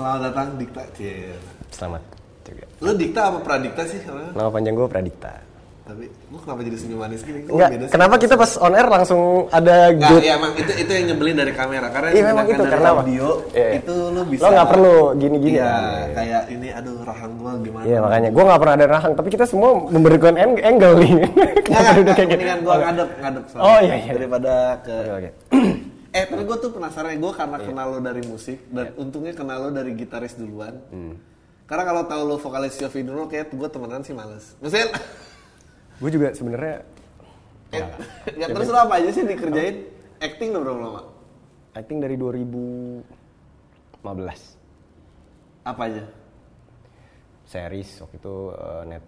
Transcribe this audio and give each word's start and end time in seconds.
Selamat 0.00 0.20
datang 0.24 0.46
Dikta. 0.56 0.82
Cie. 0.96 1.36
Selamat 1.68 2.02
juga. 2.40 2.64
Lu 2.80 2.90
Dikta 2.96 3.20
apa 3.22 3.38
Pradikta 3.44 3.82
sih 3.84 4.00
orangnya? 4.02 4.32
Nama 4.32 4.48
panjang 4.48 4.72
gue 4.72 4.88
Pradikta. 4.88 5.32
Tapi 5.80 6.04
lu 6.06 6.38
kenapa 6.40 6.60
jadi 6.62 6.76
senyum 6.78 7.00
manis 7.02 7.20
gini? 7.20 7.44
Kok 7.44 7.52
Enggak, 7.52 7.70
kenapa 7.90 8.14
kita 8.16 8.34
pas 8.34 8.48
on 8.56 8.72
air 8.72 8.86
langsung 8.86 9.20
ada 9.50 9.90
Enggak, 9.90 10.08
good? 10.08 10.22
ya 10.22 10.32
emang 10.38 10.52
itu 10.54 10.72
itu 10.72 10.88
yang 10.88 11.04
nyebelin 11.04 11.36
dari 11.36 11.52
kamera 11.52 11.86
karena 11.90 12.08
Iya, 12.14 12.24
memang 12.30 12.46
itu, 12.46 12.54
dari 12.56 12.70
karena 12.70 12.88
audio 12.94 13.28
Iya. 13.50 13.68
itu 13.76 13.94
lu 14.08 14.22
bisa 14.24 14.40
Lo 14.40 14.48
nggak 14.48 14.68
perlu 14.70 14.94
gini-gini 15.18 15.52
Iya, 15.52 15.68
kan? 15.68 16.08
kayak 16.14 16.42
ini 16.48 16.68
aduh 16.70 16.96
rahang 17.02 17.32
gua 17.36 17.52
gimana. 17.58 17.84
Iya 17.84 17.98
makanya 18.00 18.28
gue 18.30 18.44
nggak 18.46 18.60
pernah 18.62 18.74
ada 18.78 18.86
rahang, 18.88 19.12
tapi 19.12 19.28
kita 19.28 19.44
semua 19.44 19.70
memberikan 19.84 20.34
ang- 20.34 20.62
angle 20.62 20.94
nih. 20.96 21.10
Enggak, 21.12 21.60
Kenapa 21.68 21.90
duduk 21.92 22.14
kayak 22.14 22.24
gitu? 22.24 22.38
mendingan 22.38 22.60
gua 22.62 22.74
ngadep, 22.78 23.08
ngadep. 23.20 23.42
Oh, 23.52 23.78
iya, 23.82 23.94
iya. 23.98 24.12
Daripada 24.16 24.52
ke 24.80 24.94
oke. 25.10 25.30
Eh, 26.10 26.26
tapi 26.26 26.42
gue 26.42 26.56
tuh 26.58 26.70
penasaran, 26.70 27.14
gue 27.14 27.32
karena 27.32 27.54
Iya. 27.54 27.66
kenal 27.66 27.86
lo 27.88 28.00
dari 28.00 28.22
musik 28.24 28.58
dan 28.68 28.90
untungnya 28.94 29.30
kenal 29.30 29.62
lo 29.62 29.70
dari 29.70 29.94
gitaris 29.94 30.34
duluan. 30.34 30.74
Hmm. 30.90 31.14
Karena 31.64 31.86
kalau 31.86 32.02
tahu 32.02 32.22
lo 32.24 32.36
vokalis 32.36 32.74
Yofi 32.76 33.00
dulu, 33.00 33.30
kayak 33.30 33.50
gue 33.50 33.68
temenan 33.68 34.02
sih 34.02 34.10
males. 34.10 34.58
Maksudnya, 34.58 34.90
Gue 36.00 36.08
juga 36.08 36.32
sebenarnya 36.32 36.82
eh, 37.70 37.84
ya, 38.40 38.46
terus 38.48 38.66
lo 38.66 38.80
apa 38.80 38.98
aja 38.98 39.12
sih 39.12 39.22
dikerjain? 39.22 39.86
Acting 40.18 40.50
udah 40.50 40.62
berapa 40.64 40.80
lama? 40.82 41.02
acting 41.70 42.02
dari 42.02 42.18
2015 42.18 43.06
Apa 45.62 45.82
aja? 45.86 46.02
series 47.44 47.90
waktu 48.00 48.16
itu 48.16 48.34
eh, 48.50 48.82
net 48.88 49.02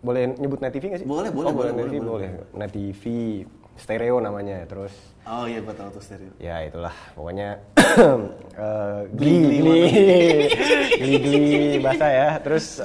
boleh 0.00 0.22
nyebut 0.32 0.60
net 0.60 0.70
TV 0.70 0.84
nggak 0.86 1.00
sih? 1.02 1.08
Boleh, 1.08 1.28
boleh, 1.28 1.48
oh, 1.48 1.52
boleh, 1.52 1.72
net 1.72 1.82
boleh, 1.82 1.92
TV 1.92 2.00
boleh. 2.00 2.28
boleh. 2.30 2.30
Net 2.54 2.70
TV 2.70 3.04
stereo 3.76 4.16
namanya 4.18 4.64
terus 4.64 4.92
Oh 5.26 5.42
iya, 5.42 5.58
gue 5.58 5.74
tahu 5.74 5.90
tuh 5.90 5.98
stereo. 6.00 6.30
ya 6.38 6.62
itulah 6.62 6.94
pokoknya 7.12 7.58
eh, 8.62 9.00
gli 9.12 9.34
Gli, 9.42 9.58
gli 9.58 9.82
gli 10.96 11.14
gli 11.18 11.78
bahasa 11.78 12.06
ya 12.06 12.28
terus 12.38 12.78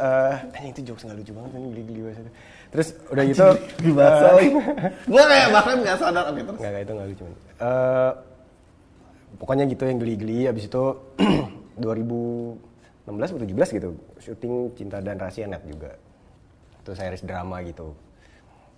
anjing 0.50 0.72
itu 0.72 0.82
jokes 0.84 1.06
nggak 1.06 1.18
lucu 1.18 1.32
banget 1.32 1.52
kan 1.52 1.62
gli 1.68 1.82
gli 1.84 2.02
bahasa 2.02 2.20
itu. 2.20 2.32
terus 2.72 2.88
udah 3.08 3.24
gitu 3.24 3.48
Di 3.78 3.92
bahasa 3.92 4.26
Gue 5.06 5.24
kayak 5.24 5.48
bahkan 5.50 5.76
gak 5.82 5.98
sadar, 5.98 6.24
oke 6.26 6.42
terus. 6.42 6.58
nggak 6.58 6.72
nggak, 6.72 6.82
itu 6.82 6.94
nggak 6.94 7.08
lucu. 7.10 7.26
Eh, 7.62 8.12
pokoknya 9.38 9.64
gitu 9.68 9.84
yang 9.84 9.98
geli 9.98 10.16
geli 10.16 10.40
abis 10.46 10.64
itu 10.66 10.84
2016 11.84 12.58
atau 13.06 13.40
17 13.40 13.78
gitu 13.78 13.90
syuting 14.18 14.54
cinta 14.74 14.98
dan 14.98 15.18
rahasia 15.18 15.46
net 15.46 15.62
juga 15.64 15.94
itu 16.78 16.92
series 16.92 17.22
drama 17.22 17.62
gitu 17.62 17.94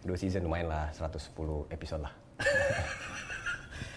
dua 0.03 0.17
season 0.17 0.43
lumayan 0.43 0.67
lah 0.67 0.91
110 0.91 1.31
episode 1.69 2.03
lah 2.03 2.13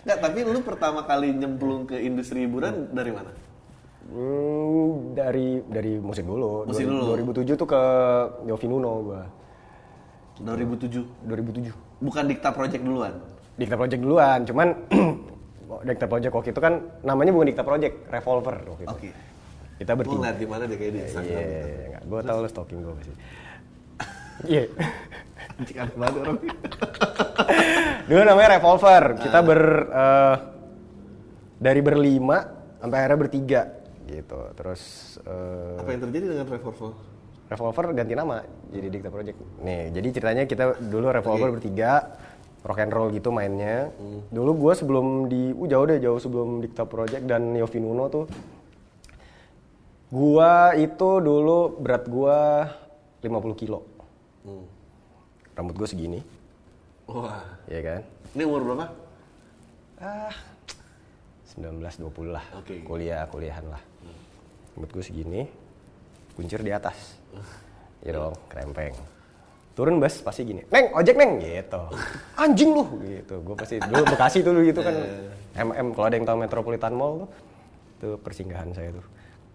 Nggak, 0.06 0.18
tapi 0.22 0.38
lu 0.40 0.62
pertama 0.62 1.02
kali 1.02 1.34
nyemplung 1.34 1.82
ke 1.84 1.98
industri 1.98 2.46
hiburan 2.46 2.94
dari 2.94 3.10
mana? 3.10 3.34
Hmm, 4.06 5.18
dari 5.18 5.58
dari 5.66 5.98
musik 5.98 6.22
dulu. 6.22 6.62
Musik 6.62 6.86
dulu. 6.86 7.18
2007 7.27 7.58
tuh 7.58 7.66
ke 7.66 7.82
Yofi 8.46 8.70
Nuno 8.70 9.02
gua. 9.02 9.27
2007. 10.38 11.02
2007. 11.27 11.74
Bukan 11.98 12.22
Dikta 12.22 12.54
Project 12.54 12.86
duluan. 12.86 13.18
Dikta 13.58 13.74
Project 13.74 13.98
duluan, 13.98 14.46
cuman 14.46 14.68
Dikta 15.90 16.06
Project 16.06 16.30
waktu 16.30 16.54
itu 16.54 16.60
kan 16.62 16.74
namanya 17.02 17.34
bukan 17.34 17.46
Dikta 17.50 17.66
Project, 17.66 17.94
Revolver 18.06 18.56
waktu 18.62 18.82
itu. 18.86 18.94
Oke. 18.94 19.10
Kita 19.77 19.90
Gue 19.90 19.98
bertiga. 19.98 20.18
ngeliat 20.22 20.36
di 20.38 20.46
mana 20.46 20.62
deh 20.64 20.77
kayak 20.78 20.92
di 20.92 20.96
Iya, 20.96 21.06
Instagram. 21.10 21.42
gitu. 21.42 21.66
enggak. 21.82 22.02
Gua 22.06 22.20
tahu 22.22 22.38
lo 22.38 22.48
stalking 22.48 22.78
gua 22.78 22.94
pasti. 22.94 23.10
Iya. 24.54 24.62
Anjing 25.56 25.78
aneh 25.80 25.96
banget 25.96 26.14
orang. 26.20 26.38
Dulu 28.08 28.22
namanya 28.22 28.48
Revolver. 28.60 29.02
Kita 29.20 29.38
ber 29.40 29.60
eh, 29.88 30.36
dari 31.56 31.80
berlima 31.80 32.39
sampai 32.80 32.96
akhirnya 33.00 33.18
bertiga 33.18 33.62
gitu. 34.06 34.40
Terus 34.52 34.83
eh, 35.24 35.80
Apa 35.80 35.90
yang 35.96 36.02
terjadi 36.08 36.24
dengan 36.36 36.46
Revolver? 36.48 36.92
Revolver 37.46 37.84
ganti 37.95 38.14
nama 38.18 38.42
jadi 38.74 38.86
Dikta 38.90 39.11
Project. 39.11 39.39
Nih, 39.62 39.95
jadi 39.95 40.08
ceritanya 40.11 40.45
kita 40.50 40.83
dulu 40.83 41.14
Revolver 41.14 41.50
bertiga 41.55 42.18
rock 42.66 42.83
and 42.83 42.92
roll 42.92 43.08
gitu 43.14 43.30
mainnya. 43.30 43.95
Dulu 44.34 44.50
gue 44.66 44.72
sebelum 44.74 45.30
di 45.30 45.55
uh, 45.55 45.68
jauh 45.70 45.86
deh 45.86 46.02
jauh 46.02 46.18
sebelum 46.18 46.58
Dikta 46.58 46.84
Project 46.84 47.24
dan 47.24 47.55
Yofi 47.55 47.78
Nuno 47.78 48.11
tuh 48.11 48.27
gua 50.06 50.70
itu 50.78 51.18
dulu 51.18 51.78
berat 51.83 52.06
gua 52.06 52.70
50 53.22 53.61
kilo. 53.62 53.95
Rambut 55.56 55.72
gue 55.80 55.89
segini, 55.89 56.20
Wah. 57.08 57.40
ya 57.64 57.80
kan? 57.80 58.00
Ini 58.36 58.44
umur 58.44 58.61
berapa? 58.61 58.86
Ah, 59.96 60.34
19 61.56 61.80
20 61.80 62.28
lah. 62.28 62.44
Oke. 62.61 62.84
Kuliah, 62.84 63.24
kuliahan 63.24 63.64
lah. 63.72 63.80
Rambut 64.77 64.90
gue 64.92 65.00
segini, 65.00 65.48
kuncir 66.36 66.61
di 66.61 66.68
atas. 66.68 67.16
Ya 68.05 68.12
dong, 68.12 68.36
krempeng. 68.52 68.92
Turun 69.72 69.96
bus 69.96 70.20
pasti 70.20 70.45
gini, 70.45 70.61
neng 70.68 70.92
ojek 70.92 71.16
neng 71.16 71.40
gitu. 71.40 71.80
Anjing 72.45 72.77
lu 72.77 72.84
gitu. 73.00 73.40
Gue 73.40 73.56
pasti 73.56 73.80
dulu 73.80 74.05
Bekasi 74.12 74.45
dulu 74.45 74.61
gitu 74.61 74.80
kan. 74.84 74.92
MM 75.56 75.96
kalau 75.96 76.06
ada 76.12 76.16
yang 76.20 76.28
tahu 76.28 76.36
Metropolitan 76.45 76.92
Mall 76.92 77.24
tuh, 77.24 77.28
itu 77.96 78.08
persinggahan 78.20 78.77
saya 78.77 78.92
tuh. 78.92 79.06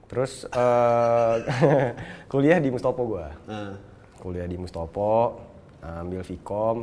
Terus 0.10 0.50
eh, 0.50 1.36
kuliah 2.32 2.58
di 2.58 2.74
Mustopo 2.74 3.06
gue. 3.06 3.26
Nah, 3.46 3.74
Kuliah 4.22 4.46
di 4.46 4.54
Mustopo, 4.54 5.34
ambil 5.82 6.22
Vkom, 6.22 6.78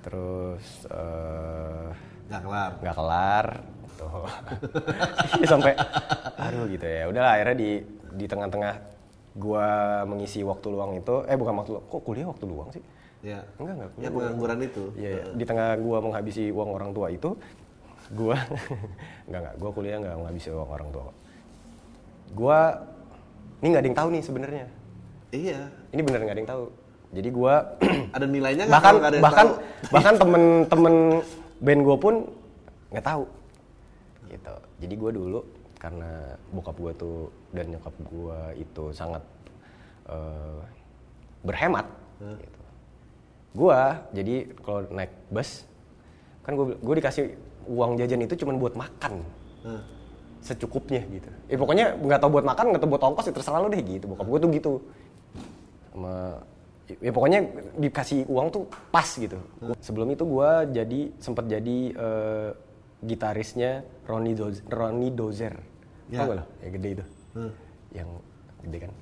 terus 0.00 0.84
eh, 0.86 1.88
nggak 2.28 2.42
kelar. 2.42 2.70
nggak 2.78 2.96
kelar 2.96 3.46
tuh 3.94 4.08
Iya, 5.40 5.46
sampai 5.48 5.72
aduh 6.38 6.64
gitu 6.66 6.84
ya 6.84 7.08
udahlah 7.08 7.32
akhirnya 7.34 7.56
di 7.56 7.70
di 8.14 8.24
tengah-tengah 8.24 8.74
gua 9.34 9.66
mengisi 10.04 10.40
waktu 10.40 10.66
luang 10.68 10.94
itu 10.94 11.24
eh 11.24 11.34
bukan 11.34 11.54
waktu 11.56 11.70
luang 11.72 11.84
kok 11.84 12.02
kuliah 12.02 12.26
waktu 12.26 12.44
luang 12.44 12.70
sih 12.70 12.84
Ya. 13.18 13.42
enggak 13.58 13.74
enggak 13.74 13.90
Ya 13.98 14.08
pengangguran 14.08 14.58
itu. 14.62 14.84
Iya, 14.94 15.10
iya. 15.10 15.24
di 15.34 15.42
tengah 15.42 15.74
gua 15.76 15.98
menghabisi 15.98 16.48
uang 16.48 16.70
orang 16.70 16.90
tua 16.92 17.10
itu 17.10 17.34
gua 18.08 18.38
enggak 19.26 19.40
enggak 19.42 19.54
gua 19.58 19.70
kuliah 19.72 19.96
enggak 19.98 20.14
menghabisi 20.16 20.48
uang 20.48 20.70
orang 20.70 20.88
tua 20.88 21.10
gua 22.30 22.58
ini 23.58 23.66
nggak 23.68 23.82
ada 23.82 23.88
yang 23.88 23.98
tahu 23.98 24.08
nih 24.12 24.22
sebenarnya 24.22 24.66
Iya. 25.28 25.60
ini 25.90 26.00
bener 26.00 26.20
nggak 26.20 26.30
ada 26.30 26.40
yang 26.40 26.50
tahu 26.50 26.64
jadi 27.12 27.28
gua 27.32 27.54
Ada 28.16 28.26
nilainya 28.28 28.64
nggak 28.68 28.76
bahkan 28.80 28.94
ada 29.00 29.16
bahkan 29.20 29.46
tahu? 29.46 29.92
bahkan 29.94 30.14
temen-temen 30.22 30.94
band 31.58 31.80
gue 31.82 31.96
pun 31.98 32.14
nggak 32.94 33.06
tahu 33.06 33.24
gitu 34.28 34.54
jadi 34.80 34.94
gue 34.94 35.10
dulu 35.16 35.40
karena 35.80 36.36
bokap 36.52 36.76
gue 36.76 36.92
tuh 36.96 37.18
dan 37.52 37.66
nyokap 37.72 37.94
gue 38.00 38.40
itu 38.60 38.84
sangat 38.92 39.24
eh, 40.08 40.60
berhemat 41.44 41.86
gitu. 42.20 42.62
gue 43.56 43.80
jadi 44.16 44.34
kalau 44.60 44.80
naik 44.92 45.12
bus 45.32 45.64
kan 46.44 46.56
gue 46.56 46.76
gue 46.76 46.94
dikasih 47.00 47.24
uang 47.68 48.00
jajan 48.00 48.24
itu 48.24 48.34
cuma 48.40 48.56
buat 48.56 48.76
makan 48.76 49.24
Nah, 49.66 49.82
secukupnya 50.38 51.02
gitu. 51.10 51.28
Eh 51.50 51.58
pokoknya 51.58 51.98
nggak 51.98 52.20
tahu 52.22 52.30
buat 52.38 52.46
makan, 52.46 52.64
nggak 52.74 52.80
tahu 52.82 52.90
buat 52.94 53.04
ongkos, 53.10 53.26
ya 53.30 53.34
terserah 53.34 53.58
lo 53.58 53.68
deh 53.70 53.82
gitu. 53.82 54.06
Bokap 54.06 54.26
gue 54.26 54.38
tuh 54.38 54.50
gitu. 54.54 54.72
Sama 55.90 56.14
ya 56.96 57.12
pokoknya 57.12 57.38
dikasih 57.76 58.24
uang 58.26 58.48
tuh 58.48 58.64
pas 58.88 59.04
gitu. 59.04 59.36
Sebelum 59.78 60.08
itu 60.08 60.24
gue 60.24 60.50
jadi 60.72 61.00
sempat 61.20 61.44
jadi 61.44 61.78
eh, 61.92 62.50
gitarisnya 63.04 63.84
Ronnie 64.08 64.32
Dozer. 64.32 64.64
Ronnie 64.66 65.12
Dozer. 65.12 65.54
Ya. 66.08 66.24
Tau 66.24 66.32
gak 66.32 66.36
lo? 66.40 66.44
Yang 66.64 66.72
gede 66.80 66.88
itu. 66.88 67.04
Hmm. 67.36 67.52
Yang 67.92 68.08
gede 68.64 68.78
kan. 68.88 68.92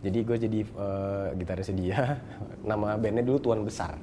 Jadi 0.00 0.18
gue 0.24 0.36
jadi 0.36 0.60
eh, 0.66 1.26
gitarisnya 1.38 1.76
dia. 1.78 1.98
Nama 2.68 2.88
bandnya 2.98 3.22
dulu 3.22 3.38
Tuan 3.38 3.62
Besar. 3.62 3.94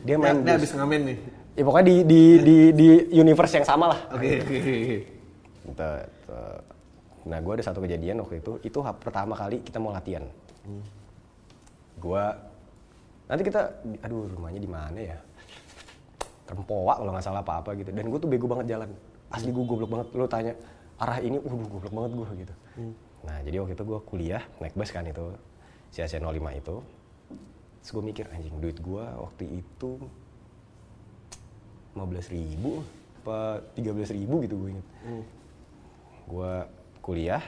Dia 0.00 0.16
Ya, 0.16 0.16
main 0.16 0.40
ini 0.40 0.44
blues. 0.46 0.56
habis 0.56 0.72
ngamen 0.72 1.00
nih. 1.12 1.18
Ya 1.58 1.62
pokoknya 1.66 1.86
di 1.90 1.96
di 2.06 2.22
di 2.40 2.56
di 2.72 2.88
universe 3.12 3.54
yang 3.58 3.66
sama 3.66 3.92
lah. 3.92 4.00
Oke. 4.14 4.38
Gitu, 4.40 4.54
gitu. 5.66 6.32
Nah, 7.20 7.36
gue 7.36 7.52
ada 7.52 7.64
satu 7.66 7.84
kejadian 7.84 8.24
waktu 8.24 8.40
itu. 8.40 8.56
Itu 8.64 8.80
pertama 8.96 9.36
kali 9.36 9.60
kita 9.60 9.76
mau 9.76 9.92
latihan. 9.92 10.24
Gue 12.00 12.24
nanti 13.28 13.42
kita, 13.46 13.60
aduh 14.02 14.26
rumahnya 14.32 14.58
di 14.58 14.70
mana 14.70 14.98
ya? 14.98 15.18
Rempoa 16.50 16.98
kalau 16.98 17.12
nggak 17.12 17.22
salah 17.22 17.44
apa-apa 17.44 17.76
gitu. 17.76 17.92
Dan 17.92 18.08
gue 18.08 18.18
tuh 18.18 18.26
bego 18.26 18.48
banget 18.48 18.74
jalan. 18.74 18.90
Asli 19.30 19.52
gue 19.52 19.64
goblok 19.68 19.90
banget. 19.92 20.08
Lo 20.16 20.26
tanya 20.26 20.56
arah 20.98 21.20
ini, 21.20 21.36
waduh 21.38 21.68
goblok 21.68 21.92
banget 21.92 22.10
gue 22.16 22.26
gitu. 22.48 22.54
Nah, 23.20 23.38
jadi 23.44 23.60
waktu 23.60 23.76
itu 23.76 23.84
gue 23.84 24.00
kuliah 24.08 24.42
naik 24.58 24.74
bus 24.74 24.90
kan 24.90 25.04
itu 25.04 25.36
si 25.92 26.00
AC 26.00 26.16
05 26.18 26.32
itu. 26.56 26.76
Terus 27.80 27.90
gue 27.92 28.04
mikir 28.04 28.24
anjing 28.32 28.56
duit 28.60 28.80
gue 28.80 29.04
waktu 29.04 29.44
itu 29.60 30.00
15 31.96 32.32
ribu 32.32 32.84
apa 33.20 33.60
13 33.76 34.16
ribu 34.16 34.40
gitu 34.46 34.56
gue 34.56 34.70
inget 34.72 34.86
gue 36.30 36.52
kuliah 37.02 37.42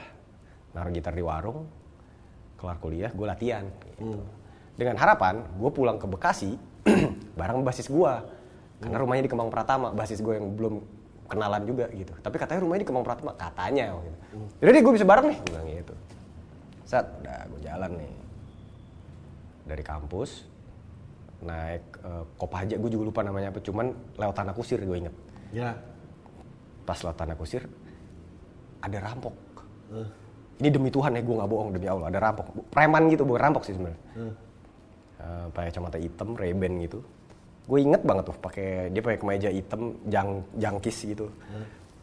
naruh 0.75 0.91
gitar 0.93 1.15
di 1.15 1.23
warung 1.23 1.65
kelar 2.59 2.77
kuliah 2.77 3.09
gue 3.09 3.25
latihan 3.25 3.65
gitu. 3.97 4.21
Dengan 4.73 4.97
harapan 4.97 5.45
gue 5.57 5.69
pulang 5.69 5.97
ke 6.01 6.05
Bekasi 6.09 6.57
bareng 7.39 7.61
basis 7.61 7.87
gue 7.87 8.13
karena 8.83 8.97
rumahnya 8.99 9.23
di 9.25 9.31
Kemang 9.31 9.47
Pratama 9.53 9.95
basis 9.95 10.19
gue 10.19 10.33
yang 10.35 10.53
belum 10.53 10.83
kenalan 11.33 11.63
juga 11.65 11.85
gitu. 11.89 12.13
Tapi 12.21 12.35
katanya 12.37 12.61
rumahnya 12.61 12.81
di 12.85 12.89
Kemang 12.89 13.05
Pratama, 13.05 13.31
katanya 13.33 13.97
gitu. 13.97 14.17
Jadi 14.61 14.69
deh 14.69 14.81
gue 14.85 14.93
bisa 14.93 15.05
bareng 15.07 15.27
nih, 15.33 15.37
gue 15.41 15.49
bilang 15.49 15.67
gitu. 15.71 15.95
Set, 16.85 17.05
udah 17.23 17.39
gue 17.49 17.59
jalan 17.65 17.91
nih. 17.97 18.13
Dari 19.63 19.83
kampus, 19.83 20.45
naik 21.41 21.83
uh, 22.03 22.23
Kopaja, 22.37 22.75
gue 22.75 22.89
juga 22.91 23.03
lupa 23.09 23.21
namanya 23.25 23.49
apa, 23.49 23.59
cuman 23.63 23.95
lewat 24.19 24.35
Tanah 24.35 24.53
Kusir 24.53 24.79
gue 24.83 24.97
inget. 24.97 25.15
Ya. 25.49 25.79
Pas 26.83 26.99
lewat 26.99 27.17
Tanah 27.17 27.35
Kusir, 27.39 27.65
ada 28.83 28.97
rampok. 28.99 29.35
Eh. 29.95 30.09
Ini 30.61 30.69
demi 30.69 30.93
Tuhan 30.93 31.17
ya, 31.17 31.21
gue 31.23 31.35
nggak 31.35 31.49
bohong 31.49 31.71
demi 31.73 31.87
Allah, 31.87 32.11
ada 32.11 32.19
rampok. 32.19 32.51
Preman 32.69 33.09
gitu, 33.09 33.23
bukan 33.23 33.41
rampok 33.41 33.63
sih 33.65 33.73
sebenarnya. 33.73 33.99
Eh. 34.19 34.33
Eh, 35.23 35.45
pakai 35.55 35.71
kacamata 35.71 35.95
hitam, 35.95 36.35
Ray-Ban 36.35 36.73
gitu. 36.83 36.99
Gue 37.63 37.79
inget 37.79 38.03
banget 38.03 38.27
tuh 38.27 38.35
pakai 38.35 38.91
dia 38.91 38.99
pakai 38.99 39.19
kemeja 39.23 39.47
hitam, 39.47 39.95
jang 40.11 40.43
jangkis 40.59 40.97
gitu. 41.07 41.31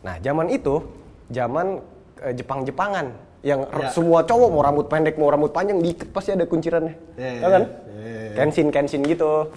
Nah, 0.00 0.16
zaman 0.24 0.48
itu 0.48 0.80
zaman 1.28 1.84
eh, 2.24 2.32
Jepang-Jepangan 2.32 3.12
yang 3.44 3.60
Ya. 3.68 3.92
semua 3.92 4.24
cowok 4.24 4.48
mau 4.48 4.64
rambut 4.64 4.86
pendek 4.88 5.20
mau 5.20 5.28
rambut 5.28 5.52
panjang 5.52 5.80
diikat 5.80 6.08
pasti 6.16 6.32
ada 6.32 6.48
kuncirannya. 6.48 6.96
Ya, 7.20 7.44
Ya 7.44 7.48
kan? 7.52 7.62
ya, 7.68 8.00
ya, 8.00 8.08
ya. 8.08 8.32
Kenshin 8.40 8.68
kenshin 8.72 9.04
gitu. 9.04 9.52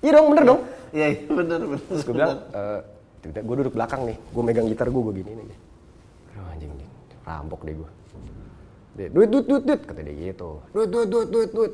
Iya 0.00 0.10
dong, 0.16 0.26
bener 0.32 0.44
dong. 0.48 0.60
Iya, 0.92 1.06
iya, 1.12 1.20
bener 1.28 1.58
bener. 1.60 1.80
Terus 1.84 2.02
gue 2.04 2.14
bilang, 2.16 2.32
eh 2.48 2.78
tiba-tiba 3.20 3.44
gue 3.44 3.56
duduk 3.60 3.74
belakang 3.76 4.02
nih, 4.08 4.16
gue 4.16 4.42
megang 4.44 4.66
gitar 4.68 4.88
gue, 4.88 5.02
gue 5.04 5.14
gini 5.20 5.30
nih. 5.36 5.58
Aduh 6.32 6.48
anjing, 6.48 6.72
rampok 7.28 7.60
deh 7.68 7.76
gue. 7.76 7.90
Duit, 8.94 9.10
duit, 9.28 9.44
duit, 9.44 9.64
duit, 9.68 9.80
kata 9.84 10.00
dia 10.00 10.14
gitu. 10.32 10.64
Duit, 10.72 10.88
duit, 10.88 11.08
duit, 11.12 11.28
duit, 11.28 11.50
duit. 11.52 11.72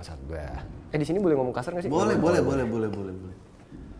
Bangsat, 0.00 0.16
gue. 0.24 0.40
Eh 0.96 0.96
di 0.96 1.04
sini 1.04 1.20
boleh 1.20 1.36
ngomong 1.36 1.52
kasar 1.52 1.76
gak 1.76 1.84
sih? 1.84 1.92
boleh, 1.92 2.16
Boleh, 2.16 2.40
boleh, 2.40 2.64
boleh, 2.64 2.88
boleh, 2.88 2.88
boleh, 2.88 3.14
boleh. 3.20 3.36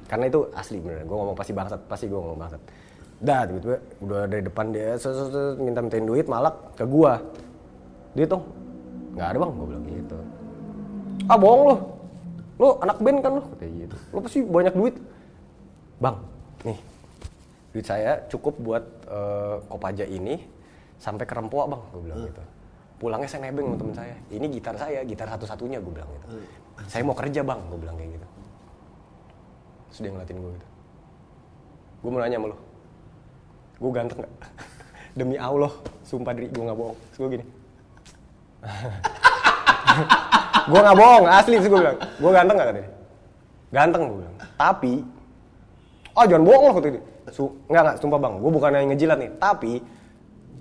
Karena 0.08 0.32
itu 0.32 0.49
asli 0.56 0.81
bener, 0.81 1.05
gue 1.05 1.12
ngomong 1.12 1.37
pasti 1.37 1.52
bangsat, 1.52 1.81
pasti 1.85 2.08
gue 2.08 2.17
ngomong 2.17 2.41
bangsat. 2.41 2.62
Dah, 3.20 3.44
tiba-tiba 3.44 3.76
udah 4.00 4.25
dari 4.25 4.41
depan 4.41 4.73
dia 4.73 4.97
minta 5.61 5.85
mintain 5.85 6.08
duit, 6.08 6.25
malak 6.25 6.73
ke 6.73 6.88
gue. 6.88 7.12
Dia 8.17 8.25
tuh, 8.32 8.41
nggak 9.12 9.29
ada 9.29 9.38
bang, 9.44 9.50
gue 9.52 9.67
bilang 9.69 9.85
gitu. 9.93 10.19
Ah 11.29 11.37
bohong 11.37 11.62
lo, 11.69 11.76
lo 12.56 12.69
anak 12.81 12.97
band 12.97 13.19
kan 13.20 13.32
lo, 13.37 13.43
katanya 13.52 13.73
gitu. 13.85 13.97
Lo 14.17 14.19
pasti 14.25 14.38
banyak 14.41 14.75
duit. 14.81 14.94
Bang, 16.00 16.17
nih, 16.64 16.81
duit 17.76 17.85
saya 17.85 18.25
cukup 18.32 18.56
buat 18.56 18.85
eh, 19.05 19.56
kopaja 19.69 20.08
ini 20.08 20.49
sampai 20.97 21.29
ke 21.29 21.37
Rempoa 21.37 21.69
bang, 21.69 21.82
gue 21.93 22.00
bilang 22.08 22.25
gitu. 22.25 22.41
Pulangnya 23.00 23.32
saya 23.32 23.49
nebeng 23.49 23.73
sama 23.73 23.81
temen 23.81 23.97
saya. 23.97 24.12
Ini 24.29 24.44
gitar 24.52 24.76
saya, 24.76 25.00
gitar 25.08 25.25
satu-satunya 25.32 25.81
gue 25.81 25.88
bilang 25.88 26.05
gitu. 26.20 26.44
Saya 26.85 27.00
mau 27.00 27.17
kerja 27.17 27.41
bang, 27.41 27.56
gue 27.73 27.81
bilang 27.81 27.97
kayak 27.97 28.12
gitu. 28.12 28.26
Terus 29.88 29.99
dia 30.05 30.11
ngeliatin 30.12 30.37
gue 30.37 30.50
gitu. 30.61 30.69
Gue 32.05 32.11
mau 32.12 32.20
nanya 32.20 32.37
sama 32.37 32.52
lo. 32.52 32.56
Gue 33.81 33.91
ganteng 33.97 34.19
gak? 34.20 34.32
Demi 35.17 35.41
Allah, 35.41 35.73
sumpah 36.05 36.37
diri 36.37 36.52
gue 36.52 36.61
gak 36.61 36.76
bohong. 36.76 36.99
Terus 37.08 37.19
gue 37.25 37.29
gini. 37.41 37.44
gue 40.69 40.81
gak 40.85 40.99
bohong, 41.00 41.25
asli 41.25 41.56
terus 41.56 41.73
gue 41.73 41.81
bilang. 41.81 41.99
Gue 42.20 42.31
ganteng 42.37 42.56
gak 42.61 42.69
katanya? 42.69 42.91
Ganteng 43.73 44.02
gue 44.12 44.19
bilang. 44.20 44.37
Tapi, 44.61 44.93
oh 46.20 46.25
jangan 46.29 46.44
bohong 46.44 46.64
lo 46.69 46.73
katanya. 46.76 47.00
Su 47.32 47.49
enggak, 47.64 47.81
enggak, 47.81 47.97
sumpah 48.05 48.20
bang. 48.20 48.35
Gue 48.44 48.50
bukan 48.52 48.76
yang 48.76 48.93
ngejilat 48.93 49.19
nih. 49.25 49.31
Tapi, 49.41 49.73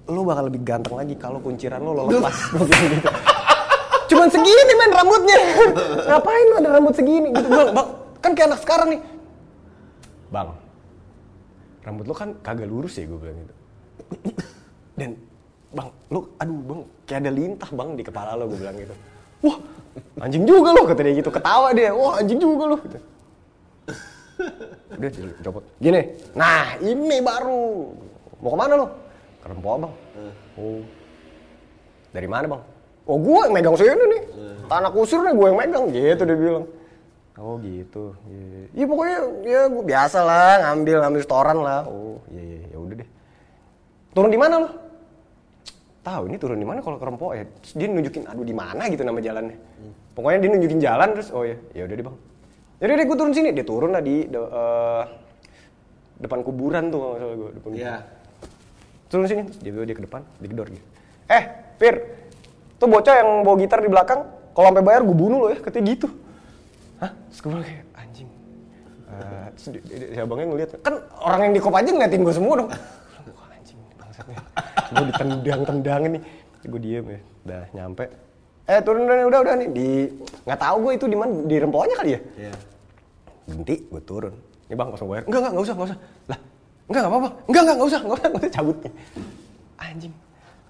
lo 0.10 0.26
bakal 0.26 0.50
lebih 0.50 0.62
ganteng 0.66 0.98
lagi 0.98 1.14
kalau 1.16 1.38
kunciran 1.40 1.80
lo 1.80 1.94
lo 1.94 2.02
lepas. 2.10 2.36
Gue 2.52 2.66
bilang 2.66 2.90
gitu. 2.98 3.10
Cuman 4.10 4.28
segini 4.34 4.74
men 4.74 4.92
rambutnya. 4.92 5.40
Ngapain 6.10 6.46
lo 6.50 6.56
ada 6.58 6.70
rambut 6.74 6.94
segini? 6.98 7.30
Gitu, 7.30 7.48
bang, 7.48 7.70
bang, 7.78 7.88
kan 8.20 8.32
kayak 8.34 8.48
anak 8.50 8.62
sekarang 8.66 8.88
nih. 8.98 9.02
Bang, 10.34 10.50
rambut 11.86 12.06
lo 12.10 12.14
kan 12.18 12.34
kagak 12.42 12.66
lurus 12.66 12.98
ya 12.98 13.06
gue 13.06 13.20
bilang 13.22 13.38
gitu. 13.38 13.54
Dan 14.98 15.14
bang, 15.70 15.90
lo 16.10 16.34
aduh 16.42 16.60
bang, 16.66 16.82
kayak 17.06 17.20
ada 17.22 17.32
lintah 17.32 17.70
bang 17.70 17.90
di 17.94 18.04
kepala 18.04 18.34
lo 18.34 18.50
gue 18.50 18.58
bilang 18.58 18.78
gitu. 18.82 18.96
Wah, 19.46 19.58
anjing 20.26 20.44
juga 20.44 20.74
lo 20.74 20.82
kata 20.90 21.02
dia 21.06 21.14
gitu. 21.22 21.30
Ketawa 21.30 21.70
dia, 21.72 21.94
wah 21.94 22.18
anjing 22.18 22.42
juga 22.42 22.64
lo. 22.66 22.78
Gitu. 22.82 23.00
Udah 24.90 25.10
jadi 25.14 25.32
copot. 25.46 25.64
Gini, 25.78 26.02
nah 26.34 26.76
ini 26.82 27.22
baru. 27.22 27.94
Mau 28.40 28.56
ke 28.56 28.58
mana 28.58 28.74
lo? 28.74 28.88
Ke 29.40 29.46
Rempoa 29.48 29.76
bang. 29.80 29.94
Oh, 30.56 30.82
dari 32.12 32.28
mana 32.28 32.46
bang? 32.48 32.62
Oh 33.06 33.18
gue 33.18 33.40
yang 33.42 33.54
megang 33.54 33.76
sini 33.76 33.94
nih. 33.96 34.22
Tanah 34.68 34.92
kusir 34.92 35.18
nih 35.20 35.34
gue 35.34 35.48
yang 35.50 35.58
megang. 35.58 35.86
Gitu 35.90 36.22
dia 36.22 36.38
bilang. 36.38 36.66
Oh 37.40 37.56
gitu. 37.58 38.14
Iya, 38.28 38.68
Iya 38.76 38.86
pokoknya 38.86 39.18
ya 39.48 39.62
gue 39.66 39.84
biasa 39.88 40.20
lah 40.22 40.52
ngambil 40.62 40.98
ngambil 41.02 41.22
setoran 41.24 41.58
lah. 41.60 41.82
Oh 41.88 42.20
iya 42.30 42.44
iya 42.44 42.60
ya 42.70 42.78
udah 42.78 42.96
deh. 43.00 43.10
Turun 44.12 44.30
di 44.30 44.38
mana 44.38 44.56
lo? 44.60 44.70
Tahu 46.00 46.22
ini 46.28 46.36
turun 46.36 46.60
di 46.60 46.68
mana 46.68 46.80
kalau 46.80 47.00
ke 47.00 47.06
Rempoa 47.08 47.34
ya. 47.34 47.46
Terus 47.64 47.74
dia 47.74 47.88
nunjukin 47.88 48.24
aduh 48.28 48.44
di 48.44 48.54
mana 48.54 48.92
gitu 48.92 49.02
nama 49.02 49.18
jalannya. 49.18 49.56
Pokoknya 50.14 50.38
dia 50.44 50.50
nunjukin 50.52 50.80
jalan 50.84 51.08
terus 51.16 51.30
oh 51.32 51.48
ya 51.48 51.56
ya 51.72 51.88
udah 51.88 51.96
deh 51.96 52.06
bang. 52.06 52.18
Jadi 52.80 52.92
deh 52.94 53.06
gue 53.08 53.18
turun 53.18 53.34
sini. 53.34 53.50
Dia 53.56 53.64
turun 53.64 53.90
lah 53.90 54.04
di 54.04 54.28
de- 54.28 54.52
eh, 54.52 55.04
depan 56.20 56.44
kuburan 56.44 56.92
tuh 56.92 57.00
kalau 57.00 57.16
gue. 57.40 57.50
Depan 57.56 57.70
Iya. 57.74 57.96
Turun 59.10 59.26
sini 59.26 59.42
terus 59.50 59.60
dia 59.60 59.74
dia 59.74 59.96
ke 59.98 60.04
depan 60.06 60.22
digedor 60.38 60.70
gitu. 60.70 60.86
Eh 61.26 61.44
Fir 61.82 61.96
tuh 62.78 62.88
bocah 62.88 63.16
yang 63.20 63.30
bawa 63.42 63.56
gitar 63.60 63.82
di 63.82 63.90
belakang 63.90 64.22
kalau 64.54 64.72
sampai 64.72 64.86
bayar 64.86 65.02
gue 65.04 65.18
bunuh 65.18 65.38
lo 65.44 65.48
ya 65.50 65.58
katanya 65.60 65.98
gitu. 65.98 66.08
Hah? 67.02 67.12
Terus 67.32 67.40
gue 67.42 67.50
bilang 67.50 67.66
kayak 67.66 67.86
anjing. 67.98 68.30
Eh, 69.10 69.48
terus 69.58 69.68
abangnya 70.22 70.48
ngeliat 70.54 70.70
kan 70.86 70.96
orang 71.26 71.40
yang 71.50 71.54
di 71.58 71.62
kop 71.62 71.74
aja 71.74 71.90
ngeliatin 71.90 72.22
gue 72.22 72.36
semua 72.36 72.54
dong. 72.62 72.70
Wah, 72.70 73.50
anjing 73.58 73.80
bangsatnya. 73.98 74.38
Gue 74.94 75.06
ditendang 75.10 75.62
tendangin 75.66 76.12
nih 76.20 76.24
gue 76.70 76.80
diem 76.80 77.06
ya. 77.10 77.20
Udah 77.46 77.64
nyampe. 77.74 78.06
Eh 78.70 78.80
turun 78.86 79.10
udah 79.10 79.16
udah 79.26 79.40
udah 79.42 79.54
nih. 79.58 79.68
Di 79.74 79.88
nggak 80.46 80.60
tahu 80.62 80.76
gue 80.86 80.92
itu 81.02 81.06
di 81.10 81.18
mana 81.18 81.32
di 81.50 81.56
remponya 81.58 81.96
kali 81.98 82.12
ya? 82.14 82.22
Iya. 82.38 82.54
berhenti 83.50 83.76
gue 83.90 84.02
turun. 84.06 84.36
Ini 84.70 84.78
bang 84.78 84.88
mau 84.94 85.08
bayar. 85.10 85.24
Enggak 85.26 85.40
enggak 85.42 85.52
enggak 85.58 85.66
usah 85.66 85.74
enggak 85.74 85.90
usah 85.90 86.00
enggak 86.90 87.02
enggak 87.06 87.12
apa-apa. 87.14 87.30
Enggak 87.46 87.62
enggak 87.62 87.76
enggak 87.78 87.90
usah 87.90 88.00
enggak 88.02 88.18
usah 88.18 88.28
enggak 88.30 88.42
usah 88.42 88.52
cabut. 88.52 88.78
Anjing. 89.80 90.14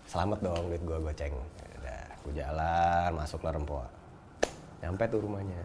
Selamat 0.10 0.39
dong 0.44 0.63
duit 0.68 0.83
gue 0.83 0.98
goceng 1.00 1.33
udah 1.80 2.01
gue 2.25 2.33
jalan 2.33 3.10
masuk 3.13 3.39
lah 3.45 3.54
rempoa 3.56 3.86
nyampe 4.83 5.04
tuh 5.07 5.19
rumahnya. 5.23 5.61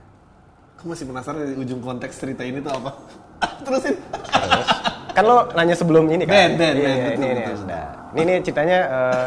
Aku 0.79 0.91
masih 0.91 1.05
penasaran 1.09 1.43
di 1.49 1.55
ujung 1.59 1.81
konteks 1.81 2.15
cerita 2.19 2.43
ini 2.45 2.59
tuh 2.61 2.71
apa? 2.71 2.91
Terusin. 3.67 3.95
terus 4.21 4.69
kan 5.15 5.25
lo 5.25 5.47
nanya 5.55 5.75
sebelum 5.79 6.11
ini 6.11 6.27
kan? 6.27 6.35
Ben, 6.35 6.51
Ben, 6.59 6.75
Iya, 6.75 6.83
Ben, 6.83 6.91
iya, 6.91 7.05
betul, 7.07 7.15
ini 7.15 7.27
ini 7.27 7.41
betul. 7.41 7.57
sudah 7.63 7.83
ini 8.15 8.21
ini 8.21 8.35
ceritanya 8.43 8.79
eh, 8.91 9.25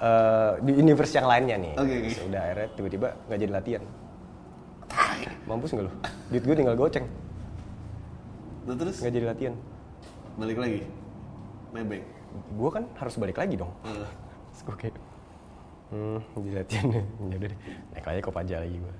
eh, 0.00 0.50
di 0.66 0.72
universe 0.78 1.12
yang 1.14 1.26
lainnya 1.26 1.56
nih. 1.58 1.72
Oke, 1.78 1.94
oke. 2.00 2.10
udah 2.30 2.40
akhirnya 2.42 2.68
tiba-tiba 2.74 3.08
nggak 3.26 3.38
jadi 3.38 3.52
latihan. 3.52 3.82
Mampus 5.46 5.70
nggak 5.74 5.84
lo 5.86 5.92
duit 6.30 6.42
gue 6.42 6.56
tinggal 6.56 6.76
goceng. 6.78 7.06
Terus? 8.70 8.96
Nggak 9.02 9.12
jadi 9.14 9.26
latihan 9.26 9.54
balik 10.38 10.58
lagi. 10.58 10.80
Nebeng. 11.70 12.04
gue 12.30 12.70
kan 12.70 12.86
harus 12.94 13.14
balik 13.18 13.42
lagi 13.42 13.58
dong. 13.58 13.74
Terus 13.82 14.62
gue 14.62 14.76
kayak 14.78 14.96
hmm 15.90 16.18
jadi 16.38 16.56
latihan. 16.62 16.86
Ya 17.30 17.36
udah 17.38 17.48
deh. 17.50 17.60
Naik 17.94 18.06
lagi 18.06 18.20
kop 18.22 18.36
aja 18.38 18.56
lagi 18.62 18.76
gue 18.78 18.94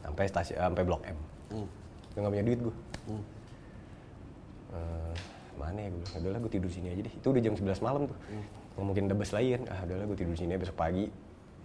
sampai 0.00 0.24
stasiun 0.26 0.58
sampai 0.58 0.84
blok 0.84 1.02
M. 1.06 1.18
Hmm, 1.54 1.68
gue 2.14 2.18
nggak 2.18 2.32
punya 2.34 2.44
duit 2.46 2.60
gue 2.60 2.74
hmm. 3.10 3.24
Eh, 4.70 5.14
mana 5.58 5.82
ya 5.82 5.88
gue 5.90 5.98
bilang, 5.98 6.14
udahlah 6.22 6.40
gue 6.46 6.52
tidur 6.54 6.70
sini 6.70 6.94
aja 6.94 7.02
deh. 7.02 7.10
Itu 7.10 7.34
udah 7.34 7.42
jam 7.42 7.58
11 7.58 7.82
malam 7.82 8.06
tuh. 8.06 8.14
Nggak 8.78 8.86
mungkin 8.86 9.02
ada 9.10 9.16
bus 9.18 9.34
lain. 9.34 9.66
Ah 9.66 9.82
udahlah 9.82 10.06
gue 10.06 10.18
tidur 10.22 10.34
sini 10.38 10.54
aja, 10.54 10.62
besok 10.62 10.78
pagi. 10.78 11.10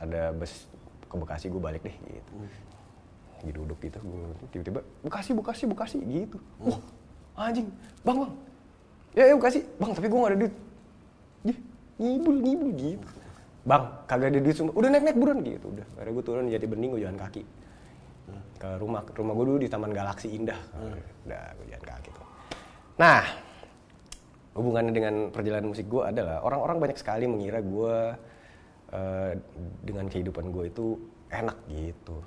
Ada 0.01 0.33
bus 0.33 0.65
ke 1.05 1.15
Bekasi 1.21 1.45
gue 1.53 1.61
balik 1.61 1.85
deh 1.85 1.93
gitu. 1.93 2.31
Lagi 3.37 3.51
duduk 3.53 3.77
gitu 3.77 4.01
gue 4.01 4.49
tiba-tiba 4.49 4.81
Bekasi 5.05 5.37
Bekasi 5.37 5.63
Bekasi 5.69 5.97
gitu. 6.01 6.41
Wah 6.65 6.81
anjing. 7.35 7.67
Bang 8.01 8.17
bang. 8.23 8.31
Ya 9.15 9.23
ya 9.31 9.33
Bekasi 9.39 9.59
bang 9.79 9.91
tapi 9.95 10.07
gue 10.11 10.19
gak 10.19 10.31
ada 10.31 10.39
duit. 10.39 10.55
Ngibul 11.95 12.35
ngibul 12.43 12.71
gitu 12.75 13.07
bang 13.65 13.83
kagak 14.05 14.29
ada 14.29 14.39
duit 14.45 14.53
semua 14.53 14.77
udah 14.77 14.89
naik 14.93 15.03
naik 15.09 15.17
buruan 15.17 15.39
gitu. 15.41 15.65
Udah. 15.73 15.85
Akhirnya 15.97 16.13
gue 16.13 16.23
turun 16.23 16.45
jadi 16.47 16.65
bening 16.69 16.89
gue 16.93 17.01
jalan 17.01 17.17
kaki. 17.17 17.43
Ke 18.61 18.69
rumah 18.77 19.01
rumah 19.13 19.33
gue 19.33 19.45
dulu 19.45 19.59
di 19.59 19.69
Taman 19.69 19.91
Galaksi 19.91 20.27
Indah. 20.29 20.59
Udah 21.25 21.43
gue 21.57 21.65
jalan 21.73 21.85
kaki 21.85 22.09
tuh. 22.13 22.27
Nah 23.01 23.25
hubungannya 24.55 24.93
dengan 24.95 25.15
perjalanan 25.33 25.67
musik 25.67 25.89
gue 25.91 25.99
adalah 25.99 26.39
orang-orang 26.45 26.77
banyak 26.79 26.97
sekali 27.01 27.27
mengira 27.27 27.59
gue 27.59 27.95
eh, 28.93 29.31
dengan 29.83 30.05
kehidupan 30.07 30.53
gue 30.53 30.71
itu 30.71 30.95
enak 31.33 31.57
gitu. 31.67 32.17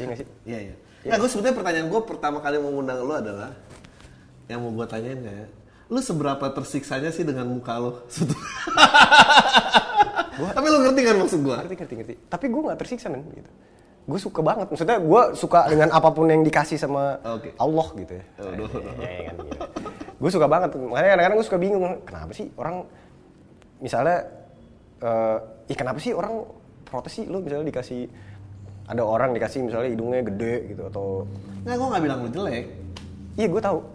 Iya 0.00 0.04
gak 0.08 0.18
sih? 0.18 0.28
Iya, 0.48 0.58
iya. 0.72 0.76
Nah, 1.00 1.16
gue 1.16 1.28
sebetulnya 1.32 1.56
pertanyaan 1.56 1.88
gue 1.88 2.00
pertama 2.04 2.38
kali 2.44 2.60
mau 2.60 2.70
ngundang 2.76 3.00
lu 3.00 3.14
adalah 3.16 3.56
yang 4.52 4.60
mau 4.60 4.72
gue 4.74 4.86
tanyain 4.88 5.16
kayak 5.16 5.48
lu 5.90 6.00
seberapa 6.04 6.44
tersiksanya 6.52 7.10
sih 7.10 7.24
dengan 7.24 7.48
muka 7.48 7.74
lu? 7.80 7.96
Tapi 10.40 10.66
lu 10.68 10.78
ngerti 10.84 11.00
kan 11.04 11.16
maksud 11.20 11.40
gue? 11.40 11.56
ngerti 11.56 11.74
ngerti 11.76 11.94
ngerti 12.00 12.14
tapi 12.32 12.48
gue 12.48 12.60
nggak 12.64 12.78
tersiksa 12.80 13.12
men 13.12 13.24
gitu 13.32 13.50
gue 14.10 14.18
suka 14.18 14.40
banget 14.40 14.66
maksudnya 14.72 14.98
gue 14.98 15.22
suka 15.36 15.68
dengan 15.70 15.88
apa 15.92 16.08
pun 16.10 16.26
yang 16.26 16.42
dikasih 16.42 16.80
sama 16.80 17.20
Oke. 17.36 17.52
Allah 17.60 17.86
gitu 17.94 18.12
ya 18.16 18.24
Aduh. 18.42 18.68
ya, 18.98 19.10
ya 19.12 19.20
kan 19.30 19.34
gitu. 19.44 19.56
gue 20.18 20.30
suka 20.32 20.46
banget 20.48 20.68
makanya 20.74 21.10
kadang-kadang 21.14 21.36
gue 21.38 21.46
suka 21.46 21.58
bingung 21.60 21.84
kenapa 22.02 22.32
sih 22.32 22.46
orang 22.56 22.76
misalnya 23.78 24.18
eh 25.04 25.38
ih 25.70 25.76
kenapa 25.76 25.98
sih 26.02 26.12
orang 26.16 26.42
protes 26.88 27.12
sih 27.22 27.24
lu 27.28 27.38
misalnya 27.44 27.70
dikasih 27.70 28.08
ada 28.90 29.00
orang 29.00 29.30
dikasih 29.30 29.62
misalnya 29.62 29.88
hidungnya 29.88 30.22
gede 30.24 30.54
gitu 30.68 30.82
atau 30.84 31.22
Nggak, 31.62 31.76
gue 31.76 31.86
nggak 31.86 32.02
bilang 32.02 32.18
lu 32.20 32.30
jelek. 32.30 32.64
iya 33.34 33.46
gue 33.46 33.60
tahu 33.60 33.78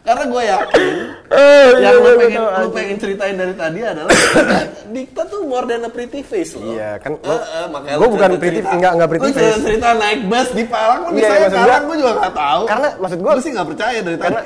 Karena 0.00 0.24
gue 0.24 0.40
yakin 0.42 0.94
Eh, 1.28 1.68
yang 1.78 1.94
lu 1.94 2.16
pengen, 2.16 2.40
lu 2.40 2.68
pengen 2.72 2.96
ceritain 2.96 3.36
dari 3.36 3.52
tadi 3.52 3.80
adalah 3.82 4.08
Dikta 4.88 5.22
tuh 5.24 5.44
more 5.44 5.64
than 5.64 5.84
a 5.84 5.90
pretty 5.90 6.20
face 6.22 6.56
loh. 6.56 6.64
Iya, 6.66 6.96
kan 6.96 7.12
lo- 7.14 7.44
makanya 7.68 7.92
gua 7.94 8.00
lu 8.00 8.10
bukan 8.10 8.30
pretty- 8.32 8.56
cerita- 8.58 8.72
enggak- 8.72 8.94
enggak 8.94 9.08
pretty 9.10 9.20
lu 9.22 9.28
cerita- 9.30 9.52
face. 9.52 9.64
cerita 9.66 9.88
naik 9.94 10.20
bus 10.24 10.48
di 10.50 10.64
Palang 10.64 10.98
lu 10.98 11.04
Iya, 11.04 11.12
misalnya 11.14 11.36
maksud 11.38 11.52
sekarang 11.54 11.82
gue 11.82 11.96
juga 11.98 12.12
nggak 12.14 12.34
tahu. 12.34 12.62
karena 12.64 12.88
maksud 12.96 13.18
Lu 13.20 13.38
sih 13.38 13.52
nggak 13.52 13.68
percaya 13.68 13.98
dari 13.98 14.16
tadi. 14.16 14.24
karena 14.24 14.40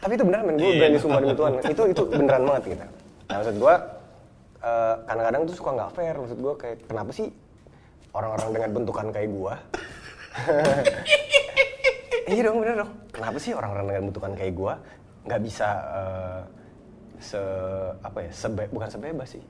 tapi 0.00 0.12
itu 0.12 0.22
beneran 0.22 0.44
men 0.44 0.54
gue 0.56 0.72
berani 0.72 0.96
sumpah 0.96 1.18
demi 1.20 1.34
Tuhan 1.34 1.52
itu 1.66 1.82
itu 1.84 2.02
beneran 2.08 2.42
banget 2.44 2.62
gitu 2.68 2.84
nah 3.26 3.34
maksud 3.36 3.56
gue 3.58 3.74
eh, 4.60 4.94
kadang-kadang 5.08 5.42
tuh 5.48 5.56
suka 5.56 5.70
nggak 5.76 5.90
fair 5.96 6.14
maksud 6.16 6.38
gue 6.38 6.54
kayak 6.56 6.78
kenapa 6.88 7.10
sih 7.12 7.28
orang-orang 8.12 8.48
dengan 8.52 8.70
bentukan 8.76 9.06
kayak 9.14 9.30
gue 9.30 9.54
iya 12.30 12.46
dong 12.46 12.62
bener 12.62 12.86
dong. 12.86 12.92
Kenapa 13.10 13.36
sih 13.42 13.50
orang-orang 13.50 13.86
dengan 13.90 14.02
bentukan 14.10 14.32
kayak 14.38 14.54
gue 14.54 14.72
nggak 15.26 15.40
bisa 15.44 15.68
eh, 15.92 16.40
se 17.20 17.40
apa 18.00 18.18
ya 18.24 18.30
sebe 18.32 18.64
bukan 18.72 18.88
sebebas 18.88 19.36
sih 19.36 19.44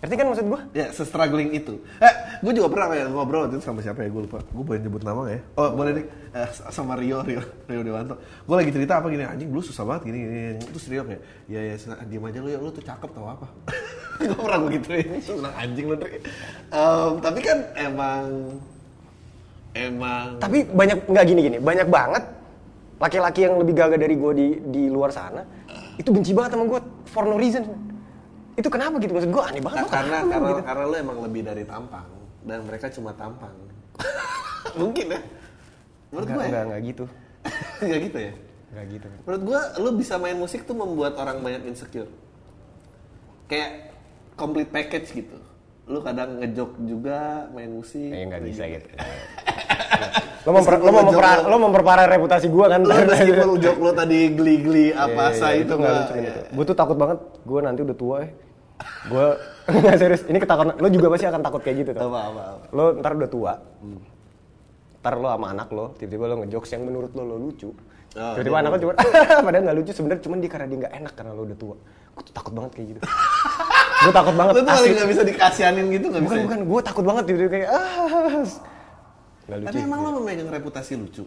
ngerti 0.00 0.14
kan 0.16 0.26
maksud 0.32 0.46
gue 0.48 0.60
Ya, 0.72 0.86
se-struggling 0.96 1.52
itu. 1.52 1.76
Eh, 2.00 2.14
gue 2.40 2.52
juga 2.56 2.72
pernah 2.72 2.88
kayak 2.88 3.12
ngobrol 3.12 3.44
waktu 3.44 3.60
itu 3.60 3.64
sama 3.68 3.84
siapa 3.84 4.00
ya, 4.00 4.08
gue 4.08 4.22
lupa. 4.24 4.40
Gue 4.48 4.64
boleh 4.64 4.80
nyebut 4.80 5.04
nama 5.04 5.28
nggak 5.28 5.36
ya? 5.36 5.42
Oh, 5.60 5.68
boleh 5.76 5.92
deh. 5.92 6.06
Eh, 6.32 6.48
sama 6.72 6.96
Rio, 6.96 7.20
Rio, 7.20 7.44
Rio 7.68 7.80
Dewanto. 7.84 8.16
Gue 8.48 8.56
lagi 8.56 8.72
cerita 8.72 8.96
apa 8.96 9.12
gini, 9.12 9.28
anjing 9.28 9.52
lu 9.52 9.60
susah 9.60 9.84
banget 9.84 10.08
gini, 10.08 10.18
gini. 10.24 10.40
Terus 10.56 10.84
Rio 10.88 11.02
kayak, 11.04 11.22
ya 11.52 11.60
ya, 11.68 11.74
diam 12.08 12.24
aja 12.24 12.38
lu 12.40 12.48
ya, 12.48 12.58
lu 12.64 12.72
tuh 12.72 12.80
cakep 12.80 13.10
tau 13.12 13.28
apa. 13.28 13.46
gue 14.24 14.40
pernah 14.40 14.60
begitu 14.64 14.88
ini, 14.96 15.18
bilang 15.20 15.54
anjing 15.60 15.84
lu 15.84 15.96
Dri. 16.00 16.16
Em, 16.72 17.12
tapi 17.20 17.38
kan 17.44 17.58
emang, 17.76 18.24
emang, 19.76 20.26
tapi 20.40 20.64
banyak 20.64 20.98
nggak 21.06 21.24
gini 21.28 21.40
gini 21.46 21.58
banyak 21.62 21.86
banget 21.86 22.24
laki-laki 23.00 23.48
yang 23.48 23.56
lebih 23.56 23.74
gagah 23.78 23.96
dari 23.96 24.14
gue 24.18 24.32
di 24.34 24.48
di 24.68 24.82
luar 24.90 25.14
sana 25.14 25.46
itu 25.96 26.10
benci 26.12 26.34
banget 26.36 26.56
sama 26.56 26.64
gue 26.68 26.80
for 27.08 27.24
no 27.24 27.40
reason 27.40 27.64
itu 28.60 28.68
kenapa 28.68 28.94
gitu 28.98 29.12
maksud 29.12 29.30
gue 29.30 29.42
aneh 29.42 29.62
banget 29.62 29.80
lo 29.80 29.88
karena 29.88 30.16
karena 30.22 30.48
gitu? 30.52 30.62
karena 30.62 30.82
lu 30.84 30.96
emang 30.96 31.18
lebih 31.24 31.42
dari 31.42 31.64
tampang 31.64 32.06
dan 32.40 32.58
mereka 32.64 32.86
cuma 32.88 33.12
tampang. 33.12 33.52
Mungkin 34.80 35.06
ya. 35.12 35.20
Menurut 36.10 36.28
gue 36.28 36.42
ya. 36.42 36.48
nggak 36.48 36.64
nggak 36.66 36.80
gitu 36.86 37.04
Nggak 37.84 38.00
gitu 38.06 38.18
ya. 38.20 38.32
nggak 38.70 38.86
gitu 38.86 39.06
Menurut 39.26 39.42
gua, 39.42 39.60
lu 39.76 39.90
bisa 39.94 40.14
main 40.14 40.36
musik 40.36 40.62
tuh 40.62 40.72
membuat 40.72 41.16
orang 41.16 41.40
banyak 41.40 41.66
insecure. 41.66 42.06
Kayak 43.44 43.90
complete 44.34 44.70
package 44.70 45.08
gitu. 45.16 45.36
Lu 45.84 46.00
kadang 46.00 46.38
ngejok 46.38 46.70
juga 46.80 47.50
main 47.50 47.68
musik. 47.68 48.08
Eh, 48.08 48.22
nggak 48.24 48.42
bisa 48.46 48.62
Lagi- 48.62 48.74
gitu 48.78 48.88
lo 50.40 50.56
memper, 50.56 50.80
lo, 50.80 50.88
memper, 50.88 51.20
lo- 51.20 51.44
lo 51.44 51.56
memperparah 51.60 52.08
reputasi 52.08 52.48
gue 52.48 52.64
kan 52.64 52.80
Lu 52.80 52.88
meskipun 52.88 53.60
jok 53.60 53.76
lu 53.76 53.92
tadi 53.92 54.32
geli-geli 54.32 54.88
apa 54.88 55.36
sa 55.36 55.52
iya, 55.52 55.60
itu 55.60 55.72
nggak 55.76 55.92
lucu 55.92 56.12
gitu. 56.16 56.40
Gue 56.56 56.64
tuh 56.64 56.72
takut 56.72 56.96
banget, 56.96 57.18
gue 57.44 57.60
nanti 57.60 57.80
udah 57.84 57.96
tua 57.96 58.16
ya. 58.24 58.28
Gue 59.08 59.26
nggak 59.80 59.96
serius, 59.98 60.22
ini 60.26 60.38
ketakutan. 60.38 60.74
Lo 60.78 60.88
juga 60.90 61.06
pasti 61.14 61.26
akan 61.28 61.40
takut 61.40 61.60
kayak 61.62 61.76
gitu 61.86 61.90
tuh. 61.94 62.08
Apa 62.10 62.20
apa. 62.26 62.42
apa. 62.58 62.64
Lo 62.74 62.84
ntar 62.98 63.12
udah 63.14 63.30
tua, 63.30 63.52
ntar 65.00 65.14
lo 65.16 65.28
sama 65.30 65.46
anak 65.54 65.68
lo, 65.72 65.94
tiba-tiba 65.96 66.24
lo 66.28 66.36
ngejokes 66.44 66.70
yang 66.76 66.82
menurut 66.84 67.10
lo 67.16 67.22
lo 67.24 67.36
lucu. 67.38 67.70
Oh, 68.10 68.34
tiba-tiba 68.34 68.56
iya, 68.58 68.62
anak 68.66 68.70
lo 68.74 68.78
cuma, 68.82 68.92
padahal 69.46 69.62
nggak 69.70 69.76
lucu 69.78 69.90
sebenarnya, 69.94 70.22
cuman 70.26 70.38
dia 70.42 70.50
karena 70.50 70.66
dia 70.66 70.78
nggak 70.82 70.94
enak 70.98 71.12
karena 71.14 71.32
lo 71.32 71.42
udah 71.46 71.58
tua. 71.58 71.76
Gue 72.10 72.22
tuh 72.26 72.34
takut 72.34 72.52
banget 72.52 72.70
kayak 72.74 72.86
gitu. 72.92 73.00
gue 74.04 74.12
takut 74.12 74.34
banget. 74.34 74.52
Lu 74.52 74.60
tuh 74.66 74.72
asli. 74.74 74.88
nggak 74.92 75.08
bisa 75.14 75.22
dikasianin 75.22 75.86
gitu 75.94 76.06
nggak 76.10 76.22
bisa. 76.26 76.32
Bukan 76.34 76.38
ya? 76.38 76.44
bukan, 76.50 76.60
gue 76.66 76.80
takut 76.82 77.04
banget 77.06 77.22
tiba-tiba 77.30 77.50
kayak 77.54 77.68
ah. 77.70 78.42
Nggak 79.46 79.58
lucu. 79.62 79.68
Tapi 79.70 79.78
emang 79.82 79.98
lu 80.02 80.10
memegang 80.20 80.50
reputasi 80.50 80.92
lucu. 80.98 81.24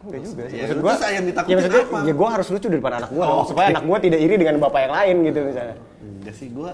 Enggak 0.00 0.20
juga 0.24 0.42
sih. 0.48 0.56
Ya, 0.56 0.64
Maksud 0.64 0.78
gua, 0.80 0.94
ditakutin 0.96 1.52
ya 1.52 1.56
maksudnya, 1.60 1.82
apa? 1.84 1.98
ya 2.08 2.12
gue 2.16 2.28
harus 2.32 2.46
lucu 2.48 2.66
di 2.72 2.76
depan 2.80 2.92
anak 3.04 3.10
gue 3.12 3.20
Oh, 3.20 3.44
supaya 3.44 3.66
oke. 3.68 3.72
anak 3.76 3.84
gue 3.84 3.98
tidak 4.08 4.20
iri 4.24 4.34
dengan 4.40 4.54
bapak 4.64 4.80
yang 4.88 4.94
lain 4.96 5.16
gitu 5.28 5.38
misalnya. 5.44 5.76
Enggak 6.00 6.34
sih, 6.40 6.48
gua 6.48 6.70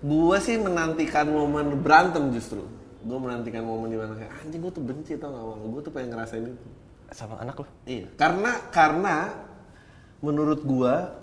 gua 0.00 0.36
sih 0.40 0.56
menantikan 0.56 1.28
momen 1.28 1.80
berantem 1.80 2.32
justru. 2.32 2.64
Gua 3.00 3.18
menantikan 3.20 3.64
momen 3.64 3.88
di 3.92 3.98
mana 4.00 4.12
kayak 4.16 4.32
anjing 4.44 4.60
gua 4.60 4.72
tuh 4.72 4.84
benci 4.84 5.16
tau 5.16 5.32
gak 5.32 5.40
sama 5.44 5.52
lu. 5.56 5.66
Gua 5.72 5.80
tuh 5.84 5.92
pengen 5.92 6.08
ngerasain 6.16 6.44
itu. 6.44 6.68
Sama 7.10 7.34
anak 7.40 7.56
lo. 7.60 7.66
Iya, 7.84 8.06
karena 8.16 8.52
karena 8.72 9.16
menurut 10.20 10.60
gua 10.64 11.16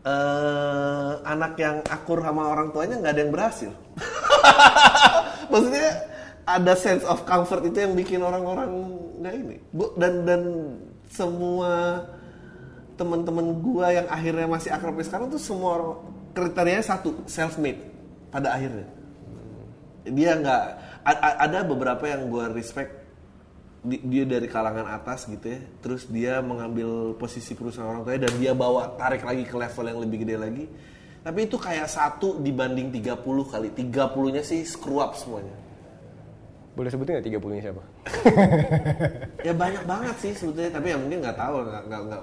eh 0.00 1.12
anak 1.28 1.60
yang 1.60 1.84
akur 1.84 2.24
sama 2.24 2.48
orang 2.48 2.72
tuanya 2.72 2.96
nggak 2.98 3.12
ada 3.12 3.20
yang 3.20 3.32
berhasil. 3.34 3.72
Maksudnya 5.52 5.88
ada 6.48 6.72
sense 6.72 7.04
of 7.04 7.22
comfort 7.28 7.62
itu 7.68 7.78
yang 7.84 7.92
bikin 7.92 8.24
orang-orang 8.24 8.70
nggak 9.20 9.34
ini. 9.36 9.56
Bu- 9.70 9.92
dan 10.00 10.24
dan 10.24 10.42
semua 11.10 12.04
teman-teman 12.96 13.60
gua 13.60 13.92
yang 13.92 14.08
akhirnya 14.08 14.48
masih 14.48 14.70
akrab 14.72 14.96
sekarang 15.04 15.28
tuh 15.28 15.40
semua 15.40 16.00
kriterianya 16.34 16.84
satu, 16.84 17.24
self 17.26 17.56
made 17.60 17.80
pada 18.30 18.54
akhirnya. 18.54 18.86
Dia 20.06 20.36
nggak 20.40 20.62
ada 21.40 21.58
beberapa 21.64 22.04
yang 22.08 22.28
gua 22.28 22.48
respect 22.50 23.04
di- 23.80 24.00
dia 24.04 24.24
dari 24.28 24.48
kalangan 24.48 24.88
atas 24.90 25.28
gitu 25.28 25.46
ya. 25.46 25.60
Terus 25.80 26.08
dia 26.08 26.40
mengambil 26.40 27.16
posisi 27.16 27.52
perusahaan 27.56 27.88
orang 27.88 28.02
tuanya 28.04 28.28
dan 28.28 28.34
dia 28.40 28.52
bawa 28.52 28.96
tarik 28.96 29.24
lagi 29.24 29.44
ke 29.44 29.56
level 29.56 29.84
yang 29.86 29.98
lebih 30.00 30.24
gede 30.24 30.36
lagi. 30.36 30.64
Tapi 31.20 31.38
itu 31.44 31.60
kayak 31.60 31.84
satu 31.84 32.40
dibanding 32.40 32.88
30 32.88 33.44
kali. 33.44 33.68
30 33.76 34.32
nya 34.32 34.40
sih 34.40 34.64
screw 34.64 35.04
up 35.04 35.12
semuanya 35.16 35.69
Boleh 36.70 36.88
sebutin 36.88 37.18
nggak 37.18 37.26
30 37.42 37.54
nya 37.54 37.62
siapa? 37.66 37.82
ya 39.46 39.52
banyak 39.56 39.82
banget 39.84 40.16
sih 40.22 40.32
sebetulnya 40.38 40.70
tapi 40.70 40.86
ya 40.94 40.96
mungkin 40.96 41.18
nggak 41.18 41.36
tahu 41.36 41.56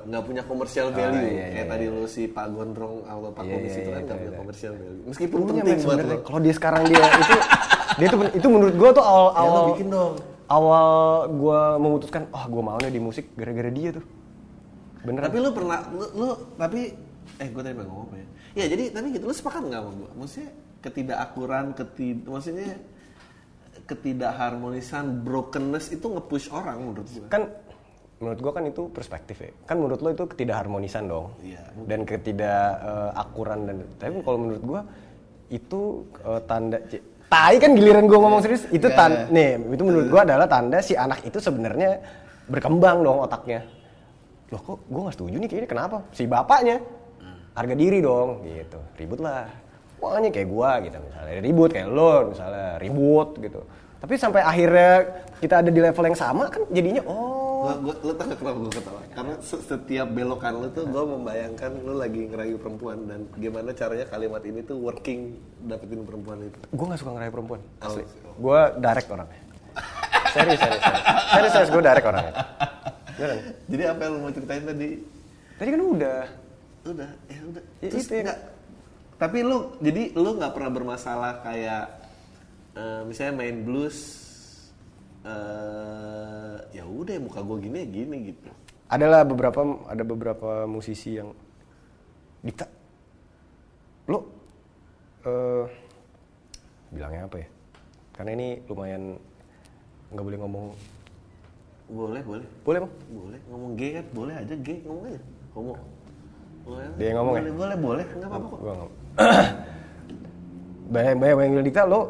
nggak 0.07 0.23
punya 0.23 0.43
commercial 0.47 0.87
value 0.95 1.19
iya, 1.19 1.31
iya, 1.31 1.45
kayak 1.51 1.67
tadi 1.67 1.85
lu 1.91 2.05
si 2.07 2.23
Pak 2.31 2.47
Gondrong 2.55 3.03
atau 3.03 3.29
Pak 3.35 3.43
Iya, 3.43 3.57
iya, 3.59 3.73
itu 3.75 3.89
kan 3.91 4.01
iya, 4.01 4.05
nggak 4.07 4.15
iya, 4.15 4.23
punya 4.23 4.31
iya. 4.31 4.39
commercial 4.39 4.73
value 4.79 5.03
meskipun 5.03 5.37
Punya, 5.43 5.51
penting 5.61 5.77
buat 5.83 5.83
sebenarnya. 5.83 6.15
lo 6.15 6.25
Kalau 6.25 6.39
dia 6.39 6.53
sekarang 6.55 6.81
dia 6.87 7.01
itu 7.03 7.35
dia 7.97 8.07
itu 8.07 8.17
itu 8.39 8.47
menurut 8.47 8.75
gue 8.77 8.89
tuh 8.95 9.03
awal 9.03 9.27
ya 9.27 9.35
lo 9.35 9.41
awal 9.43 9.63
bikin 9.75 9.87
dong 9.91 10.13
awal 10.47 10.87
gue 11.27 11.61
memutuskan 11.79 12.23
oh 12.31 12.45
gue 12.47 12.63
mau 12.63 12.79
nih 12.79 12.91
di 12.91 13.01
musik 13.03 13.35
gara-gara 13.35 13.71
dia 13.71 13.99
tuh. 13.99 14.05
Beneran. 15.03 15.29
Tapi 15.29 15.37
lu 15.39 15.49
pernah, 15.53 15.79
lu, 15.91 16.05
lu 16.15 16.29
tapi, 16.55 16.95
eh 17.39 17.47
gue 17.51 17.61
tadi 17.61 17.75
mau 17.75 17.85
ngomong 17.85 18.07
apa 18.11 18.15
ya? 18.17 18.27
Ya 18.57 18.65
jadi, 18.71 18.83
tapi 18.91 19.07
gitu, 19.13 19.23
lu 19.29 19.35
sepakat 19.35 19.61
nggak 19.67 19.81
sama 19.83 19.91
gue? 19.93 20.09
Maksudnya 20.17 20.49
ketidakakuran, 20.81 21.65
ketid, 21.75 22.17
maksudnya 22.25 22.71
ketidakharmonisan, 23.87 25.23
brokenness 25.23 25.95
itu 25.95 26.05
nge-push 26.11 26.51
orang 26.51 26.77
menurut 26.83 27.07
gue. 27.07 27.27
kan 27.31 27.47
menurut 28.17 28.39
gua 28.41 28.51
kan 28.57 28.65
itu 28.65 28.89
perspektif 28.89 29.37
ya. 29.39 29.53
Kan 29.69 29.77
menurut 29.77 30.01
lo 30.01 30.09
itu 30.09 30.25
ketidakharmonisan 30.25 31.05
dong. 31.05 31.37
Iya, 31.39 31.61
dan 31.85 32.01
ketidakakuran 32.01 33.59
dan 33.69 33.75
tapi 34.01 34.19
kalau 34.25 34.39
menurut 34.41 34.63
gua 34.65 34.81
itu 35.53 36.03
eh, 36.25 36.41
tanda 36.49 36.77
tai 37.29 37.55
kan 37.61 37.71
giliran 37.77 38.09
gua 38.09 38.19
ngomong 38.25 38.41
serius? 38.41 38.65
Itu 38.73 38.89
Iya, 38.89 38.97
tan 38.97 39.11
iya. 39.29 39.33
nih 39.33 39.49
itu 39.77 39.83
menurut 39.85 40.07
gua 40.09 40.21
adalah 40.25 40.47
tanda 40.49 40.81
si 40.81 40.97
anak 40.97 41.21
itu 41.29 41.37
sebenarnya 41.37 42.01
berkembang 42.49 43.05
dong 43.05 43.21
otaknya. 43.21 43.61
Loh 44.49 44.61
kok 44.65 44.77
gua 44.89 45.01
nggak 45.07 45.15
setuju 45.15 45.35
nih 45.37 45.49
kayaknya? 45.53 45.69
Kenapa? 45.69 45.97
Si 46.09 46.23
bapaknya. 46.25 46.77
Harga 47.53 47.73
diri 47.73 48.01
dong 48.01 48.41
gitu. 48.45 48.79
Ribut 48.97 49.21
lah 49.21 49.45
pokoknya 49.97 50.29
kayak 50.29 50.47
gua 50.47 50.71
gitu 50.79 50.97
misalnya 50.99 51.33
ribut 51.39 51.69
kayak 51.69 51.87
lo 51.87 52.13
misalnya 52.27 52.77
ribut 52.77 53.29
gitu 53.37 53.61
tapi 53.97 54.13
sampai 54.15 54.41
akhirnya 54.41 54.93
kita 55.37 55.55
ada 55.59 55.69
di 55.69 55.79
level 55.79 56.05
yang 56.05 56.15
sama 56.15 56.47
kan 56.47 56.61
jadinya 56.67 57.01
oh 57.03 57.35
Gua, 57.57 57.73
gua, 57.81 57.95
lu 57.99 58.13
tau 58.13 58.25
gak 58.27 58.37
kenapa 58.37 58.57
gue 58.59 58.69
ketawa? 58.71 59.01
Karena 59.09 59.33
se- 59.41 59.63
setiap 59.65 60.07
belokan 60.07 60.53
lu 60.55 60.69
tuh 60.69 60.85
gue 60.85 61.03
membayangkan 61.09 61.71
lu 61.81 61.97
lagi 61.97 62.29
ngerayu 62.29 62.55
perempuan 62.55 62.97
dan 63.03 63.25
gimana 63.33 63.73
caranya 63.73 64.05
kalimat 64.05 64.45
ini 64.45 64.61
tuh 64.61 64.77
working 64.77 65.35
dapetin 65.59 66.05
perempuan 66.05 66.37
itu. 66.43 66.53
gue 66.63 66.85
gak 66.85 66.99
suka 67.01 67.17
ngerayu 67.17 67.33
perempuan 67.33 67.59
asli 67.81 68.05
Oh. 68.05 68.37
gue 68.37 68.59
direct 68.77 69.09
orangnya 69.09 69.41
serius 70.29 70.59
serius 70.59 70.79
serius 70.79 71.03
serius, 71.27 71.51
serius 71.51 71.69
gue 71.71 71.81
direct 71.81 72.05
orangnya 72.05 72.33
Beneran. 73.09 73.39
Jadi 73.65 73.83
apa 73.83 73.99
yang 73.99 74.11
lu 74.13 74.19
mau 74.21 74.31
ceritain 74.31 74.63
tadi? 74.63 74.89
tadi 75.57 75.69
kan 75.73 75.81
udah 75.81 76.19
Udah, 76.87 77.09
ya 77.25 77.39
udah. 77.43 77.63
Ya, 77.81 77.89
Terus 77.89 78.05
itu 78.05 78.13
ya. 78.13 78.21
nggak- 78.23 78.41
Tapi 79.17 79.41
lu, 79.41 79.73
jadi 79.81 80.13
lu 80.13 80.37
nggak 80.37 80.53
pernah 80.53 80.69
bermasalah 80.69 81.41
kayak 81.41 81.85
eh, 82.77 83.01
misalnya 83.09 83.33
main 83.33 83.65
blues, 83.65 83.97
eh 85.25 86.55
ya 86.77 86.85
udah 86.85 87.17
muka 87.17 87.41
gue 87.41 87.57
gini 87.65 87.77
ya 87.81 87.87
gini 87.89 88.17
gitu. 88.29 88.49
adalah 88.87 89.27
beberapa 89.27 89.83
ada 89.89 90.03
beberapa 90.05 90.63
musisi 90.69 91.17
yang 91.17 91.33
Dikta 92.45 92.69
lo 94.07 94.23
eh 95.25 95.65
bilangnya 96.93 97.27
apa 97.27 97.37
ya? 97.41 97.47
Karena 98.15 98.31
ini 98.37 98.47
lumayan 98.69 99.17
nggak 100.13 100.23
boleh 100.23 100.39
ngomong. 100.39 100.67
Boleh, 101.87 102.21
boleh. 102.23 102.47
Boleh 102.63 102.79
bang? 102.83 102.93
Boleh. 103.11 103.39
Ngomong 103.51 103.71
gay 103.75 103.91
kan? 103.99 104.05
Boleh 104.11 104.35
aja 104.35 104.53
gay, 104.59 104.77
ngomong 104.83 105.03
aja. 105.07 105.21
Homo. 105.55 105.73
Boleh. 106.67 106.85
Dia 106.99 107.05
yang 107.11 107.17
ngomong 107.23 107.33
ya? 107.33 107.41
boleh, 107.41 107.53
Boleh, 107.55 107.77
boleh. 107.79 108.05
Enggak 108.11 108.29
apa-apa 108.31 108.55
kok. 108.55 108.91
Banyak 110.87 111.13
banyak 111.15 111.35
yang 111.35 111.51
bilang 111.51 111.65
Dikta 111.65 111.83
lo 111.83 112.01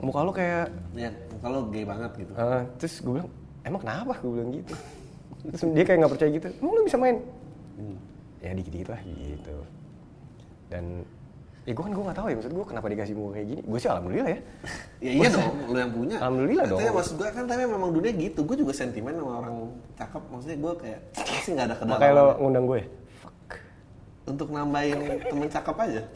muka 0.00 0.20
lo 0.20 0.32
kayak 0.32 0.66
Ya, 0.92 1.10
kalau 1.38 1.68
gay 1.68 1.84
banget 1.84 2.10
gitu. 2.16 2.32
eh, 2.32 2.62
terus 2.76 2.94
gue 2.98 3.12
bilang 3.14 3.30
emang 3.62 3.80
kenapa 3.80 4.12
gue 4.16 4.32
bilang 4.32 4.50
gitu 4.52 4.74
terus 5.44 5.62
dia 5.68 5.84
kayak 5.84 5.98
nggak 6.00 6.12
percaya 6.12 6.30
gitu 6.32 6.46
emang 6.56 6.72
lo 6.72 6.82
bisa 6.82 6.96
main 6.96 7.16
Hmm. 7.72 7.96
ya 8.38 8.52
dikit 8.52 8.68
dikit 8.70 8.88
lah 8.90 9.00
gitu 9.00 9.56
dan 10.68 10.84
ya 11.62 11.72
gue 11.72 11.80
kan 11.80 11.90
gue 11.90 12.04
nggak 12.04 12.14
tahu 12.14 12.26
ya 12.26 12.36
maksud 12.36 12.52
gue 12.52 12.64
kenapa 12.66 12.86
dikasih 12.86 13.14
muka 13.14 13.30
kayak 13.32 13.46
gini 13.48 13.60
gue 13.62 13.78
sih 13.78 13.88
alhamdulillah 13.88 14.28
ya 14.28 14.40
Ya 15.02 15.10
iya 15.12 15.28
dong, 15.28 15.54
lu 15.66 15.76
yang 15.76 15.90
punya. 15.90 16.16
Alhamdulillah 16.16 16.64
dong. 16.64 16.78
Katanya 16.78 16.94
maksud 16.94 17.14
gue 17.16 17.28
kan 17.28 17.42
tapi 17.42 17.62
memang 17.66 17.90
dunia 17.90 18.12
gitu. 18.12 18.40
Gue 18.42 18.54
juga 18.54 18.70
sentimen 18.70 19.10
sama 19.10 19.32
orang 19.36 19.54
cakep. 19.92 20.22
Maksudnya 20.30 20.58
gue 20.58 20.72
kayak 20.78 20.98
pasti 21.32 21.48
nggak 21.50 21.66
ada 21.66 21.74
kedalaman. 21.74 21.94
makanya 21.98 22.14
lo 22.14 22.26
ngundang 22.38 22.64
gue 22.66 22.80
fuck 22.82 23.01
Untuk 24.22 24.48
nambahin 24.54 25.18
temen 25.26 25.48
cakep 25.50 25.76
aja. 25.82 26.00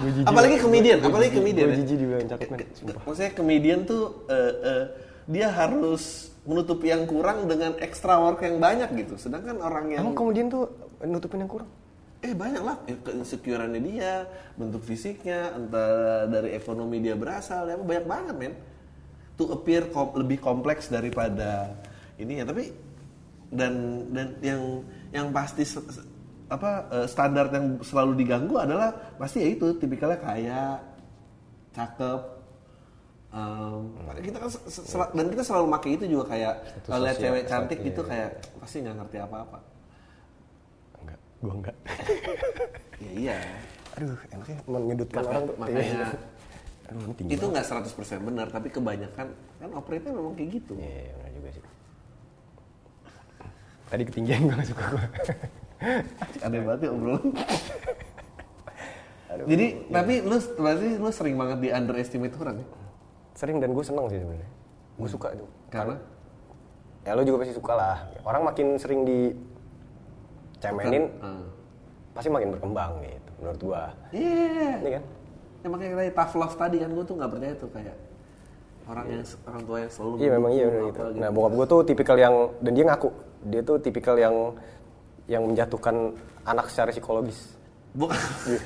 gitu. 0.00 0.24
apalagi 0.24 0.56
komedian, 0.60 0.98
apalagi 1.04 1.30
komedian. 1.36 1.66
gue 1.68 1.76
ya. 1.76 1.80
jijik 1.84 1.96
dibilang 2.00 2.28
cakep 2.28 2.48
men 2.48 2.60
sumpah 2.72 3.02
Maksudnya 3.04 3.32
komedian 3.36 3.80
tuh 3.84 4.24
eh, 4.32 4.52
eh, 4.64 4.84
dia 5.28 5.48
harus 5.52 6.32
menutupi 6.48 6.88
yang 6.88 7.04
kurang 7.04 7.44
dengan 7.46 7.76
extra 7.78 8.16
work 8.16 8.40
yang 8.40 8.56
banyak 8.56 8.88
gitu. 8.96 9.20
Sedangkan 9.20 9.60
orang 9.60 9.92
yang 9.92 10.00
emang 10.08 10.16
kemudian 10.16 10.48
tuh 10.48 10.72
nutupin 11.04 11.44
yang 11.44 11.52
kurang 11.52 11.70
Eh 12.20 12.36
banyak 12.36 12.60
lah 12.60 12.76
keinsecureannya 12.84 13.80
dia, 13.80 14.28
bentuk 14.52 14.84
fisiknya, 14.84 15.56
entah 15.56 16.28
dari 16.28 16.52
ekonomi 16.52 17.00
dia 17.00 17.16
berasal, 17.16 17.64
ya 17.64 17.80
banyak 17.80 18.04
banget 18.04 18.34
men. 18.36 18.54
To 19.40 19.56
appear 19.56 19.88
kom- 19.88 20.12
lebih 20.12 20.36
kompleks 20.36 20.92
daripada 20.92 21.72
ini 22.20 22.44
ya, 22.44 22.44
tapi 22.44 22.76
dan 23.48 24.04
dan 24.12 24.36
yang 24.44 24.84
yang 25.10 25.30
pasti 25.30 25.62
apa 26.46 26.70
eh, 26.92 27.06
standar 27.06 27.46
yang 27.48 27.78
selalu 27.80 28.12
diganggu 28.16 28.54
adalah 28.56 28.90
pasti 29.16 29.38
ya 29.38 29.48
itu 29.48 29.74
tipikalnya 29.74 30.18
kaya, 30.18 30.62
cakep. 31.70 32.20
em, 33.30 33.82
kita 34.20 34.38
kan 34.38 34.50
se- 34.50 34.66
se- 34.68 34.86
sel- 34.88 35.12
dan 35.12 35.26
kita 35.28 35.38
selalu 35.40 35.70
pakai 35.70 35.90
itu 35.94 36.04
juga 36.08 36.24
kayak 36.28 36.54
kalau 36.84 37.06
lihat 37.06 37.16
cewek 37.16 37.42
cantik 37.46 37.78
gitu 37.80 38.02
iya. 38.02 38.08
kayak 38.08 38.30
pasti 38.58 38.76
nggak 38.80 38.96
ngerti 38.96 39.16
apa-apa. 39.20 39.58
enggak 40.96 41.18
gue 41.38 41.54
enggak 41.54 41.76
Ya 43.00 43.10
iya. 43.12 43.38
aduh 43.92 44.18
enaknya 44.28 44.58
menyudutkan 44.66 45.20
Maka- 45.20 45.30
orang 45.30 45.42
tuh 45.44 45.56
makanya 45.56 45.78
Iya. 45.80 46.06
aduh 46.90 47.02
itu 47.24 47.44
nggak 47.46 47.64
100% 47.64 47.86
benar 48.20 48.46
tapi 48.48 48.66
kebanyakan 48.68 49.26
kan 49.30 49.70
operate 49.72 50.04
memang 50.04 50.34
kayak 50.34 50.50
gitu 50.52 50.74
Iya, 50.74 50.90
iya, 51.00 51.12
benar 51.14 51.30
juga 51.32 51.48
sih. 51.52 51.62
Tadi 53.90 54.02
ketinggian 54.04 54.46
gue 54.46 54.54
gak 54.54 54.68
suka 54.68 54.84
gue. 54.88 55.04
aneh 56.44 56.60
banget 56.60 56.80
ya 56.84 56.90
obrolan 56.92 57.24
jadi 59.40 59.66
tapi 59.88 60.20
lu 60.20 60.36
berarti 60.36 60.88
lu 60.98 61.08
sering 61.08 61.34
banget 61.34 61.58
di 61.58 61.68
underestimate 61.70 62.34
orang 62.36 62.60
ya 62.60 62.66
Sering 63.32 63.56
dan 63.56 63.72
gue 63.72 63.80
seneng 63.80 64.04
sih 64.06 64.20
sebenarnya. 64.20 64.50
Gue 64.94 65.08
suka 65.08 65.32
tuh. 65.32 65.48
karena 65.68 65.96
Ya 67.00 67.16
lo 67.16 67.24
juga 67.24 67.40
pasti 67.40 67.56
suka 67.56 67.72
lah. 67.72 67.96
Orang 68.20 68.44
makin 68.44 68.76
sering 68.76 69.08
di 69.08 69.32
cemenin, 70.60 71.08
Hmm. 71.16 71.48
pasti 72.12 72.28
makin 72.28 72.52
berkembang 72.52 73.00
gitu. 73.00 73.30
Menurut 73.40 73.60
gue. 73.64 73.82
iya 74.12 74.76
Ini 74.76 74.90
kan? 74.92 75.04
ya 75.60 75.66
makanya 75.68 75.92
kayak 75.94 76.12
tough 76.12 76.34
love 76.36 76.56
tadi 76.56 76.76
kan 76.76 76.90
gue 76.90 77.04
tuh 77.04 77.14
nggak 77.16 77.30
percaya 77.30 77.54
tuh 77.54 77.70
kayak 77.72 77.96
orang 78.84 79.06
yang 79.08 79.22
orang 79.46 79.62
tua 79.62 79.76
yang 79.78 79.90
selalu 79.92 80.12
Iya 80.18 80.30
memang 80.34 80.50
iya 80.52 80.64
benar 80.66 80.82
gitu. 80.84 81.00
Nah 81.16 81.28
bokap 81.30 81.52
gue 81.54 81.66
tuh 81.66 81.80
tipikal 81.84 82.16
yang 82.16 82.34
dan 82.60 82.72
dia 82.72 82.84
ngaku 82.84 83.08
dia 83.46 83.60
tuh 83.64 83.80
tipikal 83.80 84.16
yang 84.20 84.54
yang 85.30 85.46
menjatuhkan 85.46 86.16
anak 86.44 86.66
secara 86.68 86.90
psikologis. 86.90 87.56
bukan. 87.90 88.14
Iya. 88.46 88.60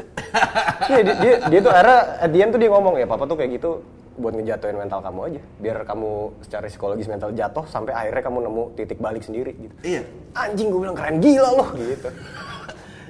Dia, 0.85 1.15
dia, 1.17 1.35
dia 1.49 1.61
tuh 1.65 1.73
akhirnya 1.73 1.99
at 2.21 2.31
the 2.33 2.39
end 2.45 2.51
tuh 2.53 2.61
dia 2.61 2.69
ngomong 2.69 2.95
ya 3.01 3.07
papa 3.09 3.25
tuh 3.25 3.37
kayak 3.41 3.57
gitu 3.57 3.81
buat 4.15 4.37
ngejatuhin 4.37 4.79
mental 4.79 5.01
kamu 5.03 5.21
aja 5.27 5.43
biar 5.59 5.77
kamu 5.83 6.11
secara 6.47 6.71
psikologis 6.71 7.11
mental 7.11 7.35
jatuh 7.35 7.67
sampai 7.67 7.97
akhirnya 7.97 8.23
kamu 8.31 8.39
nemu 8.47 8.65
titik 8.79 8.99
balik 9.01 9.25
sendiri 9.25 9.53
gitu. 9.57 9.75
Iya. 9.81 10.03
Anjing 10.37 10.69
gue 10.69 10.81
bilang 10.85 10.97
keren 10.97 11.19
gila 11.25 11.51
loh 11.57 11.69
gitu. 11.75 12.09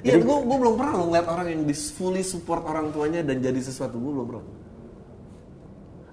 Iya, 0.05 0.21
gue 0.21 0.37
gue 0.37 0.57
belum 0.61 0.77
pernah 0.77 0.93
ngeliat 1.01 1.27
orang 1.27 1.47
yang 1.49 1.61
fully 1.97 2.21
support 2.21 2.61
orang 2.69 2.93
tuanya 2.93 3.25
dan 3.25 3.41
jadi 3.41 3.57
sesuatu 3.57 3.97
gue 3.97 4.11
belum 4.13 4.27
pernah. 4.29 4.45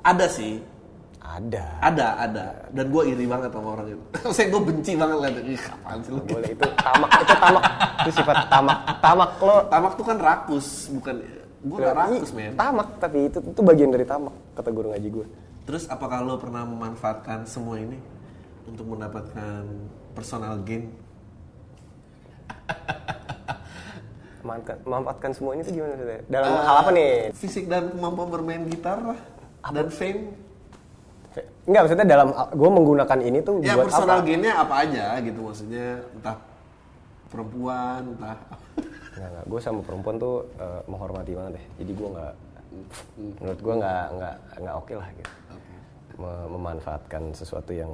Ada 0.02 0.26
sih, 0.32 0.64
ada 1.38 1.64
ada, 1.80 2.06
ada. 2.28 2.46
Dan 2.72 2.92
gue 2.92 3.02
iri 3.08 3.24
banget 3.24 3.50
sama 3.54 3.68
orang 3.78 3.86
itu. 3.94 4.04
Saya 4.36 4.46
gue 4.52 4.62
benci 4.62 4.92
banget 4.98 5.16
liat 5.22 5.36
ih 5.48 5.60
apaan 5.60 5.98
sih 6.04 6.12
lu? 6.12 6.22
boleh 6.24 6.50
itu 6.52 6.66
tamak 6.76 7.10
itu 7.22 7.34
tamak 7.40 7.64
itu 8.04 8.10
sifat 8.20 8.36
tamak 8.52 8.78
tamak 9.00 9.30
lo 9.40 9.56
Tamak 9.72 9.92
tuh 9.96 10.04
kan 10.04 10.18
rakus, 10.20 10.92
bukan 10.92 11.14
gue 11.62 11.76
gak 11.78 11.94
rakus 11.94 12.30
men. 12.34 12.58
tamak 12.58 12.88
tapi 12.98 13.30
itu 13.30 13.38
itu 13.38 13.60
bagian 13.62 13.94
dari 13.94 14.02
tamak 14.02 14.34
kata 14.58 14.68
guru 14.74 14.90
ngaji 14.90 15.08
gue 15.14 15.26
Terus 15.62 15.86
apakah 15.86 16.26
lo 16.26 16.34
pernah 16.42 16.66
memanfaatkan 16.66 17.46
semua 17.46 17.78
ini 17.78 17.94
untuk 18.66 18.82
mendapatkan 18.82 19.62
personal 20.10 20.58
gain? 20.66 20.90
memanfaatkan, 24.42 25.30
ini 25.54 25.62
tuh 25.62 25.70
gimana 25.70 25.94
maksudnya 25.94 26.26
dalam 26.26 26.50
hal 26.66 26.76
apa 26.82 26.90
nih 26.90 27.30
Fisik 27.30 27.70
dan 27.70 27.94
kemampuan 27.94 28.26
bermain 28.26 28.66
gitar 28.66 28.98
lah. 28.98 29.20
Dan 29.70 29.86
fame. 29.94 30.34
Enggak, 31.62 31.80
maksudnya 31.86 32.06
dalam 32.06 32.28
gue 32.34 32.70
menggunakan 32.70 33.18
ini 33.22 33.38
tuh 33.40 33.54
Ya 33.60 33.74
buat 33.74 33.86
personal 33.88 34.18
apa? 34.18 34.26
gainnya 34.26 34.52
apa 34.54 34.74
aja 34.82 35.04
gitu 35.18 35.40
maksudnya 35.40 35.86
entah 36.10 36.36
perempuan 37.28 38.02
entah 38.12 38.38
Enggak, 39.12 39.28
enggak. 39.28 39.44
Gue 39.46 39.60
sama 39.60 39.80
perempuan 39.80 40.16
tuh 40.16 40.48
eh, 40.56 40.80
menghormati 40.86 41.32
banget 41.32 41.52
deh. 41.60 41.64
Jadi 41.78 41.92
gue 41.92 42.08
nggak, 42.08 42.32
menurut 43.38 43.60
gue 43.60 43.74
nggak 43.76 44.04
nggak 44.12 44.34
nggak 44.58 44.74
oke 44.74 44.92
lah 44.92 45.08
gitu. 45.12 45.30
Me- 46.12 46.48
memanfaatkan 46.50 47.22
sesuatu 47.32 47.72
yang 47.72 47.92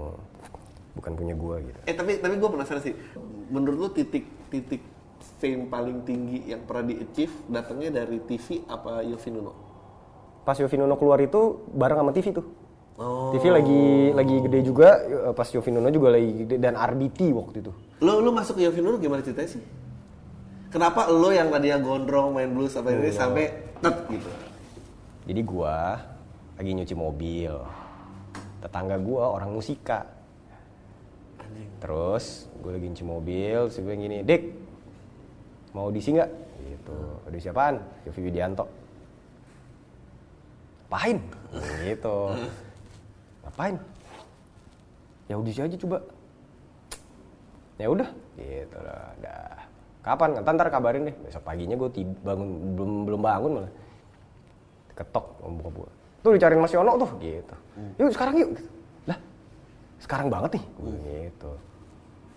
bukan 0.95 1.13
punya 1.15 1.35
gue 1.35 1.57
gitu. 1.65 1.79
Eh 1.85 1.95
tapi 1.95 2.19
tapi 2.19 2.35
gue 2.35 2.49
penasaran 2.49 2.83
sih. 2.83 2.95
Menurut 3.51 3.77
lu 3.77 3.89
titik 3.93 4.27
titik 4.49 4.83
fame 5.39 5.67
paling 5.67 6.03
tinggi 6.03 6.47
yang 6.47 6.63
pernah 6.63 6.87
di 6.87 6.99
achieve 6.99 7.35
datangnya 7.47 8.03
dari 8.03 8.19
TV 8.21 8.63
apa 8.67 9.03
Yofi 9.03 9.31
Nuno? 9.31 9.53
Pas 10.43 10.55
Yofi 10.55 10.75
Nuno 10.75 10.95
keluar 10.95 11.19
itu 11.19 11.41
bareng 11.69 11.99
sama 11.99 12.11
TV 12.11 12.31
tuh. 12.33 12.47
Oh. 12.99 13.31
TV 13.31 13.55
lagi 13.55 13.83
lagi 14.11 14.37
gede 14.43 14.59
juga. 14.67 14.89
eh, 15.07 15.31
Pas 15.31 15.47
Yofi 15.47 15.71
Nuno 15.71 15.87
juga 15.95 16.11
lagi 16.11 16.45
gede 16.45 16.59
dan 16.59 16.75
RBT 16.75 17.31
waktu 17.31 17.63
itu. 17.63 17.73
Lu 18.03 18.19
lu 18.19 18.35
masuk 18.35 18.59
ke 18.59 18.67
Yofi 18.67 18.83
Nuno 18.83 18.99
gimana 18.99 19.23
ceritanya 19.23 19.55
sih? 19.55 19.63
Kenapa 20.69 21.07
lo 21.09 21.31
yang 21.31 21.49
tadinya 21.49 21.79
gondrong 21.79 22.35
main 22.35 22.51
blues 22.53 22.75
apa 22.75 22.91
ini 22.93 23.09
sampai 23.15 23.55
tet 23.79 23.97
gitu? 24.11 24.29
Jadi 25.31 25.41
gua 25.47 26.03
lagi 26.59 26.71
nyuci 26.75 26.95
mobil. 26.99 27.55
Tetangga 28.59 28.99
gua 28.99 29.31
orang 29.33 29.55
musika. 29.55 30.05
Terus 31.79 32.51
gue 32.59 32.75
lagi 32.75 32.87
nyuci 32.91 33.07
mobil, 33.07 33.59
terus 33.71 33.79
gue 33.81 33.95
gini, 33.95 34.21
Dik, 34.27 34.43
mau 35.73 35.87
audisi 35.89 36.11
nggak? 36.11 36.31
Gitu. 36.61 36.99
Audisi 37.25 37.47
apaan? 37.49 37.79
Yofi 38.03 38.21
Widianto. 38.21 38.67
Ngapain? 40.91 41.19
Gitu. 41.87 42.19
Ngapain? 43.49 43.81
Ya 45.33 45.41
audisi 45.41 45.65
aja 45.65 45.77
coba. 45.81 46.05
Ya 47.81 47.89
udah, 47.89 48.09
gitu 48.37 48.79
lah. 48.85 49.17
Dah. 49.25 49.59
Kapan? 50.05 50.37
Ntar, 50.45 50.53
ntar 50.53 50.69
kabarin 50.69 51.09
deh. 51.09 51.17
Besok 51.25 51.49
paginya 51.49 51.81
gue 51.81 51.89
bangun 52.21 52.77
belum 52.77 52.91
belum 53.09 53.21
bangun 53.25 53.51
malah. 53.57 53.73
Ketok 54.93 55.27
sama 55.41 55.57
bokap 55.57 55.75
gue 55.81 55.91
tuh 56.19 56.35
dicariin 56.37 56.61
Mas 56.61 56.75
Yono 56.77 56.93
tuh. 57.01 57.11
Gitu. 57.25 57.55
Yuk 57.97 58.13
sekarang 58.13 58.35
yuk. 58.37 58.51
Gitu. 58.53 58.69
lah 59.09 59.19
sekarang 59.97 60.29
banget 60.29 60.61
nih. 60.61 60.65
Gue 60.77 60.93
gitu. 61.25 61.53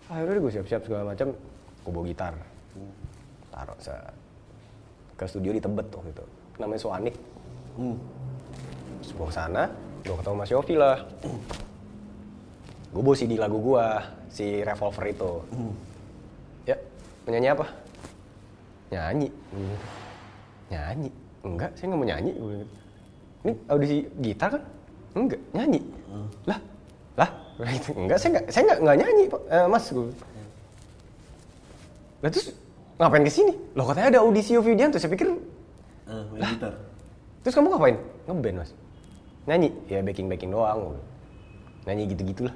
Akhirnya 0.08 0.40
gue 0.40 0.52
siap-siap 0.56 0.82
segala 0.88 1.04
macam. 1.12 1.28
Gue 1.84 1.92
bawa 1.92 2.06
gitar. 2.08 2.34
Taruh 3.52 3.78
se 3.84 3.94
ke 5.20 5.26
studio 5.28 5.52
di 5.52 5.60
Tebet 5.60 5.88
waktu 5.92 6.10
itu. 6.16 6.26
Namanya 6.56 6.80
Soanik 6.80 7.16
terus 9.02 9.18
gue 9.18 9.28
ke 9.28 9.34
sana 9.34 9.64
gue 10.02 10.16
ketemu 10.18 10.36
Mas 10.36 10.52
Yofi 10.52 10.76
lah. 10.76 10.98
Gue 12.92 13.02
bawa 13.02 13.16
CD 13.16 13.40
lagu 13.40 13.58
gue 13.62 13.86
si 14.28 14.60
Revolver 14.62 15.06
itu. 15.08 15.32
Ya 16.68 16.76
penyanyi 17.24 17.48
apa? 17.54 17.66
Nyanyi. 18.92 19.28
Nyanyi. 20.68 21.10
Enggak 21.42 21.72
saya 21.78 21.86
nggak 21.92 22.00
mau 22.00 22.08
nyanyi. 22.08 22.32
Ini 23.42 23.52
audisi 23.72 23.98
gitar 24.20 24.50
kan? 24.60 24.64
Enggak 25.16 25.42
nyanyi. 25.56 25.80
Lah 26.46 26.60
lah. 27.16 27.30
Enggak 28.02 28.18
saya 28.20 28.30
enggak 28.36 28.46
saya 28.52 28.62
enggak 28.68 28.80
enggak 28.84 28.98
nyanyi 29.06 29.24
Pak. 29.30 29.42
Eh, 29.50 29.68
mas 29.70 29.86
gue 29.90 30.10
lah 32.22 32.30
terus 32.30 32.54
ngapain 33.02 33.26
ke 33.26 33.34
sini 33.34 33.54
loh 33.74 33.82
katanya 33.90 34.08
ada 34.14 34.20
audisi 34.22 34.54
Yofi 34.54 34.78
Widianto 34.78 35.02
saya 35.02 35.10
pikir 35.10 35.26
Eh, 36.12 36.24
main 36.34 36.44
gitar. 36.54 36.76
Terus 37.42 37.56
kamu 37.56 37.72
ngapain? 37.72 37.96
Ngeband 38.28 38.58
mas? 38.62 38.72
Nyanyi? 39.50 39.70
Ya 39.90 40.06
backing 40.06 40.28
backing 40.30 40.52
doang. 40.54 40.98
Nyanyi 41.90 42.04
gitu 42.14 42.22
gitulah. 42.26 42.56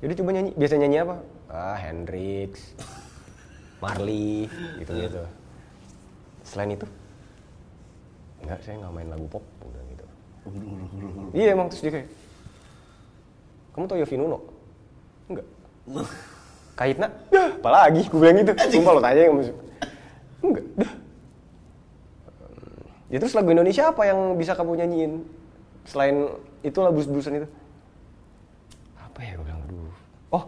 Jadi 0.00 0.12
coba 0.16 0.30
nyanyi. 0.32 0.50
Biasa 0.56 0.74
nyanyi 0.80 0.96
apa? 1.04 1.16
Ah 1.50 1.76
Hendrix, 1.76 2.72
Marley, 3.82 4.48
gitu 4.80 4.90
gitu. 4.96 5.22
Selain 6.46 6.72
itu? 6.72 6.86
Enggak, 8.40 8.58
saya 8.64 8.80
nggak 8.80 8.92
main 8.96 9.08
lagu 9.12 9.26
pop. 9.28 9.44
Udah 9.60 9.82
gitu. 9.92 10.04
Iya 11.36 11.52
emang 11.52 11.68
terus 11.68 11.82
dia 11.84 11.92
kayak. 12.00 12.08
Kamu 13.76 13.84
tau 13.86 14.00
Yofi 14.00 14.16
Nuno? 14.16 14.38
Enggak. 15.28 15.46
Kaitna? 16.80 17.12
Dah, 17.28 17.60
apalagi? 17.60 18.08
Gue 18.08 18.18
bilang 18.24 18.40
gitu. 18.40 18.52
Sumpah 18.72 18.92
lo 18.96 19.00
tanya 19.04 19.20
yang. 19.28 19.36
Enggak, 20.40 20.64
dah. 20.80 20.92
Ya 23.10 23.18
terus 23.18 23.34
lagu 23.34 23.50
Indonesia 23.50 23.90
apa 23.90 24.06
yang 24.06 24.38
bisa 24.38 24.54
kamu 24.54 24.78
nyanyiin? 24.78 25.12
Selain 25.82 26.30
itu 26.62 26.78
lah 26.78 26.94
blues-bluesan 26.94 27.42
itu. 27.42 27.48
Apa 28.94 29.18
ya 29.20 29.34
gue 29.34 29.44
bilang, 29.44 29.60
aduh. 29.66 29.90
Oh, 30.30 30.44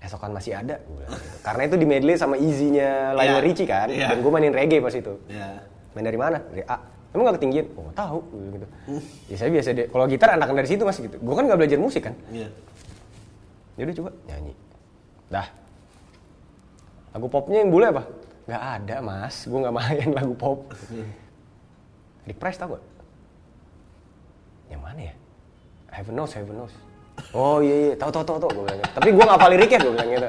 esokan 0.00 0.32
masih 0.32 0.56
ada. 0.56 0.80
Gue 0.80 1.04
bilang 1.04 1.12
gitu. 1.12 1.36
Karena 1.44 1.62
itu 1.68 1.76
di 1.76 1.86
medley 1.86 2.16
sama 2.16 2.40
easy-nya 2.40 3.12
Lionel 3.12 3.36
Iya. 3.36 3.44
Richie 3.44 3.68
kan. 3.68 3.88
Iya. 3.92 4.06
Dan 4.10 4.24
gue 4.24 4.32
mainin 4.32 4.54
reggae 4.56 4.80
pas 4.80 4.94
itu. 4.96 5.12
Ya. 5.28 5.60
Main 5.92 6.04
dari 6.04 6.16
mana? 6.16 6.40
Dari 6.40 6.64
A. 6.64 6.76
Emang 7.12 7.28
gak 7.28 7.36
ketinggian? 7.36 7.66
Oh, 7.76 7.92
tahu. 7.92 8.18
Gitu. 8.52 8.66
Ya 9.32 9.36
saya 9.36 9.50
biasa 9.52 9.68
deh. 9.72 9.86
Kalau 9.92 10.04
gitar 10.08 10.28
anakan 10.32 10.54
dari 10.56 10.68
situ 10.68 10.82
mas 10.88 10.96
gitu. 10.96 11.16
Gue 11.20 11.34
kan 11.36 11.44
gak 11.44 11.58
belajar 11.60 11.76
musik 11.76 12.02
kan. 12.08 12.16
Iya. 12.32 12.48
Ya 13.76 13.82
udah 13.84 13.96
coba 14.00 14.10
nyanyi. 14.24 14.52
Dah. 15.28 15.48
Lagu 17.12 17.28
popnya 17.28 17.60
yang 17.60 17.68
bule 17.68 17.92
apa? 17.92 18.02
Gak 18.48 18.62
ada 18.80 18.96
mas. 19.04 19.44
Gue 19.44 19.60
gak 19.60 19.76
main 19.76 20.08
lagu 20.16 20.32
pop. 20.32 20.72
Rick 22.26 22.38
Price 22.42 22.58
tau 22.58 22.74
gak? 22.74 22.84
Yang 24.68 24.80
mana 24.82 25.00
ya? 25.00 25.14
Heaven 25.94 26.14
knows, 26.18 26.32
heaven 26.34 26.56
knows. 26.58 26.74
Oh 27.32 27.64
iya 27.64 27.74
iya, 27.74 27.94
tahu 27.96 28.10
tahu 28.12 28.24
tahu 28.26 28.38
tahu 28.42 28.50
gue 28.52 28.64
bilang. 28.68 28.78
gitu. 28.82 28.92
Tapi 28.92 29.08
gue 29.14 29.24
nggak 29.24 29.36
hafal 29.40 29.50
liriknya 29.54 29.78
gue 29.80 29.92
bilang 29.94 30.08
gitu. 30.12 30.28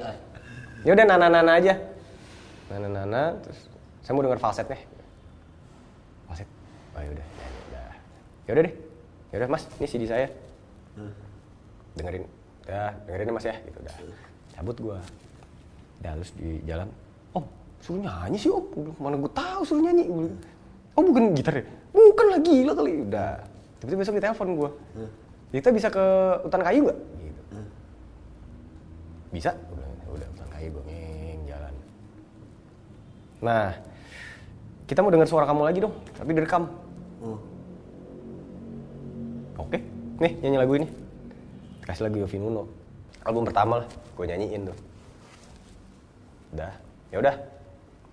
Ya 0.85 0.91
udah 0.95 1.05
nana 1.09 1.27
nana 1.27 1.51
aja. 1.57 1.73
Nana 2.71 2.87
nana 2.87 3.21
terus 3.43 3.59
saya 4.05 4.13
mau 4.15 4.23
denger 4.23 4.39
falsetnya. 4.39 4.79
Falset. 6.29 6.47
Oh 6.95 7.01
ya 7.03 7.09
udah, 7.11 7.25
nyanyi 7.27 7.61
dah. 7.73 7.91
Ya 8.47 8.51
udah 8.55 8.63
deh. 8.63 8.73
Ya 9.27 9.35
udah 9.43 9.49
Mas, 9.51 9.63
ini 9.81 9.87
CD 9.91 10.03
saya. 10.07 10.27
Dengerin. 11.99 12.23
Ya, 12.63 12.95
dengerin 13.09 13.35
Mas 13.35 13.45
ya 13.45 13.55
gitu 13.67 13.79
dah. 13.83 13.95
Cabut 14.55 14.77
gua. 14.79 14.97
Dah 15.99 16.15
terus 16.15 16.31
di 16.39 16.61
jalan. 16.63 16.87
Om, 17.35 17.43
suruh 17.83 17.99
nyanyi 17.99 18.37
sih 18.39 18.47
Om. 18.53 18.63
Mana 19.01 19.19
gue 19.19 19.31
tahu 19.35 19.61
suruh 19.67 19.83
nyanyi. 19.83 20.07
Oh 20.95 21.03
bukan 21.03 21.35
gitar 21.35 21.59
ya? 21.59 21.65
Bukan 21.97 22.25
lah 22.29 22.39
gila 22.45 22.71
kali. 22.77 22.93
Udah. 23.09 23.41
Tiba-tiba 23.81 23.99
besok 24.05 24.15
ditelepon 24.21 24.49
gua. 24.53 24.69
Kita 25.49 25.73
bisa 25.73 25.87
ke 25.89 26.05
hutan 26.45 26.61
kayu 26.61 26.79
nggak? 26.85 26.99
Gitu. 27.25 27.41
Bisa? 29.33 29.49
Gua 29.55 29.75
bilang, 29.81 29.93
"Ya 29.97 30.07
udah 30.13 30.27
hutan 30.29 30.47
kayu 30.53 30.67
gue 30.73 30.83
ngeng 30.85 31.41
jalan. 31.49 31.73
Nah, 33.41 33.69
kita 34.89 34.99
mau 35.03 35.11
dengar 35.13 35.27
suara 35.29 35.45
kamu 35.45 35.61
lagi 35.67 35.79
dong, 35.83 35.93
tapi 36.17 36.31
direkam. 36.33 36.63
Hmm. 37.21 37.39
Oke, 39.57 39.81
nih 40.21 40.31
nyanyi 40.41 40.57
lagu 40.57 40.73
ini. 40.77 40.87
Kasih 41.83 42.07
lagu 42.07 42.21
Yofi 42.21 42.37
Nuno. 42.39 42.69
Album 43.25 43.43
pertama 43.45 43.83
lah, 43.83 43.87
gue 43.89 44.25
nyanyiin 44.25 44.71
tuh. 44.71 44.77
Udah, 46.55 46.73
ya 47.11 47.17
udah. 47.19 47.35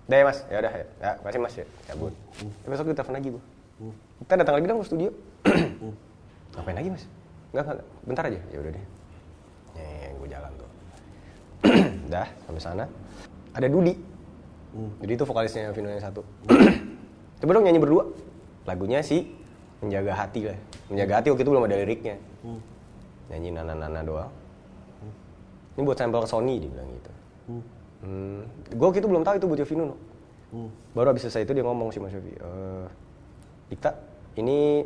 Udah 0.05 0.17
ya 0.21 0.25
mas, 0.27 0.39
ya 0.51 0.57
udah 0.61 0.73
ya. 0.73 0.85
Ya, 1.01 1.11
makasih 1.23 1.41
mas 1.41 1.53
ya. 1.57 1.65
Cabut. 1.89 2.13
Ya, 2.43 2.67
besok 2.69 2.85
kita 2.91 3.01
telepon 3.01 3.15
lagi 3.17 3.29
bu. 3.33 3.39
Kita 4.23 4.33
datang 4.39 4.55
lagi 4.59 4.65
dong 4.71 4.79
ke 4.79 4.87
studio. 4.87 5.09
Ngapain 6.55 6.77
lagi 6.77 6.89
mas? 6.93 7.03
Enggak. 7.51 7.83
bentar 8.07 8.23
aja. 8.27 8.39
Ya 8.51 8.57
udah 8.63 8.71
deh. 8.71 8.85
Nih, 9.75 10.07
gue 10.15 10.27
jalan 10.31 10.51
tuh. 10.55 10.69
Udah, 12.07 12.27
sampai 12.45 12.61
sana. 12.61 12.85
Ada 13.57 13.67
Dudi. 13.67 13.97
Dudi 15.01 15.13
itu 15.17 15.25
vokalisnya 15.25 15.73
Vino 15.75 15.89
yang 15.91 16.03
satu. 16.03 16.21
Coba 17.43 17.51
dong 17.51 17.65
nyanyi 17.67 17.81
berdua. 17.81 18.07
Lagunya 18.63 19.03
sih 19.03 19.27
Menjaga 19.83 20.13
Hati 20.15 20.47
lah. 20.47 20.57
Menjaga 20.87 21.13
Hati 21.19 21.27
waktu 21.33 21.43
itu 21.43 21.51
belum 21.51 21.65
ada 21.67 21.75
liriknya. 21.75 22.15
Nyanyi 23.31 23.49
nana-nana 23.51 24.01
doang. 24.05 24.31
Ini 25.75 25.83
buat 25.83 25.99
sampel 25.99 26.23
ke 26.23 26.29
Sony 26.31 26.55
dia 26.63 26.69
bilang 26.71 26.87
gitu. 26.87 27.11
Hmm. 28.05 28.41
Gue 28.71 28.85
waktu 28.87 29.03
itu 29.03 29.09
belum 29.11 29.23
tahu 29.27 29.35
itu 29.35 29.45
buat 29.49 29.59
Yofi 29.59 29.75
Nuno. 29.75 29.95
Baru 30.95 31.11
abis 31.11 31.27
selesai 31.27 31.43
itu 31.43 31.51
dia 31.51 31.65
ngomong 31.67 31.91
sih 31.91 31.99
Mas 31.99 32.15
Yofi. 32.15 32.31
Eh, 32.31 32.85
Dikta, 33.65 33.91
ini 34.37 34.85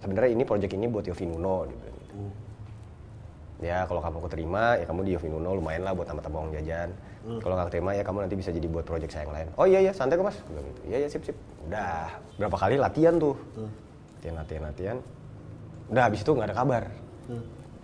sebenarnya 0.00 0.30
ini 0.36 0.44
project 0.44 0.72
ini 0.76 0.86
buat 0.88 1.04
Yofi 1.08 1.24
Nuno. 1.24 1.64
Dia 1.64 1.76
bilang 1.76 1.96
gitu. 2.04 2.16
Ya 3.64 3.78
kalau 3.88 4.04
kamu 4.04 4.18
keterima 4.28 4.76
ya 4.76 4.84
kamu 4.84 5.00
di 5.08 5.10
Yofi 5.16 5.28
Nuno 5.32 5.56
lumayan 5.56 5.88
lah 5.88 5.96
buat 5.96 6.04
tambah-tambah 6.04 6.38
uang 6.38 6.52
jajan. 6.60 6.90
Kalau 7.24 7.56
nggak 7.56 7.72
keterima 7.72 7.90
ya 7.96 8.04
kamu 8.04 8.28
nanti 8.28 8.36
bisa 8.36 8.52
jadi 8.52 8.68
buat 8.68 8.84
project 8.84 9.16
saya 9.16 9.24
yang 9.24 9.32
lain. 9.32 9.48
Oh 9.56 9.64
iya 9.64 9.80
iya 9.80 9.92
santai 9.96 10.20
kok 10.20 10.28
mas. 10.28 10.36
Gue 10.44 10.60
gitu. 10.60 10.80
Iya 10.92 10.96
iya 11.00 11.08
sip 11.08 11.24
sip. 11.24 11.36
Udah 11.64 12.20
berapa 12.36 12.56
kali 12.60 12.76
latihan 12.76 13.16
tuh. 13.16 13.32
Latihan 14.20 14.34
latihan 14.36 14.62
latihan. 14.68 14.96
Udah 15.88 16.02
habis 16.04 16.20
itu 16.20 16.30
nggak 16.36 16.52
ada 16.52 16.56
kabar. 16.56 16.84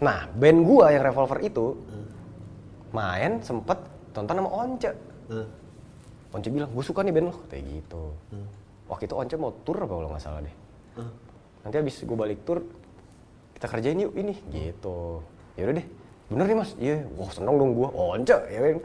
Nah 0.01 0.29
band 0.37 0.61
gua 0.65 0.93
yang 0.93 1.05
Revolver 1.09 1.41
itu 1.41 1.67
main 2.93 3.41
sempet 3.41 3.81
tonton 4.13 4.37
sama 4.45 4.51
Once. 4.53 4.93
Hmm. 5.33 5.49
Once 6.37 6.49
bilang 6.53 6.69
gue 6.69 6.85
suka 6.85 7.01
nih 7.01 7.15
band 7.17 7.33
lo 7.33 7.35
kayak 7.49 7.65
gitu. 7.65 8.13
Waktu 8.91 9.07
itu 9.07 9.15
Once 9.15 9.37
mau 9.39 9.55
tour 9.63 9.79
apa 9.79 9.95
kalau 9.95 10.11
nggak 10.11 10.23
salah 10.23 10.43
deh. 10.43 10.55
Hmm. 10.99 11.13
Nanti 11.63 11.77
habis 11.79 11.97
gue 12.03 12.17
balik 12.19 12.43
tour 12.43 12.67
kita 13.55 13.71
kerjain 13.71 14.03
yuk 14.03 14.19
ini 14.19 14.35
gitu. 14.51 15.23
Ya 15.55 15.71
udah 15.71 15.77
deh. 15.79 15.87
Bener 16.31 16.47
nih 16.47 16.59
mas, 16.63 16.71
iya, 16.79 17.03
wah 17.19 17.27
seneng 17.35 17.59
dong 17.59 17.75
gue, 17.75 17.91
once, 17.91 18.31
ya 18.31 18.61
kan, 18.63 18.79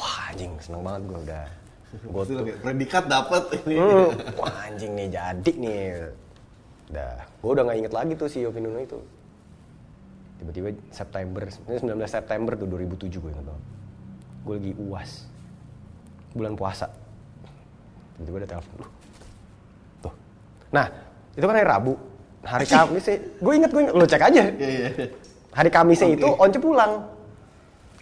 wah 0.00 0.32
anjing 0.32 0.56
seneng 0.64 0.80
banget 0.80 1.02
gue 1.04 1.18
udah, 1.28 1.46
gue 1.92 2.22
lagi 2.40 2.52
predikat 2.56 3.04
dapat 3.04 3.42
ini. 3.52 3.76
Hmm, 3.76 4.16
wah 4.40 4.54
anjing 4.64 4.96
nih 4.96 5.08
jadi 5.12 5.52
nih. 5.60 5.84
Udah, 6.88 7.20
gue 7.20 7.50
udah 7.52 7.62
nggak 7.68 7.78
inget 7.84 7.92
lagi 7.92 8.12
tuh 8.16 8.32
si 8.32 8.40
Yofi 8.40 8.64
Nuno 8.64 8.80
itu. 8.80 8.96
Tiba-tiba 10.40 10.72
September, 10.88 11.44
ini 11.44 11.76
19 11.84 12.00
September 12.08 12.52
tuh 12.56 12.64
2007 12.64 13.12
gue 13.12 13.28
inget 13.28 13.44
banget. 13.44 13.64
Gue 14.48 14.54
lagi 14.56 14.72
uas, 14.80 15.10
bulan 16.32 16.56
puasa. 16.56 16.88
Tiba-tiba 18.16 18.36
ada 18.40 18.48
telepon, 18.56 18.72
tuh. 18.80 18.90
Nah, 20.76 20.86
itu 21.32 21.44
kan 21.44 21.56
hari 21.56 21.64
Rabu. 21.64 21.94
Hari 22.44 22.66
Kamis 22.76 23.02
sih, 23.02 23.16
gue 23.16 23.52
inget, 23.56 23.70
gue 23.72 23.80
inget, 23.82 23.94
lo 23.96 24.04
cek 24.04 24.22
aja. 24.22 24.42
Iya 24.52 24.68
iya. 24.70 24.88
Hari 25.50 25.70
Kamisnya 25.72 26.08
itu 26.12 26.28
Oke. 26.28 26.36
Once 26.44 26.58
pulang. 26.60 26.92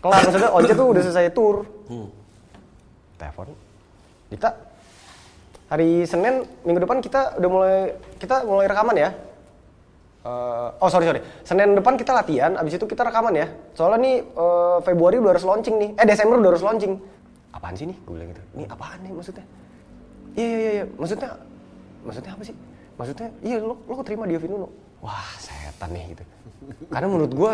Kelar, 0.02 0.20
maksudnya 0.20 0.50
Once 0.50 0.72
tuh 0.74 0.86
udah 0.90 1.02
selesai 1.02 1.30
tour 1.30 1.62
Hmm. 1.84 2.08
telepon. 3.14 3.52
Kita 4.28 4.48
hari 5.64 6.02
Senin 6.04 6.42
minggu 6.64 6.80
depan 6.80 6.98
kita 6.98 7.36
udah 7.38 7.48
mulai 7.48 7.78
kita 8.18 8.42
mulai 8.42 8.66
rekaman 8.66 8.96
ya. 8.96 9.10
Eh, 10.24 10.68
oh 10.80 10.88
sorry 10.88 11.04
sorry. 11.04 11.20
Senin 11.44 11.76
depan 11.76 11.94
kita 11.94 12.10
latihan 12.10 12.56
abis 12.56 12.74
itu 12.74 12.84
kita 12.84 13.04
rekaman 13.04 13.36
ya. 13.36 13.46
Soalnya 13.72 13.98
nih 14.00 14.16
eh, 14.24 14.78
Februari 14.82 15.20
udah 15.20 15.30
harus 15.32 15.44
launching 15.44 15.76
nih. 15.76 15.90
Eh 15.94 16.04
Desember 16.04 16.36
udah 16.36 16.50
harus 16.52 16.64
launching. 16.64 16.96
Apaan 17.52 17.76
sih 17.76 17.86
nih? 17.86 17.96
Gue 18.02 18.12
bilang 18.16 18.28
gitu. 18.32 18.42
Ini 18.56 18.64
apaan 18.66 18.98
nih 19.04 19.12
maksudnya? 19.12 19.44
Iya 20.34 20.48
iya 20.58 20.70
iya. 20.74 20.84
Maksudnya 20.96 21.30
maksudnya 22.04 22.32
apa 22.36 22.42
sih? 22.46 22.56
Maksudnya 22.94 23.28
iya 23.42 23.58
lo 23.58 23.80
lo 23.88 23.94
keterima 24.04 24.28
di 24.28 24.36
Yofi 24.38 24.48
Nuno 24.48 24.68
wah 25.04 25.28
setan 25.36 25.92
nih 25.92 26.16
gitu. 26.16 26.24
Karena 26.94 27.08
menurut 27.12 27.32
gue 27.32 27.52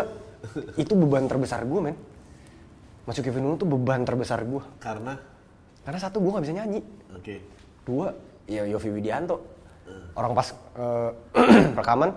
itu 0.79 0.93
beban 0.95 1.27
terbesar 1.27 1.67
gue 1.67 1.79
men. 1.83 1.97
Masuk 3.03 3.27
Yofi 3.27 3.39
Nuno 3.43 3.57
tuh 3.57 3.67
beban 3.67 4.05
terbesar 4.05 4.45
gue 4.45 4.63
Karena? 4.79 5.17
Karena 5.81 5.99
satu 5.99 6.21
gue 6.21 6.29
nggak 6.29 6.45
bisa 6.45 6.55
nyanyi, 6.61 6.79
oke. 7.09 7.35
dua 7.89 8.13
ya 8.45 8.69
Yofi 8.69 8.93
Widianto. 8.93 9.41
Orang 10.13 10.37
pas 10.37 10.53
eh, 10.53 11.09
rekaman, 11.79 12.13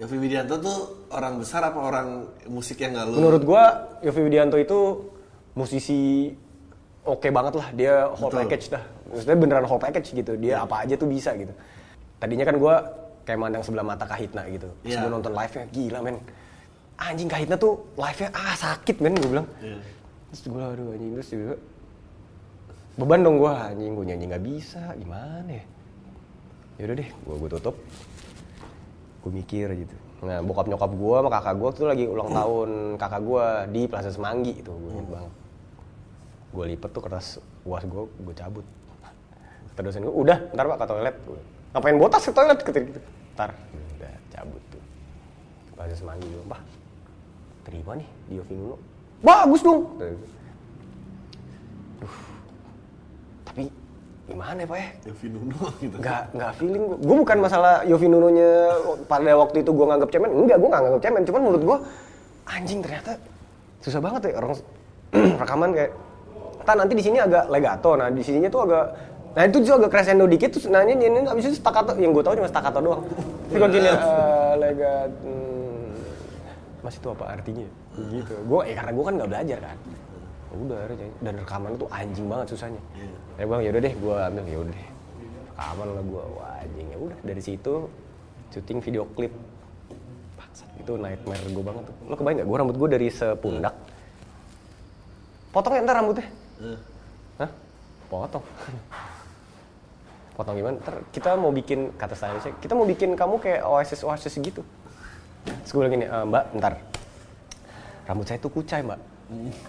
Yofi 0.00 0.16
Widianto 0.16 0.56
tuh 0.62 0.78
orang 1.12 1.36
besar 1.36 1.60
apa 1.66 1.76
orang 1.76 2.08
musik 2.48 2.80
yang 2.80 2.96
nggak 2.96 3.06
lu? 3.10 3.14
menurut 3.20 3.42
gue 3.44 3.64
Yofi 4.08 4.20
Widianto 4.24 4.56
itu 4.56 4.80
musisi 5.58 6.32
oke 7.06 7.28
banget 7.30 7.54
lah. 7.56 7.68
Dia 7.72 7.94
whole 8.12 8.32
Betul. 8.32 8.40
package 8.44 8.66
dah. 8.72 8.84
Maksudnya 9.10 9.36
beneran 9.36 9.66
whole 9.66 9.82
package 9.82 10.08
gitu. 10.12 10.32
Dia 10.36 10.64
apa 10.64 10.84
aja 10.84 10.94
tuh 10.96 11.08
bisa 11.08 11.32
gitu. 11.36 11.52
Tadinya 12.20 12.44
kan 12.44 12.56
gue 12.56 12.74
kayak 13.24 13.38
mandang 13.38 13.62
sebelah 13.64 13.86
mata 13.86 14.04
Kahitna 14.04 14.44
gitu. 14.50 14.68
Iya. 14.84 15.06
gue 15.06 15.10
nonton 15.10 15.32
live-nya 15.32 15.64
gila 15.70 15.98
men. 16.04 16.16
Anjing 17.00 17.28
Kahitna 17.32 17.56
tuh 17.56 17.80
live-nya 17.96 18.28
ah 18.36 18.54
sakit 18.56 18.96
men 19.00 19.14
gue 19.16 19.30
bilang. 19.30 19.48
Iya. 19.60 19.78
Terus 20.30 20.42
gue 20.46 20.62
aduh 20.62 20.94
anjing 20.94 21.10
terus 21.16 21.28
juga 21.32 21.56
beban 23.00 23.24
dong 23.24 23.40
gue 23.40 23.48
anjing 23.48 23.92
gue 23.96 24.06
nyanyi 24.12 24.24
nggak 24.28 24.44
bisa 24.44 24.82
gimana 24.98 25.48
ya 25.48 25.64
yaudah 26.76 26.96
deh 27.00 27.08
gue 27.08 27.34
gue 27.40 27.48
tutup 27.56 27.76
gue 29.24 29.32
mikir 29.32 29.68
gitu 29.72 29.96
nah 30.20 30.44
bokap 30.44 30.68
nyokap 30.68 30.92
gue 30.92 31.16
sama 31.16 31.30
kakak 31.32 31.54
gue 31.56 31.70
tuh 31.80 31.86
lagi 31.88 32.04
ulang 32.04 32.28
tahun 32.38 32.70
kakak 33.00 33.22
gue 33.24 33.44
di 33.72 33.82
Plaza 33.88 34.10
Semanggi 34.12 34.52
itu 34.60 34.68
gue 34.68 34.90
inget 34.92 35.08
banget 35.08 35.32
gue 36.50 36.64
lipet 36.66 36.90
tuh 36.90 37.02
kertas 37.02 37.38
uas 37.62 37.82
gue 37.86 38.02
gue 38.06 38.34
cabut. 38.34 38.66
Kata 39.70 39.80
dosen 39.86 40.02
gue 40.02 40.14
udah 40.14 40.50
ntar 40.54 40.66
pak 40.66 40.78
ke 40.82 40.86
toilet. 40.90 41.16
Ngapain 41.70 41.96
botas 41.96 42.22
ke 42.26 42.32
toilet? 42.34 42.58
Ketika 42.58 42.84
gitu. 42.90 43.00
Ntar. 43.38 43.50
Udah 43.98 44.14
cabut 44.34 44.62
tuh. 44.70 44.82
Pas 45.78 45.88
semanggi 45.94 46.26
gue 46.26 46.44
pak 46.50 46.60
terima 47.64 47.92
nih 47.94 48.08
di 48.26 48.34
Yofi 48.40 48.54
Nuno 48.56 48.76
bagus 49.20 49.60
dong. 49.60 49.80
Gitu. 50.00 50.26
Duh. 52.00 52.16
tapi 53.44 53.68
gimana 54.24 54.58
ya 54.64 54.66
pak 54.66 54.78
ya? 54.80 54.88
Yofi 55.12 55.26
Nuno 55.28 55.64
gitu. 55.78 55.96
nggak 56.00 56.22
nggak 56.34 56.52
feeling 56.56 56.84
gue 56.88 56.98
gue 56.98 57.16
bukan 57.20 57.38
masalah 57.38 57.74
Yofi 57.84 58.08
Nuno-nya 58.08 58.50
pada 59.06 59.32
waktu 59.36 59.62
itu 59.62 59.70
gue 59.70 59.86
nganggap 59.86 60.10
cemen. 60.10 60.30
Enggak 60.32 60.56
gue 60.58 60.68
nggak 60.72 60.82
nganggap 60.82 61.02
cemen. 61.04 61.22
Cuman 61.28 61.40
menurut 61.46 61.62
gue 61.62 61.78
anjing 62.48 62.80
ternyata 62.82 63.12
susah 63.80 64.00
banget 64.02 64.32
ya 64.32 64.32
orang 64.40 64.52
rekaman 65.42 65.70
kayak 65.72 65.92
tak 66.70 66.78
nanti 66.78 66.94
di 66.94 67.02
sini 67.02 67.18
agak 67.18 67.50
legato. 67.50 67.98
Nah 67.98 68.06
di 68.14 68.22
sininya 68.22 68.46
tuh 68.46 68.62
agak 68.70 68.84
nah 69.30 69.46
itu 69.46 69.62
juga 69.62 69.86
agak 69.86 69.90
crescendo 69.94 70.26
dikit 70.26 70.50
terus 70.50 70.66
nanya 70.66 70.90
ini 70.94 71.06
ini 71.10 71.26
abis 71.26 71.50
itu 71.50 71.56
staccato. 71.58 71.98
Yang 71.98 72.10
gue 72.14 72.22
tahu 72.22 72.34
cuma 72.38 72.46
staccato 72.46 72.78
doang. 72.78 73.02
Kalau 73.50 73.68
gini 73.74 73.88
eh, 73.90 74.52
legat 74.54 75.10
hmm, 75.26 76.86
mas 76.86 76.94
itu 76.94 77.08
apa 77.10 77.24
artinya? 77.34 77.66
Gitu. 77.98 78.34
Gue 78.46 78.60
ya 78.70 78.74
karena 78.78 78.92
gue 78.94 79.04
kan 79.04 79.14
nggak 79.18 79.30
belajar 79.34 79.58
kan. 79.58 79.76
Ya 80.50 80.56
udah 80.66 80.78
dan 81.22 81.34
rekaman 81.42 81.70
itu 81.74 81.86
anjing 81.90 82.26
banget 82.30 82.46
susahnya. 82.54 82.82
Ya 83.34 83.44
bang 83.50 83.60
yaudah 83.66 83.80
deh 83.82 83.94
gue 83.98 84.16
ambil. 84.30 84.44
Yaudah 84.46 84.74
deh. 84.78 84.88
Rekaman 85.50 85.88
lah 85.90 86.04
gue 86.06 86.22
wah 86.38 86.54
anjing. 86.62 86.86
Ya 86.86 86.98
udah 87.02 87.18
dari 87.26 87.42
situ 87.42 87.74
syuting 88.54 88.78
video 88.78 89.02
klip. 89.18 89.34
Itu 90.78 90.94
nightmare 90.94 91.50
gue 91.50 91.64
banget 91.66 91.82
tuh. 91.90 91.94
Lo 92.06 92.14
kebayang 92.14 92.38
gak 92.42 92.46
gue 92.46 92.56
rambut 92.62 92.76
gue 92.78 92.88
dari 92.94 93.08
sepundak. 93.10 93.74
Potongnya 95.50 95.82
ntar 95.82 95.98
rambutnya 95.98 96.39
Eh, 96.60 96.78
Hah? 97.40 97.50
Potong. 98.12 98.44
Potong 100.36 100.54
gimana? 100.56 100.76
Ntar 100.80 100.96
kita 101.12 101.30
mau 101.36 101.52
bikin 101.52 101.92
kata 101.96 102.14
stylistnya, 102.16 102.52
kita 102.60 102.72
mau 102.76 102.84
bikin 102.84 103.16
kamu 103.16 103.34
kayak 103.40 103.60
oasis 103.64 104.00
oasis 104.04 104.36
gitu. 104.40 104.60
Terus 105.44 105.70
gue 105.72 105.80
bilang 105.80 105.94
gini, 105.96 106.06
"Eh, 106.08 106.24
Mbak, 106.28 106.44
ntar 106.60 106.72
rambut 108.08 108.26
saya 108.26 108.42
tuh 108.42 108.50
kucai 108.50 108.82
mbak. 108.82 108.98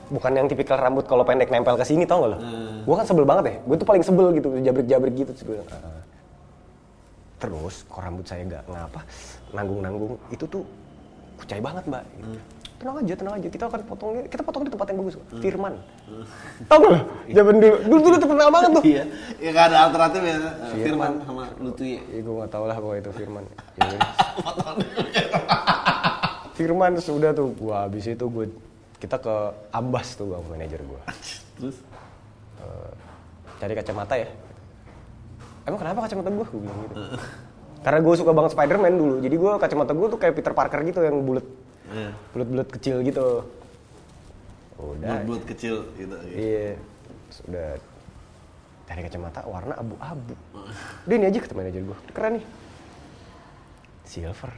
Bukan 0.10 0.32
yang 0.34 0.50
tipikal 0.50 0.82
rambut 0.82 1.06
kalau 1.06 1.22
pendek 1.22 1.54
nempel 1.54 1.78
ke 1.78 1.86
sini 1.86 2.10
tau 2.10 2.26
gak 2.26 2.34
lo? 2.34 2.38
Gue 2.82 2.96
kan 2.98 3.06
sebel 3.06 3.26
banget 3.30 3.44
ya, 3.46 3.56
gue 3.62 3.76
tuh 3.78 3.86
paling 3.86 4.02
sebel 4.02 4.34
gitu, 4.34 4.50
jabrik-jabrik 4.58 5.14
gitu. 5.14 5.32
Terus 5.38 5.44
gue 5.46 5.56
bilang, 5.62 5.70
"Ah." 5.70 6.02
Terus, 7.38 7.76
kok 7.86 8.02
rambut 8.02 8.26
saya 8.26 8.42
nggak 8.46 8.64
ngapa, 8.70 9.02
nanggung-nanggung, 9.54 10.14
itu 10.34 10.46
tuh 10.46 10.62
kucai 11.42 11.62
banget 11.62 11.86
mbak. 11.90 12.04
Gitu. 12.18 12.38
Tenang 12.82 12.98
aja, 12.98 13.14
tenang 13.14 13.34
aja. 13.38 13.48
Kita 13.54 13.64
akan 13.70 13.82
potongnya, 13.86 14.24
kita 14.26 14.42
potong 14.42 14.66
di 14.66 14.72
tempat 14.74 14.90
yang 14.90 14.98
bagus. 15.06 15.16
kok. 15.22 15.26
Firman. 15.38 15.74
Tau 16.66 16.78
gak? 16.82 17.06
Zaman 17.38 17.56
dulu, 17.62 17.76
dulu 17.86 18.00
dulu 18.02 18.16
terkenal 18.18 18.50
banget 18.50 18.70
tuh. 18.74 18.84
Iya, 18.84 19.04
ya 19.38 19.50
gak 19.54 19.66
ada 19.70 19.78
alternatif 19.86 20.22
ya. 20.26 20.34
eh, 20.34 20.82
Firman 20.82 21.12
sama 21.22 21.44
Lutfi. 21.62 22.02
Iya, 22.02 22.20
gue 22.26 22.34
gak 22.42 22.50
tau 22.50 22.66
lah 22.66 22.78
pokoknya 22.82 23.02
itu 23.06 23.12
Firman. 23.14 23.44
Ya. 23.82 23.98
Firman 26.58 26.92
sudah 26.98 27.32
tuh, 27.34 27.54
gua 27.58 27.86
habis 27.86 28.06
itu 28.06 28.26
gue 28.26 28.46
kita 29.02 29.18
ke 29.18 29.36
Ambas 29.74 30.14
tuh 30.14 30.30
bang 30.30 30.46
manajer 30.46 30.82
gue. 30.82 31.02
Terus 31.58 31.78
Cari 33.62 33.74
kacamata 33.78 34.18
ya. 34.18 34.26
Emang 35.70 35.78
kenapa 35.78 36.10
kacamata 36.10 36.30
gue? 36.34 36.46
Gue 36.50 36.62
bilang 36.66 36.80
gitu. 36.86 36.96
Karena 37.82 38.00
gue 38.02 38.14
suka 38.14 38.32
banget 38.34 38.54
Spider-Man 38.54 38.94
dulu, 38.94 39.16
jadi 39.26 39.36
gue 39.42 39.52
kacamata 39.58 39.92
gue 39.98 40.08
tuh 40.14 40.20
kayak 40.22 40.34
Peter 40.38 40.54
Parker 40.54 40.86
gitu 40.86 41.02
yang 41.02 41.18
bulat, 41.26 41.42
Iya. 41.92 42.12
bulat-bulat 42.32 42.70
kecil 42.72 42.96
gitu. 43.04 43.44
Udah. 44.82 45.22
buat 45.28 45.44
kecil 45.46 45.86
gitu. 46.00 46.16
Iya. 46.34 46.80
Sudah 47.30 47.78
cari 48.90 49.02
kacamata 49.06 49.46
warna 49.46 49.78
abu-abu. 49.78 50.34
Udah 51.06 51.16
ini 51.16 51.26
aja 51.28 51.38
kata 51.44 51.54
manajer 51.54 51.84
gue. 51.84 51.98
Keren 52.16 52.40
nih. 52.40 52.46
Silver. 54.08 54.52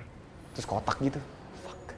Terus 0.54 0.66
kotak 0.70 0.98
gitu. 1.02 1.20
Fuck. 1.66 1.94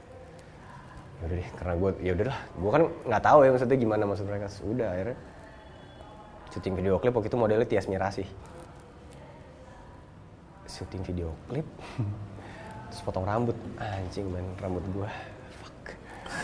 Ya 1.20 1.22
udah 1.28 1.36
deh, 1.40 1.48
karena 1.56 1.74
gue 1.76 1.90
ya 2.02 2.12
udahlah. 2.16 2.38
Gue 2.56 2.70
kan 2.72 2.82
nggak 3.08 3.22
tahu 3.24 3.38
ya 3.44 3.50
maksudnya 3.52 3.78
gimana 3.78 4.02
maksud 4.08 4.26
mereka. 4.26 4.46
Sudah 4.48 4.88
akhirnya 4.92 5.16
syuting 6.52 6.74
video 6.76 6.96
klip 6.96 7.12
waktu 7.12 7.28
itu 7.28 7.38
modelnya 7.38 7.68
Tias 7.68 7.86
Mirasih. 7.88 8.28
Syuting 10.66 11.04
video 11.04 11.32
klip. 11.48 11.68
Terus 12.96 13.12
potong 13.12 13.28
rambut. 13.28 13.52
Anjing 13.76 14.24
man, 14.32 14.56
rambut 14.56 14.80
gue. 14.88 15.08
Fuck. 15.60 15.92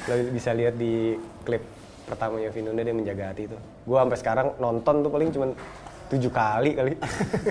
Lo 0.04 0.20
bisa 0.36 0.52
lihat 0.52 0.76
di 0.76 1.16
klip 1.48 1.64
pertamanya 2.04 2.52
Vinunda 2.52 2.84
dia 2.84 2.92
menjaga 2.92 3.32
hati 3.32 3.48
itu. 3.48 3.56
Gue 3.88 3.96
sampai 3.96 4.18
sekarang 4.20 4.46
nonton 4.60 5.00
tuh 5.00 5.08
paling 5.08 5.32
cuman 5.32 5.56
tujuh 6.12 6.28
kali 6.28 6.76
kali. 6.76 6.92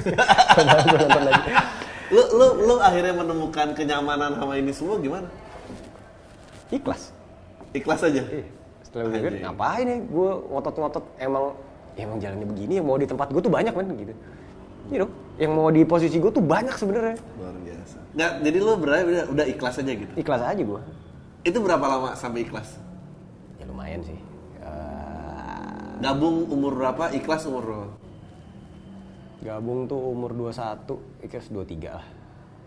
Gua 0.86 1.00
nonton 1.02 1.24
lagi. 1.26 1.50
Lu 2.14 2.24
lu 2.30 2.48
lu 2.62 2.76
akhirnya 2.78 3.18
menemukan 3.18 3.74
kenyamanan 3.74 4.38
sama 4.38 4.54
ini 4.62 4.70
semua 4.70 5.02
gimana? 5.02 5.26
Ikhlas. 6.70 7.10
Ikhlas 7.74 8.06
aja. 8.06 8.22
Iya. 8.22 8.46
Setelah 8.86 9.04
gue 9.10 9.18
pikir, 9.18 9.34
ngapain 9.42 9.86
ya 9.90 9.98
gue 9.98 10.30
ngotot-ngotot 10.46 11.06
emang 11.18 11.58
ya 11.98 12.06
emang 12.06 12.22
jalannya 12.22 12.46
begini 12.54 12.74
ya 12.78 12.84
mau 12.86 13.02
di 13.02 13.10
tempat 13.10 13.34
gue 13.34 13.42
tuh 13.42 13.50
banyak 13.50 13.74
kan 13.74 13.86
gitu. 13.98 14.14
Gitu. 14.94 15.06
Yang 15.42 15.52
mau 15.58 15.74
di 15.74 15.82
posisi 15.90 16.22
gue 16.22 16.30
tuh 16.30 16.46
banyak 16.46 16.78
sebenarnya. 16.78 17.18
Nggak, 18.12 18.32
jadi 18.44 18.58
lu 18.60 18.72
berarti 18.76 19.04
udah, 19.08 19.26
udah 19.32 19.46
ikhlas 19.48 19.76
aja 19.80 19.92
gitu. 19.96 20.14
Ikhlas 20.20 20.42
aja 20.44 20.62
gue. 20.62 20.82
Itu 21.48 21.58
berapa 21.64 21.86
lama 21.86 22.10
sampai 22.14 22.44
ikhlas? 22.44 22.76
Ya 23.58 23.66
lumayan 23.66 24.04
sih. 24.04 24.20
Eh, 24.62 25.84
Gabung 26.04 26.50
umur 26.52 26.76
berapa? 26.76 27.14
Ikhlas 27.16 27.48
umur 27.48 27.64
berapa? 27.64 28.02
gabung 29.42 29.90
tuh 29.90 29.98
umur 29.98 30.38
21, 30.38 31.26
ikhlas 31.26 31.50
23 31.50 31.98
lah. 31.98 32.06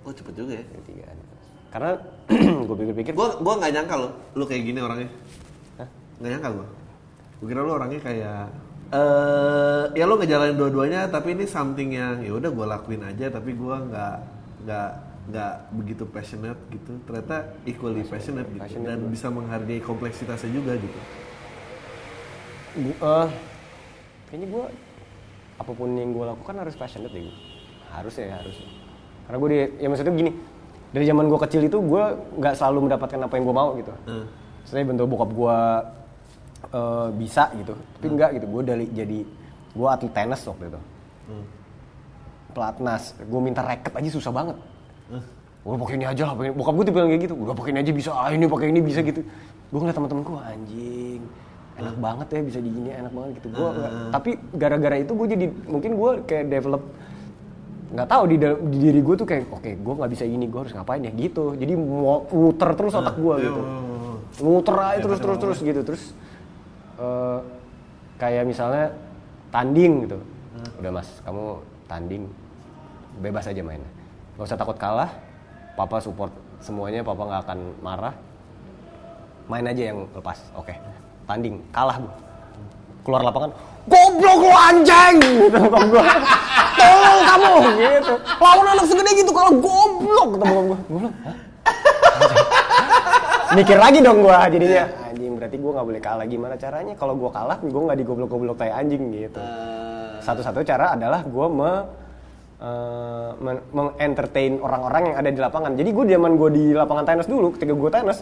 Oh 0.03 0.11
cepet 0.11 0.35
juga 0.35 0.59
ya. 0.59 0.65
23 0.75 1.07
-an. 1.07 1.19
Karena 1.71 1.91
gue 2.67 2.77
pikir-pikir 2.83 3.15
Gua 3.15 3.39
gua 3.39 3.59
nggak 3.63 3.73
nyangka 3.79 3.95
lo, 3.95 4.09
lu 4.35 4.45
kayak 4.45 4.63
gini 4.67 4.79
orangnya. 4.83 5.11
Hah? 5.79 5.89
Nggak 6.19 6.31
nyangka 6.35 6.49
gua. 6.51 6.67
Gua 7.39 7.47
kira 7.47 7.61
lu 7.63 7.73
orangnya 7.73 8.01
kayak 8.03 8.43
eh 8.95 9.85
ya 9.97 10.05
lu 10.07 10.15
ngejalanin 10.21 10.55
dua-duanya 10.61 11.09
tapi 11.09 11.35
ini 11.35 11.49
something 11.49 11.97
yang 11.97 12.21
ya 12.21 12.37
udah 12.37 12.51
gua 12.53 12.79
lakuin 12.79 13.03
aja 13.03 13.33
tapi 13.33 13.57
gua 13.57 13.81
nggak 13.81 14.17
nggak 14.67 14.91
nggak 15.25 15.53
begitu 15.73 16.05
passionate 16.05 16.61
gitu. 16.69 17.01
Ternyata 17.03 17.37
equally 17.65 18.03
passionate, 18.03 18.45
gitu 18.47 18.61
Passionate 18.61 18.87
dan 18.87 18.99
gua. 19.01 19.11
bisa 19.11 19.27
menghargai 19.29 19.81
kompleksitasnya 19.81 20.51
juga 20.51 20.77
gitu. 20.77 20.99
Bu- 22.77 22.99
eh, 22.99 23.29
kayaknya 24.27 24.49
gue 24.49 24.65
apa 25.55 25.71
pun 25.71 25.89
yang 25.91 26.11
gue 26.11 26.25
lakukan 26.25 26.55
harus 26.57 26.75
passionate 26.75 27.09
gue 27.09 27.31
harusnya 27.89 28.25
ya 28.27 28.37
harusnya 28.37 28.67
karena 29.25 29.37
gue 29.39 29.49
di 29.49 29.59
ya 29.79 29.87
maksudnya 29.87 30.11
gini 30.13 30.31
dari 30.91 31.05
zaman 31.05 31.25
gue 31.25 31.39
kecil 31.41 31.63
itu 31.63 31.79
gue 31.79 32.05
nggak 32.35 32.55
selalu 32.55 32.79
mendapatkan 32.85 33.21
apa 33.21 33.35
yang 33.35 33.45
gue 33.45 33.57
mau 33.57 33.71
gitu 33.75 33.95
Hmm. 34.05 34.27
Maksudnya 34.61 34.85
bentuk 34.87 35.07
bokap 35.07 35.31
gue 35.31 35.59
eh, 36.67 37.09
bisa 37.15 37.45
gitu 37.55 37.73
tapi 37.95 38.07
enggak 38.09 38.31
gitu 38.35 38.47
gue 38.49 38.63
dari 38.65 38.85
jadi 38.91 39.19
gue 39.71 39.89
atlet 39.89 40.13
tenis 40.13 40.43
waktu 40.43 40.65
itu 40.67 40.81
Hmm. 41.25 41.45
pelatnas 42.51 43.03
gue 43.17 43.41
minta 43.41 43.63
racket 43.63 43.95
aja 43.95 44.11
susah 44.11 44.29
banget 44.31 44.59
Udah 45.65 45.79
pakai 45.81 45.95
ini 45.97 46.05
aja 46.05 46.23
lah, 46.29 46.35
pakai- 46.37 46.53
bokap 46.53 46.75
gue 46.77 46.85
tipe 46.93 46.99
yang 47.01 47.11
kayak 47.11 47.23
gitu. 47.25 47.35
Udah 47.41 47.55
pakai 47.57 47.71
ini 47.73 47.81
aja 47.81 47.93
bisa, 47.97 48.11
ah 48.13 48.29
ini 48.29 48.45
pakai 48.45 48.67
ini 48.69 48.81
bisa 48.85 49.01
gitu. 49.01 49.21
Gue 49.73 49.79
ngeliat 49.81 49.97
teman-teman 49.97 50.23
gue 50.23 50.41
anjing, 50.45 51.23
enak 51.81 51.97
banget 51.97 52.27
ya 52.29 52.41
bisa 52.45 52.59
digini, 52.61 52.91
enak 52.93 53.13
banget 53.17 53.31
gitu. 53.41 53.49
Gue 53.57 53.69
tapi 54.13 54.31
gara-gara 54.53 54.97
itu 55.01 55.13
gue 55.17 55.27
jadi 55.33 55.47
mungkin 55.65 55.91
gue 55.97 56.11
kayak 56.29 56.45
develop 56.53 56.83
nggak 57.95 58.09
tahu 58.11 58.23
di, 58.27 58.37
di 58.43 58.79
diri 58.91 59.01
gue 59.07 59.15
tuh 59.15 59.27
kayak 59.27 59.45
oke 59.55 59.71
gue 59.71 59.95
nggak 59.97 60.11
bisa 60.11 60.25
ini 60.27 60.45
gue 60.51 60.61
harus 60.61 60.73
ngapain 60.77 61.01
ya? 61.01 61.13
Gitu. 61.17 61.45
Jadi 61.57 61.73
mau 61.81 62.29
muter 62.29 62.71
terus 62.77 62.93
otak 62.93 63.17
gue 63.17 63.35
gitu. 63.41 63.63
muter 64.43 64.75
aja 64.77 64.99
terus 65.01 65.19
terus 65.23 65.39
terus 65.41 65.59
gitu. 65.65 65.81
Terus 65.81 66.03
eh, 67.01 67.39
kayak 68.21 68.45
misalnya 68.45 68.93
tanding 69.49 70.11
gitu. 70.11 70.19
Udah 70.77 70.91
mas 70.93 71.09
kamu 71.25 71.63
tanding 71.89 72.29
bebas 73.23 73.47
aja 73.47 73.63
mainnya 73.63 73.94
nggak 74.35 74.47
usah 74.47 74.59
takut 74.59 74.77
kalah. 74.79 75.11
Papa 75.75 75.99
support 75.99 76.31
semuanya 76.63 77.03
papa 77.03 77.23
nggak 77.27 77.43
akan 77.47 77.59
marah. 77.83 78.15
Main 79.51 79.67
aja 79.67 79.93
yang 79.95 80.07
lepas 80.15 80.39
oke. 80.55 80.75
Tanding 81.25 81.61
kalah 81.73 81.99
bu 81.99 82.09
keluar 83.05 83.21
lapangan 83.21 83.53
goblok 83.85 84.41
lu 84.41 84.53
anjing! 84.57 85.17
Gitu 85.45 85.59
bokap 85.61 85.85
gua. 85.93 86.05
Tolong 86.75 87.19
kamu! 87.29 87.53
Gitu. 87.77 88.15
Lawan 88.41 88.67
anak 88.73 88.85
segede 88.89 89.13
gitu 89.21 89.31
kalau 89.33 89.53
goblok! 89.61 90.29
Kata 90.37 90.45
bokap 90.49 90.81
"Hah? 91.29 91.37
Anjing." 92.17 92.47
mikir 93.55 93.79
lagi 93.79 93.99
dong 94.03 94.25
gua 94.25 94.49
jadinya. 94.51 94.85
Anjing 95.13 95.33
berarti 95.37 95.57
gua 95.61 95.71
nggak 95.79 95.87
boleh 95.87 96.03
kalah. 96.03 96.27
Gimana 96.27 96.55
caranya? 96.57 96.95
Kalau 96.97 97.15
gua 97.15 97.31
kalah 97.31 97.59
gua 97.61 97.81
nggak 97.93 97.99
digoblok-goblok 98.03 98.57
kayak 98.57 98.75
anjing 98.83 99.13
gitu. 99.13 99.39
Eh, 99.39 99.85
satu-satu 100.25 100.65
cara 100.65 100.97
adalah 100.97 101.21
gue 101.21 101.47
me, 101.53 101.73
eh, 102.61 103.31
men- 103.41 103.65
mengentertain 103.75 104.61
orang-orang 104.63 105.03
yang 105.11 105.17
ada 105.19 105.31
di 105.31 105.41
lapangan. 105.41 105.73
Jadi 105.75 105.91
gue 105.91 106.05
zaman 106.15 106.33
gue 106.39 106.51
di 106.55 106.65
lapangan 106.75 107.05
tenis 107.07 107.27
dulu, 107.27 107.55
ketika 107.59 107.73
gue 107.75 107.91
tenis, 107.91 108.19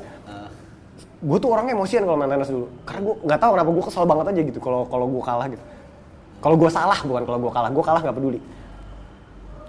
gue 1.23 1.39
tuh 1.39 1.49
orangnya 1.55 1.79
emosian 1.79 2.03
kalau 2.03 2.19
main 2.19 2.31
tenis 2.31 2.51
dulu. 2.51 2.67
Karena 2.83 3.01
gue 3.07 3.15
nggak 3.27 3.39
tahu 3.39 3.51
kenapa 3.55 3.71
gue 3.71 3.85
kesel 3.87 4.05
banget 4.09 4.27
aja 4.33 4.41
gitu 4.43 4.59
kalau 4.59 4.81
kalau 4.91 5.07
gue 5.07 5.23
kalah 5.23 5.47
gitu. 5.51 5.65
Kalau 6.43 6.57
gue 6.59 6.71
salah 6.75 6.99
bukan 7.07 7.23
kalau 7.23 7.39
gue 7.39 7.53
kalah, 7.55 7.71
gue 7.71 7.85
kalah 7.87 8.01
nggak 8.03 8.17
peduli. 8.19 8.41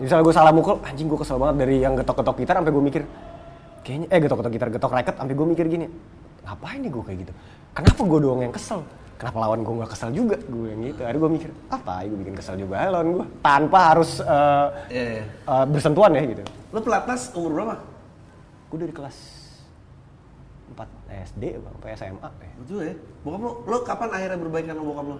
Misalnya 0.02 0.26
gue 0.26 0.34
salah 0.34 0.49
mukul, 0.49 0.82
anjing 0.82 1.06
gue 1.06 1.19
kesel 1.21 1.38
banget 1.38 1.56
dari 1.62 1.76
yang 1.78 1.93
getok-getok 1.93 2.36
gitar 2.41 2.58
sampai 2.58 2.73
gue 2.73 2.84
mikir, 2.84 3.02
kayaknya 3.86 4.08
eh 4.10 4.19
getok-getok 4.26 4.52
gitar, 4.58 4.69
getok 4.73 4.91
racket 4.91 5.15
sampai 5.21 5.36
gue 5.38 5.47
mikir 5.54 5.65
gini, 5.69 5.86
ngapain 6.41 6.82
nih 6.82 6.89
gue 6.89 7.04
kayak 7.06 7.17
gitu? 7.21 7.34
Kenapa 7.78 8.02
gue 8.02 8.19
doang 8.26 8.41
yang 8.41 8.49
kesel? 8.49 8.82
Kenapa 9.23 9.39
lawan 9.39 9.63
gue 9.63 9.71
nggak 9.79 9.91
kesel 9.95 10.12
juga? 10.12 10.36
Gue 10.51 10.75
yang 10.75 10.83
gitu. 10.83 10.99
Akhirnya 11.07 11.21
gue 11.23 11.31
mikir, 11.31 11.49
apa? 11.71 12.03
Gue 12.03 12.17
bikin 12.27 12.36
kesel 12.36 12.59
juga 12.59 12.91
lawan 12.91 13.07
gue, 13.15 13.25
tanpa 13.39 13.95
harus 13.95 14.19
eh, 14.19 14.67
Iya, 14.91 15.03
iya. 15.15 15.23
eh, 15.47 15.65
bersentuhan 15.71 16.12
ya 16.12 16.23
gitu. 16.27 16.43
Lu 16.75 16.79
pelatnas 16.83 17.31
umur 17.31 17.51
berapa? 17.55 17.75
Gue 18.67 18.77
dari 18.83 18.91
kelas 18.91 19.15
4 20.75 20.83
SD 21.31 21.43
sampai 21.55 21.89
SMA 21.95 22.29
ya. 22.36 22.51
Betul 22.67 22.79
ya. 22.83 22.95
Bokap 23.23 23.39
lu, 23.39 23.51
lu 23.63 23.77
kapan 23.88 24.09
akhirnya 24.12 24.38
berbaikan 24.43 24.75
sama 24.75 24.83
bokap 24.91 25.05
lu? 25.07 25.17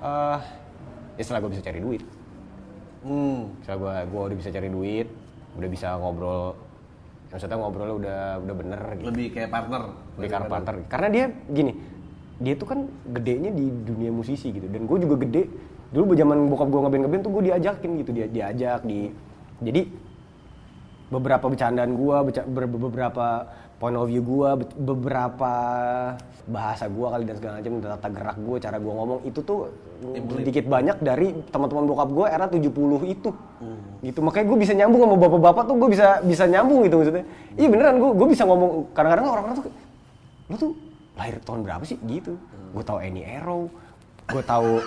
Eh, 0.00 0.38
ya 1.20 1.22
setelah 1.22 1.40
gue 1.44 1.50
bisa 1.52 1.62
cari 1.68 1.78
duit. 1.84 2.02
Hmm. 3.04 3.52
Setelah 3.60 3.76
gue 3.76 3.94
gua 4.08 4.22
udah 4.32 4.36
bisa 4.40 4.48
cari 4.48 4.68
duit, 4.72 5.12
udah 5.60 5.68
bisa 5.68 6.00
ngobrol, 6.00 6.56
maksudnya 7.28 7.60
ngobrolnya 7.60 7.94
udah 8.00 8.20
udah 8.40 8.54
bener 8.56 8.80
gitu. 8.96 9.08
Lebih 9.12 9.26
kayak 9.36 9.50
partner. 9.52 9.82
Lebih 10.16 10.30
karena 10.32 10.48
partner. 10.48 10.74
Karena 10.88 11.08
dia 11.12 11.24
gini, 11.52 11.72
dia 12.42 12.54
tuh 12.58 12.66
kan 12.66 12.78
gedenya 13.14 13.54
di 13.54 13.70
dunia 13.70 14.10
musisi 14.10 14.50
gitu. 14.50 14.66
Dan 14.66 14.90
gue 14.90 14.98
juga 15.02 15.16
gede. 15.22 15.46
Dulu 15.94 16.18
zaman 16.18 16.50
bokap 16.50 16.68
gue 16.70 16.80
ngeband 16.82 17.02
ngeband 17.06 17.22
tuh 17.22 17.32
gue 17.38 17.42
diajakin 17.50 17.90
gitu, 18.02 18.10
dia 18.10 18.26
diajak 18.26 18.82
di. 18.82 19.14
Jadi 19.62 19.82
beberapa 21.14 21.46
bercandaan 21.46 21.94
gue, 21.94 22.16
beberapa 22.74 23.46
point 23.78 23.94
of 23.94 24.10
view 24.10 24.22
gue, 24.26 24.48
beberapa 24.82 25.52
bahasa 26.44 26.90
gue 26.90 27.06
kali 27.06 27.24
dan 27.24 27.36
segala 27.38 27.52
macam, 27.62 27.72
tata 27.78 28.08
gerak 28.10 28.36
gue, 28.42 28.56
cara 28.58 28.76
gue 28.82 28.92
ngomong 28.92 29.20
itu 29.22 29.40
tuh 29.46 29.70
sedikit 30.34 30.66
banyak 30.66 30.98
dari 31.00 31.32
teman-teman 31.48 31.86
bokap 31.86 32.10
gue 32.10 32.26
era 32.26 32.44
70 32.50 32.66
itu. 33.06 33.30
Gitu. 34.02 34.18
Makanya 34.18 34.44
gue 34.50 34.58
bisa 34.58 34.72
nyambung 34.74 35.00
sama 35.06 35.16
bapak-bapak 35.16 35.62
tuh 35.70 35.76
gue 35.78 35.88
bisa 35.94 36.06
bisa 36.26 36.44
nyambung 36.50 36.82
gitu 36.82 36.98
maksudnya. 36.98 37.24
Iya 37.54 37.68
beneran 37.70 37.96
gue 38.02 38.10
gue 38.18 38.28
bisa 38.34 38.42
ngomong 38.42 38.90
kadang-kadang 38.90 39.30
orang-orang 39.30 39.54
tuh 39.62 39.64
lu 40.44 40.56
tuh 40.60 40.72
lahir 41.14 41.38
tahun 41.42 41.62
berapa 41.62 41.84
sih 41.86 41.98
gitu. 42.06 42.38
Gue 42.74 42.82
tahu 42.82 42.98
Annie 42.98 43.26
Arrow, 43.26 43.70
gue 44.30 44.42
tahu 44.42 44.82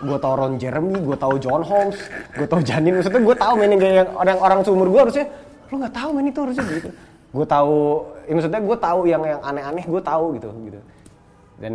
gue 0.00 0.18
tahu 0.20 0.32
Ron 0.32 0.54
Jeremy, 0.56 0.96
gue 1.00 1.16
tahu 1.16 1.34
John 1.40 1.62
Holmes, 1.64 1.98
gue 2.36 2.46
tahu 2.48 2.60
Janin. 2.64 3.00
Maksudnya 3.00 3.20
gue 3.20 3.36
tahu 3.36 3.52
main 3.56 3.72
yang 3.72 4.08
orang 4.16 4.38
orang 4.40 4.58
seumur 4.64 4.88
gue 4.88 5.00
harusnya 5.08 5.26
lu 5.70 5.74
nggak 5.80 5.94
tahu 5.94 6.08
main 6.16 6.26
itu 6.28 6.40
harusnya 6.40 6.64
gitu. 6.68 6.90
Gue 7.30 7.46
tahu, 7.46 7.78
ya 8.26 8.32
maksudnya 8.34 8.60
gue 8.60 8.76
tahu 8.76 9.00
yang 9.06 9.22
yang 9.22 9.40
aneh-aneh 9.40 9.84
gue 9.86 10.02
tahu 10.02 10.24
gitu 10.36 10.48
gitu. 10.66 10.80
Dan 11.60 11.74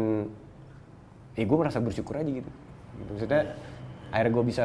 ya 1.37 1.43
gue 1.43 1.57
merasa 1.57 1.77
bersyukur 1.81 2.17
aja 2.17 2.27
gitu. 2.29 2.51
gitu. 2.99 3.09
Maksudnya 3.15 3.41
akhirnya 4.13 4.31
gue 4.31 4.43
bisa 4.45 4.63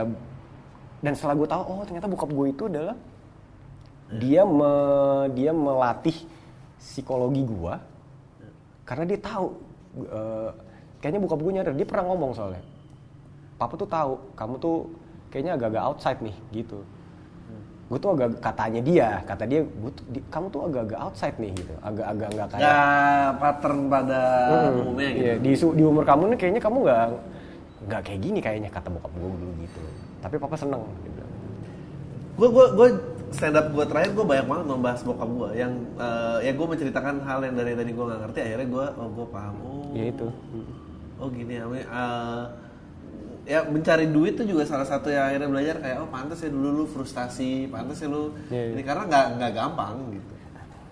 dan 1.01 1.13
setelah 1.17 1.33
gue 1.33 1.49
tahu 1.49 1.63
oh 1.65 1.85
ternyata 1.89 2.07
bokap 2.13 2.29
gue 2.29 2.47
itu 2.53 2.65
adalah 2.69 2.97
dia 4.21 4.43
me, 4.45 4.73
dia 5.33 5.55
melatih 5.55 6.17
psikologi 6.77 7.47
gue 7.47 7.75
karena 8.91 9.05
dia 9.07 9.19
tahu 9.23 9.47
eh, 10.03 10.51
kayaknya 10.99 11.21
bokap 11.23 11.39
gue 11.39 11.53
nyadar 11.55 11.75
dia 11.79 11.87
pernah 11.87 12.11
ngomong 12.11 12.35
soalnya. 12.35 12.63
Papa 13.55 13.79
tuh 13.79 13.87
tahu 13.87 14.19
kamu 14.35 14.55
tuh 14.59 14.77
kayaknya 15.31 15.55
agak-agak 15.55 15.83
outside 15.87 16.19
nih 16.19 16.35
gitu. 16.51 16.83
Gue 17.87 17.99
tuh 17.99 18.15
agak 18.15 18.39
katanya 18.39 18.81
dia 18.83 19.09
kata 19.27 19.45
dia 19.47 19.61
gue 19.63 19.91
tuh 19.91 20.05
di- 20.11 20.27
kamu 20.27 20.47
tuh 20.49 20.63
agak-agak 20.67 20.99
outside 20.99 21.37
nih 21.39 21.51
gitu. 21.55 21.75
Agak-agak 21.81 22.29
nggak 22.35 22.49
kayak 22.51 22.63
Ya 22.63 22.79
pattern 23.39 23.81
pada 23.87 24.21
Hmm, 24.47 24.81
umumnya 24.83 25.09
gitu. 25.11 25.23
iya, 25.23 25.35
di, 25.39 25.51
di 25.55 25.83
umur 25.87 26.03
kamu 26.03 26.23
nih 26.35 26.39
kayaknya 26.39 26.63
kamu 26.63 26.77
nggak 26.83 27.03
nggak 27.81 28.01
kayak 28.05 28.21
gini 28.21 28.39
kayaknya 28.39 28.71
kata 28.71 28.89
bokap 28.91 29.13
gue 29.15 29.31
dulu 29.31 29.53
gitu. 29.63 29.81
Tapi 30.21 30.35
papa 30.37 30.55
seneng 30.55 30.83
dia 31.03 31.11
bilang. 31.15 31.33
Gue 32.39 32.49
gue 32.49 32.67
gue 32.75 32.89
stand 33.31 33.57
up 33.57 33.67
gue 33.71 33.85
terakhir 33.87 34.11
gue 34.15 34.27
banyak 34.27 34.47
banget 34.47 34.67
membahas 34.67 35.01
bokap 35.07 35.31
gue 35.31 35.51
yang 35.55 35.73
eh, 35.97 36.39
ya 36.47 36.53
gue 36.55 36.67
menceritakan 36.67 37.15
hal 37.23 37.41
yang 37.47 37.55
dari 37.55 37.73
tadi 37.79 37.91
gue 37.95 38.05
nggak 38.05 38.21
ngerti 38.27 38.39
akhirnya 38.43 38.69
gue 38.69 38.87
oh 38.99 39.09
gue 39.15 39.27
paham 39.31 39.55
oh 39.63 39.91
ya 39.95 40.05
itu 40.11 40.27
oh 41.21 41.29
gini 41.31 41.53
ya 41.59 41.65
eh, 41.71 42.43
ya 43.47 43.59
mencari 43.67 44.07
duit 44.11 44.37
tuh 44.37 44.47
juga 44.47 44.63
salah 44.69 44.87
satu 44.87 45.09
yang 45.11 45.31
akhirnya 45.31 45.49
belajar 45.49 45.77
kayak 45.81 45.97
oh 46.03 46.09
pantas 46.11 46.43
ya 46.45 46.51
dulu 46.53 46.69
lu 46.83 46.85
frustasi 46.87 47.67
pantas 47.67 47.99
ya 48.03 48.09
lu 48.11 48.35
Iya, 48.53 48.63
iya. 48.63 48.73
ini 48.79 48.83
karena 48.85 49.03
nggak 49.09 49.27
nggak 49.39 49.53
gampang 49.55 49.95
gitu 50.15 50.35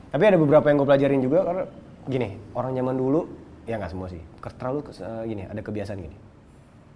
Tapi 0.08 0.22
ada 0.24 0.38
beberapa 0.40 0.64
yang 0.72 0.76
gue 0.80 0.88
pelajarin 0.88 1.20
juga 1.20 1.38
karena 1.44 1.62
gini, 2.08 2.28
orang 2.56 2.72
zaman 2.72 2.96
dulu 2.96 3.20
ya 3.68 3.76
nggak 3.76 3.92
semua 3.92 4.08
sih. 4.08 4.22
Terlalu 4.40 4.80
eh, 4.88 5.22
gini, 5.28 5.42
ada 5.44 5.60
kebiasaan 5.60 5.98
gini. 6.00 6.16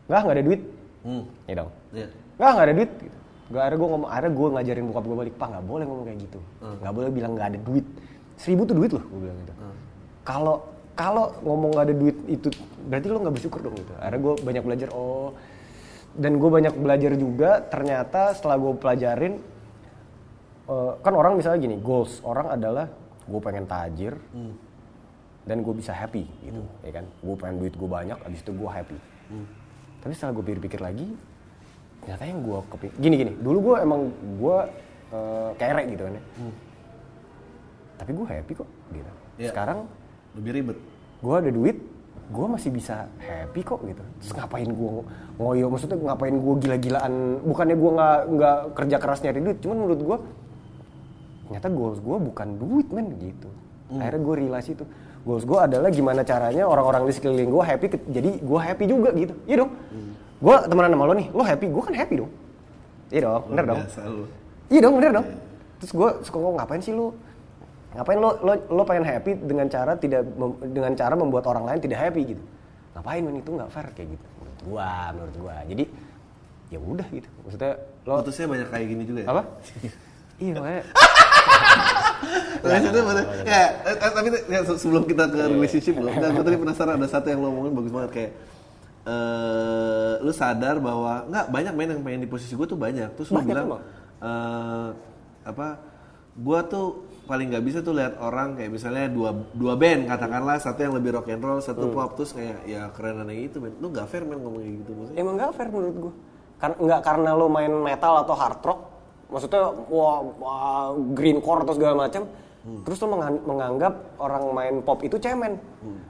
Nggak, 0.08 0.20
nggak 0.24 0.36
ada 0.40 0.44
duit. 0.48 0.60
hmm. 1.04 1.22
Ya 1.44 1.54
dong. 1.60 1.70
Iya. 1.92 2.08
Nggak, 2.40 2.50
nggak 2.56 2.64
ada 2.64 2.74
duit. 2.80 2.90
Gitu. 3.04 3.16
Gak 3.52 3.64
ada 3.68 3.74
gue 3.76 3.88
ngomong, 3.92 4.08
ada 4.08 4.28
gue 4.32 4.48
ngajarin 4.48 4.84
bokap 4.88 5.04
gue 5.04 5.18
balik, 5.28 5.34
pak 5.36 5.48
nggak 5.52 5.64
boleh 5.68 5.84
ngomong 5.84 6.04
kayak 6.08 6.18
gitu. 6.24 6.40
Nggak 6.80 6.92
boleh 6.96 7.08
bilang 7.12 7.32
nggak 7.36 7.48
ada 7.52 7.58
duit. 7.60 7.86
Seribu 8.40 8.64
tuh 8.64 8.74
duit 8.80 8.90
loh, 8.96 9.04
gue 9.04 9.20
bilang 9.28 9.38
gitu. 9.44 9.54
Kalau 10.24 10.56
kalau 10.96 11.36
ngomong 11.44 11.70
nggak 11.76 11.84
ada 11.88 11.94
duit 11.96 12.16
itu 12.28 12.48
berarti 12.88 13.06
lo 13.12 13.18
nggak 13.20 13.34
bersyukur 13.36 13.60
dong 13.60 13.76
gitu. 13.76 13.92
Akhirnya 14.00 14.20
gue 14.24 14.34
banyak 14.40 14.62
belajar, 14.64 14.88
oh 14.96 15.36
dan 16.12 16.36
gue 16.36 16.50
banyak 16.52 16.74
belajar 16.76 17.12
juga 17.16 17.50
ternyata 17.64 18.36
setelah 18.36 18.56
gue 18.60 18.72
pelajarin 18.76 19.34
eh, 20.68 20.92
kan 21.00 21.14
orang 21.16 21.40
misalnya 21.40 21.60
gini 21.64 21.76
goals 21.80 22.20
orang 22.20 22.52
adalah 22.52 22.86
gue 23.24 23.40
pengen 23.40 23.64
tajir 23.64 24.18
dan 25.48 25.56
gue 25.64 25.74
bisa 25.74 25.90
happy 25.96 26.28
gitu 26.44 26.62
ya 26.84 27.00
kan 27.00 27.04
gue 27.08 27.34
pengen 27.40 27.56
duit 27.64 27.74
gue 27.74 27.88
banyak 27.88 28.18
abis 28.28 28.40
itu 28.44 28.52
gue 28.52 28.68
happy 28.68 28.98
tapi 30.04 30.12
setelah 30.12 30.32
gue 30.36 30.44
pikir-pikir 30.52 30.80
lagi 30.84 31.08
ternyata 32.02 32.24
yang 32.26 32.40
gue 32.42 32.58
kepikir 32.66 32.96
gini 32.98 33.14
gini. 33.14 33.32
Dulu 33.38 33.58
gue 33.62 33.76
emang 33.78 34.00
gue 34.42 34.56
eh, 35.14 35.50
kere 35.56 35.82
gitu 35.86 36.02
kan 36.02 36.12
ya. 36.18 36.22
Tapi 38.02 38.10
gue 38.10 38.26
happy 38.26 38.52
kok 38.58 38.68
gitu. 38.90 39.12
Iya. 39.40 39.48
sekarang 39.48 39.88
lebih 40.36 40.52
ribet. 40.52 40.78
gue 41.22 41.34
ada 41.38 41.50
duit 41.54 41.76
gue 42.32 42.46
masih 42.48 42.70
bisa 42.72 43.06
happy 43.20 43.60
kok 43.62 43.80
gitu. 43.86 44.02
Terus 44.20 44.32
ngapain 44.34 44.68
gue 44.68 44.90
ngoyo? 45.38 45.66
Maksudnya 45.70 45.96
ngapain 46.00 46.34
gue 46.34 46.54
gila-gilaan? 46.64 47.12
Bukannya 47.46 47.76
gue 47.76 47.90
nggak 47.92 48.18
nggak 48.34 48.58
kerja 48.76 48.96
keras 48.98 49.20
nyari 49.22 49.40
duit 49.40 49.58
cuman 49.62 49.76
menurut 49.86 50.00
gue 50.00 50.18
ternyata 51.46 51.68
goals 51.68 52.00
gue 52.00 52.16
bukan 52.18 52.48
duit 52.58 52.88
men 52.90 53.14
gitu. 53.20 53.48
Akhirnya 53.94 54.20
gue 54.24 54.34
realize 54.42 54.68
itu. 54.72 54.84
Goals 55.22 55.46
gue 55.46 55.54
adalah 55.54 55.88
gimana 55.94 56.26
caranya 56.26 56.66
orang-orang 56.66 57.06
di 57.06 57.14
sekeliling 57.14 57.50
gue 57.52 57.62
happy 57.62 57.86
jadi 58.10 58.30
gue 58.42 58.58
happy 58.58 58.84
juga 58.90 59.14
gitu. 59.14 59.34
Iya 59.46 59.56
dong 59.62 59.72
gue 60.42 60.56
temenan 60.66 60.90
sama 60.90 61.04
lo 61.04 61.14
nih 61.14 61.26
lo 61.30 61.42
happy 61.42 61.66
gue 61.66 61.82
kan 61.82 61.94
happy 61.94 62.14
dong 62.18 62.30
iya 63.08 63.20
dong 63.22 63.42
bener 63.48 63.64
dong 63.64 63.80
Iya 64.66 64.80
dong, 64.80 64.96
bener 64.96 65.12
dong. 65.12 65.26
Terus 65.76 65.92
gue 65.92 66.08
suka 66.24 66.36
ngomong 66.38 66.56
ngapain 66.56 66.80
sih 66.80 66.90
lu? 66.90 67.12
Ngapain 67.92 68.16
lo 68.16 68.40
lo 68.40 68.52
lo 68.72 68.82
pengen 68.82 69.04
happy 69.04 69.36
dengan 69.36 69.68
cara 69.68 69.92
tidak 69.94 70.24
mem- 70.24 70.56
dengan 70.64 70.96
cara 70.96 71.12
membuat 71.12 71.44
orang 71.44 71.68
lain 71.68 71.76
tidak 71.76 72.00
happy 72.00 72.32
gitu? 72.32 72.40
Ngapain 72.96 73.20
men 73.20 73.36
itu 73.36 73.52
nggak 73.52 73.68
fair 73.68 73.92
kayak 73.92 74.16
gitu? 74.16 74.24
Menurut 74.40 74.60
gua, 74.64 74.88
menurut 75.12 75.36
gua. 75.36 75.56
Jadi 75.68 75.84
ya 76.68 76.78
udah 76.80 77.04
gitu. 77.04 77.28
Maksudnya 77.44 77.72
lo 78.02 78.12
putusnya 78.18 78.46
banyak 78.48 78.68
kayak 78.72 78.86
gini 78.88 79.02
juga 79.04 79.20
ya 79.20 79.28
apa? 79.28 79.42
iya 80.40 80.52
makanya 80.56 80.82
Tapi 82.62 82.76
itu 82.80 83.00
bener. 83.02 83.24
Ya, 83.44 83.62
tapi 84.00 84.28
ya, 84.46 84.60
se- 84.64 84.78
sebelum 84.78 85.02
kita 85.04 85.24
ke 85.26 85.36
relationship 85.36 85.94
loh, 85.98 86.08
enggak, 86.08 86.30
gue 86.32 86.44
tadi 86.44 86.56
penasaran 86.56 86.96
ada 86.96 87.08
satu 87.10 87.26
yang 87.26 87.42
lo 87.42 87.50
ngomongin 87.50 87.74
bagus 87.74 87.92
banget 87.92 88.10
kayak 88.10 88.30
eh 89.02 90.12
lu 90.22 90.30
sadar 90.30 90.78
bahwa 90.78 91.26
nggak 91.26 91.46
banyak 91.50 91.72
main 91.74 91.90
yang 91.90 92.02
pengen 92.02 92.22
di 92.22 92.30
posisi 92.30 92.54
gue 92.54 92.64
tuh 92.64 92.78
banyak. 92.78 93.12
Terus 93.14 93.28
lu 93.30 93.42
Banyak 93.42 93.48
bilang 93.50 93.66
emang. 93.66 93.82
eh 94.20 94.88
apa? 95.42 95.68
Gua 96.32 96.64
tuh 96.64 96.86
paling 97.22 97.52
nggak 97.52 97.64
bisa 97.64 97.78
tuh 97.80 97.92
lihat 97.92 98.16
orang 98.16 98.56
kayak 98.56 98.72
misalnya 98.72 99.04
dua 99.06 99.30
dua 99.52 99.74
band 99.76 100.06
katakanlah 100.06 100.56
satu 100.56 100.80
yang 100.80 100.94
lebih 100.96 101.12
rock 101.12 101.28
and 101.28 101.42
roll, 101.42 101.60
satu 101.60 101.90
Hmm. 101.90 101.94
pop 101.94 102.10
terus 102.16 102.32
kayak 102.32 102.64
ya 102.64 102.88
kerenan 102.90 103.28
itu 103.28 103.58
men. 103.58 103.74
Lu 103.78 103.90
nggak 103.90 104.06
fair 104.06 104.22
men 104.22 104.40
ngomong 104.40 104.62
kayak 104.62 104.74
gitu 104.80 104.90
maksudnya. 104.94 105.18
emang 105.18 105.34
nggak 105.36 105.50
fair 105.52 105.68
menurut 105.68 105.96
gua. 105.98 106.14
Karena 106.56 106.76
nggak 106.78 107.00
karena 107.02 107.30
lo 107.34 107.46
main 107.46 107.72
metal 107.74 108.14
atau 108.22 108.34
hard 108.38 108.60
rock, 108.62 108.80
maksudnya 109.28 109.62
wah, 109.90 110.18
wah 110.38 110.86
green 111.10 111.42
core 111.42 111.66
atau 111.66 111.74
segala 111.74 112.06
macam, 112.06 112.22
terus 112.62 112.98
lo 112.98 113.10
mengan- 113.10 113.42
menganggap 113.42 113.94
orang 114.16 114.44
main 114.50 114.76
pop 114.80 115.02
itu 115.02 115.18
cemen. 115.18 115.58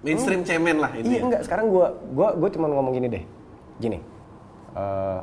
Mainstream 0.00 0.44
cemen 0.44 0.76
lah 0.78 0.92
Iya 0.92 1.00
intinya. 1.00 1.20
enggak, 1.26 1.42
sekarang 1.42 1.66
gua 1.66 1.86
gua 2.12 2.28
gua 2.34 2.48
cuma 2.48 2.66
ngomong 2.68 2.92
gini 2.92 3.08
deh. 3.08 3.24
Gini. 3.78 3.98
eh, 4.72 5.20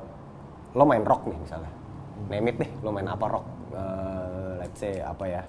lo 0.72 0.84
main 0.84 1.02
rock 1.02 1.26
nih 1.26 1.38
misalnya. 1.38 1.72
Name 2.30 2.48
it 2.48 2.58
deh, 2.58 2.70
lo 2.82 2.90
main 2.90 3.06
apa 3.06 3.26
rock? 3.26 3.46
Eh, 3.72 4.52
let's 4.58 4.78
say 4.78 4.98
apa 5.00 5.26
ya? 5.26 5.42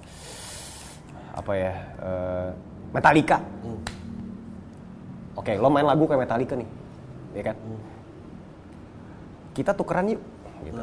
Apa 1.30 1.52
ya? 1.52 1.72
eh, 2.00 2.48
Metallica. 2.90 3.38
Oke, 5.32 5.56
lo 5.56 5.68
main 5.68 5.84
lagu 5.84 6.04
kayak 6.04 6.24
Metallica 6.24 6.56
nih. 6.56 6.68
Ya 7.32 7.42
kan? 7.44 7.56
Kita 9.52 9.72
tukeran 9.72 10.08
yuk 10.08 10.22
gitu. 10.62 10.82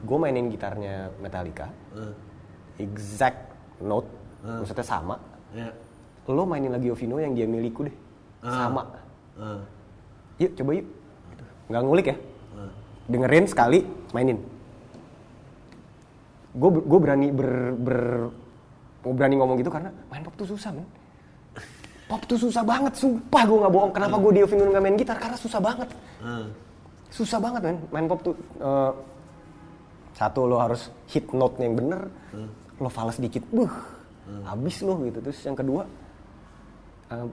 Gue 0.00 0.16
mainin 0.16 0.48
gitarnya 0.48 1.12
Metallica. 1.16 1.68
Eh, 1.92 2.14
Exact 2.78 3.52
note, 3.78 4.08
maksudnya 4.42 4.82
sama. 4.82 5.16
ya. 5.52 5.68
Lo 6.26 6.46
mainin 6.46 6.70
lagi 6.70 6.88
Ovino 6.88 7.18
yang 7.18 7.34
dia 7.34 7.44
milikku 7.44 7.82
deh. 7.82 7.96
Sama. 8.40 8.82
Eh. 9.36 9.60
yuk 10.40 10.52
coba 10.54 10.70
yuk 10.74 10.86
Gitu. 11.30 11.44
nggak 11.68 11.82
ngulik 11.82 12.06
ya 12.06 12.16
dengerin 13.06 13.44
sekali 13.44 13.78
mainin 14.10 14.38
gue 16.50 16.70
gue 16.82 16.98
berani 16.98 17.28
ber, 17.30 17.48
ber 17.76 17.98
gue 19.00 19.12
berani 19.12 19.34
ngomong 19.36 19.56
gitu 19.56 19.70
karena 19.70 19.88
main 20.08 20.20
pop 20.20 20.34
tuh 20.34 20.48
susah 20.48 20.70
men 20.72 20.86
pop 22.04 22.20
tuh 22.26 22.36
susah 22.36 22.62
banget 22.62 22.92
sumpah 22.96 23.42
gue 23.44 23.58
nggak 23.60 23.72
bohong 23.72 23.92
kenapa 23.92 24.16
gue 24.18 24.32
di 24.32 24.40
Ovino 24.42 24.62
nggak 24.66 24.82
main 24.82 24.96
gitar 24.96 25.16
karena 25.16 25.36
susah 25.36 25.60
banget 25.60 25.88
Hmm. 26.20 26.46
susah 27.08 27.38
banget 27.38 27.60
men 27.62 27.76
main 27.90 28.06
pop 28.06 28.20
tuh 28.20 28.34
eh, 28.56 28.92
satu 30.12 30.44
lo 30.44 30.58
harus 30.58 30.88
hit 31.06 31.24
note 31.30 31.56
yang 31.56 31.72
bener 31.72 32.10
lo 32.76 32.88
fals 32.88 33.16
dikit 33.16 33.44
buh 33.48 33.70
habis 34.46 34.76
lo 34.82 34.94
gitu. 35.06 35.18
Terus 35.22 35.38
yang 35.46 35.56
kedua 35.58 35.82
uh, 37.10 37.28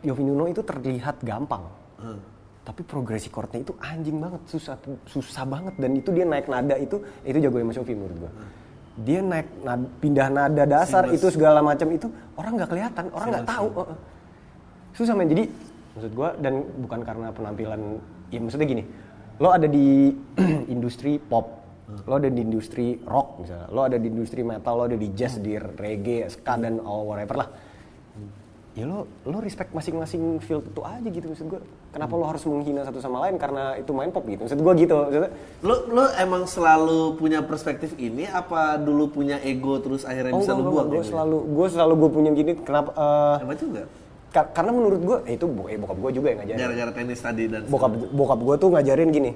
Nuno 0.00 0.44
itu 0.48 0.62
terlihat 0.64 1.20
gampang. 1.20 1.64
Hmm. 2.00 2.16
tapi 2.60 2.80
progresi 2.84 3.28
chordnya 3.28 3.60
itu 3.60 3.72
anjing 3.82 4.16
banget. 4.20 4.40
Susah 4.48 4.76
susah 5.04 5.44
banget. 5.44 5.74
Dan 5.76 6.00
itu 6.00 6.08
dia 6.14 6.24
naik 6.24 6.46
nada 6.48 6.76
itu 6.80 6.96
itu 7.26 7.38
jago 7.40 7.60
Mas 7.60 7.76
Yofi 7.76 7.92
menurut 7.92 8.16
gua. 8.24 8.32
Dia 9.00 9.20
naik 9.24 9.48
nada, 9.64 9.86
pindah 9.98 10.28
nada 10.28 10.64
dasar 10.68 11.04
Seamless. 11.08 11.18
itu 11.18 11.26
segala 11.34 11.60
macam 11.64 11.88
itu 11.92 12.06
orang 12.36 12.52
nggak 12.56 12.70
kelihatan 12.70 13.04
orang 13.12 13.28
nggak 13.36 13.48
tahu. 13.48 13.66
Heeh. 13.74 13.98
susah 14.96 15.14
men. 15.16 15.28
Jadi 15.28 15.44
maksud 15.96 16.12
gua 16.14 16.28
dan 16.38 16.62
bukan 16.84 17.00
karena 17.04 17.26
penampilan 17.32 17.80
ya 18.32 18.38
maksudnya 18.38 18.68
gini. 18.68 18.84
Lo 19.40 19.48
ada 19.50 19.66
di 19.66 20.14
industri 20.74 21.16
pop 21.16 21.59
lo 22.06 22.14
ada 22.14 22.28
di 22.28 22.40
industri 22.40 22.98
rock 23.02 23.42
misalnya 23.42 23.66
lo 23.68 23.80
ada 23.82 23.96
di 23.96 24.06
industri 24.06 24.40
metal 24.42 24.74
lo 24.74 24.84
ada 24.84 24.94
di 24.94 25.08
jazz 25.10 25.36
di 25.36 25.54
reggae 25.54 26.26
ska 26.26 26.54
dan 26.56 26.78
all 26.80 27.04
whatever 27.04 27.36
lah. 27.36 27.48
Ya 28.70 28.86
lo 28.86 29.02
lo 29.26 29.42
respect 29.42 29.74
masing-masing 29.74 30.38
field 30.38 30.62
itu 30.62 30.78
aja 30.80 31.02
gitu 31.02 31.26
maksud 31.26 31.46
gua. 31.46 31.58
Kenapa 31.90 32.14
lo 32.14 32.22
harus 32.22 32.46
menghina 32.46 32.86
satu 32.86 33.02
sama 33.02 33.18
lain? 33.26 33.34
Karena 33.34 33.74
itu 33.74 33.90
main 33.90 34.14
pop 34.14 34.22
gitu 34.24 34.46
maksud 34.46 34.62
gua 34.62 34.78
gitu 34.78 34.94
maksudnya. 34.94 35.30
Lo 35.66 35.74
lo 35.90 36.04
emang 36.14 36.46
selalu 36.46 37.18
punya 37.18 37.42
perspektif 37.42 37.98
ini 37.98 38.30
apa 38.30 38.78
dulu 38.78 39.10
punya 39.10 39.42
ego 39.42 39.82
terus 39.82 40.06
akhirnya 40.06 40.38
bisa 40.38 40.54
lo 40.54 40.70
buang 40.70 40.86
gue 40.86 41.02
egonya? 41.02 41.10
selalu 41.10 41.38
gue 41.50 41.66
selalu 41.66 41.92
gue 41.98 42.10
punya 42.14 42.30
gini 42.30 42.52
kenapa 42.62 42.90
eh, 42.94 43.36
Apa 43.42 43.54
juga? 43.58 43.82
ka- 44.30 44.50
karena 44.54 44.70
menurut 44.70 45.00
gue 45.02 45.18
eh, 45.26 45.34
itu 45.34 45.46
eh, 45.66 45.74
bokap 45.74 45.98
gue 45.98 46.10
juga 46.14 46.26
yang 46.30 46.38
ngajarin. 46.46 46.60
Gara-gara 46.62 46.90
tenis 46.94 47.18
tadi 47.18 47.44
dan 47.50 47.60
bokap 47.66 47.90
bokap 48.14 48.38
gue 48.38 48.54
tuh 48.54 48.68
ngajarin 48.70 49.08
gini 49.10 49.30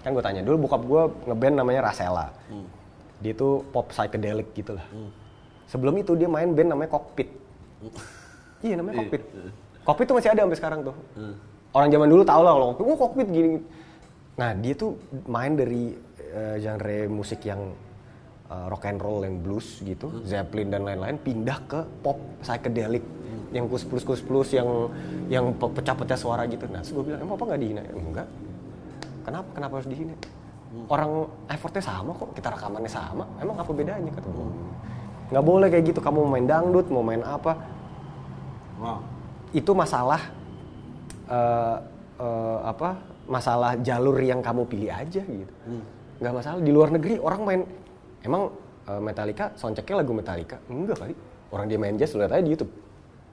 kan 0.00 0.10
gue 0.16 0.24
tanya 0.24 0.40
dulu 0.40 0.64
bokap 0.64 0.82
gue 0.84 1.02
ngeband 1.28 1.54
namanya 1.60 1.80
Rasela 1.92 2.32
dia 3.20 3.32
tuh 3.36 3.60
pop 3.68 3.92
psychedelic 3.92 4.48
gitu 4.56 4.72
lah. 4.80 4.86
Sebelum 5.68 5.92
itu 6.00 6.16
dia 6.16 6.24
main 6.24 6.48
band 6.56 6.72
namanya 6.72 6.90
Cockpit. 6.90 7.28
Iya 8.64 8.80
namanya 8.80 9.04
Cockpit. 9.04 9.22
Cockpit 9.84 10.06
tuh 10.08 10.16
masih 10.16 10.30
ada 10.32 10.40
sampai 10.48 10.58
sekarang 10.58 10.80
tuh. 10.88 10.96
Orang 11.70 11.88
zaman 11.92 12.08
dulu 12.08 12.22
tau 12.24 12.40
lah 12.40 12.52
kalau 12.56 12.66
Cockpit 12.72 12.88
oh 12.88 12.98
Cockpit 12.98 13.28
gini 13.28 13.48
nah 14.40 14.56
dia 14.56 14.72
tuh 14.72 14.96
main 15.28 15.52
dari 15.52 15.92
eh, 16.32 16.56
genre 16.64 16.98
musik 17.12 17.44
yang 17.44 17.76
eh, 18.48 18.66
rock 18.72 18.88
and 18.88 18.96
roll 19.04 19.20
yang 19.20 19.36
blues 19.44 19.84
gitu 19.84 20.24
Zeppelin 20.24 20.72
dan 20.72 20.88
lain-lain 20.88 21.20
pindah 21.20 21.60
ke 21.68 21.80
pop 22.00 22.16
psychedelic 22.40 23.04
yang 23.52 23.68
kus 23.68 23.84
plus 23.84 24.00
kus 24.00 24.24
plus 24.24 24.48
yang 24.56 24.88
yang 25.28 25.52
pe- 25.52 25.68
pecah-pecah 25.76 26.16
suara 26.16 26.48
gitu. 26.48 26.64
Nah 26.72 26.80
gue 26.80 27.02
bilang 27.04 27.20
emang 27.20 27.36
apa 27.36 27.44
nggak 27.52 27.60
dihina? 27.60 27.82
Enggak 27.92 28.26
kenapa 29.30 29.48
kenapa 29.54 29.72
harus 29.78 29.86
dihina 29.86 30.14
orang 30.90 31.26
effortnya 31.50 31.82
sama 31.82 32.10
kok 32.14 32.30
kita 32.34 32.48
rekamannya 32.54 32.90
sama. 32.90 33.24
Emang 33.42 33.58
apa 33.58 33.70
bedanya 33.70 34.10
kata 34.10 34.28
gue 34.30 34.46
nggak 35.30 35.44
boleh 35.46 35.68
kayak 35.70 35.84
gitu. 35.94 36.00
Kamu 36.02 36.26
mau 36.26 36.30
main 36.34 36.46
dangdut 36.46 36.86
mau 36.90 37.02
main 37.06 37.22
apa? 37.22 37.54
Wow. 38.80 39.04
itu 39.52 39.76
masalah 39.76 40.22
eh, 41.28 41.76
eh, 42.18 42.58
apa? 42.66 42.98
Masalah 43.30 43.78
jalur 43.78 44.18
yang 44.18 44.42
kamu 44.42 44.66
pilih 44.66 44.90
aja 44.90 45.22
gitu. 45.22 45.54
Nggak 46.18 46.32
masalah. 46.34 46.58
Di 46.58 46.70
luar 46.74 46.90
negeri 46.90 47.14
orang 47.22 47.40
main 47.46 47.60
emang 48.26 48.50
eh, 48.90 49.00
Metallica 49.02 49.54
soundchecknya 49.54 50.02
lagu 50.02 50.14
Metallica? 50.14 50.58
Enggak 50.70 51.02
kali. 51.02 51.14
Orang 51.50 51.66
dia 51.66 51.78
main 51.78 51.98
jazz 51.98 52.14
lihat 52.14 52.30
aja 52.30 52.42
di 52.46 52.54
YouTube 52.54 52.70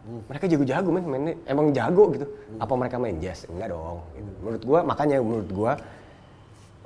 mereka 0.07 0.47
jago-jago 0.47 0.89
men 0.89 1.03
mainnya 1.03 1.35
emang 1.45 1.75
jago 1.75 2.09
gitu 2.15 2.25
apa 2.57 2.73
mereka 2.73 2.95
main 2.95 3.19
jazz 3.19 3.43
enggak 3.51 3.69
dong 3.69 3.99
gitu. 4.15 4.31
menurut 4.39 4.63
gua 4.63 4.79
makanya 4.81 5.19
menurut 5.19 5.49
gua 5.51 5.71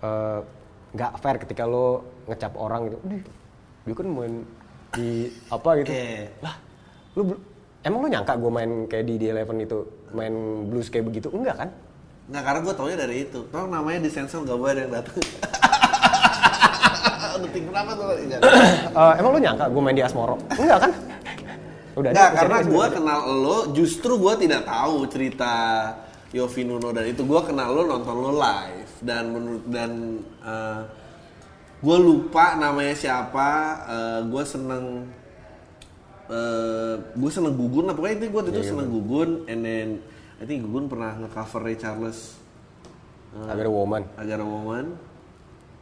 eh, 0.01 0.39
nggak 0.91 1.11
fair 1.22 1.38
ketika 1.38 1.63
lo 1.63 2.03
ngecap 2.28 2.57
orang 2.57 2.89
gitu 2.89 2.97
"Dih, 3.05 3.22
dia 3.86 3.93
kan 3.93 4.07
main 4.09 4.34
di 4.91 5.32
apa 5.47 5.69
gitu 5.80 5.93
Iya. 5.93 6.28
lah 6.43 6.55
lu 7.15 7.22
emang 7.82 7.99
lu 8.03 8.07
nyangka 8.11 8.36
gue 8.36 8.51
main 8.51 8.72
kayak 8.86 9.05
di 9.07 9.15
di 9.15 9.26
Eleven 9.32 9.57
itu 9.61 9.78
main 10.11 10.34
blues 10.67 10.91
kayak 10.91 11.07
begitu 11.07 11.32
enggak 11.32 11.67
kan 11.67 11.69
Nggak, 12.32 12.43
karena 12.47 12.59
gue 12.63 12.74
taunya 12.80 12.95
dari 12.95 13.15
itu. 13.28 13.43
Tau 13.51 13.67
namanya 13.67 13.99
di 13.99 14.07
sensor 14.07 14.47
gak 14.47 14.55
boleh 14.55 14.72
ada 14.72 14.82
yang 14.88 14.93
datang. 14.93 15.19
Detik 17.43 17.63
berapa 17.67 17.91
tuh? 17.91 18.07
Enggak. 18.15 18.39
Eh, 18.95 19.13
emang 19.19 19.32
lu 19.36 19.39
nyangka 19.41 19.65
gue 19.67 19.82
main 19.84 19.97
di 19.97 20.03
Asmoro 20.05 20.38
enggak 20.55 20.80
kan 20.88 20.91
udah 21.98 22.10
Nggak, 22.12 22.30
deh, 22.32 22.38
karena 22.39 22.58
gue 22.64 22.86
kenal 22.96 23.20
lo, 23.30 23.58
justru 23.76 24.16
gue 24.16 24.34
tidak 24.48 24.64
tahu 24.68 25.06
cerita 25.12 25.54
Yofi 26.32 26.64
Nuno 26.64 26.96
dan 26.96 27.06
itu. 27.12 27.28
Gue 27.28 27.42
kenal 27.44 27.76
lo 27.76 27.84
nonton 27.84 28.16
lo 28.16 28.32
live. 28.36 28.92
Dan 29.02 29.24
menurut 29.34 29.66
dan 29.68 30.22
gue 31.82 31.98
lupa 31.98 32.56
namanya 32.56 32.96
siapa, 32.96 33.50
gue 34.30 34.44
seneng 34.46 35.10
gue 37.18 37.32
seneng 37.34 37.54
Gugun 37.60 37.92
lah. 37.92 37.96
Pokoknya 37.98 38.16
itu 38.24 38.26
gue 38.32 38.42
itu 38.56 38.72
seneng 38.72 38.88
Gugun. 38.88 39.50
And 39.52 39.60
then 39.68 39.88
I 40.39 40.48
think 40.48 40.64
Gugun 40.64 40.88
pernah 40.88 41.20
ngecover 41.20 41.68
Ray 41.68 41.76
Charles. 41.76 42.39
Agar 43.52 43.68
woman. 43.68 44.08
Agar 44.16 44.39
woman. 44.44 44.96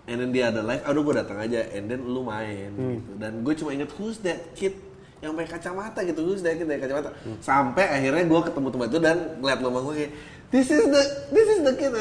And 0.09 0.17
then 0.17 0.33
dia 0.33 0.49
ada 0.49 0.65
live. 0.65 0.81
Aduh 0.89 1.05
gue 1.05 1.21
datang 1.21 1.37
aja. 1.37 1.69
And 1.69 1.85
then 1.85 2.01
lu 2.01 2.25
main 2.25 2.73
gitu. 2.73 3.11
Dan 3.21 3.45
gue 3.45 3.53
cuma 3.53 3.77
inget 3.77 3.93
who's 3.93 4.17
that 4.25 4.57
kid 4.57 4.73
yang 5.19 5.35
pakai 5.35 5.59
kacamata 5.59 5.99
gitu 6.01 6.21
that 6.39 6.55
kid 6.55 6.63
pakai 6.63 6.81
kacamata. 6.87 7.09
Sampai 7.43 7.85
akhirnya 7.85 8.23
gue 8.23 8.39
ketemu 8.47 8.67
tempat 8.71 8.87
itu 8.87 8.99
dan 8.99 9.17
ngeliat 9.43 9.59
lomba 9.59 9.79
gue 9.83 9.93
kayak 9.99 10.11
this 10.49 10.67
is 10.67 10.83
the 10.87 11.01
this 11.29 11.47
is 11.47 11.59
the 11.61 11.73
kid 11.75 11.91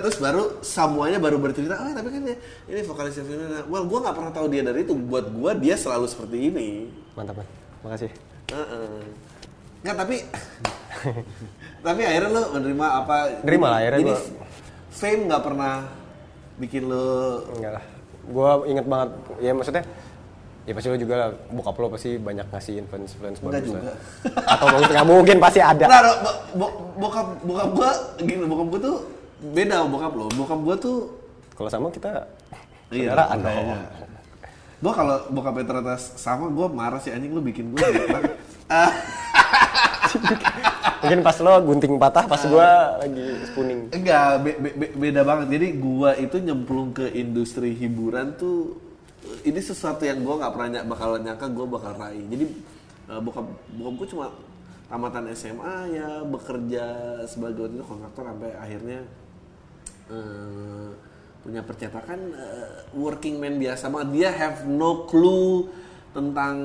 terus 0.00 0.16
baru 0.16 0.62
semuanya 0.62 1.18
baru 1.18 1.36
bercerita 1.36 1.76
oh 1.76 1.92
tapi 1.92 2.08
kan 2.08 2.22
dia 2.24 2.36
ini 2.70 2.80
vokalisnya 2.80 3.26
Fiona 3.26 3.60
well 3.68 3.84
gue 3.84 3.98
nggak 3.98 4.14
pernah 4.14 4.32
tahu 4.32 4.46
dia 4.46 4.62
dari 4.62 4.86
itu. 4.86 4.94
Buat 4.94 5.26
gue 5.28 5.50
dia 5.58 5.74
selalu 5.74 6.06
seperti 6.06 6.36
ini. 6.48 6.68
Mantap 7.18 7.42
man 7.42 7.46
makasih. 7.82 8.10
Heeh. 8.54 9.02
Nggak 9.82 9.96
tapi 9.98 10.16
tapi 11.86 12.00
akhirnya 12.06 12.30
lo 12.30 12.42
menerima 12.54 12.86
apa? 13.04 13.14
Nerima 13.42 13.66
lah, 13.70 13.78
akhirnya 13.82 14.02
gua- 14.06 14.26
fame 14.90 15.22
nggak 15.30 15.42
pernah 15.42 15.74
bikin 16.58 16.82
lo 16.86 17.42
enggak 17.54 17.72
lah. 17.78 17.84
Gue 18.28 18.50
inget 18.68 18.86
banget 18.86 19.10
ya 19.40 19.50
maksudnya 19.50 19.84
ya 20.68 20.76
pasti 20.76 20.86
lu 20.86 21.00
juga 21.00 21.14
lah 21.16 21.28
bokap 21.48 21.74
lo 21.74 21.88
pasti 21.88 22.10
banyak 22.14 22.44
ngasih 22.46 22.74
influence 22.78 23.16
influence 23.16 23.38
Enggak 23.40 23.52
bagus 23.56 23.70
juga. 23.72 23.80
lah. 23.80 23.96
atau 24.46 24.66
mungkin 24.68 24.90
nggak 24.90 25.06
mungkin 25.08 25.36
pasti 25.40 25.60
ada 25.62 25.84
Nah, 25.86 25.98
no, 25.98 26.12
bo- 26.20 26.38
bo- 26.54 26.74
bokap 26.98 27.26
bokap 27.40 27.68
gua 27.72 27.90
gini, 28.18 28.44
bokap 28.44 28.66
gua 28.68 28.80
tuh 28.82 28.96
beda 29.48 29.74
sama 29.76 29.88
bokap 29.88 30.12
lo. 30.12 30.26
Bokap 30.34 30.58
gua 30.60 30.74
tuh 30.76 30.96
kalau 31.54 31.68
sama 31.68 31.88
kita 31.88 32.10
Iya, 32.88 33.10
saudaraan 33.10 33.36
makanya. 33.38 33.64
dong 33.64 33.80
gua 34.78 34.92
kalau 34.94 35.16
bokapnya 35.30 35.64
ternyata 35.64 35.94
sama 35.96 36.46
gua 36.48 36.66
marah 36.68 37.00
sih 37.00 37.10
anjing 37.10 37.32
lu 37.32 37.40
bikin 37.40 37.72
gua. 37.72 37.88
Ah, 38.68 38.92
mungkin 41.00 41.20
pas 41.20 41.36
lo 41.38 41.52
gunting 41.62 41.94
patah 41.96 42.24
pas 42.24 42.40
gue 42.42 42.68
lagi 42.98 43.26
spooning 43.46 43.80
enggak, 43.90 44.28
be- 44.40 44.58
be- 44.58 44.94
beda 44.94 45.20
banget. 45.22 45.46
Jadi 45.50 45.66
gua 45.76 46.12
itu 46.14 46.36
nyemplung 46.38 46.92
ke 46.92 47.08
industri 47.10 47.72
hiburan 47.72 48.34
tuh 48.34 48.76
ini 49.44 49.60
sesuatu 49.60 50.02
yang 50.02 50.22
gua 50.22 50.40
nggak 50.42 50.52
pernah 50.54 50.68
bakal 50.86 51.10
nyangka 51.20 51.46
gua 51.50 51.66
bakal 51.68 51.92
raih. 51.94 52.24
Jadi 52.30 52.44
eh, 53.10 53.20
bokap 53.20 53.46
bokap 53.76 53.94
gua 53.98 54.08
cuma 54.08 54.26
tamatan 54.88 55.24
SMA 55.36 55.74
ya 55.92 56.08
bekerja 56.24 56.84
sebagai 57.28 57.68
waktu 57.68 57.76
itu 57.76 57.84
kontraktor 57.84 58.24
sampai 58.24 58.50
akhirnya 58.56 59.00
eh, 60.08 60.90
punya 61.44 61.60
percetakan 61.62 62.20
eh, 62.34 62.70
working 62.96 63.38
man 63.38 63.56
biasa 63.60 63.88
banget. 63.92 64.08
Dia 64.16 64.30
have 64.32 64.58
no 64.66 65.04
clue 65.06 65.68
tentang 66.16 66.56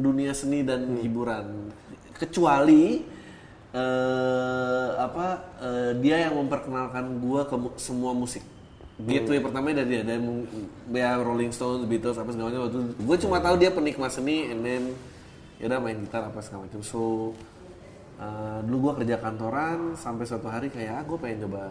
dunia 0.00 0.32
seni 0.32 0.64
dan 0.64 0.96
hiburan 0.98 1.70
kecuali 2.16 3.04
eh, 3.70 4.88
apa 4.96 5.26
eh, 5.60 5.90
dia 6.00 6.28
yang 6.28 6.40
memperkenalkan 6.40 7.20
gua 7.20 7.44
ke 7.46 7.56
mu- 7.56 7.76
semua 7.78 8.12
musik. 8.16 8.42
Gateway 8.98 9.38
pertama 9.38 9.70
dari 9.70 9.86
dia, 9.88 10.02
dari 10.02 10.18
mu- 10.18 10.42
ya 10.90 11.14
Rolling 11.16 11.54
Stones, 11.54 11.86
Beatles, 11.86 12.18
apa 12.18 12.34
segala 12.34 12.50
macam. 12.58 12.82
Gue 12.98 13.16
cuma 13.16 13.38
tahu 13.38 13.54
dia 13.54 13.70
penikmat 13.70 14.10
seni, 14.10 14.50
and 14.50 14.60
then 14.60 14.82
ya 15.62 15.70
udah 15.70 15.78
main 15.78 16.02
gitar 16.02 16.26
apa 16.26 16.42
segala 16.42 16.66
macam. 16.66 16.82
So 16.82 17.30
eh, 18.18 18.58
dulu 18.66 18.90
gue 18.90 19.06
kerja 19.06 19.22
kantoran 19.22 19.94
sampai 19.94 20.26
suatu 20.26 20.50
hari 20.50 20.66
kayak 20.68 20.92
ah 20.92 21.04
gue 21.06 21.14
pengen 21.14 21.46
coba 21.46 21.70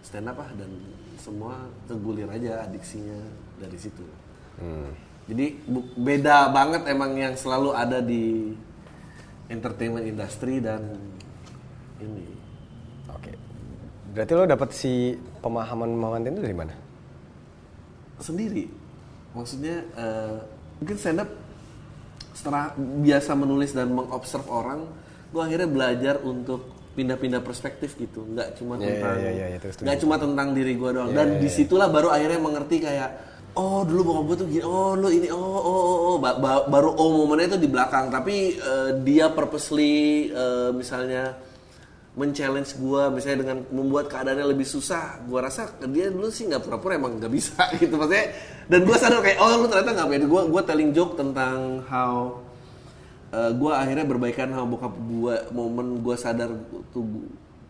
stand 0.00 0.24
up 0.24 0.40
ah 0.40 0.48
dan 0.56 0.72
semua 1.20 1.68
kegulir 1.84 2.28
aja 2.28 2.64
adiksinya 2.64 3.20
dari 3.60 3.76
situ. 3.76 4.04
Jadi 5.24 5.46
bu- 5.64 5.92
beda 5.94 6.48
banget 6.48 6.88
emang 6.88 7.12
yang 7.16 7.36
selalu 7.36 7.72
ada 7.72 8.00
di 8.00 8.52
entertainment 9.48 10.04
industry 10.04 10.60
dan 10.60 10.80
ini. 12.00 12.24
oke 13.08 13.32
Berarti 14.14 14.32
lo 14.32 14.46
dapet 14.46 14.70
si 14.70 15.18
pemahaman 15.42 15.90
pemahaman 15.90 16.22
itu 16.30 16.40
dari 16.40 16.56
mana? 16.56 16.74
sendiri 18.22 18.70
maksudnya 19.34 19.82
eh, 19.98 20.36
mungkin 20.78 20.96
stand 20.96 21.20
up 21.22 21.30
setelah 22.34 22.74
biasa 22.78 23.34
menulis 23.34 23.74
dan 23.74 23.90
mengobserv 23.90 24.46
orang 24.50 24.86
gue 25.34 25.42
akhirnya 25.42 25.68
belajar 25.70 26.14
untuk 26.22 26.70
pindah-pindah 26.94 27.42
perspektif 27.42 27.98
gitu 27.98 28.22
nggak 28.22 28.54
cuma 28.58 28.78
tentang 28.78 29.18
iya, 29.18 29.30
iya, 29.34 29.46
iya, 29.50 29.56
itu 29.58 29.66
setuju. 29.74 29.86
nggak 29.86 29.98
cuma 30.06 30.14
tentang 30.18 30.48
diri 30.54 30.72
gue 30.78 30.90
doang 30.94 31.10
Iya, 31.10 31.16
dan 31.18 31.28
iya, 31.34 31.40
di 31.42 31.48
situlah 31.50 31.88
baru 31.90 32.08
akhirnya 32.14 32.38
mengerti 32.38 32.76
kayak 32.78 33.10
oh 33.58 33.82
dulu 33.82 34.00
bokap 34.06 34.24
gue 34.30 34.36
tuh 34.38 34.46
gini 34.46 34.62
oh 34.62 34.94
lu 34.94 35.08
ini 35.10 35.28
oh 35.34 35.42
oh 35.42 35.58
oh, 35.58 35.98
oh. 36.14 36.16
Ba- 36.22 36.38
ba- 36.38 36.66
baru 36.70 36.94
oh 36.94 37.26
momennya 37.26 37.54
itu 37.54 37.58
di 37.66 37.70
belakang 37.70 38.14
tapi 38.14 38.54
eh, 38.54 38.90
dia 39.02 39.26
purposely 39.34 40.30
eh, 40.30 40.70
misalnya 40.70 41.34
men-challenge 42.14 42.78
gue 42.78 43.02
misalnya 43.10 43.38
dengan 43.42 43.58
membuat 43.74 44.06
keadaannya 44.06 44.54
lebih 44.54 44.62
susah 44.62 45.18
gue 45.26 45.34
rasa 45.34 45.66
dia 45.90 46.14
dulu 46.14 46.30
sih 46.30 46.46
nggak 46.46 46.62
pura-pura 46.62 46.94
emang 46.94 47.18
nggak 47.18 47.32
bisa 47.32 47.66
gitu 47.82 47.98
maksudnya. 47.98 48.30
Dan 48.70 48.86
gue 48.86 48.96
sadar 48.96 49.20
kayak 49.20 49.38
oh 49.42 49.50
lu 49.58 49.66
ternyata 49.66 49.90
nggak 49.98 50.08
beda 50.08 50.26
gue 50.30 50.42
gue 50.54 50.62
telling 50.62 50.90
joke 50.94 51.18
tentang 51.18 51.82
how 51.90 52.38
gue 53.34 53.72
akhirnya 53.74 54.06
berbaikan 54.06 54.54
sama 54.54 54.66
bokap 54.78 54.94
gue 54.94 55.34
momen 55.50 55.98
gue 56.06 56.14
sadar 56.14 56.54
tuh 56.94 57.02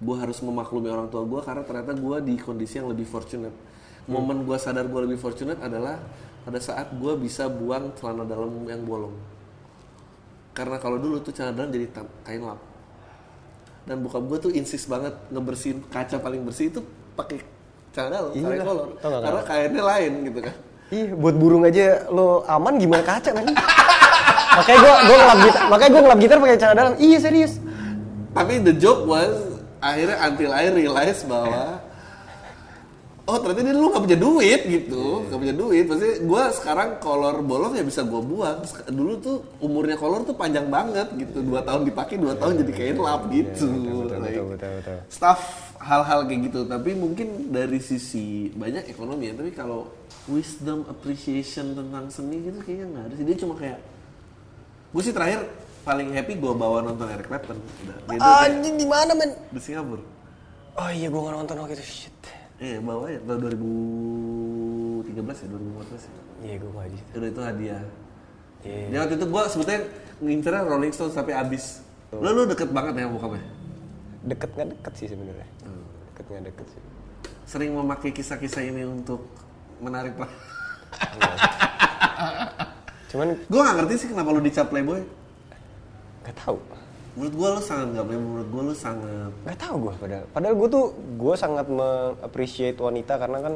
gue 0.04 0.16
harus 0.20 0.36
memaklumi 0.44 0.92
orang 0.92 1.08
tua 1.08 1.24
gue 1.24 1.40
karena 1.40 1.64
ternyata 1.64 1.96
gue 1.96 2.16
di 2.20 2.34
kondisi 2.36 2.76
yang 2.76 2.92
lebih 2.92 3.08
fortunate. 3.08 3.56
Momen 4.04 4.44
gue 4.44 4.56
sadar 4.60 4.84
gue 4.84 5.00
lebih 5.08 5.16
fortunate 5.16 5.56
adalah 5.64 5.96
pada 6.44 6.60
saat 6.60 6.92
gue 6.92 7.12
bisa 7.16 7.48
buang 7.48 7.96
celana 7.96 8.28
dalam 8.28 8.52
yang 8.68 8.84
bolong. 8.84 9.16
Karena 10.52 10.76
kalau 10.76 11.00
dulu 11.00 11.24
tuh 11.24 11.32
celana 11.32 11.56
dalam 11.56 11.72
jadi 11.72 11.88
kain 12.28 12.44
lap 12.44 12.73
dan 13.84 14.00
bokap 14.00 14.24
gue 14.24 14.38
tuh 14.48 14.50
insist 14.52 14.88
banget 14.88 15.12
ngebersihin 15.28 15.84
kaca 15.92 16.16
paling 16.20 16.40
bersih 16.44 16.72
itu 16.72 16.80
pakai 17.14 17.44
celana 17.92 18.26
dalam 18.26 18.32
Iya 18.32 18.64
kolor 18.64 18.88
karena 19.00 19.42
kainnya 19.44 19.82
lain 19.84 20.12
gitu 20.28 20.40
kan 20.40 20.54
Ih, 20.92 21.10
buat 21.16 21.34
burung 21.36 21.64
aja 21.64 22.06
lo 22.12 22.44
aman 22.44 22.76
gimana 22.76 23.00
kaca 23.00 23.32
men? 23.32 23.50
makanya 24.58 24.78
gue 24.78 24.94
gue 24.94 25.16
ngelap 25.16 25.38
gitar, 25.42 25.62
makanya 25.66 25.90
gue 25.90 26.02
ngelap 26.04 26.20
gitar 26.20 26.36
pakai 26.38 26.58
celana 26.60 26.76
dalam. 26.76 26.94
Iya 27.00 27.18
serius. 27.18 27.52
Tapi 28.36 28.54
the 28.62 28.74
joke 28.76 29.08
was 29.08 29.32
akhirnya 29.80 30.16
until 30.22 30.50
I 30.52 30.64
realize 30.70 31.24
bahwa 31.26 31.82
oh 33.24 33.36
ternyata 33.40 33.60
dia 33.64 33.74
dulu 33.74 33.86
gak 33.96 34.04
punya 34.04 34.18
duit 34.20 34.60
gitu, 34.68 35.04
gak 35.32 35.38
punya 35.40 35.54
duit. 35.56 35.84
Pasti 35.88 36.08
gue 36.20 36.42
sekarang 36.60 36.88
kolor 37.00 37.40
bolong 37.40 37.72
ya 37.72 37.84
bisa 37.84 38.04
gue 38.04 38.20
buang. 38.20 38.60
Dulu 38.92 39.12
tuh 39.24 39.36
umurnya 39.64 39.96
kolor 39.96 40.28
tuh 40.28 40.36
panjang 40.36 40.68
banget 40.68 41.08
gitu, 41.16 41.40
dua 41.40 41.64
tahun 41.64 41.88
dipakai, 41.88 42.20
dua 42.20 42.36
tahun 42.36 42.60
jadi 42.60 42.72
kain 42.76 42.96
lap 43.00 43.22
gitu. 43.32 43.68
betul, 43.72 44.20
Like, 44.20 44.36
betul, 44.36 44.46
betul, 44.52 44.72
betul. 44.80 44.98
Stuff 45.08 45.40
hal-hal 45.80 46.20
kayak 46.28 46.40
gitu. 46.52 46.60
Tapi 46.68 46.90
mungkin 46.92 47.48
dari 47.48 47.80
sisi 47.80 48.52
banyak 48.52 48.92
ekonomi 48.92 49.32
ya. 49.32 49.34
Tapi 49.40 49.50
kalau 49.56 49.88
wisdom 50.28 50.84
appreciation 50.88 51.72
tentang 51.72 52.12
seni 52.12 52.44
gitu 52.44 52.60
kayaknya 52.60 52.86
nggak 52.92 53.04
ada 53.08 53.14
sih. 53.16 53.24
Dia 53.24 53.36
cuma 53.40 53.54
kayak 53.56 53.78
gue 54.94 55.02
sih 55.02 55.14
terakhir 55.16 55.48
paling 55.84 56.12
happy 56.12 56.36
gue 56.36 56.52
bawa 56.52 56.84
nonton 56.84 57.08
Eric 57.08 57.32
Clapton. 57.32 57.56
Udah. 57.56 57.96
Dia 58.04 58.18
dulu 58.20 58.32
kayak 58.36 58.48
Anjing 58.52 58.76
di 58.76 58.86
mana 58.88 59.12
men? 59.16 59.30
di 59.48 59.60
Singapura. 59.64 60.04
Oh 60.74 60.90
iya 60.92 61.08
gue 61.08 61.20
nggak 61.24 61.34
nonton 61.40 61.56
waktu 61.64 61.76
itu 61.80 61.88
shit. 61.88 62.43
Eh 62.62 62.78
bawa 62.78 63.10
ya 63.10 63.18
tahun 63.26 63.40
2013 65.10 65.42
ya 65.42 65.46
2014 65.50 66.06
ya. 66.06 66.12
Iya 66.44 66.54
gue 66.62 66.70
nggak 66.70 66.88
situ. 66.94 67.10
Udah 67.18 67.28
itu 67.28 67.42
hadiah. 67.42 67.82
Iya. 68.62 68.86
Jadi 68.88 68.96
waktu 69.02 69.14
itu 69.18 69.26
gue 69.26 69.42
sebetulnya 69.50 69.82
ngincernya 70.22 70.62
Rolling 70.64 70.92
Stones 70.94 71.14
tapi 71.18 71.34
abis. 71.34 71.82
Lo 72.14 72.30
lu 72.30 72.46
deket 72.46 72.70
banget 72.70 72.94
ya 72.94 73.10
sama 73.10 73.14
bokapnya. 73.18 73.44
Deket 74.24 74.50
nggak 74.54 74.68
deket 74.78 74.92
sih 74.94 75.06
sebenarnya. 75.10 75.48
Deket 76.12 76.24
nggak 76.30 76.44
deket 76.54 76.66
sih. 76.70 76.82
Sering 77.44 77.70
memakai 77.74 78.14
kisah-kisah 78.14 78.62
ini 78.64 78.86
untuk 78.86 79.26
menarik 79.82 80.14
lah. 80.16 80.30
Cuman 83.10 83.28
gue 83.36 83.60
gak 83.62 83.76
ngerti 83.78 83.94
sih 83.94 84.08
kenapa 84.10 84.34
lu 84.34 84.42
dicap 84.42 84.66
playboy. 84.70 85.02
nggak 86.24 86.36
tahu. 86.40 86.56
Menurut 87.14 87.30
gue 87.32 87.48
lu 87.48 87.60
sangat 87.60 87.86
gak 87.92 88.04
playboy. 88.04 88.26
Menurut 88.26 88.48
gue 88.48 88.62
lu 88.64 88.74
sangat 88.74 89.30
Nggak 89.40 89.58
tahu 89.60 89.74
gue 89.80 89.92
padahal. 89.96 90.24
Padahal 90.28 90.54
gue 90.56 90.68
tuh 90.68 90.84
gue 91.14 91.34
sangat 91.34 91.66
me-appreciate 91.68 92.76
wanita 92.76 93.14
karena 93.16 93.38
kan 93.40 93.54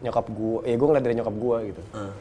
nyokap 0.00 0.26
gue, 0.28 0.58
ya 0.64 0.74
gue 0.74 0.86
ngeliat 0.88 1.04
dari 1.04 1.14
nyokap 1.14 1.36
gue 1.36 1.56
gitu. 1.68 1.82
Eh, 1.92 2.12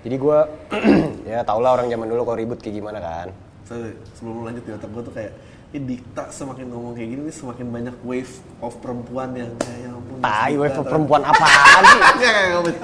Jadi 0.00 0.16
gue 0.16 0.38
ya 1.30 1.40
tau 1.40 1.58
lah 1.58 1.72
orang 1.72 1.88
zaman 1.88 2.04
dulu 2.06 2.22
kalau 2.22 2.38
ribut 2.38 2.58
kayak 2.58 2.76
gimana 2.76 2.98
kan. 2.98 3.28
sorry, 3.62 3.94
sebelum 4.12 4.34
lu 4.34 4.42
lanjut 4.42 4.60
di 4.60 4.72
otak 4.72 4.90
gue 4.90 5.02
tuh 5.02 5.14
kayak 5.14 5.32
ini 5.70 5.80
dikta 5.86 6.26
semakin 6.28 6.66
ngomong 6.68 6.92
kayak 6.92 7.08
gini 7.08 7.30
semakin 7.30 7.70
banyak 7.70 7.96
wave 8.02 8.32
of 8.58 8.74
perempuan 8.76 9.30
yang 9.32 9.46
kayak 9.56 9.78
ya 9.78 9.90
ampun 9.90 10.16
Tai, 10.18 10.52
wave 10.58 10.74
tapi- 10.74 10.88
perempuan 10.90 11.22
apaan 11.30 11.82
sih? 11.86 12.00
Iya 12.18 12.30
ngomong 12.50 12.74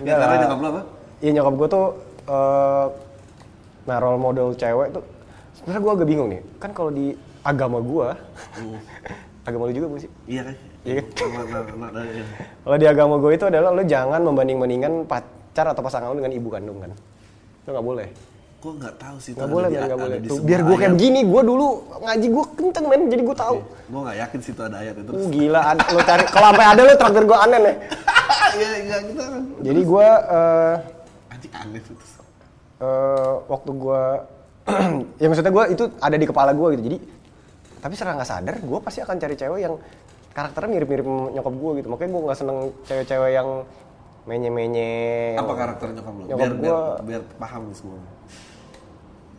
Ya 0.00 0.14
karena 0.14 0.36
nyokap 0.38 0.58
lu 0.58 0.66
apa? 0.68 0.82
Iya 1.18 1.30
nyokap 1.32 1.54
gue 1.56 1.68
tuh 1.70 1.86
eh 2.28 2.86
nah 3.82 3.96
role 3.96 4.20
model 4.20 4.52
cewek 4.52 4.92
tuh 4.92 5.04
sebenarnya 5.60 5.82
gue 5.84 5.92
agak 5.92 6.08
bingung 6.08 6.28
nih. 6.32 6.40
Kan 6.56 6.70
kalau 6.72 6.90
di 6.90 7.12
agama 7.44 7.78
gue, 7.84 8.08
agama 9.48 9.62
lu 9.68 9.72
juga 9.76 9.86
bukan 9.92 10.02
sih? 10.08 10.10
Iya 10.24 10.42
kan? 10.48 10.54
Iya 10.84 10.94
kan? 10.96 11.04
Iya. 12.00 12.24
Kalau 12.64 12.76
di 12.80 12.86
agama 12.88 13.14
gue 13.20 13.30
itu 13.36 13.44
adalah 13.44 13.70
lo 13.76 13.82
jangan 13.84 14.20
membanding-bandingkan 14.24 14.92
pacar 15.04 15.66
atau 15.68 15.82
pasangan 15.84 16.08
lo 16.12 16.16
dengan 16.16 16.32
ibu 16.32 16.48
kandung 16.48 16.80
kan. 16.80 16.92
Lo 17.68 17.70
nggak 17.76 17.86
boleh. 17.86 18.08
Gue 18.60 18.72
nggak 18.76 18.94
tahu 19.00 19.16
sih. 19.20 19.32
Nggak 19.36 19.50
boleh 19.52 19.68
nggak 19.72 20.00
boleh. 20.00 20.16
Tuh, 20.24 20.40
biar 20.44 20.60
gue 20.64 20.76
kayak 20.76 20.92
begini, 20.96 21.20
gue 21.24 21.42
dulu 21.44 21.66
ngaji 22.04 22.26
gue 22.28 22.44
kenceng 22.56 22.86
men, 22.88 23.02
jadi 23.08 23.22
gue 23.24 23.36
tahu. 23.36 23.56
Gue 23.88 24.00
nggak 24.04 24.16
yakin 24.20 24.38
sih 24.40 24.52
itu 24.52 24.62
ada 24.64 24.76
ayat 24.80 24.94
itu. 25.00 25.10
Uh 25.12 25.28
gila, 25.32 25.60
ada, 25.64 25.82
lo 25.92 26.00
cari, 26.04 26.24
kalau 26.28 26.46
sampai 26.52 26.66
ada 26.68 26.80
lo 26.84 26.92
traktir 26.96 27.24
gue 27.24 27.38
aneh 27.38 27.58
nih. 27.60 27.76
Iya 28.50 28.68
nggak 28.82 29.00
kita 29.14 29.24
kan. 29.30 29.42
Jadi 29.62 29.80
gue 29.86 30.06
Anjing 31.30 31.54
aneh 31.54 31.78
itu. 31.78 31.92
eh, 32.82 33.32
waktu 33.46 33.70
gue 33.70 34.02
ya 35.22 35.26
maksudnya 35.26 35.50
gue 35.50 35.64
itu 35.70 35.84
ada 35.98 36.16
di 36.16 36.26
kepala 36.26 36.50
gue 36.52 36.68
gitu. 36.74 36.82
Jadi 36.86 36.98
tapi 37.80 37.92
secara 37.94 38.12
nggak 38.14 38.28
sadar 38.28 38.54
gue 38.56 38.78
pasti 38.80 39.00
akan 39.00 39.16
cari 39.16 39.34
cewek 39.34 39.60
yang 39.60 39.74
karakternya 40.30 40.70
mirip-mirip 40.70 41.06
nyokap 41.34 41.54
gue 41.54 41.72
gitu. 41.80 41.88
Makanya 41.88 42.10
gue 42.10 42.22
nggak 42.22 42.38
seneng 42.38 42.58
cewek-cewek 42.84 43.30
yang 43.32 43.48
menye-menye. 44.20 45.34
Apa 45.34 45.52
karakter 45.54 45.86
nyokap 45.90 46.12
lu? 46.12 46.22
Nyokap 46.24 46.38
Biar, 46.38 46.52
biar, 46.52 46.72
gua- 46.72 46.98
biar 47.02 47.22
paham 47.36 47.62
nih 47.66 47.76
semua. 47.76 47.98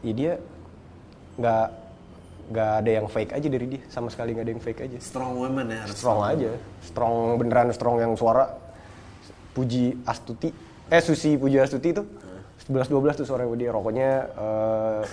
ya 0.02 0.14
dia 0.18 0.32
nggak 1.38 1.68
nggak 2.52 2.72
ada 2.82 2.92
yang 2.92 3.08
fake 3.08 3.32
aja 3.32 3.48
dari 3.48 3.66
dia. 3.70 3.82
Sama 3.88 4.10
sekali 4.10 4.34
nggak 4.34 4.44
ada 4.44 4.52
yang 4.52 4.64
fake 4.64 4.82
aja. 4.82 4.98
Strong 5.00 5.32
woman 5.38 5.66
ya 5.68 5.78
harus. 5.80 5.94
strong 5.96 6.20
aja. 6.22 6.50
Strong 6.82 7.14
beneran 7.38 7.70
strong 7.72 7.96
yang 7.98 8.14
suara. 8.16 8.46
Puji 9.52 10.02
Astuti. 10.04 10.50
Eh 10.88 11.00
Susi 11.00 11.36
Puji 11.36 11.60
Astuti 11.60 11.94
itu. 11.94 12.04
11 12.04 12.31
12 12.72 13.20
tuh 13.20 13.28
suara 13.28 13.44
dia 13.54 13.70
rokoknya 13.76 14.10
eh 14.32 15.04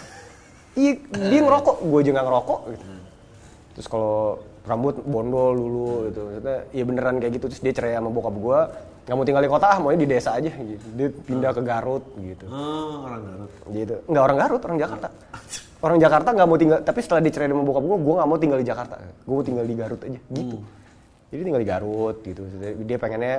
iya 0.79 0.93
dia 1.11 1.41
ngerokok 1.43 1.77
gue 1.83 1.99
aja 2.07 2.11
nggak 2.15 2.27
ngerokok 2.31 2.61
gitu. 2.71 2.85
Terus 3.75 3.87
kalau 3.91 4.43
rambut 4.63 5.03
bondol 5.03 5.53
dulu 5.59 5.91
gitu. 6.11 6.21
Maksudnya 6.23 6.59
ya 6.71 6.83
beneran 6.87 7.17
kayak 7.19 7.33
gitu. 7.39 7.47
Terus 7.51 7.63
dia 7.67 7.73
cerai 7.75 7.99
sama 7.99 8.11
bokap 8.15 8.35
gue 8.39 8.61
nggak 9.09 9.17
mau 9.17 9.25
tinggal 9.25 9.43
di 9.43 9.51
kota 9.51 9.67
ah 9.73 9.79
maunya 9.81 10.05
di 10.05 10.09
desa 10.09 10.37
aja 10.37 10.53
gitu. 10.53 10.87
Dia 10.95 11.09
pindah 11.11 11.51
ke 11.57 11.63
Garut 11.67 12.05
gitu. 12.21 12.45
Oh 12.47 13.09
orang 13.09 13.23
Garut. 13.27 13.51
gitu 13.75 13.95
nggak 14.07 14.23
orang 14.23 14.39
Garut 14.39 14.63
orang 14.63 14.79
Jakarta. 14.79 15.09
Orang 15.79 15.99
Jakarta 16.03 16.29
nggak 16.35 16.49
mau 16.51 16.59
tinggal 16.59 16.79
tapi 16.83 17.01
setelah 17.03 17.23
dicerai 17.23 17.49
sama 17.51 17.63
bokap 17.67 17.85
gue 17.87 17.99
gue 17.99 18.15
nggak 18.19 18.29
mau 18.29 18.39
tinggal 18.39 18.59
di 18.63 18.67
Jakarta. 18.67 18.95
Gue 19.27 19.35
mau 19.35 19.45
tinggal 19.47 19.65
di 19.67 19.75
Garut 19.75 20.01
aja 20.05 20.21
gitu. 20.21 20.57
Jadi 21.29 21.41
tinggal 21.45 21.63
di 21.63 21.69
Garut 21.69 22.17
gitu. 22.23 22.43
Dia 22.87 22.99
pengennya 23.01 23.37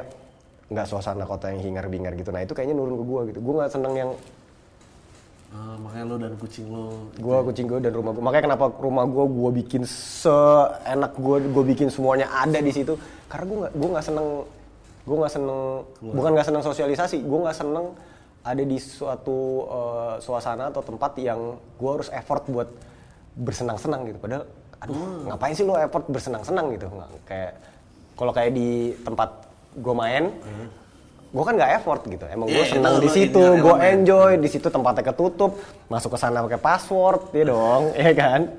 nggak 0.69 0.85
suasana 0.85 1.25
kota 1.25 1.49
yang 1.49 1.61
hingar 1.65 1.85
bingar 1.89 2.13
gitu. 2.13 2.29
Nah 2.29 2.45
itu 2.45 2.53
kayaknya 2.53 2.77
nurun 2.77 3.01
ke 3.01 3.05
gue 3.05 3.21
gitu. 3.33 3.39
Gue 3.41 3.53
nggak 3.57 3.71
seneng 3.73 3.93
yang 3.97 4.11
Ah, 5.49 5.73
makanya 5.81 6.05
lo 6.05 6.15
dan 6.21 6.37
kucing 6.37 6.69
lo. 6.69 7.09
gue 7.17 7.37
kucing 7.49 7.65
gue 7.65 7.81
dan 7.81 7.89
rumah 7.89 8.13
gue 8.13 8.21
makanya 8.21 8.53
kenapa 8.53 8.69
rumah 8.69 9.01
gue 9.09 9.25
gue 9.25 9.51
bikin 9.65 9.81
seenak 9.81 11.17
gue 11.17 11.41
gue 11.41 11.63
bikin 11.73 11.89
semuanya 11.89 12.29
ada 12.29 12.61
di 12.61 12.69
situ. 12.69 12.93
Karena 13.25 13.45
gue 13.49 13.57
nggak 13.65 13.73
gue 13.73 13.89
nggak 13.89 14.05
seneng 14.05 14.27
gue 15.09 15.17
nggak 15.17 15.33
seneng 15.33 15.59
bukan 16.05 16.31
nggak 16.37 16.47
seneng 16.53 16.61
sosialisasi 16.61 17.17
gue 17.25 17.39
nggak 17.41 17.57
seneng 17.57 17.97
ada 18.45 18.61
di 18.61 18.77
suatu 18.77 19.65
eh, 19.65 20.15
suasana 20.21 20.69
atau 20.69 20.85
tempat 20.85 21.17
yang 21.17 21.57
gue 21.57 21.89
harus 21.97 22.13
effort 22.13 22.45
buat 22.45 22.69
bersenang-senang 23.33 24.05
gitu. 24.05 24.21
Padahal 24.21 24.45
aduh 24.85 25.33
ngapain 25.33 25.57
sih 25.57 25.65
lo 25.65 25.81
effort 25.81 26.05
bersenang-senang 26.13 26.77
gitu? 26.77 26.93
Nggak 26.93 27.09
kayak 27.25 27.51
kalau 28.13 28.31
kayak 28.37 28.53
di 28.53 28.93
tempat 29.01 29.48
gue 29.71 29.93
main 29.93 30.33
gue 31.29 31.43
kan 31.43 31.53
nggak 31.53 31.71
effort 31.77 32.01
gitu 32.03 32.25
emang 32.25 32.45
gue 32.45 32.55
Iya, 32.55 32.71
senang 32.71 32.95
itu 32.95 32.99
di 32.99 33.09
situ 33.11 33.37
gue 33.37 33.75
enjoy 33.79 34.35
di 34.35 34.47
situ 34.47 34.67
tempatnya 34.67 35.05
ketutup 35.05 35.55
masuk 35.85 36.11
ke 36.11 36.17
sana 36.17 36.41
pakai 36.41 36.57
password 36.57 37.31
ya 37.31 37.43
dong 37.47 37.93
ya 37.95 38.11
kan 38.11 38.49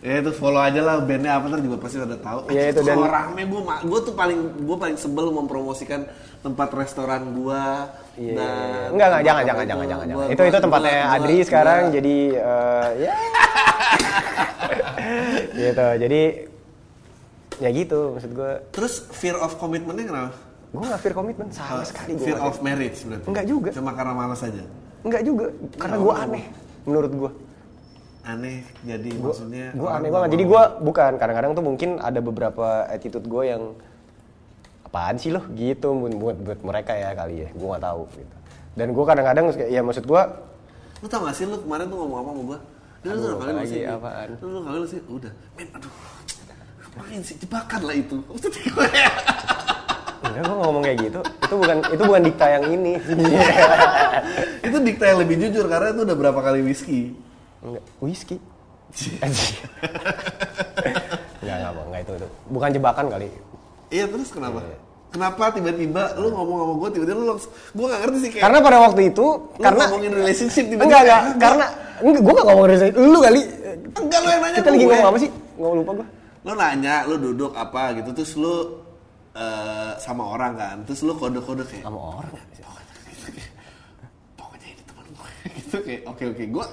Ya 0.00 0.16
itu 0.16 0.32
follow 0.32 0.56
aja 0.56 0.80
lah 0.80 0.98
bandnya 0.98 1.36
apa 1.36 1.46
ntar 1.46 1.60
juga 1.60 1.76
pasti 1.76 2.00
udah 2.00 2.16
tahu. 2.16 2.48
Iya, 2.48 2.72
itu 2.72 2.80
dan- 2.80 3.04
rame 3.04 3.44
gue 3.44 3.60
gue 3.84 4.00
tuh 4.00 4.16
paling 4.16 4.64
gue 4.64 4.74
paling 4.74 4.96
sebel 4.96 5.28
mempromosikan 5.28 6.08
tempat 6.40 6.72
restoran 6.72 7.36
gue. 7.36 7.62
Iya, 8.16 8.32
dan 8.32 8.96
enggak 8.96 9.06
enggak 9.06 9.22
jangan 9.22 9.42
jangan 9.44 9.60
itu. 9.60 9.68
jangan 9.68 9.86
jangan 9.86 10.06
jangan. 10.08 10.26
Itu 10.32 10.42
itu 10.42 10.58
tempatnya 10.58 10.96
gua- 10.96 11.12
Adri 11.14 11.34
gua- 11.34 11.44
sekarang 11.44 11.82
gua- 11.82 11.92
jadi 11.92 12.16
eh, 12.32 12.88
ya 12.98 13.12
gitu. 15.62 15.86
Jadi 16.00 16.22
ya 17.60 17.70
gitu 17.70 18.00
maksud 18.10 18.32
gue 18.32 18.52
Terus 18.72 19.04
fear 19.10 19.36
of 19.36 19.54
commitmentnya 19.54 20.06
kenapa? 20.06 20.30
Gue 20.70 20.84
gak 20.86 21.00
fear 21.02 21.14
komitmen 21.14 21.48
sama 21.50 21.82
sekali 21.82 22.14
gue 22.14 22.26
Fear 22.30 22.38
of 22.40 22.58
marriage 22.62 22.98
berarti? 23.02 23.26
Enggak 23.26 23.46
juga. 23.50 23.70
Cuma 23.74 23.90
karena 23.90 24.12
malas 24.14 24.40
aja? 24.46 24.64
Enggak 25.02 25.22
juga 25.26 25.46
karena 25.80 25.96
gue 25.98 26.14
aneh 26.14 26.44
menurut 26.84 27.12
gue 27.12 27.32
Aneh 28.20 28.68
jadi 28.84 29.10
maksudnya 29.16 29.72
gue 29.72 29.88
aneh 29.88 30.08
nggak 30.12 30.20
banget 30.20 30.30
jadi 30.36 30.44
gue 30.44 30.62
bukan 30.84 31.12
kadang-kadang 31.16 31.52
tuh 31.56 31.64
mungkin 31.64 31.90
ada 32.04 32.20
beberapa 32.20 32.84
attitude 32.84 33.24
gue 33.24 33.42
yang 33.48 33.72
apaan 34.84 35.16
sih 35.16 35.32
lo 35.32 35.40
gitu 35.56 35.96
buat 35.96 36.36
buat, 36.36 36.60
mereka 36.60 36.92
ya 37.00 37.16
kali 37.16 37.44
ya 37.44 37.48
gue 37.48 37.64
nggak 37.64 37.80
tahu 37.80 38.02
gitu 38.12 38.36
dan 38.76 38.86
gue 38.92 39.04
kadang-kadang 39.08 39.44
ya 39.72 39.80
maksud 39.80 40.04
gue 40.04 40.22
Lu 41.00 41.08
tau 41.08 41.24
gak 41.24 41.32
sih 41.32 41.48
lu 41.48 41.56
kemarin 41.56 41.88
tuh 41.88 41.96
ngomong 41.96 42.18
apa 42.20 42.30
sama 42.30 42.42
gua? 42.44 42.58
Dia 43.00 43.08
lu 43.08 43.16
Aduh, 43.16 43.24
udah 43.24 43.36
kawin 43.40 43.54
apalagi 43.56 43.72
sih? 43.72 43.82
apaan? 43.88 44.28
Lu 44.36 44.46
udah 44.52 44.62
kawin 44.68 44.84
sih? 44.84 45.00
Udah. 45.08 45.32
Men, 45.56 45.68
aduh. 45.72 45.92
Ngapain 46.80 47.22
sih? 47.24 47.36
Jebakan 47.40 47.80
lah 47.88 47.96
itu. 47.96 48.16
Maksudnya 48.28 48.62
gue 48.68 48.86
enggak 50.30 50.44
gue 50.46 50.56
ngomong 50.62 50.82
kayak 50.86 50.98
gitu 51.02 51.20
itu 51.20 51.54
bukan 51.58 51.76
itu 51.90 52.02
bukan 52.06 52.22
dikta 52.22 52.46
yang 52.46 52.64
ini. 52.70 52.92
Itu 54.70 54.76
dikta 54.78 55.04
yang 55.10 55.18
lebih 55.26 55.36
jujur 55.42 55.66
karena 55.66 55.90
itu 55.90 56.00
udah 56.06 56.16
berapa 56.16 56.40
kali 56.40 56.62
whisky. 56.62 57.10
enggak 57.60 57.84
whisky 58.00 58.36
enggak 61.42 61.56
enggak 61.58 61.84
enggak 61.86 62.00
itu 62.06 62.12
itu. 62.22 62.28
Bukan 62.50 62.68
jebakan 62.74 63.06
kali. 63.10 63.26
Iya 63.90 64.04
terus 64.06 64.30
kenapa? 64.30 64.62
Kenapa 65.10 65.50
tiba-tiba 65.50 66.14
lu 66.22 66.30
ngomong 66.30 66.56
sama 66.62 66.74
gue 66.78 66.88
tiba-tiba 66.94 67.18
lu 67.18 67.26
langsung 67.34 67.50
gue 67.50 67.86
gak 67.90 68.00
ngerti 68.06 68.18
sih 68.22 68.30
kayak 68.30 68.42
karena 68.46 68.58
pada 68.62 68.78
waktu 68.78 69.00
itu 69.10 69.26
lu 69.26 69.58
karena 69.58 69.84
ngomongin 69.90 70.12
relationship 70.14 70.64
tiba-tiba 70.70 70.86
enggak 70.86 71.02
enggak 71.02 71.22
karena 71.42 71.66
enggak 71.98 72.22
gue 72.22 72.32
gak 72.38 72.46
ngomong 72.46 72.66
dari 72.70 72.78
lu 72.94 73.18
kali. 73.18 73.40
Enggak 73.90 74.18
lu 74.22 74.28
yang 74.30 74.42
nanya 74.42 74.56
kita 74.62 74.70
lagi 74.70 74.84
ngomong 74.86 75.08
apa 75.10 75.18
sih? 75.18 75.30
Nggak 75.58 75.74
lupa 75.82 75.92
gue 75.98 76.06
Lu 76.40 76.52
nanya, 76.56 76.94
lu 77.04 77.16
duduk 77.20 77.52
apa 77.52 77.82
gitu 78.00 78.10
terus 78.16 78.32
lu 78.38 78.80
eh, 79.32 79.92
sama 79.96 80.24
orang 80.26 80.52
kan. 80.54 80.76
Terus 80.84 81.00
lu 81.02 81.14
kode-kode 81.14 81.64
kayak 81.64 81.82
sama 81.82 82.00
orang. 82.16 82.32
Pokoknya 84.34 84.68
ini 84.68 84.82
teman 84.82 85.06
gue 85.08 85.28
gitu 85.56 85.76
kayak 85.80 86.02
oke 86.04 86.24
oke. 86.26 86.44
Gue 86.48 86.64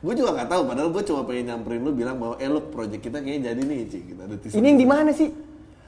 gue 0.00 0.14
juga 0.14 0.30
nggak 0.34 0.48
tahu. 0.48 0.62
Padahal 0.64 0.88
gue 0.90 1.02
cuma 1.04 1.20
pengen 1.22 1.44
nyamperin 1.46 1.80
lu 1.80 1.92
bilang 1.92 2.16
bahwa 2.16 2.34
eh 2.36 2.46
lu 2.46 2.60
project 2.66 3.02
kita 3.02 3.18
kayaknya 3.18 3.52
jadi 3.52 3.60
nih 3.62 3.78
cik 3.86 4.02
kita 4.08 4.22
ada 4.24 4.36
teaser. 4.36 4.56
ini 4.56 4.66
yang 4.66 4.78
di 4.78 4.88
mana 4.88 5.10
sih? 5.10 5.28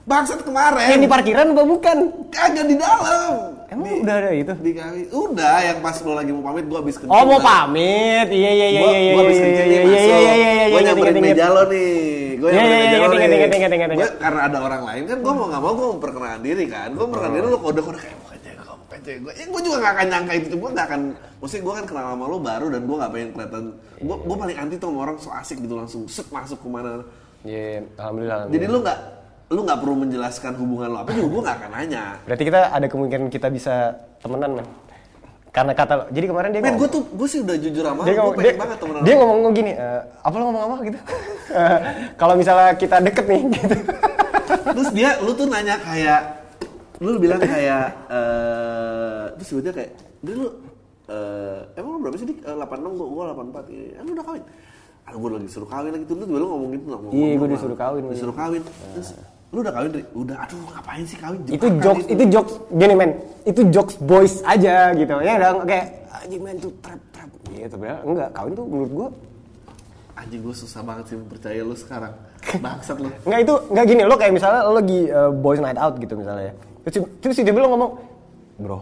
Bangsat 0.03 0.43
kemarin. 0.43 0.89
Yang 0.91 1.03
di 1.07 1.11
parkiran 1.11 1.47
apa 1.49 1.63
bukan? 1.63 1.97
Kagak 2.29 2.67
di 2.67 2.75
dalam. 2.75 3.33
Emang 3.71 3.87
Di- 3.87 4.03
udah 4.03 4.15
ada 4.19 4.31
itu? 4.35 4.53
di 4.59 4.73
kami. 4.75 5.01
Udah 5.09 5.57
yang 5.63 5.79
pas 5.79 5.95
lu 5.97 6.13
lagi 6.13 6.29
mau 6.29 6.43
pamit 6.43 6.67
gue 6.67 6.75
habis 6.77 6.97
kencing 6.99 7.15
oh 7.15 7.23
mau 7.25 7.39
pamit. 7.39 8.27
Iya 8.29 8.51
iya 8.51 8.67
iya 8.69 8.81
iya 8.83 8.99
iya 8.99 9.13
gua 9.15 9.23
habis 9.23 9.33
iya 9.33 9.45
kencing 9.47 9.63
iya 9.65 9.79
nih 9.79 9.87
iya 9.87 9.87
masuk. 9.87 10.03
iya 10.03 10.19
iya 10.19 10.33
iya 10.35 10.65
Gua 10.67 10.67
ingat, 10.75 10.87
nyamperin 10.91 11.07
ingat, 11.09 11.23
ingat. 11.23 11.33
meja 11.33 11.47
lo 11.49 11.63
nih. 11.65 11.79
Gue 11.79 11.79
Iya, 11.79 11.79
nyamperin 11.79 12.03
iya, 12.03 12.03
meja 12.03 12.19
iya, 12.19 12.22
lo 12.43 12.51
ingat, 12.51 12.67
nih. 12.67 13.39
ingat, 13.39 13.53
ingat, 13.55 13.73
ingat, 13.73 13.91
Gua 13.95 14.03
ingat. 14.03 14.15
karena 14.19 14.41
ada 14.51 14.59
orang 14.59 14.83
lain 14.83 15.03
kan 15.07 15.19
gue 15.23 15.33
mau 15.33 15.47
nggak 15.47 15.63
mau 15.63 15.73
gue 15.79 15.89
memperkenalkan 15.95 16.43
diri 16.43 16.65
kan. 16.67 16.89
Gue 16.91 17.05
memperkenalkan 17.07 17.37
diri 17.39 17.47
lo 17.47 17.59
kode-kode 17.63 17.99
kayak 18.03 18.17
bukan 18.19 18.39
jago 18.43 18.73
bukan 18.83 19.01
jago. 19.07 19.29
Ya 19.31 19.45
gue 19.47 19.61
juga 19.63 19.77
gak 19.79 19.93
akan 19.95 20.07
nyangka 20.11 20.33
itu. 20.35 20.55
Gue 20.59 20.71
gak 20.75 20.87
akan. 20.91 21.01
Maksudnya 21.39 21.63
gue 21.63 21.75
kan 21.79 21.85
kenal 21.87 22.05
sama 22.11 22.25
lo 22.27 22.39
baru 22.43 22.67
dan 22.75 22.83
gue 22.83 22.97
gak 22.99 23.13
pengen 23.15 23.31
kelihatan. 23.31 23.65
Gue 24.03 24.17
gue 24.19 24.37
paling 24.37 24.57
anti 24.59 24.75
tuh 24.77 24.89
sama 24.91 24.99
orang 25.07 25.17
so 25.23 25.31
asik 25.31 25.57
gitu 25.63 25.75
langsung 25.79 26.03
set 26.11 26.27
masuk 26.35 26.59
ke 26.59 26.69
mana. 26.69 27.07
Iya, 27.43 27.87
alhamdulillah. 27.99 28.51
Jadi 28.51 28.65
lu 28.67 28.79
nggak 28.83 28.99
lu 29.53 29.61
nggak 29.69 29.79
perlu 29.85 29.95
menjelaskan 30.01 30.53
hubungan 30.57 30.89
lo 30.91 30.99
apa 31.05 31.11
juga 31.13 31.29
gue 31.29 31.43
gak 31.47 31.57
akan 31.63 31.71
nanya. 31.79 32.05
Berarti 32.27 32.45
kita 32.49 32.61
ada 32.75 32.87
kemungkinan 32.91 33.27
kita 33.31 33.49
bisa 33.53 33.75
temenan, 34.19 34.63
men. 34.63 34.67
Karena 35.53 35.77
kata 35.77 36.09
jadi 36.09 36.27
kemarin 36.27 36.49
dia 36.49 36.65
Men 36.65 36.81
gue 36.81 36.89
tuh 36.89 37.05
gue 37.05 37.29
sih 37.29 37.45
udah 37.45 37.57
jujur 37.61 37.85
sama 37.85 38.09
dia 38.09 38.17
ngomong, 38.17 38.35
Gue 38.35 38.43
dia, 38.43 38.55
banget 38.57 38.79
temenan. 38.81 39.01
dia 39.05 39.15
ngomong 39.21 39.53
gini, 39.53 39.73
"Eh, 39.77 40.01
apa 40.25 40.35
lo 40.35 40.45
ngomong 40.49 40.63
apa? 40.65 40.77
gitu? 40.83 40.99
Kalau 42.21 42.35
misalnya 42.41 42.73
kita 42.73 42.97
deket 42.99 43.25
nih, 43.29 43.41
gitu. 43.53 43.77
terus 44.73 44.89
dia 44.97 45.21
lu 45.21 45.37
tuh 45.37 45.45
nanya 45.47 45.77
kayak 45.77 46.21
lu 47.05 47.21
bilang 47.21 47.37
kayak 47.37 47.85
eh 48.09 49.25
terus 49.37 49.49
tiba-tiba 49.51 49.75
kayak 49.77 49.91
dia 50.25 50.35
lu 50.35 50.49
eh 51.07 51.59
emang 51.77 51.91
lu 51.95 51.99
berapa 52.01 52.17
sih 52.17 52.27
dik? 52.27 52.39
Eh, 52.41 52.57
86 52.57 52.97
gua 52.97 53.07
gua 53.07 53.25
84 53.37 53.69
ini 53.69 53.87
emang 53.93 54.13
udah 54.17 54.25
kawin? 54.25 54.43
Ah 55.05 55.13
gua 55.13 55.29
lagi 55.31 55.45
disuruh 55.53 55.69
kawin 55.69 55.91
lagi. 55.93 56.05
Tuh 56.09 56.17
lu 56.17 56.25
tiba 56.25 56.39
lu 56.41 56.49
ngomong 56.49 56.69
gitu 56.73 56.85
ngomong 56.89 57.11
Iya, 57.13 57.29
ngomong, 57.37 57.51
disuruh 57.53 57.77
kawin, 57.77 58.03
disuruh 58.09 58.33
kawin. 58.33 58.63
Terus 58.97 59.09
lu 59.53 59.61
udah 59.61 59.73
kawin 59.77 59.91
Dri? 59.93 60.05
udah 60.17 60.37
aduh 60.49 60.65
ngapain 60.73 61.05
sih 61.05 61.19
kawin 61.21 61.41
itu 61.45 61.67
jokes, 61.85 62.05
itu 62.09 62.25
jokes, 62.33 62.53
gini 62.73 62.95
men, 62.97 63.11
itu 63.45 63.61
jokes 63.69 64.01
boys 64.01 64.41
aja 64.49 64.97
gitu. 64.97 65.13
Ya 65.21 65.37
dong, 65.37 65.69
kayak 65.69 66.09
anjing 66.25 66.41
men 66.41 66.57
tuh 66.57 66.73
trap 66.81 66.97
trap 67.13 67.29
gitu. 67.53 67.77
Padahal 67.77 68.01
enggak, 68.09 68.29
kawin 68.33 68.53
tuh 68.57 68.65
menurut 68.65 68.93
gua 68.97 69.09
anjing 70.17 70.41
gua 70.41 70.55
susah 70.57 70.81
banget 70.81 71.05
sih 71.13 71.17
mempercaya 71.21 71.61
lu 71.61 71.77
sekarang 71.77 72.17
bangsat 72.65 72.97
lu 72.97 73.13
Enggak 73.29 73.41
itu 73.45 73.55
enggak 73.69 73.87
gini 73.93 74.03
lo 74.09 74.15
kayak 74.17 74.33
misalnya 74.33 74.61
lo 74.65 74.73
lagi 74.81 75.01
uh, 75.13 75.31
boys 75.37 75.61
night 75.61 75.77
out 75.77 75.95
gitu 76.01 76.15
misalnya 76.17 76.45
ya. 76.49 76.55
Terus 76.89 77.05
terus 77.21 77.35
si 77.37 77.45
lo 77.45 77.69
ngomong, 77.77 77.91
"Bro, 78.57 78.81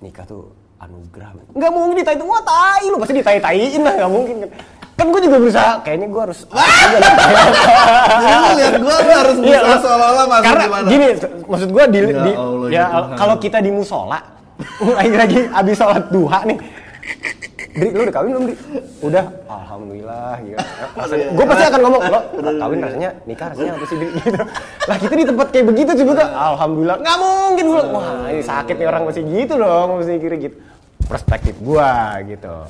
nikah 0.00 0.24
tuh 0.24 0.48
anugerah." 0.80 1.36
men." 1.36 1.44
Enggak 1.52 1.70
mungkin 1.76 1.94
ditai 2.00 2.16
wah 2.24 2.40
tai 2.40 2.88
lu 2.88 2.96
pasti 2.96 3.14
ditai-taiin 3.20 3.80
lah 3.84 3.92
enggak 4.00 4.12
mungkin 4.16 4.34
kan. 4.48 4.50
Kan 4.96 5.12
gue 5.12 5.20
juga 5.20 5.36
berusaha 5.36 5.72
kayaknya 5.84 6.08
gue 6.08 6.22
harus 6.24 6.40
jadi 6.48 8.32
lu 8.32 8.50
lihat 8.56 8.72
lu 8.80 8.88
harus 9.20 9.36
Iya, 9.44 9.60
berusaha 9.60 9.78
seolah-olah 9.84 10.24
masuk 10.26 10.44
Karena 10.48 10.64
gimana 10.64 10.88
gini, 10.88 11.06
maksud 11.44 11.68
gue 11.68 11.84
di, 11.86 11.98
Ya 12.00 12.06
di 12.08 12.32
Allah, 12.32 12.68
ya 12.68 12.72
ya 12.72 12.84
Tuhan. 12.88 13.16
kalau 13.20 13.34
kita 13.36 13.58
di 13.60 13.70
musola 13.70 14.18
lagi-lagi 14.98 15.38
abis 15.52 15.74
sholat 15.76 16.04
duha 16.08 16.40
nih. 16.48 16.58
Dri, 17.76 17.92
lu 17.92 18.08
udah 18.08 18.14
kawin 18.16 18.30
belum, 18.32 18.44
Dri? 18.48 18.56
Udah, 19.04 19.24
alhamdulillah 19.44 20.40
gitu. 20.40 20.58
gue 21.36 21.44
pasti 21.44 21.64
akan 21.68 21.80
ngomong, 21.84 22.02
lo 22.08 22.20
kawin 22.64 22.78
rasanya 22.80 23.10
nikah 23.28 23.52
rasanya 23.52 23.76
apa 23.76 23.84
sih, 23.84 23.96
Dri? 24.00 24.08
Gitu. 24.16 24.40
Lah 24.88 24.96
kita 24.96 25.12
di 25.12 25.24
tempat 25.28 25.46
kayak 25.52 25.66
begitu 25.68 25.90
kan, 25.92 26.28
alhamdulillah. 26.32 26.96
Nggak 27.04 27.16
mungkin 27.20 27.64
gue, 27.68 27.82
wah 27.92 28.32
ini 28.32 28.40
sakit 28.40 28.74
nih 28.80 28.88
orang 28.88 29.02
masih 29.04 29.22
gitu 29.28 29.60
dong, 29.60 30.00
mesti 30.00 30.16
kira 30.16 30.36
gitu. 30.40 30.56
Perspektif 31.04 31.54
gua 31.60 32.16
gitu. 32.24 32.64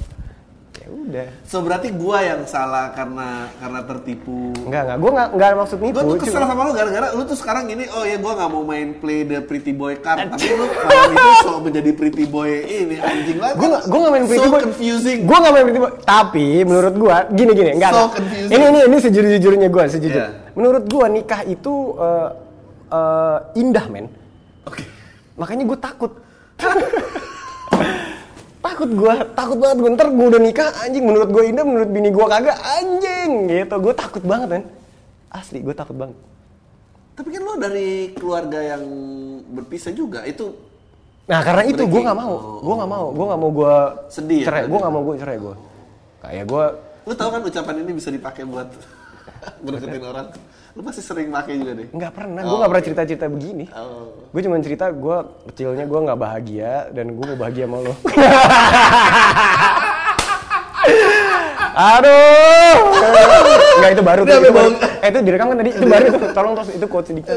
Ya 0.87 0.95
udah. 0.95 1.26
so 1.43 1.59
berarti 1.61 1.91
gua 1.91 2.22
yang 2.22 2.47
salah 2.47 2.91
karena 2.91 3.51
karena 3.59 3.82
tertipu 3.82 4.55
Enggak, 4.62 4.87
enggak. 4.87 4.97
Gue 4.97 5.11
enggak, 5.11 5.28
enggak 5.34 5.49
maksud 5.57 5.78
nipu. 5.80 5.97
Gue 5.97 6.05
tuh 6.07 6.18
kesel 6.20 6.34
cuma- 6.37 6.47
sama 6.47 6.61
lu 6.62 6.72
gara-gara 6.72 7.07
lu 7.11 7.22
tuh 7.22 7.34
sekarang 7.34 7.66
gini, 7.66 7.84
oh 7.89 8.03
ya 8.03 8.16
gue 8.16 8.32
nggak 8.32 8.49
mau 8.49 8.62
main 8.62 8.95
play 8.95 9.20
the 9.22 9.39
pretty 9.41 9.72
boy 9.72 9.95
card, 9.97 10.22
tapi 10.28 10.47
lu 10.49 10.62
malam 10.62 11.11
itu 11.11 11.30
so 11.43 11.59
menjadi 11.59 11.91
pretty 11.91 12.24
boy 12.24 12.47
ini 12.62 12.97
anjing 12.97 13.34
banget. 13.37 13.57
gue 13.57 13.68
gak, 13.68 13.82
gue 13.84 13.99
gak 13.99 14.12
main 14.12 14.24
pretty 14.24 14.39
so 14.41 14.47
boy 14.49 14.62
confusing. 14.62 15.18
gue 15.20 15.37
gak 15.37 15.53
main 15.53 15.64
pretty 15.64 15.80
boy 15.80 15.93
tapi 16.01 16.47
menurut 16.62 16.95
gue 16.95 17.14
gini 17.34 17.53
gini 17.53 17.70
enggak 17.72 17.91
So 17.91 18.03
confusing. 18.09 18.51
ini 18.53 18.64
ini 18.64 18.80
ini 18.87 18.97
sejujur 18.97 19.30
jujurnya 19.32 19.68
gue 19.68 19.84
sejujur 19.89 20.22
Iya. 20.22 20.28
menurut 20.53 20.84
gue 20.84 21.07
nikah 21.12 21.43
itu 21.43 21.74
eh, 21.97 22.28
eh, 22.89 23.39
indah 23.57 23.87
men 23.89 24.07
Oke. 24.64 24.87
makanya 25.34 25.66
gue 25.66 25.78
takut 25.80 26.12
takut 28.77 28.93
gue 28.93 29.14
takut 29.33 29.57
banget 29.57 29.77
gue 29.81 29.91
ntar 29.97 30.09
gue 30.12 30.27
udah 30.37 30.43
nikah 30.45 30.68
anjing. 30.85 31.05
Menurut 31.09 31.33
gue 31.33 31.43
indah 31.49 31.64
menurut 31.64 31.89
bini 31.89 32.12
gue 32.12 32.27
kagak 32.29 32.61
anjing. 32.61 33.49
Gitu. 33.49 33.74
Gue 33.81 33.95
takut 33.97 34.20
banget 34.20 34.49
men. 34.53 34.64
Asli 35.33 35.64
gue 35.64 35.72
takut 35.72 35.97
banget. 35.97 36.16
Tapi 37.16 37.29
kan 37.33 37.41
lu 37.41 37.57
dari 37.57 38.12
keluarga 38.12 38.77
yang 38.77 38.85
berpisah 39.49 39.97
juga, 39.97 40.29
itu 40.29 40.53
Nah 41.27 41.41
karena 41.41 41.64
itu 41.64 41.81
gue 41.89 42.01
nggak 42.05 42.18
mau, 42.20 42.35
Oh. 42.37 42.61
gue 42.61 42.74
nggak 42.77 42.91
mau, 42.93 43.07
gue 43.11 43.24
nggak 43.24 43.41
mau 43.41 43.51
gue 43.51 43.74
Sedih 44.12 44.41
ya, 44.45 44.47
cerai, 44.53 44.62
gue 44.68 44.79
nggak 44.79 44.93
mau 44.93 45.03
gue 45.03 45.14
cerai 45.16 45.39
gue. 45.41 45.55
Kayak 46.22 46.45
gue, 46.45 46.64
lu 47.09 47.14
tahu 47.16 47.29
kan 47.33 47.41
ucapan 47.43 47.74
ini 47.83 47.93
bisa 47.97 48.09
dipakai 48.12 48.45
buat 48.45 48.68
berdeketin 49.64 50.05
orang. 50.05 50.27
Lu 50.77 50.85
pasti 50.85 51.01
sering 51.01 51.33
pakai 51.33 51.57
juga 51.57 51.72
deh. 51.74 51.89
nggak 51.89 52.12
pernah, 52.12 52.41
Oh, 52.45 52.47
gue 52.47 52.57
nggak 52.61 52.68
pernah 52.68 52.83
oke. 52.85 52.89
cerita 52.93 53.03
cerita 53.03 53.27
begini. 53.27 53.64
Oh. 53.72 54.12
Gue 54.29 54.41
cuma 54.45 54.61
cerita 54.61 54.87
gue 54.89 55.16
kecilnya 55.49 55.85
gue 55.85 56.01
nggak 56.05 56.20
bahagia 56.20 56.72
dan 56.93 57.16
gue 57.16 57.24
mau 57.27 57.39
bahagia 57.39 57.64
sama 57.64 57.79
lo. 57.81 57.95
Aduh, 61.77 62.74
nggak 63.77 63.91
itu 63.93 64.03
baru 64.03 64.20
tuh, 64.22 64.33
itu 64.35 64.49
baru. 64.51 64.70
Eh 65.03 65.09
itu 65.09 65.18
direkam 65.20 65.47
kan 65.49 65.59
tadi, 65.59 65.70
itu 65.72 65.87
baru 65.87 66.07
tuh. 66.09 66.20
Tolong 66.33 66.53
terus 66.57 66.70
itu 66.72 66.87
quote 66.87 67.07
sedikit. 67.07 67.37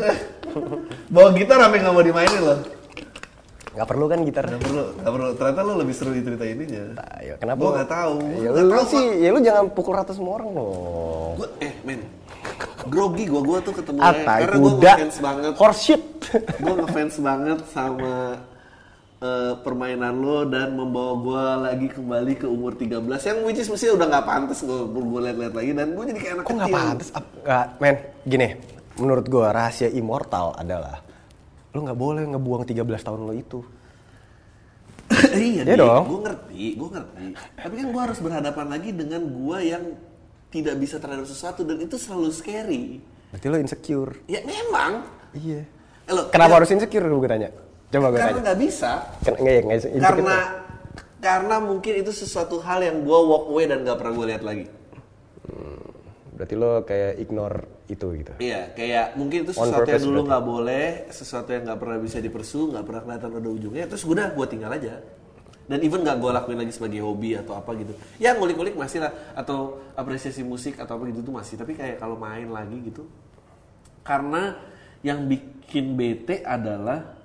Bawa 1.07 1.29
gitar 1.35 1.59
apa 1.59 1.75
nggak 1.75 1.91
mau 1.91 1.99
dimainin 1.99 2.39
lo? 2.39 2.55
Gak 3.79 3.87
perlu 3.87 4.05
kan 4.05 4.19
gitar. 4.21 4.43
Gak 4.45 4.59
perlu, 4.59 4.83
gak 4.93 5.07
perlu. 5.09 5.27
Ternyata 5.33 5.59
lu 5.63 5.73
lebih 5.77 5.93
seru 5.93 6.11
di 6.11 6.19
cerita 6.19 6.43
ininya. 6.43 6.83
Ayo, 7.15 7.33
kenapa? 7.39 7.59
Gua 7.59 7.71
nggak 7.73 7.89
tahu. 7.89 8.13
Ya 8.37 8.49
lu 8.51 8.71
tahu, 8.75 8.85
sih, 8.85 9.05
ya 9.17 9.29
lu 9.31 9.39
jangan 9.39 9.65
pukul 9.71 9.93
rata 9.95 10.11
semua 10.11 10.35
orang 10.35 10.49
loh. 10.51 11.31
Gue, 11.33 11.47
eh 11.59 11.73
men, 11.81 12.03
grogi 12.85 13.23
gue, 13.23 13.39
gue 13.39 13.59
tuh 13.61 13.73
ketemu 13.73 13.99
Atai 14.01 14.39
karena 14.43 14.57
gue 14.57 14.71
ngefans 14.75 15.17
banget. 15.17 15.51
horseshit. 15.55 16.03
gue 16.59 16.73
ngefans 16.75 17.15
banget 17.19 17.59
sama 17.65 18.13
eh, 19.17 19.53
permainan 19.57 20.13
lo 20.13 20.43
dan 20.43 20.75
membawa 20.75 21.13
gue 21.17 21.43
lagi 21.63 21.87
kembali 21.89 22.33
ke 22.35 22.45
umur 22.45 22.71
13 22.73 22.99
yang 23.01 23.37
which 23.41 23.57
is 23.57 23.65
mesti 23.65 23.89
udah 23.89 24.07
nggak 24.07 24.25
pantas 24.25 24.59
gue 24.59 24.79
gue 24.85 25.21
liat-liat 25.23 25.53
lagi 25.53 25.71
dan 25.71 25.87
gue 25.89 26.03
jadi 26.05 26.19
kayak 26.19 26.33
anak 26.33 26.43
Kok 26.43 26.53
nggak 26.53 26.67
kecil. 26.67 26.79
pantas? 26.83 27.09
Ap- 27.11 27.31
Nggak, 27.39 27.65
men, 27.79 27.95
gini. 28.23 28.47
Menurut 28.95 29.25
gue 29.25 29.45
rahasia 29.45 29.87
immortal 29.89 30.51
adalah 30.53 30.99
lu 31.69 31.79
nggak 31.85 31.99
boleh 31.99 32.23
ngebuang 32.25 32.63
13 32.65 32.81
tahun 32.81 33.19
lo 33.23 33.33
itu. 33.33 33.59
iya 35.33 35.65
Iya 35.65 35.75
dong. 35.75 36.03
Gue 36.05 36.19
ngerti, 36.25 36.63
gue 36.77 36.89
ngerti. 36.89 37.23
Tapi 37.57 37.73
kan 37.75 37.87
gue 37.89 38.01
harus 38.01 38.19
berhadapan 38.19 38.67
lagi 38.69 38.89
dengan 38.93 39.21
gue 39.25 39.57
yang 39.63 39.83
tidak 40.49 40.75
bisa 40.77 40.97
terhadap 40.97 41.25
sesuatu 41.25 41.61
dan 41.61 41.77
itu 41.77 41.97
selalu 41.97 42.29
scary. 42.29 42.83
Berarti 43.29 43.45
lo 43.49 43.57
insecure. 43.57 44.11
Ya 44.25 44.41
memang. 44.41 45.05
Iya. 45.33 45.61
Eh, 46.09 46.13
lo- 46.13 46.29
Kenapa 46.33 46.53
ya, 46.53 46.57
harus 46.61 46.69
insecure 46.73 47.05
gue 47.05 47.29
tanya? 47.29 47.49
Coba 47.89 48.05
gue 48.09 48.17
Karena 48.17 48.33
tanya. 48.33 48.41
nggak 48.49 48.59
bisa. 48.61 48.91
Ken 49.21 49.33
enggak 49.37 49.53
ya, 49.53 49.61
enggak. 49.61 49.81
Karena 50.01 50.37
karena 51.19 51.55
mungkin 51.59 51.93
itu 51.99 52.11
sesuatu 52.15 52.61
hal 52.61 52.79
yang 52.81 53.01
gue 53.03 53.19
walk 53.19 53.49
away 53.49 53.65
dan 53.65 53.81
nggak 53.81 53.97
pernah 53.97 54.13
gue 54.13 54.25
lihat 54.29 54.43
lagi. 54.45 54.65
Berarti 56.39 56.55
lo 56.55 56.87
kayak 56.87 57.19
ignore 57.19 57.83
itu 57.91 58.07
gitu. 58.15 58.31
Iya, 58.39 58.71
kayak 58.71 59.19
mungkin 59.19 59.43
itu 59.43 59.51
sesuatu 59.51 59.83
yang 59.83 60.07
dulu 60.07 60.19
nggak 60.23 60.43
boleh, 60.47 60.87
sesuatu 61.11 61.51
yang 61.51 61.67
nggak 61.67 61.79
pernah 61.83 61.99
bisa 61.99 62.23
dipersu, 62.23 62.71
nggak 62.71 62.85
pernah 62.87 63.01
kelihatan 63.03 63.29
ada 63.43 63.49
ujungnya. 63.51 63.85
Terus 63.91 64.07
udah 64.07 64.31
gue 64.31 64.45
tinggal 64.47 64.71
aja. 64.71 65.03
Dan 65.67 65.83
even 65.83 65.99
nggak 65.99 66.15
gue 66.15 66.31
lakuin 66.31 66.63
lagi 66.63 66.71
sebagai 66.71 67.03
hobi 67.03 67.35
atau 67.35 67.59
apa 67.59 67.75
gitu. 67.75 67.91
Ya 68.23 68.39
ngulik-ngulik 68.39 68.79
masih 68.79 69.03
lah, 69.03 69.11
atau 69.35 69.83
apresiasi 69.99 70.39
musik 70.47 70.79
atau 70.79 70.95
apa 70.95 71.11
gitu 71.11 71.27
tuh 71.27 71.35
masih. 71.35 71.59
Tapi 71.59 71.75
kayak 71.75 71.99
kalau 71.99 72.15
main 72.15 72.47
lagi 72.47 72.87
gitu, 72.87 73.03
karena 74.07 74.55
yang 75.03 75.27
bikin 75.27 75.99
bete 75.99 76.39
adalah 76.47 77.19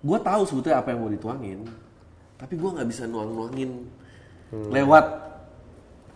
gue 0.00 0.18
tahu 0.18 0.42
sebetulnya 0.48 0.80
apa 0.80 0.96
yang 0.96 1.04
mau 1.04 1.12
dituangin, 1.12 1.60
tapi 2.40 2.56
gue 2.56 2.70
nggak 2.72 2.88
bisa 2.88 3.04
nuang-nuangin 3.04 3.84
lewat 4.50 5.28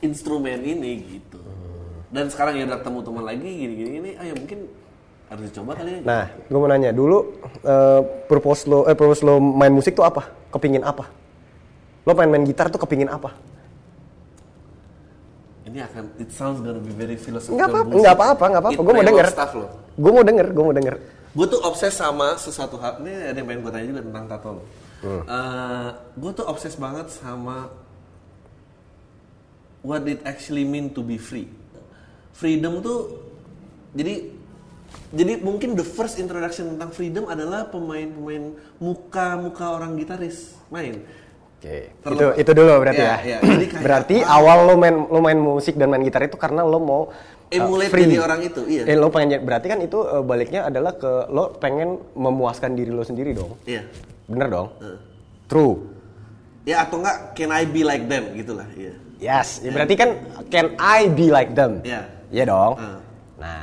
instrumen 0.01 0.65
ini 0.65 1.21
gitu. 1.21 1.39
Dan 2.15 2.31
sekarang 2.31 2.55
ya 2.55 2.65
udah 2.71 2.79
ketemu 2.79 2.99
teman 3.03 3.25
lagi 3.27 3.51
gini-gini 3.51 3.91
ini, 3.99 4.11
ya 4.15 4.35
mungkin 4.39 4.71
harus 5.27 5.43
dicoba 5.51 5.73
kali 5.75 5.91
ya. 5.99 6.01
Nah, 6.07 6.25
gue 6.31 6.59
mau 6.63 6.71
nanya 6.71 6.95
dulu, 6.95 7.19
eh, 7.67 8.01
purpose 8.31 8.71
lo, 8.71 8.87
eh, 8.87 8.95
purpose 8.95 9.27
lo 9.27 9.43
main 9.43 9.75
musik 9.75 9.99
tuh 9.99 10.07
apa? 10.07 10.31
Kepingin 10.55 10.87
apa? 10.87 11.11
Lo 12.07 12.15
pengen 12.15 12.39
main 12.39 12.45
gitar 12.47 12.71
tuh 12.71 12.79
kepingin 12.79 13.11
apa? 13.11 13.35
Ini 15.67 15.91
akan, 15.91 16.05
it 16.23 16.31
sounds 16.31 16.63
gonna 16.63 16.79
be 16.79 16.95
very 16.95 17.19
philosophical. 17.19 17.59
Enggak 17.59 17.75
apa-apa, 17.75 17.91
enggak 17.99 18.15
apa-apa, 18.15 18.45
enggak 18.47 18.63
apa-apa. 18.63 18.81
Gue 18.87 18.95
mau 18.95 19.05
denger. 19.11 19.27
Gue 19.99 20.13
mau 20.15 20.23
denger, 20.23 20.47
gue 20.55 20.65
mau 20.71 20.75
denger. 20.77 20.95
Gue 21.35 21.47
tuh 21.51 21.61
obses 21.67 21.95
sama 21.99 22.39
sesuatu 22.39 22.79
hal. 22.79 23.03
Ini 23.03 23.35
ada 23.35 23.43
yang 23.43 23.49
pengen 23.51 23.61
gue 23.67 23.73
tanya 23.75 23.87
juga 23.91 24.03
tentang 24.07 24.25
tato 24.31 24.49
lo. 24.55 24.65
gue 26.15 26.31
tuh 26.31 26.47
obses 26.47 26.79
banget 26.79 27.11
sama 27.11 27.75
what 29.83 30.07
it 30.07 30.23
actually 30.23 30.63
mean 30.63 30.95
to 30.95 31.03
be 31.03 31.19
free. 31.19 31.51
Freedom 32.35 32.83
tuh 32.83 32.99
jadi 33.95 34.35
jadi 35.15 35.39
mungkin 35.39 35.79
the 35.79 35.87
first 35.87 36.19
introduction 36.19 36.75
tentang 36.75 36.91
freedom 36.91 37.31
adalah 37.31 37.71
pemain-pemain 37.71 38.55
muka-muka 38.83 39.71
orang 39.71 39.95
gitaris 39.95 40.59
main. 40.71 41.07
Oke, 41.59 41.95
itu 41.95 42.03
Terlepas- 42.03 42.37
itu 42.37 42.51
dulu 42.51 42.71
berarti 42.83 43.03
Iya, 43.03 43.09
ya. 43.09 43.17
iya. 43.23 43.39
Jadi 43.41 43.67
kayak 43.71 43.83
berarti 43.83 44.17
apa? 44.21 44.35
awal 44.37 44.59
lo 44.67 44.75
main 44.77 44.97
lo 45.09 45.19
main 45.23 45.39
musik 45.39 45.75
dan 45.79 45.89
main 45.89 46.03
gitar 46.03 46.27
itu 46.27 46.37
karena 46.37 46.61
lo 46.67 46.79
mau 46.79 47.03
uh, 47.09 47.55
Emulate 47.55 47.91
free. 47.95 48.11
jadi 48.11 48.19
orang 48.21 48.41
itu, 48.43 48.63
iya. 48.67 48.83
Eh, 48.85 48.97
lo 48.99 49.09
pengen 49.09 49.41
berarti 49.47 49.67
kan 49.71 49.79
itu 49.81 49.99
uh, 50.03 50.21
baliknya 50.21 50.67
adalah 50.69 50.93
ke 50.99 51.31
lo 51.31 51.55
pengen 51.57 52.03
memuaskan 52.19 52.75
diri 52.75 52.91
lo 52.91 53.07
sendiri 53.07 53.33
dong. 53.33 53.55
Iya. 53.65 53.87
Bener 54.27 54.47
dong? 54.51 54.69
Heeh. 54.83 54.99
True. 55.47 55.75
Ya 56.67 56.83
atau 56.83 56.99
enggak 57.01 57.33
can 57.39 57.51
I 57.55 57.63
be 57.65 57.81
like 57.87 58.05
them 58.11 58.35
gitulah, 58.35 58.67
iya. 58.75 58.93
Yes, 59.23 59.63
ya 59.63 59.71
berarti 59.73 59.95
kan 59.95 60.11
can 60.51 60.75
I 60.77 61.09
be 61.09 61.31
like 61.31 61.55
them? 61.55 61.81
Iya. 61.81 62.14
Iya 62.35 62.45
dong. 62.45 62.73
Heeh. 62.75 63.01
Nah, 63.39 63.63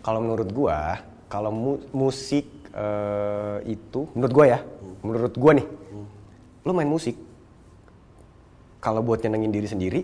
kalau 0.00 0.22
menurut 0.22 0.48
gua, 0.48 1.02
kalau 1.26 1.50
mu- 1.50 1.82
musik 1.90 2.46
eh, 2.70 3.58
itu, 3.66 4.06
menurut 4.14 4.32
gua 4.32 4.46
ya, 4.46 4.58
menurut 5.02 5.34
gua 5.34 5.52
nih, 5.58 5.66
lo 6.62 6.70
main 6.70 6.86
musik, 6.86 7.18
kalau 8.78 9.02
buat 9.02 9.18
nyenengin 9.18 9.50
diri 9.50 9.66
sendiri, 9.66 10.00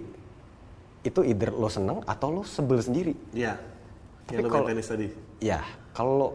itu 1.01 1.21
either 1.23 1.55
lo 1.55 1.71
seneng 1.71 2.03
atau 2.03 2.29
lo 2.33 2.43
sebel 2.43 2.83
sendiri. 2.83 3.15
Iya. 3.31 3.55
Tapi 4.27 4.43
main 4.43 4.51
kalau- 4.51 4.67
tenis 4.67 4.89
tadi. 4.91 5.07
Ya, 5.39 5.63
kalau 5.95 6.35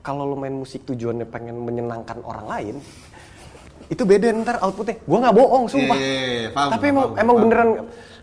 kalau 0.00 0.26
lo 0.26 0.34
main 0.34 0.56
musik 0.56 0.82
tujuannya 0.82 1.28
pengen 1.28 1.54
menyenangkan 1.54 2.18
orang 2.24 2.46
lain, 2.48 2.74
itu 3.86 4.02
beda 4.02 4.34
ntar 4.34 4.58
outputnya. 4.58 4.98
Gua 5.06 5.18
nggak 5.22 5.36
bohong, 5.36 5.64
sumpah. 5.70 5.94
Iya, 5.94 6.02
iya, 6.02 6.26
iya, 6.34 6.50
paham, 6.50 6.70
Tapi 6.74 6.84
emang 6.88 7.06
paham, 7.06 7.22
emang 7.22 7.34
paham. 7.36 7.44
beneran 7.46 7.68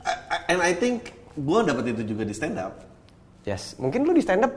I- 0.03 0.43
And 0.45 0.59
I 0.61 0.73
think 0.75 1.14
gue 1.35 1.59
dapet 1.67 1.83
itu 1.91 2.15
juga 2.15 2.23
di 2.23 2.33
stand 2.33 2.57
up. 2.57 2.73
Yes, 3.45 3.77
mungkin 3.77 4.07
lu 4.07 4.15
di 4.15 4.23
stand 4.23 4.47
up 4.47 4.53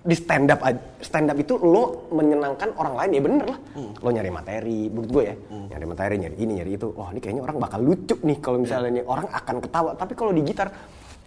di 0.00 0.16
stand 0.16 0.48
up 0.48 0.64
stand 1.04 1.28
up 1.28 1.36
itu 1.36 1.60
lo 1.60 2.08
menyenangkan 2.08 2.72
orang 2.80 2.94
lain 2.96 3.10
ya 3.12 3.20
bener 3.20 3.46
lah. 3.52 3.58
Hmm. 3.76 3.92
Lo 4.00 4.08
nyari 4.08 4.30
materi, 4.32 4.80
menurut 4.88 5.10
gue 5.12 5.22
ya, 5.28 5.34
nyari 5.52 5.84
materi, 5.84 6.14
nyari 6.16 6.36
ini, 6.40 6.52
nyari 6.64 6.72
itu. 6.80 6.88
Wah 6.96 7.12
ini 7.12 7.20
kayaknya 7.20 7.42
orang 7.44 7.56
bakal 7.60 7.80
lucu 7.84 8.16
nih 8.24 8.38
kalau 8.40 8.58
misalnya 8.64 8.90
nih 8.96 9.04
orang 9.04 9.28
akan 9.28 9.56
ketawa. 9.60 9.90
Tapi 9.92 10.12
kalau 10.16 10.32
di 10.32 10.40
gitar, 10.40 10.72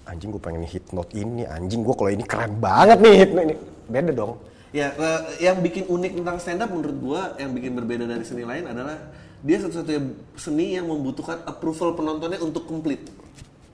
anjing 0.09 0.33
gue 0.33 0.41
pengen 0.41 0.65
hit 0.65 0.89
note 0.89 1.13
ini, 1.13 1.45
anjing 1.45 1.85
gue 1.85 1.93
kalau 1.93 2.09
ini 2.09 2.25
keren 2.25 2.57
banget 2.57 2.97
nih 2.97 3.13
hit 3.13 3.31
note 3.37 3.45
ini. 3.45 3.55
Beda 3.85 4.11
dong. 4.15 4.33
Ya, 4.73 4.89
yang 5.37 5.61
bikin 5.61 5.85
unik 5.85 6.11
tentang 6.17 6.41
stand 6.41 6.65
up 6.65 6.73
menurut 6.73 6.97
gue 6.97 7.21
yang 7.45 7.53
bikin 7.53 7.77
berbeda 7.77 8.09
dari 8.09 8.25
seni 8.25 8.41
lain 8.41 8.65
adalah 8.65 8.97
dia 9.45 9.61
satu-satunya 9.61 10.01
seni 10.33 10.73
yang 10.73 10.89
membutuhkan 10.89 11.45
approval 11.45 11.93
penontonnya 11.93 12.41
untuk 12.41 12.65
komplit. 12.65 13.05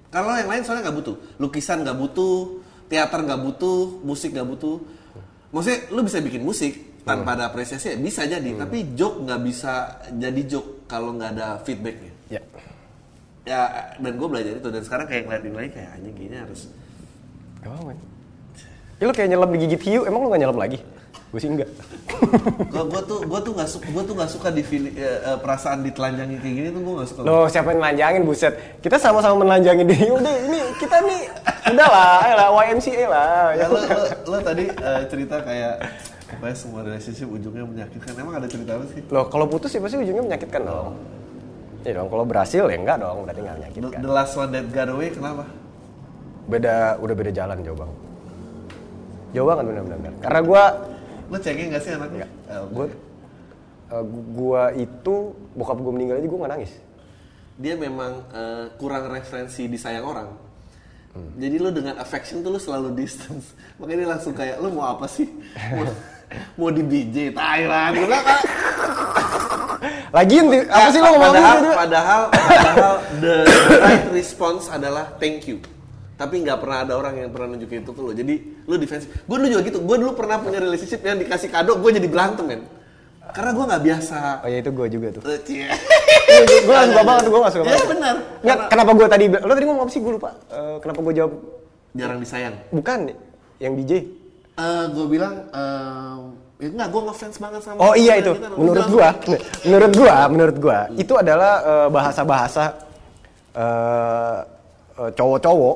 Kalau 0.09 0.33
yang 0.33 0.49
lain 0.49 0.61
soalnya 0.65 0.89
nggak 0.89 0.97
butuh, 1.05 1.15
lukisan 1.37 1.85
nggak 1.85 1.97
butuh, 1.97 2.65
teater 2.89 3.19
nggak 3.21 3.41
butuh, 3.45 4.01
musik 4.01 4.33
nggak 4.33 4.49
butuh. 4.49 4.77
Maksudnya 5.53 5.79
lu 5.93 6.01
bisa 6.01 6.17
bikin 6.21 6.41
musik 6.41 7.01
tanpa 7.05 7.37
ada 7.37 7.49
apresiasi 7.49 7.93
ya 7.93 7.97
bisa 7.97 8.25
jadi, 8.25 8.49
tapi 8.57 8.97
joke 8.97 9.25
nggak 9.25 9.41
bisa 9.45 10.01
jadi 10.13 10.41
joke 10.49 10.89
kalau 10.89 11.13
nggak 11.13 11.31
ada 11.37 11.47
feedbacknya. 11.61 12.13
Ya. 12.29 12.41
Ya 13.45 13.61
dan 13.97 14.13
gue 14.17 14.27
belajar 14.29 14.57
itu 14.57 14.69
dan 14.69 14.81
sekarang 14.85 15.05
kayak 15.09 15.25
ngeliatin 15.25 15.53
lagi 15.57 15.69
kayak 15.73 15.89
anjing 15.97 16.13
kayaknya 16.13 16.39
harus 16.45 16.69
Gak 17.59 17.71
apa 17.75 17.81
men. 17.91 17.99
Ya 18.99 19.03
lo 19.07 19.13
kayak 19.15 19.29
nyelam 19.31 19.49
digigit 19.55 19.81
hiu, 19.87 20.01
emang 20.07 20.23
lo 20.23 20.27
gak 20.31 20.41
nyelam 20.43 20.59
lagi? 20.59 20.79
Gue 21.29 21.39
sih 21.39 21.49
enggak. 21.49 21.69
gue 22.73 22.83
gua 22.89 23.01
tuh 23.05 23.21
gue 23.21 23.39
tuh 23.45 23.53
nggak 23.53 23.69
suka 23.69 23.87
gue 23.93 24.03
tuh 24.03 24.15
nggak 24.17 24.31
suka 24.33 24.47
di 24.49 24.61
eh, 24.97 25.37
perasaan 25.37 25.85
ditelanjangi 25.85 26.41
kayak 26.41 26.55
gini 26.57 26.67
tuh 26.73 26.81
gue 26.81 26.93
nggak 26.97 27.09
suka 27.13 27.19
Loh 27.21 27.45
siapa 27.45 27.69
yang 27.69 27.79
melanjangin 27.85 28.21
buset? 28.25 28.53
Kita 28.81 28.97
sama-sama 28.97 29.45
melanjangin 29.45 29.85
diri. 29.85 30.09
Udah 30.17 30.35
ini 30.49 30.59
kita 30.81 30.97
nih 31.05 31.21
udah 31.69 31.85
lah, 31.85 32.17
ayolah 32.25 32.49
YMCA 32.65 33.05
lah. 33.05 33.53
ya 33.53 33.65
lo, 33.69 33.77
lo, 33.77 34.03
lo 34.25 34.37
tadi 34.41 34.65
eh, 34.73 35.01
cerita 35.05 35.37
kayak 35.45 35.73
pokoknya 36.33 36.55
semua 36.57 36.81
relationship 36.81 37.29
ujungnya 37.29 37.65
menyakitkan 37.65 38.13
emang 38.17 38.35
ada 38.41 38.47
cerita 38.49 38.71
apa 38.77 38.85
sih 38.89 39.01
Loh 39.13 39.25
kalau 39.29 39.45
putus 39.45 39.69
ya 39.69 39.79
pasti 39.81 40.01
ujungnya 40.01 40.23
menyakitkan 40.25 40.61
dong. 40.65 40.97
Iya 41.85 41.93
dong, 42.03 42.09
kalau 42.11 42.25
berhasil 42.27 42.63
ya 42.67 42.75
enggak 42.75 42.97
dong, 42.99 43.23
berarti 43.23 43.39
enggak 43.39 43.57
menyakitkan. 43.63 43.99
the 44.01 44.11
last 44.11 44.33
one 44.35 44.49
that 44.51 44.65
got 44.73 44.89
away 44.91 45.13
kenapa 45.13 45.45
Beda, 46.49 46.97
udah 46.97 47.13
beda 47.13 47.29
jalan 47.31 47.61
jauh 47.61 47.77
banget. 47.77 47.97
Jauh 49.37 49.45
banget 49.45 49.63
bener-bener. 49.69 50.13
Karena 50.17 50.41
gua, 50.41 50.63
lo 51.29 51.37
cengeng 51.37 51.69
gak 51.69 51.83
sih 51.85 51.93
anaknya? 51.93 52.27
Eh, 52.49 52.63
gua, 52.73 52.85
eh, 53.89 54.03
gua 54.33 54.63
itu 54.73 55.15
bokap 55.53 55.77
gua 55.77 55.93
meninggal 55.93 56.17
aja 56.17 56.27
gua 56.27 56.39
nggak 56.43 56.53
nangis. 56.57 56.73
dia 57.59 57.75
memang 57.75 58.23
eh, 58.31 58.65
kurang 58.79 59.11
referensi 59.11 59.67
disayang 59.67 60.07
orang. 60.07 60.29
Jadi 61.35 61.55
lo 61.59 61.73
dengan 61.73 61.99
affection 61.99 62.39
tuh 62.39 62.55
lo 62.55 62.59
selalu 62.61 62.95
distance. 62.95 63.51
Makanya 63.75 63.99
dia 63.99 64.09
langsung 64.15 64.31
kayak 64.31 64.63
lo 64.63 64.71
mau 64.71 64.87
apa 64.87 65.09
sih? 65.11 65.27
Mau, 65.75 65.83
mau 66.55 66.69
di 66.71 66.79
BJ 66.79 67.35
Thailand 67.35 67.91
gue 67.97 68.05
bilang 68.07 68.23
"Ah, 68.23 68.41
Lagian 70.15 70.45
apa 70.69 70.87
sih 70.89 70.99
lo 71.01 71.09
ngomong 71.11 71.33
padahal, 71.33 71.57
gitu? 71.59 71.69
padahal, 71.75 72.21
padahal 72.31 72.95
the 73.19 73.35
right 73.81 74.07
response 74.13 74.71
adalah 74.71 75.11
thank 75.19 75.43
you. 75.49 75.59
Tapi 76.19 76.43
nggak 76.43 76.59
pernah 76.59 76.83
ada 76.83 76.93
orang 76.99 77.15
yang 77.15 77.29
pernah 77.31 77.55
nunjukin 77.55 77.79
itu 77.79 77.95
ke 77.95 78.01
lo. 78.03 78.11
Jadi 78.11 78.33
lo 78.67 78.75
defensif. 78.75 79.07
Gue 79.23 79.39
dulu 79.39 79.47
juga 79.47 79.61
gitu. 79.63 79.79
Gue 79.79 79.95
dulu 79.95 80.11
pernah 80.19 80.35
punya 80.35 80.59
relationship 80.59 80.99
yang 80.99 81.15
dikasih 81.15 81.47
kado, 81.47 81.79
gue 81.79 81.91
jadi 81.95 82.07
berantem 82.11 82.43
men. 82.43 82.61
Karena 83.31 83.55
gue 83.55 83.65
nggak 83.71 83.83
biasa. 83.87 84.19
Oh 84.43 84.49
ya 84.49 84.57
itu 84.59 84.71
gua 84.73 84.87
juga 84.89 85.07
tuh. 85.15 85.21
Eh, 85.23 85.39
cie. 85.47 85.69
gue 86.59 86.73
gak 86.75 86.87
suka 86.91 87.03
banget, 87.07 87.23
gue 87.25 87.39
gak 87.39 87.53
suka 87.55 87.63
Iya 87.63 87.71
banget. 87.71 87.87
benar. 87.87 88.15
Nggak, 88.43 88.57
kenapa 88.67 88.91
gue 88.91 89.07
tadi, 89.07 89.25
lo 89.31 89.53
tadi 89.55 89.65
ngomong 89.69 89.83
apa 89.87 89.91
sih 89.95 90.01
gue 90.03 90.13
lupa. 90.13 90.29
Eh, 90.49 90.75
kenapa 90.83 90.99
gue 90.99 91.13
jawab, 91.15 91.31
Jarang 91.95 92.19
disayang. 92.19 92.55
bukan 92.69 92.99
yang 93.57 93.73
DJ. 93.73 93.91
Eh 94.59 94.83
gue 94.91 95.05
bilang, 95.07 95.35
eh, 95.49 96.15
ya 96.59 96.67
nggak, 96.67 96.89
gue 96.91 97.01
ngefans 97.07 97.35
banget 97.39 97.61
sama. 97.63 97.77
Oh 97.79 97.93
iya 97.95 98.13
itu, 98.19 98.33
kita. 98.35 98.49
Menurut 98.59 98.87
gua, 98.91 99.09
menurut 99.63 99.93
gua, 99.95 100.15
menurut 100.27 100.57
gua, 100.59 100.79
itu 100.97 101.13
adalah 101.15 101.53
bahasa-bahasa 101.87 102.75
eh, 103.55 104.37
eh, 104.99 105.11
cowok-cowok, 105.13 105.75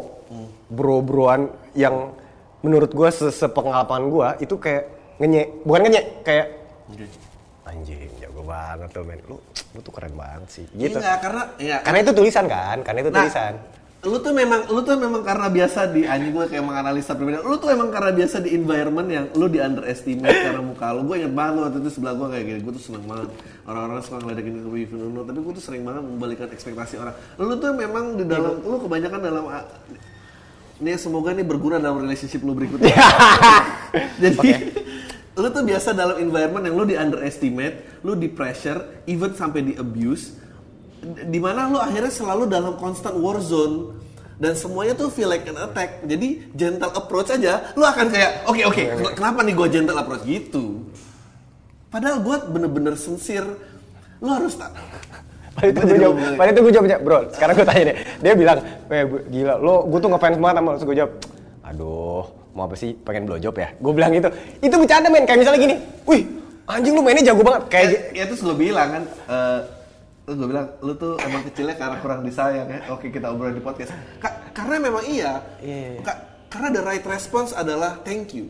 bro-broan 0.74 1.48
yang 1.74 2.12
menurut 2.60 2.90
gua 2.90 3.10
se- 3.10 3.30
sepengalaman 3.30 4.04
gua 4.08 4.30
itu 4.38 4.56
kayak 4.56 4.90
ngenye, 5.18 5.62
bukan 5.62 5.82
ngenye, 5.84 6.02
kayak 6.22 6.48
anjing 7.64 8.12
jago 8.18 8.44
banget 8.44 8.90
tuh 8.92 9.04
men, 9.04 9.20
lu, 9.24 9.40
lu 9.72 9.80
tuh 9.80 9.94
keren 9.94 10.14
banget 10.14 10.50
sih, 10.52 10.66
Iya 10.74 10.88
gitu. 10.90 10.98
nggak, 11.00 11.18
karena 11.20 11.42
ya. 11.58 11.78
Karena 11.80 12.00
itu 12.02 12.12
tulisan 12.12 12.46
kan, 12.46 12.78
karena 12.82 13.00
itu 13.00 13.10
Nah, 13.10 13.20
tulisan. 13.22 13.54
lu 14.04 14.20
tuh 14.20 14.36
memang 14.36 14.68
lu 14.68 14.84
tuh 14.84 15.00
memang 15.00 15.24
karena 15.24 15.48
biasa 15.48 15.88
di 15.88 16.04
anjing 16.04 16.36
gue 16.36 16.52
kayak 16.52 16.60
menganalisa 16.60 17.16
perbedaan 17.16 17.40
lu 17.42 17.56
tuh 17.56 17.72
emang 17.72 17.88
karena 17.88 18.12
biasa 18.12 18.44
di 18.44 18.52
environment 18.52 19.08
yang 19.08 19.26
lu 19.32 19.48
di 19.48 19.64
underestimate 19.64 20.44
karena 20.44 20.60
muka 20.60 20.92
lu 20.92 21.08
gue 21.08 21.24
inget 21.24 21.32
banget 21.32 21.56
waktu 21.64 21.80
itu 21.80 21.90
sebelah 21.90 22.12
gue 22.12 22.28
kayak 22.28 22.44
gini 22.44 22.60
gue 22.60 22.74
tuh 22.76 22.84
seneng 22.84 23.08
banget 23.08 23.32
orang-orang 23.64 24.04
suka 24.04 24.20
ngeledekin 24.20 24.60
ke 24.60 24.68
Wifi 24.68 24.96
Nuno 25.00 25.24
tapi 25.24 25.40
gue 25.40 25.54
tuh 25.56 25.64
sering 25.64 25.88
banget 25.88 26.04
membalikan 26.04 26.52
ekspektasi 26.52 27.00
orang 27.00 27.16
lu 27.40 27.56
tuh 27.56 27.72
memang 27.72 28.20
di 28.20 28.26
dalam 28.28 28.60
lu 28.60 28.76
kebanyakan 28.78 29.20
dalam 29.24 29.44
Ini 30.82 30.98
semoga 30.98 31.30
nih 31.36 31.46
berguna 31.46 31.78
dalam 31.78 32.02
relationship 32.02 32.42
lu 32.42 32.58
berikutnya. 32.58 32.94
Jadi 34.24 34.50
lu 35.34 35.48
tuh 35.50 35.64
biasa 35.66 35.94
dalam 35.94 36.18
environment 36.22 36.64
yang 36.66 36.76
lu 36.78 36.86
di 36.86 36.96
underestimate, 36.98 38.02
lu 38.06 38.18
di 38.18 38.30
pressure, 38.30 39.06
even 39.10 39.34
sampai 39.34 39.62
di 39.66 39.74
abuse, 39.78 40.38
di 41.30 41.40
mana 41.42 41.70
lu 41.70 41.78
akhirnya 41.78 42.10
selalu 42.10 42.50
dalam 42.50 42.78
constant 42.78 43.18
war 43.18 43.38
zone 43.42 43.98
dan 44.42 44.58
semuanya 44.58 44.98
tuh 44.98 45.14
feel 45.14 45.30
like 45.30 45.46
an 45.46 45.58
attack. 45.62 46.02
Jadi 46.06 46.54
gentle 46.58 46.94
approach 46.94 47.30
aja, 47.30 47.74
lu 47.78 47.86
akan 47.86 48.10
kayak 48.10 48.32
oke 48.50 48.62
oke, 48.66 48.84
kenapa 49.14 49.40
nih 49.46 49.54
gue 49.54 49.68
gentle 49.70 49.98
approach 49.98 50.26
gitu? 50.26 50.90
Padahal 51.94 52.26
gue 52.26 52.36
bener-bener 52.50 52.98
sincere, 52.98 53.58
lu 54.18 54.30
harus 54.30 54.58
tak. 54.58 54.74
Padahal 55.54 55.70
itu 55.70 55.82
gue 55.86 56.00
jawab, 56.00 56.16
padahal 56.34 56.52
itu 56.52 56.62
gue 56.62 56.74
jawabnya, 56.74 56.98
bro, 56.98 57.20
sekarang 57.30 57.54
gue 57.54 57.68
tanya 57.68 57.84
deh. 57.86 57.96
Dia 58.20 58.34
bilang, 58.34 58.58
bu- 58.90 59.24
gila, 59.28 59.54
lo 59.56 59.76
gue 59.86 60.00
tuh 60.00 60.10
ngefans 60.10 60.38
banget 60.38 60.56
sama 60.58 60.68
lo. 60.68 60.76
Terus 60.76 60.88
gue 60.88 60.98
jawab, 60.98 61.12
aduh, 61.62 62.24
mau 62.52 62.64
apa 62.66 62.76
sih, 62.76 62.92
pengen 62.96 63.24
blowjob 63.26 63.56
ya? 63.56 63.70
Gue 63.78 63.94
bilang 63.94 64.12
gitu, 64.12 64.30
itu 64.60 64.74
bercanda 64.74 65.08
men, 65.08 65.24
kayak 65.24 65.40
misalnya 65.40 65.60
gini, 65.62 65.76
wih, 66.04 66.22
anjing 66.66 66.94
lu 66.94 67.02
mainnya 67.02 67.24
jago 67.24 67.42
banget. 67.42 67.64
Kayak 67.70 67.86
ya, 67.86 68.00
ya 68.12 68.24
terus 68.26 68.42
gue 68.42 68.56
bilang 68.56 68.90
kan 68.92 69.04
eh 69.30 69.60
terus 70.24 70.40
gue 70.40 70.48
bilang 70.48 70.68
lu 70.80 70.96
tuh 70.96 71.20
emang 71.20 71.44
kecilnya 71.44 71.76
karena 71.76 72.00
kurang 72.00 72.24
disayang 72.24 72.64
ya 72.66 72.80
oke 72.88 73.12
kita 73.12 73.28
obrolin 73.28 73.54
di 73.54 73.60
podcast 73.60 73.92
Ka- 74.24 74.56
karena 74.56 74.80
memang 74.80 75.04
iya 75.04 75.44
Iya. 75.60 76.00
Ka- 76.00 76.22
karena 76.48 76.72
the 76.72 76.80
right 76.80 77.04
response 77.04 77.52
adalah 77.52 78.00
thank 78.02 78.32
you 78.32 78.48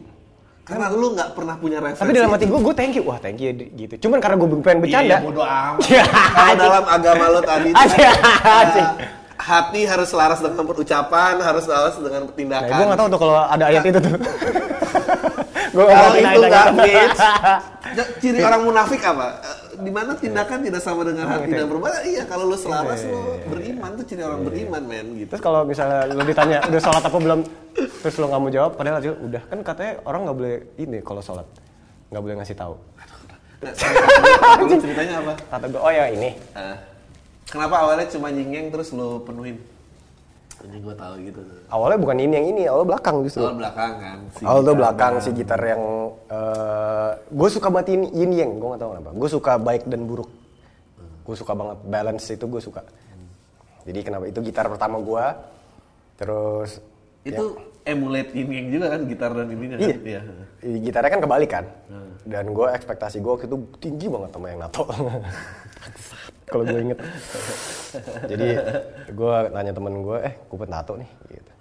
karena 0.64 0.88
lu 0.88 1.11
nggak 1.11 1.30
pernah 1.34 1.55
punya 1.55 1.78
referensi 1.78 2.01
tapi 2.01 2.11
dalam 2.14 2.32
hati 2.32 2.45
gue, 2.45 2.55
gue 2.57 2.72
thank 2.74 2.93
you. 2.93 3.03
Wah, 3.03 3.20
thank 3.20 3.36
you 3.38 3.51
gitu. 3.51 3.93
Cuman 3.99 4.18
karena 4.18 4.36
gue 4.36 4.47
pengen 4.59 4.80
bercanda. 4.80 5.07
iya, 5.11 5.18
bodo 5.20 5.43
amat 5.43 5.80
Iya. 5.84 6.03
kalau 6.07 6.55
dalam 6.55 6.84
agama 6.88 7.26
lo 7.30 7.41
tadi 7.41 7.70
tuh, 7.76 7.80
Anjing, 7.84 8.88
eh, 8.95 9.07
hati 9.36 9.82
harus 9.84 10.07
selaras 10.07 10.39
dengan 10.39 10.64
ucapan 10.66 11.36
harus 11.38 11.64
selaras 11.64 11.95
dengan 11.97 12.24
tindakan 12.32 12.64
Nah, 12.66 12.78
gue 12.80 12.86
gak 12.88 12.97
tau 12.97 13.07
tuh 13.07 13.20
kalau 13.20 13.36
ada 13.43 13.64
ayat 13.68 13.84
itu 13.84 13.99
tuh. 13.99 14.14
gue 15.74 15.84
kalau 15.84 16.09
itu 16.14 16.39
nggak 16.39 16.66
itu. 16.72 18.03
ciri 18.20 18.39
orang 18.39 18.61
munafik 18.64 19.01
apa 19.01 19.28
Eh, 19.41 19.57
di 19.84 19.91
mana 19.91 20.15
tindakan 20.15 20.63
tidak 20.63 20.81
sama 20.81 21.03
dengan 21.03 21.27
hati 21.27 21.51
dan 21.51 21.67
berbuat 21.67 22.07
iya 22.07 22.23
kalau 22.23 22.47
lu 22.47 22.55
selaras 22.55 23.03
Iya, 23.03 23.11
lu 23.11 23.19
iya, 23.19 23.27
iya. 23.36 23.47
beriman 23.51 23.91
tuh 23.99 24.05
ciri 24.07 24.21
orang 24.23 24.41
beriman 24.47 24.84
men 24.88 25.07
gitu. 25.19 25.29
Terus 25.36 25.43
kalau 25.43 25.61
misalnya 25.67 26.07
lo 26.07 26.23
ditanya 26.23 26.57
udah 26.63 26.81
sholat 26.81 27.03
apa 27.03 27.17
belum, 27.19 27.39
terus 27.75 28.15
lo 28.17 28.25
nggak 28.31 28.41
mau 28.41 28.51
jawab, 28.51 28.71
padahal 28.79 28.97
aja 29.03 29.11
udah. 29.13 29.41
Kan 29.51 29.59
katanya 29.61 29.93
orang 30.07 30.21
nggak 30.25 30.38
boleh 30.39 30.55
ini 30.79 30.97
kalau 31.03 31.21
sholat. 31.21 31.47
Nggak 32.09 32.23
boleh 32.23 32.36
ngasih 32.39 32.55
tahu. 32.55 32.73
Nah, 33.63 33.71
lu 34.67 34.75
ceritanya 34.75 35.15
apa? 35.23 35.34
Kata 35.39 35.65
gue, 35.71 35.79
oh 35.79 35.91
ya 35.91 36.05
ini, 36.11 36.36
Eh, 36.36 36.75
kenapa 37.47 37.75
awalnya 37.79 38.07
cuma 38.11 38.27
nyingeng 38.27 38.71
terus 38.71 38.91
lu 38.91 39.23
penuhin 39.23 39.55
ini 40.64 40.78
gue 40.80 40.95
tahu 40.95 41.14
gitu 41.22 41.41
awalnya 41.68 41.97
bukan 41.97 42.18
ini 42.18 42.34
yang 42.34 42.47
ini, 42.49 42.61
awalnya 42.66 42.88
belakang 42.89 43.16
justru. 43.22 43.43
awal 43.43 43.57
belakang 43.57 43.91
kan 43.97 44.18
si 44.30 44.41
Awal 44.41 44.55
tuh 44.55 44.64
gitar 44.66 44.80
belakang 44.80 45.14
kan. 45.14 45.22
si 45.22 45.30
gitar 45.34 45.61
yang 45.61 45.84
gue 47.30 47.49
suka 47.49 47.68
banget 47.68 47.88
ini 47.91 48.07
yin 48.14 48.32
yang, 48.32 48.51
gue 48.55 48.68
gak 48.70 48.80
tau 48.80 48.89
kenapa. 48.91 49.09
Gue 49.11 49.30
suka 49.30 49.51
baik 49.57 49.84
dan 49.86 50.01
buruk. 50.03 50.30
Gue 51.22 51.36
suka 51.36 51.51
banget 51.51 51.78
balance 51.84 52.26
itu 52.28 52.45
gue 52.45 52.59
suka. 52.59 52.82
Jadi 53.84 53.99
kenapa 54.01 54.26
itu 54.26 54.39
gitar 54.39 54.66
pertama 54.66 54.97
gue, 54.97 55.26
terus 56.16 56.80
itu 57.22 57.43
emulate 57.84 58.32
ini 58.34 58.68
juga 58.70 58.88
kan 58.89 59.01
gitar 59.03 59.32
dan 59.32 59.47
ininya 59.47 59.76
kan 59.78 59.89
Iya. 59.99 60.22
I- 60.61 60.80
Gitarnya 60.82 61.11
kan 61.11 61.22
kebalik 61.22 61.51
kan. 61.51 61.66
Dan 62.24 62.45
gue 62.49 62.68
ekspektasi 62.70 63.20
gue 63.20 63.28
waktu 63.30 63.45
itu 63.45 63.57
tinggi 63.78 64.07
banget 64.07 64.32
sama 64.32 64.47
yang 64.47 64.59
nato. 64.61 64.84
Kalau 66.54 66.64
gue 66.70 66.80
inget. 66.86 66.99
Jadi 68.30 68.47
gue 69.10 69.36
nanya 69.49 69.74
temen 69.74 69.93
gue, 70.06 70.18
eh 70.22 70.34
gue 70.38 70.58
pengen 70.62 70.70
nato 70.70 70.93
nih. 70.93 71.10
Gitu. 71.34 71.51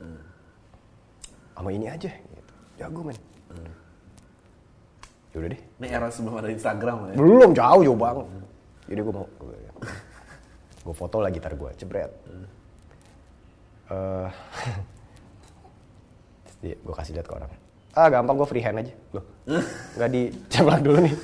Sama 1.56 1.72
ini 1.72 1.88
aja. 1.88 2.12
Gitu. 2.12 2.52
Jago 2.76 3.00
men. 3.08 3.16
Yaudah 5.32 5.48
deh. 5.48 5.60
ini 5.80 5.88
era 5.88 6.12
sebelum 6.12 6.44
ada 6.44 6.52
Instagram 6.52 7.08
ya 7.08 7.16
Belum 7.16 7.56
jauh 7.56 7.80
jauh 7.88 7.96
banget. 7.96 8.26
Jadi 8.84 9.00
gue 9.00 9.14
mau. 9.16 9.24
Gue 10.82 10.94
foto 10.98 11.24
lah 11.24 11.32
gitar 11.32 11.56
gue, 11.56 11.70
jebret. 11.80 12.12
Eh, 13.88 14.28
Terus 16.60 16.76
gue 16.84 16.94
kasih 17.00 17.12
lihat 17.16 17.26
ke 17.28 17.32
orang. 17.32 17.48
Ah 17.96 18.08
gampang 18.12 18.36
gue 18.36 18.48
free 18.48 18.64
hand 18.64 18.80
aja. 18.84 18.92
Loh, 19.16 19.24
nggak 19.96 20.10
diceplak 20.12 20.80
dulu 20.86 21.00
nih. 21.00 21.14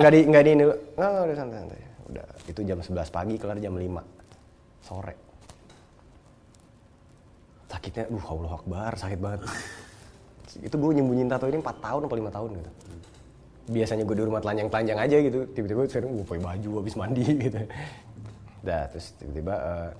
Nggak 0.00 0.10
di 0.16 0.20
nggak 0.28 0.42
di 0.44 0.50
ini. 0.56 0.64
Nggak, 0.64 0.78
nggak, 0.96 1.24
udah 1.28 1.36
santai 1.36 1.58
santai. 1.60 1.89
Udah 2.10 2.26
itu 2.50 2.60
jam 2.66 2.78
11 2.82 3.14
pagi 3.14 3.34
kelar 3.38 3.58
jam 3.62 3.74
5 3.74 3.86
sore. 4.84 5.14
Sakitnya, 7.70 8.10
duh 8.10 8.26
Allah 8.26 8.52
Akbar, 8.58 8.92
sakit 8.98 9.18
banget. 9.22 9.40
itu 10.66 10.74
gue 10.74 10.92
nyembunyiin 10.98 11.30
tato 11.30 11.46
ini 11.46 11.62
4 11.62 11.70
tahun 11.78 12.02
atau 12.10 12.16
5 12.18 12.36
tahun 12.36 12.50
gitu. 12.58 12.70
Biasanya 13.70 14.02
gue 14.02 14.16
di 14.18 14.24
rumah 14.26 14.42
telanjang-telanjang 14.42 14.98
aja 14.98 15.16
gitu. 15.22 15.38
Tiba-tiba 15.54 15.86
sekarang 15.86 16.18
gue 16.18 16.26
pakai 16.26 16.42
baju 16.42 16.70
habis 16.82 16.94
mandi 16.98 17.24
gitu. 17.46 17.60
Udah 18.66 18.90
terus 18.90 19.14
tiba-tiba 19.22 19.54
eh, 19.54 19.90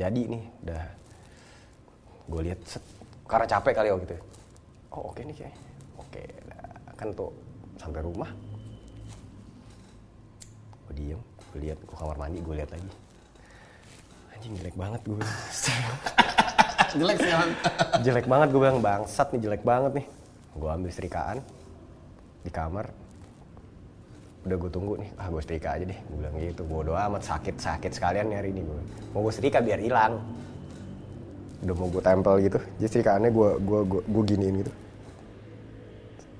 jadi 0.00 0.22
nih, 0.32 0.44
udah 0.64 0.84
gue 2.32 2.40
lihat 2.48 2.60
karena 3.26 3.46
capek 3.48 3.72
kali 3.76 3.88
waktu 3.92 4.06
itu 4.08 4.16
oh 4.92 5.02
oke 5.10 5.20
nih 5.24 5.36
kayak 5.36 5.54
oke 5.98 6.22
dah. 6.48 6.64
kan 6.94 7.08
tuh 7.16 7.32
sampai 7.80 8.00
rumah 8.04 8.30
gue 10.88 10.94
diem 10.96 11.20
gue 11.52 11.60
lihat 11.68 11.78
gue 11.84 11.96
kamar 11.96 12.16
mandi 12.16 12.40
gue 12.40 12.54
lihat 12.56 12.72
lagi. 12.72 12.90
Anjing 14.32 14.52
jelek 14.56 14.76
banget 14.76 15.00
gue 15.04 15.20
jelek 16.98 17.16
sih 17.20 17.32
jelek 18.04 18.26
banget 18.28 18.48
gue 18.52 18.60
bilang 18.60 18.80
bangsat 18.80 19.28
nih 19.36 19.40
jelek 19.44 19.62
banget 19.62 19.92
nih. 20.00 20.06
Gue 20.56 20.68
ambil 20.72 20.88
setrikaan 20.88 21.44
di 22.40 22.48
kamar. 22.48 22.88
Udah 24.48 24.56
gue 24.58 24.70
tunggu 24.72 24.96
nih 24.96 25.12
ah 25.20 25.28
gue 25.28 25.40
setrika 25.44 25.76
aja 25.76 25.84
deh. 25.84 25.98
Gue 26.08 26.16
bilang 26.24 26.34
gitu 26.40 26.62
bodo 26.64 26.96
amat 26.96 27.20
sakit 27.20 27.60
sakit 27.60 27.92
sekalian 27.92 28.32
nih 28.32 28.36
hari 28.40 28.48
ini 28.56 28.64
gue 28.64 28.80
mau 29.12 29.20
gue 29.20 29.32
setrika 29.36 29.60
biar 29.60 29.76
hilang. 29.76 30.24
Udah 31.62 31.74
mau 31.76 31.92
gue 31.92 32.02
tempel 32.02 32.34
gitu 32.40 32.58
jadi 32.80 32.88
setrikaannya 32.88 33.30
gue 33.30 33.50
gue 33.60 33.80
gue, 33.92 34.00
gue 34.08 34.22
giniin 34.24 34.54
gitu. 34.64 34.72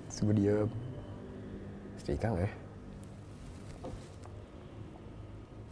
Terus 0.09 0.19
gue 0.25 0.35
diem. 0.41 0.69
Setrika 2.01 2.33
nggak 2.33 2.49
ya 2.49 2.62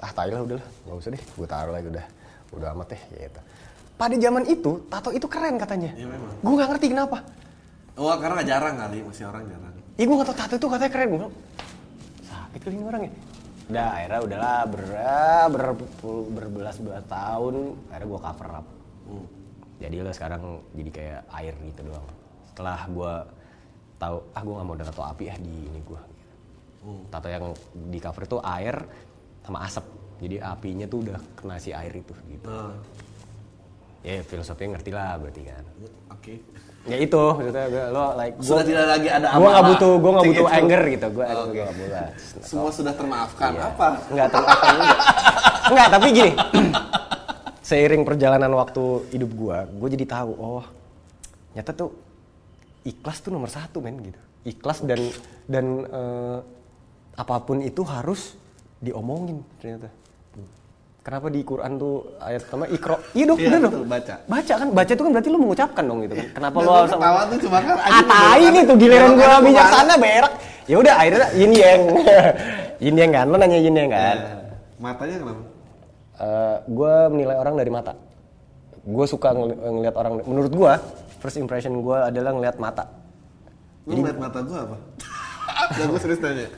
ah 0.01 0.13
tai 0.17 0.33
lah 0.33 0.43
udahlah 0.43 0.67
nggak 0.89 0.97
usah 0.97 1.11
deh 1.13 1.23
gue 1.23 1.49
taruh 1.49 1.73
lagi 1.77 1.87
udah 1.93 2.07
udah 2.57 2.69
amat 2.75 2.87
deh 2.97 3.03
gitu. 3.21 3.41
Pada 4.01 4.17
zaman 4.17 4.43
itu 4.49 4.81
tato 4.89 5.13
itu 5.13 5.27
keren 5.29 5.61
katanya. 5.61 5.93
Iya, 5.93 6.09
memang. 6.09 6.33
gue 6.41 6.53
nggak 6.57 6.71
ngerti 6.73 6.87
kenapa. 6.89 7.19
Oh 8.01 8.17
karena 8.17 8.41
jarang 8.41 8.75
kali 8.81 9.05
masih 9.05 9.29
orang 9.29 9.45
jarang. 9.45 9.75
Iya 10.01 10.05
gue 10.09 10.17
gak 10.17 10.29
tau 10.33 10.37
tato 10.41 10.55
itu 10.57 10.67
katanya 10.73 10.93
keren 10.97 11.07
gue 11.13 11.19
bilang, 11.21 11.35
sakit 12.25 12.61
kali 12.65 12.75
ini 12.81 12.85
orang 12.89 13.03
ya. 13.05 13.13
Udah 13.71 13.87
akhirnya 13.93 14.21
udahlah 14.25 14.59
ber, 14.67 14.83
ber, 15.53 15.65
berbelas-belas 16.33 17.05
tahun 17.05 17.55
akhirnya 17.93 18.09
gue 18.09 18.21
cover 18.25 18.49
up. 18.57 18.67
Hmm. 19.11 19.27
jadi 19.81 19.97
lah 20.05 20.15
sekarang 20.17 20.43
jadi 20.73 20.91
kayak 20.93 21.21
air 21.37 21.55
gitu 21.61 21.81
doang. 21.85 22.07
Setelah 22.49 22.81
gue 22.89 23.13
tahu 24.01 24.17
ah 24.33 24.43
gue 24.43 24.55
gak 24.57 24.65
mau 24.65 24.75
ada 24.81 24.85
tato 24.89 25.03
api 25.05 25.25
ya 25.29 25.37
di 25.37 25.57
ini 25.69 25.81
gue 25.85 26.03
Hmm. 26.81 27.05
tato 27.13 27.29
yang 27.29 27.53
di 27.93 28.01
cover 28.01 28.25
itu 28.25 28.41
air 28.41 28.73
sama 29.43 29.65
asap. 29.65 29.85
Jadi 30.21 30.37
apinya 30.37 30.85
tuh 30.85 30.99
udah 31.03 31.17
kena 31.35 31.57
si 31.57 31.73
air 31.73 31.91
itu 31.91 32.13
gitu. 32.29 32.45
Nah, 32.45 32.77
ya 34.01 34.21
filosofinya 34.21 34.77
ngerti 34.77 34.91
lah 34.91 35.17
berarti 35.17 35.43
kan. 35.43 35.65
Oke. 36.11 36.35
Ya 36.81 36.97
itu 36.97 37.13
maksudnya 37.13 37.69
gue 37.69 37.85
lo 37.89 38.05
like 38.17 38.37
gua- 38.37 38.47
sudah 38.57 38.65
tidak 38.65 38.85
lagi 38.89 39.09
ada 39.09 39.27
gue 39.31 39.45
nggak 39.47 39.67
butuh 39.69 39.93
gue 39.95 40.11
nggak 40.11 40.25
Cek 40.25 40.33
butuh 40.33 40.49
anger 40.49 40.83
gitu 40.89 41.07
gue 41.13 41.25
Oh, 41.29 41.45
gue 41.45 41.61
nggak 41.61 41.75
butuh 41.77 42.07
semua 42.41 42.71
sudah 42.73 42.95
termaafkan. 42.97 43.51
Iya. 43.53 43.65
apa? 43.69 43.87
Nggak 44.09 44.27
enggak 44.33 44.97
nggak 45.69 45.89
tapi 45.91 46.07
gini. 46.11 46.33
Seiring 47.69 48.03
perjalanan 48.03 48.51
waktu 48.51 48.83
hidup 49.13 49.31
gue 49.31 49.59
gue 49.77 49.89
jadi 49.93 50.05
tahu 50.11 50.33
oh 50.33 50.65
nyata 51.53 51.77
tuh 51.77 51.91
ikhlas 52.83 53.21
tuh 53.21 53.31
nomor 53.31 53.53
satu 53.53 53.79
men 53.79 54.01
gitu. 54.01 54.21
Ikhlas 54.43 54.81
dan 54.81 55.01
dan 55.47 55.65
eh, 55.85 56.39
apa 57.15 57.35
pun 57.45 57.61
itu 57.61 57.85
harus 57.85 58.40
diomongin 58.81 59.39
ternyata. 59.61 59.89
Kenapa 61.01 61.33
di 61.33 61.41
Quran 61.41 61.81
tuh 61.81 62.13
ayat 62.21 62.45
pertama 62.45 62.69
ikro 62.69 63.01
iya 63.17 63.25
dong 63.25 63.41
Iya, 63.41 63.49
bener 63.49 63.61
dong. 63.65 63.89
baca. 63.89 64.15
baca 64.29 64.53
kan? 64.53 64.69
Baca 64.69 64.93
itu 64.93 65.01
kan 65.01 65.13
berarti 65.17 65.29
lu 65.33 65.39
mengucapkan 65.41 65.85
dong 65.89 65.99
gitu 66.05 66.13
kan. 66.13 66.27
Kenapa 66.37 66.57
Dan 66.57 66.61
lu 66.61 66.69
lu 66.69 66.77
harus 66.77 66.93
ketawa 66.93 67.21
tuh 67.25 67.39
cuma 67.41 67.59
kan 67.65 67.77
ah 67.81 68.03
tai 68.05 68.45
nih 68.53 68.63
tuh 68.69 68.77
giliran 68.77 69.11
Belokannya 69.17 69.41
bijaksana 69.49 69.95
berak. 69.97 70.33
Ya 70.69 70.77
udah 70.77 70.95
akhirnya 70.95 71.29
yin 71.35 71.53
yang. 71.57 71.83
Yin 72.85 72.97
yang 72.97 73.11
kan? 73.13 73.27
Lo 73.29 73.37
nanya 73.37 73.61
yin 73.61 73.77
yang 73.77 73.91
kan? 73.93 74.17
Ke 74.17 74.25
mana? 74.25 74.57
matanya 74.81 75.17
kenapa? 75.21 75.43
Gue 76.65 76.95
menilai 77.13 77.37
orang 77.37 77.55
dari 77.57 77.71
mata. 77.73 77.93
Gue 78.81 79.05
suka 79.05 79.37
ngel- 79.37 79.57
ngelihat 79.57 79.97
orang 79.97 80.13
menurut 80.25 80.53
gue 80.53 80.73
first 81.21 81.37
impression 81.37 81.77
gue 81.81 81.97
adalah 81.97 82.33
ngelihat 82.33 82.57
mata. 82.57 82.89
Lu 83.85 84.01
ngeliat 84.01 84.17
mata 84.17 84.41
gua 84.41 84.69
apa? 84.69 84.77
Gak 85.77 85.87
gue 85.89 86.01
serius 86.01 86.21
nanya 86.21 86.49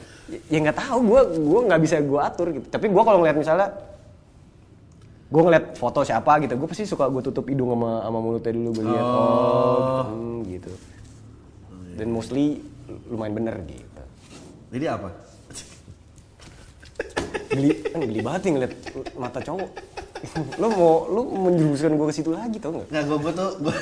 ya 0.48 0.58
nggak 0.64 0.78
tahu 0.78 0.98
gue 1.04 1.20
gue 1.40 1.60
nggak 1.68 1.80
bisa 1.82 1.96
gue 2.00 2.20
atur 2.20 2.46
gitu. 2.52 2.66
Tapi 2.68 2.86
gue 2.88 3.02
kalau 3.02 3.18
ngelihat 3.20 3.38
misalnya 3.38 3.68
gue 5.32 5.42
ngeliat 5.42 5.64
foto 5.80 6.04
siapa 6.04 6.44
gitu 6.44 6.60
gue 6.60 6.68
pasti 6.68 6.84
suka 6.84 7.08
gue 7.08 7.24
tutup 7.24 7.48
hidung 7.48 7.72
sama 7.72 8.04
sama 8.04 8.18
mulutnya 8.20 8.52
dulu 8.52 8.68
gue 8.76 8.84
lihat 8.84 9.04
oh, 9.04 9.16
gitu. 9.16 10.04
Hmm, 10.12 10.36
gitu. 10.48 10.72
Dan 11.96 12.08
mostly 12.12 12.60
lumayan 13.08 13.34
bener 13.36 13.56
gitu. 13.64 14.02
Jadi 14.72 14.86
apa? 14.88 15.10
geli 17.52 17.84
kan 17.84 18.00
geli 18.00 18.20
banget 18.24 18.40
nih 18.48 18.52
ngeliat 18.56 18.72
mata 19.16 19.40
cowok. 19.44 19.70
Lo 20.56 20.66
mau 20.72 20.92
lo 21.10 21.20
menjerumuskan 21.28 21.96
gue 21.98 22.06
ke 22.08 22.14
situ 22.14 22.30
lagi 22.32 22.56
tau 22.56 22.72
nggak? 22.72 22.88
Nggak, 22.88 23.04
gue, 23.04 23.18
gue 23.20 23.32
tuh 23.36 23.50
gue 23.60 23.74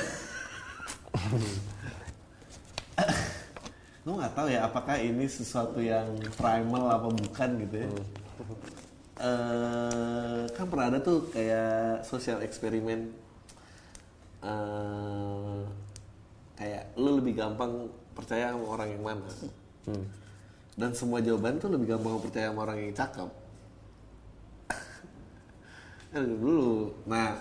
gue 4.01 4.13
nggak 4.17 4.33
tahu 4.33 4.47
ya 4.49 4.65
apakah 4.65 4.97
ini 4.97 5.29
sesuatu 5.29 5.77
yang 5.77 6.17
primal 6.33 6.89
apa 6.89 7.09
bukan 7.13 7.49
gitu 7.61 7.75
ya. 7.85 7.89
Eh, 9.21 10.41
kan 10.57 10.65
pernah 10.65 10.89
ada 10.89 10.97
tuh 10.97 11.29
kayak 11.29 12.01
sosial 12.01 12.41
eksperimen 12.41 13.13
eh 14.41 15.61
kayak 16.57 16.97
lu 16.97 17.21
lebih 17.21 17.37
gampang 17.37 17.93
percaya 18.17 18.57
sama 18.57 18.65
orang 18.73 18.89
yang 18.89 19.03
mana. 19.05 19.29
Dan 20.73 20.97
semua 20.97 21.21
jawaban 21.21 21.61
tuh 21.61 21.69
lebih 21.69 21.93
gampang 21.93 22.17
percaya 22.17 22.49
sama 22.49 22.65
orang 22.65 22.81
yang 22.81 22.93
cakep. 22.97 23.29
Kan 26.09 26.25
dulu. 26.25 26.89
Nah 27.05 27.37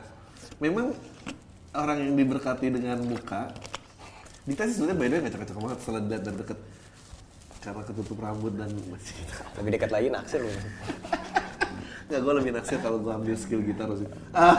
memang 0.61 0.93
orang 1.73 1.99
yang 2.05 2.13
diberkati 2.21 2.69
dengan 2.69 3.01
muka 3.09 3.49
Dita 4.49 4.63
sih 4.67 4.75
sebenarnya 4.77 4.97
way 5.01 5.21
nggak 5.21 5.35
cocok 5.37 5.57
banget 5.61 5.79
dilihat 5.85 6.23
dari 6.25 6.37
deket 6.41 6.59
karena 7.61 7.83
ketutup 7.85 8.17
rambut 8.25 8.57
dan 8.57 8.73
masih 8.89 9.17
lebih 9.61 9.71
dekat 9.77 9.91
lagi 9.93 10.09
naksir 10.09 10.41
lo 10.41 10.49
Nggak, 12.11 12.21
gue 12.27 12.35
lebih 12.43 12.53
naksir 12.59 12.79
kalau 12.83 12.99
gue 12.99 13.13
ambil 13.15 13.39
skill 13.39 13.63
gitar 13.63 13.87
sih. 13.95 14.09
Ah, 14.35 14.59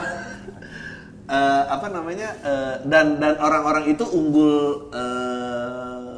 eh, 1.28 1.62
apa 1.68 1.92
namanya? 1.92 2.32
eh, 2.40 2.74
dan 2.88 3.20
dan 3.20 3.36
orang-orang 3.36 3.92
itu 3.92 4.08
unggul. 4.08 4.88
eh, 4.88 6.16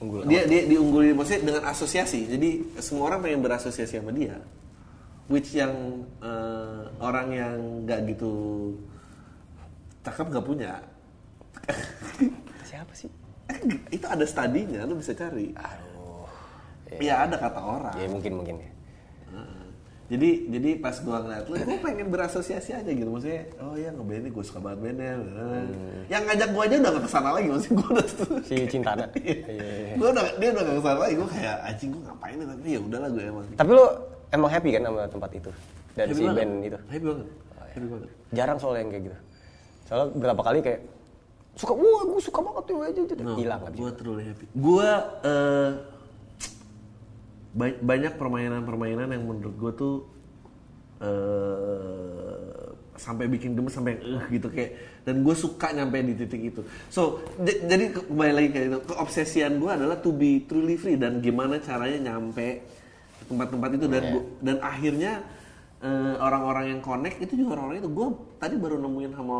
Unggul 0.00 0.24
Dia 0.24 0.48
dia 0.48 0.64
diungguli 0.64 1.12
maksudnya 1.12 1.52
dengan 1.52 1.62
asosiasi. 1.68 2.32
Jadi 2.32 2.80
semua 2.80 3.12
orang 3.12 3.28
pengen 3.28 3.44
berasosiasi 3.44 4.00
sama 4.00 4.08
dia. 4.16 4.40
Which 5.28 5.52
yang 5.52 5.74
eh, 6.24 6.82
orang 6.96 7.28
yang 7.36 7.56
nggak 7.84 8.00
gitu 8.16 8.32
cakep 10.00 10.32
nggak 10.32 10.46
punya. 10.48 10.80
Siapa 12.62 12.92
sih 12.92 13.10
itu 13.88 14.02
ada 14.04 14.24
studinya, 14.24 14.82
lu 14.84 14.98
bisa 14.98 15.12
cari. 15.12 15.54
aduh 15.54 16.26
Ya 16.98 17.22
ada 17.22 17.36
kata 17.36 17.58
orang. 17.58 17.94
ya 17.94 18.06
mungkin 18.06 18.32
mungkin 18.34 18.56
ya. 18.58 18.70
Jadi 20.06 20.46
jadi 20.46 20.70
pas 20.78 20.94
gua 21.02 21.18
ngeliat 21.18 21.50
lu, 21.50 21.58
gua 21.58 21.78
pengen 21.82 22.06
berasosiasi 22.08 22.70
aja 22.72 22.86
gitu 22.86 23.10
maksudnya. 23.10 23.42
Oh 23.58 23.74
ya 23.74 23.90
ngeband 23.90 24.22
ini 24.22 24.30
gua 24.30 24.44
suka 24.46 24.62
banget 24.62 24.78
bandnya. 24.94 25.18
Yang 26.06 26.22
ngajak 26.30 26.48
gua 26.54 26.62
aja 26.62 26.74
udah 26.78 26.90
gak 26.94 27.02
ke 27.02 27.10
sana 27.10 27.30
lagi 27.34 27.46
maksudnya 27.50 27.74
gua 27.74 27.88
udah 27.90 28.06
tuh. 28.06 28.28
si 28.40 28.54
Cintana 28.70 29.04
Iya, 29.18 29.34
iya, 29.50 29.66
iya. 29.66 29.94
gua 29.98 30.08
udah 30.14 30.24
dia 30.38 30.48
udah 30.54 30.62
gak 30.62 30.76
ke 30.78 30.82
sana 30.86 30.98
lagi 31.02 31.14
gua 31.18 31.28
kayak 31.28 31.56
anjing 31.60 31.90
gua 31.90 32.02
ngapain 32.06 32.36
ya 32.38 32.46
tapi 32.46 32.68
ya 32.70 32.80
udahlah 32.80 33.08
gua 33.10 33.22
emang. 33.26 33.44
tapi 33.58 33.70
lo 33.72 33.84
emang 34.30 34.50
happy 34.52 34.68
kan 34.70 34.82
sama 34.84 35.00
tempat 35.10 35.30
itu 35.34 35.50
dan 35.92 36.04
Happy 36.06 36.14
si 36.14 36.22
banget. 36.22 36.38
band 36.38 36.52
itu 36.62 36.78
Happy 36.86 37.04
banget. 37.04 37.26
Happy 37.66 37.86
banget. 37.90 38.08
jarang 38.30 38.58
soalnya 38.62 38.80
yang 38.80 38.90
kayak 38.90 39.04
gitu 39.04 39.18
soalnya 39.86 40.06
berapa 40.14 40.40
kali 40.40 40.58
kayak 40.62 40.80
suka 41.56 41.72
wah 41.72 42.02
gue 42.04 42.20
suka 42.20 42.38
banget 42.38 42.64
tuh 42.64 42.76
aja 42.80 43.00
jadi 43.02 43.22
No, 43.24 43.34
hilang 43.34 43.60
habis 43.64 43.80
Gua 43.80 43.90
truly 43.90 44.22
happy. 44.22 44.44
Gua 44.52 44.88
eh, 45.24 45.70
ba- 47.50 47.80
banyak 47.80 48.12
permainan-permainan 48.14 49.08
yang 49.08 49.24
menurut 49.24 49.56
gua 49.56 49.72
tuh 49.72 49.94
eh 51.00 52.64
sampai 52.96 53.28
bikin 53.28 53.52
gemes 53.52 53.72
sampai 53.72 54.00
eh 54.00 54.24
gitu 54.32 54.48
kayak 54.48 55.04
dan 55.04 55.20
gue 55.20 55.36
suka 55.36 55.68
nyampe 55.70 56.00
di 56.00 56.16
titik 56.16 56.42
itu. 56.42 56.60
So 56.88 57.20
jadi 57.38 57.92
ke- 57.92 58.08
kembali 58.08 58.32
lagi 58.32 58.48
kayak 58.50 58.66
itu 58.66 58.78
keobsesian 58.88 59.60
gue 59.60 59.68
adalah 59.68 60.00
to 60.00 60.10
be 60.10 60.44
truly 60.44 60.76
free 60.76 60.96
dan 60.96 61.20
gimana 61.20 61.60
caranya 61.60 62.10
nyampe 62.10 62.64
ke 63.20 63.24
tempat-tempat 63.28 63.68
itu. 63.76 63.86
Dan 63.86 64.02
gua- 64.12 64.26
dan 64.40 64.56
akhirnya 64.60 65.12
eh, 65.78 66.14
orang-orang 66.18 66.64
yang 66.72 66.80
connect 66.80 67.20
itu 67.20 67.36
juga 67.36 67.60
orang-orang 67.60 67.84
itu. 67.84 67.90
Gue 67.92 68.08
tadi 68.36 68.56
baru 68.56 68.80
nemuin 68.80 69.12
sama 69.12 69.38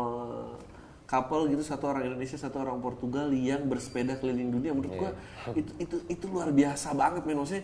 couple 1.07 1.47
gitu 1.47 1.63
satu 1.63 1.87
orang 1.87 2.11
Indonesia 2.11 2.35
satu 2.35 2.59
orang 2.59 2.83
Portugal 2.83 3.31
yang 3.31 3.63
bersepeda 3.65 4.19
keliling 4.19 4.51
dunia. 4.51 4.75
Menurut 4.75 4.93
gua 4.99 5.11
itu 5.55 5.71
itu 5.79 5.97
itu 6.11 6.25
luar 6.27 6.51
biasa 6.51 6.91
banget 6.91 7.23
men. 7.23 7.39
Maksudnya 7.39 7.63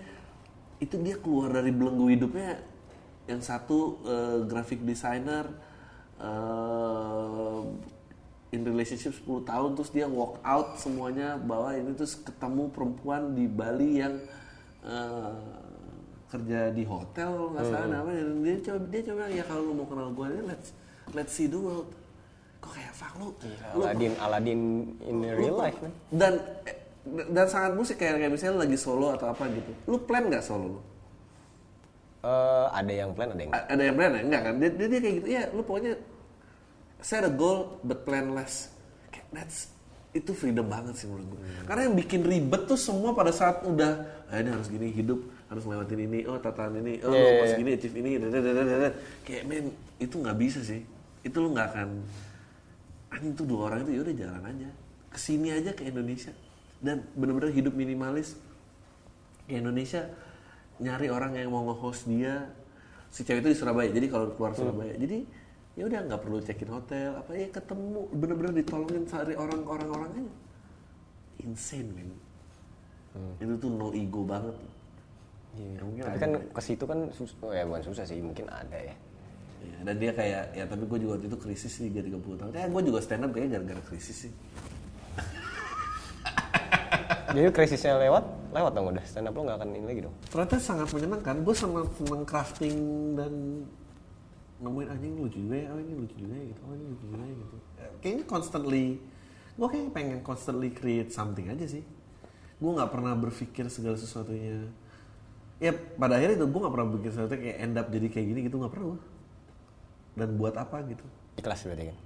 itu 0.79 0.95
dia 1.03 1.15
keluar 1.19 1.51
dari 1.51 1.75
belenggu 1.75 2.07
hidupnya 2.07 2.63
yang 3.27 3.43
satu 3.43 3.99
eh, 4.07 4.39
graphic 4.47 4.87
designer 4.87 5.51
eh, 6.23 7.61
in 8.55 8.61
relationship 8.63 9.11
10 9.11 9.43
tahun 9.43 9.69
terus 9.75 9.91
dia 9.91 10.07
walk 10.07 10.39
out 10.45 10.79
semuanya 10.79 11.35
bahwa 11.35 11.75
ini 11.75 11.91
terus 11.99 12.15
ketemu 12.15 12.71
perempuan 12.71 13.35
di 13.35 13.45
Bali 13.51 13.99
yang 13.99 14.23
eh, 14.87 15.35
kerja 16.31 16.71
di 16.71 16.87
hotel 16.87 17.51
nggak 17.53 17.63
salah 17.67 17.87
namanya. 17.91 18.23
Dan 18.23 18.39
dia 18.39 18.55
coba 18.71 18.79
dia 18.87 19.01
coba 19.03 19.23
ya 19.27 19.43
kalau 19.43 19.61
lu 19.67 19.73
mau 19.83 19.87
kenal 19.91 20.09
gue 20.15 20.27
let's 20.47 20.71
let's 21.11 21.35
see 21.35 21.51
the 21.51 21.59
world 21.59 21.91
kok 22.63 22.71
kayak 22.71 22.93
fuck 22.93 23.13
lu 23.19 23.27
lu 23.75 23.81
Aladin 23.83 24.13
Aladin 24.17 24.61
in 25.03 25.15
real 25.29 25.53
life 25.53 25.75
man. 25.77 25.91
dan 26.09 26.33
eh, 26.63 26.77
dan 27.27 27.45
sangat 27.45 27.75
musik 27.75 27.99
kayak 27.99 28.15
kayak 28.15 28.31
misalnya 28.31 28.63
lagi 28.63 28.79
solo 28.79 29.11
atau 29.11 29.27
apa 29.27 29.43
gitu. 29.51 29.71
Lu 29.85 29.99
plan 29.99 30.23
nggak 30.23 30.39
solo 30.39 30.79
lu? 30.79 30.81
Eh, 32.23 32.67
ada 32.71 32.93
yang 32.93 33.11
plan 33.11 33.27
ada 33.29 33.41
yang 33.43 33.51
A- 33.51 33.67
ada 33.67 33.81
yang 33.83 33.95
plan 33.99 34.11
ya? 34.15 34.21
Enggak 34.23 34.41
kan? 34.41 34.53
Dia, 34.55 34.69
dia, 34.71 34.87
dia 34.87 34.99
kayak 35.03 35.15
gitu. 35.19 35.27
Ya 35.27 35.43
lu 35.51 35.61
pokoknya 35.61 35.93
set 37.03 37.19
a 37.19 37.27
goal 37.27 37.83
but 37.83 38.07
plan 38.07 38.31
less. 38.31 38.71
Kayak 39.11 39.27
that's 39.35 39.67
itu 40.13 40.29
freedom 40.31 40.69
banget 40.69 40.93
sih 40.93 41.09
menurut 41.09 41.25
gue 41.25 41.39
karena 41.65 41.89
yang 41.89 41.97
bikin 41.97 42.21
ribet 42.21 42.69
tuh 42.69 42.77
semua 42.77 43.17
pada 43.17 43.33
saat 43.33 43.65
udah 43.65 44.05
ah, 44.29 44.37
ini 44.37 44.53
harus 44.53 44.69
gini 44.69 44.93
hidup 44.93 45.17
harus 45.49 45.65
lewatin 45.65 46.05
ini 46.05 46.21
oh 46.29 46.37
tataan 46.37 46.77
ini 46.77 47.01
oh 47.01 47.09
Iya, 47.09 47.17
iya, 47.17 47.33
pas 47.41 47.49
iya. 47.49 47.57
gini 47.57 47.69
achieve 47.73 47.95
ini 47.97 48.09
dadadadadada. 48.21 48.89
kayak 49.25 49.43
men 49.49 49.73
itu 49.97 50.13
nggak 50.13 50.37
bisa 50.37 50.61
sih. 50.61 50.85
Itu 51.25 51.41
lu 51.41 51.57
nggak 51.57 51.65
akan 51.65 51.89
anjing 53.13 53.33
tuh 53.37 53.45
dua 53.45 53.69
orang 53.69 53.85
itu 53.85 54.01
yaudah 54.01 54.15
jalan 54.17 54.43
aja. 54.49 54.69
Ke 55.13 55.19
sini 55.21 55.53
aja 55.53 55.71
ke 55.77 55.85
Indonesia. 55.85 56.33
Dan 56.81 57.05
bener-bener 57.13 57.53
hidup 57.53 57.77
minimalis. 57.77 58.35
Ke 59.45 59.61
Indonesia 59.61 60.09
nyari 60.81 61.07
orang 61.13 61.37
yang 61.37 61.53
mau 61.53 61.63
nge-host 61.69 62.09
dia. 62.09 62.49
Si 63.13 63.21
cewek 63.21 63.45
itu 63.45 63.49
di 63.53 63.57
Surabaya 63.57 63.93
jadi 63.93 64.09
kalau 64.09 64.33
keluar 64.33 64.57
Surabaya. 64.57 64.97
Jadi 64.97 65.23
ya 65.77 65.85
udah 65.85 65.99
nggak 66.09 66.21
perlu 66.21 66.37
check 66.41 66.65
in 66.65 66.73
hotel 66.73 67.13
apa 67.13 67.31
ya 67.37 67.47
ketemu. 67.53 68.09
Bener-bener 68.09 68.53
ditolongin 68.57 69.05
cari 69.05 69.37
orang 69.37 69.61
orang 69.69 69.89
aja. 70.09 70.21
Insane 71.45 71.89
men. 71.93 72.09
Itu 73.37 73.53
tuh 73.61 73.69
no 73.69 73.93
ego 73.93 74.25
banget. 74.25 74.57
Iya. 75.53 75.85
Ya, 76.01 76.03
Tapi 76.09 76.17
kan 76.17 76.31
juga. 76.33 76.49
ke 76.49 76.61
situ 76.65 76.83
kan 76.89 76.99
sus 77.13 77.37
oh, 77.45 77.53
ya 77.53 77.61
bukan 77.69 77.83
susah 77.85 78.03
sih, 78.09 78.17
mungkin 78.17 78.49
ada 78.49 78.73
ya. 78.73 78.95
Ya, 79.63 79.79
dan 79.87 79.95
dia 79.95 80.11
kayak 80.11 80.43
ya 80.51 80.63
tapi 80.67 80.83
gue 80.83 80.99
juga 80.99 81.11
waktu 81.15 81.31
itu 81.31 81.39
krisis 81.39 81.71
sih 81.71 81.87
jadi 81.87 82.11
30 82.11 82.39
tahun. 82.39 82.51
Ya 82.51 82.67
gue 82.67 82.81
juga 82.83 82.99
stand 82.99 83.23
up 83.23 83.31
kayaknya 83.31 83.59
gara-gara 83.59 83.81
krisis 83.87 84.27
sih. 84.27 84.33
Jadi 87.33 87.49
krisisnya 87.49 87.97
lewat, 87.97 88.53
lewat 88.53 88.71
dong 88.77 88.93
udah. 88.93 89.05
Stand 89.09 89.31
up 89.31 89.33
lo 89.33 89.41
nggak 89.49 89.57
akan 89.57 89.69
ini 89.73 89.85
lagi 89.89 90.01
dong. 90.05 90.15
ternyata 90.29 90.61
sangat 90.61 90.87
menyenangkan. 90.93 91.41
Gue 91.41 91.55
senang 91.57 91.89
senang 91.97 92.23
crafting 92.27 92.75
dan 93.17 93.33
nemuin 94.63 94.87
anjing 94.95 95.13
lucu 95.19 95.37
juga 95.43 95.59
ya 95.59 95.67
oh 95.75 95.79
ini 95.81 95.93
lucu 95.97 96.15
juga 96.15 96.35
ya 96.37 96.45
gitu. 96.53 96.61
Oh 96.63 96.73
ini 96.77 96.85
lucu 96.93 97.05
juga 97.09 97.23
ya 97.25 97.35
gitu. 97.35 97.55
Eh, 97.81 97.91
kayaknya 97.99 98.25
constantly 98.29 98.85
gue 99.53 99.67
kayak 99.69 99.93
pengen 99.93 100.19
constantly 100.25 100.69
create 100.73 101.09
something 101.09 101.49
aja 101.49 101.65
sih. 101.65 101.83
Gue 102.61 102.71
nggak 102.71 102.91
pernah 102.93 103.13
berpikir 103.17 103.65
segala 103.67 103.97
sesuatunya. 103.97 104.69
Ya 105.57 105.71
pada 105.73 106.19
akhirnya 106.19 106.37
itu 106.37 106.47
gue 106.47 106.59
nggak 106.59 106.73
pernah 106.73 106.87
berpikir 106.91 107.11
sesuatu 107.15 107.35
kayak 107.35 107.57
end 107.59 107.75
up 107.79 107.87
jadi 107.89 108.07
kayak 108.11 108.25
gini 108.29 108.39
gitu 108.45 108.55
nggak 108.59 108.73
pernah 108.73 108.87
gue 108.95 108.99
dan 110.13 110.37
buat 110.37 110.53
apa 110.55 110.81
gitu 110.85 111.03
Ikhlas 111.33 111.65
berarti 111.65 111.89
kan. 111.89 111.97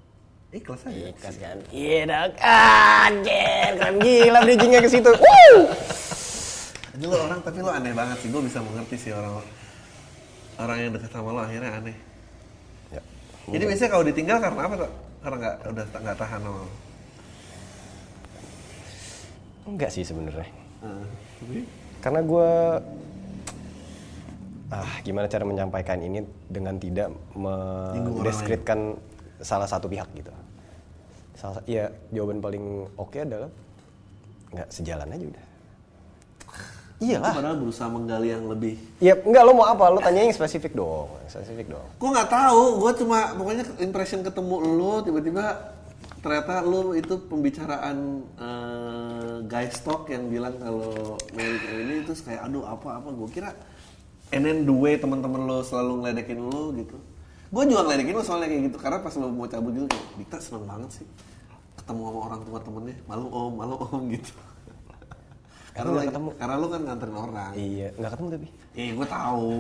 ikhlas 0.48 0.82
aja 0.88 1.12
Ikhlas 1.12 1.36
kan. 1.36 1.58
Iya 1.70 2.02
dong. 2.08 2.32
Anjir, 2.40 3.72
kan 3.76 3.94
gila 4.00 4.40
bridgingnya 4.42 4.80
ke 4.80 4.88
situ. 4.88 5.12
Woo! 5.12 5.58
Ini 6.96 7.04
lo 7.06 7.18
orang 7.20 7.44
tapi 7.44 7.60
lo 7.60 7.70
aneh 7.70 7.92
banget 7.92 8.18
sih 8.24 8.32
gue 8.32 8.42
bisa 8.42 8.64
mengerti 8.64 8.96
sih 8.98 9.12
orang 9.12 9.44
orang 10.58 10.78
yang 10.80 10.92
dekat 10.96 11.12
sama 11.12 11.30
lo 11.30 11.44
akhirnya 11.44 11.72
aneh 11.76 11.98
Ya. 12.90 13.02
Jadi 13.52 13.64
biasanya 13.68 13.92
kalau 13.92 14.04
ditinggal 14.08 14.38
karena 14.40 14.62
apa 14.64 14.76
tuh? 14.80 14.92
Karena 15.20 15.36
nggak 15.38 15.56
udah 15.68 15.86
nggak 16.00 16.18
tahan 16.18 16.40
sama 16.40 16.58
lo. 16.58 16.70
Enggak 19.68 19.90
sih 19.92 20.04
sebenarnya. 20.08 20.48
Tapi 21.44 21.60
Karena 22.00 22.22
gue 22.24 22.52
ah 24.68 25.00
gimana 25.04 25.32
cara 25.32 25.48
menyampaikan 25.48 26.00
ini 26.04 26.28
dengan 26.52 26.76
tidak 26.76 27.08
mendeskripsikan 27.36 29.00
salah 29.40 29.70
satu 29.70 29.88
pihak 29.88 30.12
gitu. 30.18 30.32
Salah, 31.38 31.62
ya 31.70 31.94
jawaban 32.12 32.42
paling 32.42 32.90
oke 32.98 33.18
adalah 33.22 33.48
nggak 34.52 34.68
sejalan 34.74 35.14
aja 35.14 35.26
udah. 35.30 35.46
Iyalah. 36.98 37.30
Itu 37.30 37.38
padahal 37.38 37.58
berusaha 37.62 37.90
menggali 37.94 38.28
yang 38.34 38.50
lebih. 38.50 38.76
Ya 38.98 39.14
enggak 39.14 39.44
lo 39.46 39.54
mau 39.54 39.70
apa? 39.70 39.86
Lo 39.94 40.02
tanya 40.02 40.26
yang 40.26 40.34
spesifik 40.34 40.74
dong. 40.74 41.14
Spesifik 41.30 41.70
dong. 41.70 41.86
Gue 42.02 42.10
nggak 42.10 42.30
tahu, 42.34 42.82
gue 42.82 42.92
cuma 43.06 43.38
pokoknya 43.38 43.64
impression 43.86 44.26
ketemu 44.26 44.56
lo 44.66 44.94
tiba-tiba 45.06 45.78
ternyata 46.26 46.66
lo 46.66 46.98
itu 46.98 47.22
pembicaraan 47.30 47.98
eh, 48.42 49.36
guys 49.46 49.78
talk 49.86 50.10
yang 50.10 50.26
bilang 50.34 50.58
kalau 50.58 51.16
Mary 51.38 51.62
ini 51.86 52.02
terus 52.02 52.26
kayak 52.26 52.50
aduh 52.50 52.66
apa 52.66 52.98
apa 52.98 53.10
gue 53.14 53.30
kira 53.30 53.54
and 54.30 54.42
then 54.44 54.64
the 54.64 54.74
way 54.74 54.96
teman-teman 54.96 55.44
lo 55.44 55.62
selalu 55.62 56.04
ngeledekin 56.04 56.40
lo 56.40 56.74
gitu 56.74 56.98
gue 57.48 57.64
juga 57.66 57.82
ngeledekin 57.84 58.14
lo 58.14 58.24
soalnya 58.24 58.48
kayak 58.48 58.64
gitu 58.68 58.78
karena 58.78 58.98
pas 59.00 59.14
lo 59.16 59.28
mau 59.28 59.46
cabut 59.46 59.72
gitu 59.72 59.88
kayak 59.88 60.06
Dikta 60.18 60.38
seneng 60.38 60.64
banget 60.64 60.90
sih 60.94 61.08
ketemu 61.78 62.02
sama 62.04 62.20
orang 62.22 62.42
tua 62.44 62.60
temennya 62.60 62.96
malu 63.04 63.26
om 63.28 63.52
malu 63.54 63.76
om 63.80 64.04
gitu 64.14 64.34
karena 65.72 65.92
lagi- 65.94 66.10
ketemu. 66.10 66.30
karena 66.36 66.56
lo 66.56 66.68
kan 66.68 66.82
nganterin 66.82 67.16
orang 67.16 67.52
Iya, 67.54 67.88
nggak 67.94 68.12
ketemu 68.12 68.28
tapi. 68.34 68.48
Eh, 68.74 68.90
gue 68.94 69.08
tahu. 69.08 69.58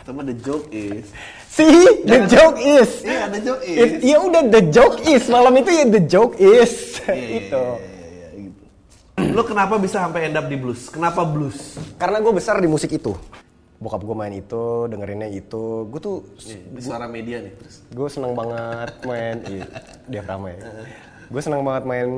Cuma 0.00 0.20
the 0.22 0.36
joke 0.38 0.66
is. 0.70 1.04
See, 1.46 1.68
the 2.04 2.24
joke 2.24 2.56
is. 2.56 2.90
Iya, 3.00 3.28
the 3.28 3.40
joke 3.42 3.62
is. 3.62 3.90
Ya 4.00 4.16
udah 4.18 4.42
the 4.44 4.62
joke 4.66 4.96
is 5.04 5.28
malam 5.28 5.52
itu 5.54 5.68
ya 5.68 5.84
the 5.86 6.00
joke 6.02 6.34
is 6.36 6.72
Iya, 7.04 7.12
itu. 7.44 7.64
Iya, 7.76 7.84
iya, 7.84 8.06
iya, 8.08 8.28
gitu. 8.42 8.64
Lo 9.28 9.44
kenapa 9.44 9.76
bisa 9.76 10.00
sampai 10.00 10.28
end 10.28 10.40
up 10.40 10.48
di 10.48 10.56
blues? 10.56 10.88
Kenapa 10.88 11.20
blues? 11.22 11.76
Karena 11.94 12.16
gue 12.18 12.32
besar 12.32 12.56
di 12.56 12.66
musik 12.66 12.88
itu. 12.90 13.12
Bokap 13.78 14.02
gue 14.02 14.10
main 14.12 14.34
itu, 14.34 14.64
dengerinnya 14.86 15.28
itu. 15.28 15.86
Gue 15.86 15.98
tuh 15.98 16.16
di 16.68 16.82
suara 16.82 17.06
media 17.06 17.38
nih 17.38 17.54
terus. 17.54 17.86
gue 17.86 18.08
seneng 18.08 18.34
banget 18.34 18.90
main 19.04 19.36
iya, 19.52 19.64
diafragma 20.04 20.50
ya. 20.50 20.60
Gue 21.28 21.40
seneng 21.40 21.62
banget 21.62 21.84
main 21.84 22.10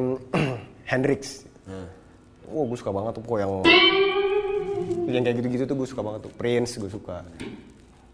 Hendrix. 0.90 1.44
Wah, 2.46 2.64
gue 2.64 2.76
suka 2.76 2.90
banget 2.90 3.12
tuh 3.14 3.22
kok 3.22 3.38
yang 3.38 3.52
yang 5.06 5.22
kayak 5.22 5.36
gitu-gitu 5.36 5.64
tuh 5.66 5.76
gue 5.76 5.86
suka 5.86 6.00
banget 6.00 6.20
tuh. 6.24 6.32
Prince 6.32 6.76
gue 6.76 6.88
suka. 6.88 7.22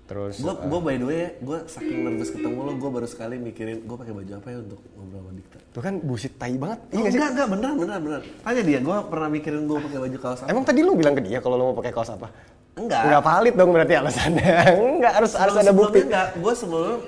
Terus 0.07 0.39
Gue 0.39 0.55
gue 0.55 0.81
by 0.81 0.97
the 0.97 1.07
way, 1.07 1.23
gue 1.37 1.59
saking 1.67 1.99
nervous 2.01 2.31
ketemu 2.31 2.59
lo, 2.61 2.73
gue 2.75 2.91
baru 2.93 3.07
sekali 3.07 3.39
mikirin 3.39 3.83
gue 3.83 3.97
pakai 3.97 4.11
baju 4.13 4.33
apa 4.33 4.49
ya 4.49 4.59
untuk 4.61 4.79
ngobrol 4.93 5.19
sama 5.19 5.31
Dikta. 5.35 5.59
tuh 5.69 5.83
kan 5.83 5.95
busit 5.99 6.33
tai 6.35 6.55
banget. 6.55 6.79
Iya 6.89 6.95
Oh, 6.97 7.03
sih? 7.05 7.11
enggak, 7.13 7.31
enggak, 7.33 7.49
beneran, 7.49 7.75
beneran, 7.77 8.01
beneran. 8.01 8.23
Tanya 8.41 8.63
dia, 8.63 8.79
gue 8.81 8.97
pernah 9.05 9.29
mikirin 9.29 9.63
gue 9.65 9.79
pakai 9.81 9.99
baju 10.01 10.19
kaos 10.21 10.39
apa. 10.43 10.49
Emang 10.49 10.63
tadi 10.63 10.81
lu 10.81 10.93
bilang 10.95 11.15
ke 11.15 11.23
dia 11.23 11.39
kalau 11.39 11.55
lu 11.55 11.65
mau 11.67 11.77
pakai 11.77 11.91
kaos 11.91 12.11
apa? 12.13 12.31
Enggak. 12.77 13.03
Enggak 13.09 13.23
valid 13.25 13.55
dong 13.57 13.71
berarti 13.73 13.95
alasannya. 13.97 14.57
Enggak 15.01 15.13
harus 15.17 15.33
harus 15.33 15.55
ada 15.57 15.65
Sebelum- 15.67 15.81
bukti. 15.89 15.99
Enggak, 16.05 16.29
gue 16.37 16.53
sebelum 16.55 16.99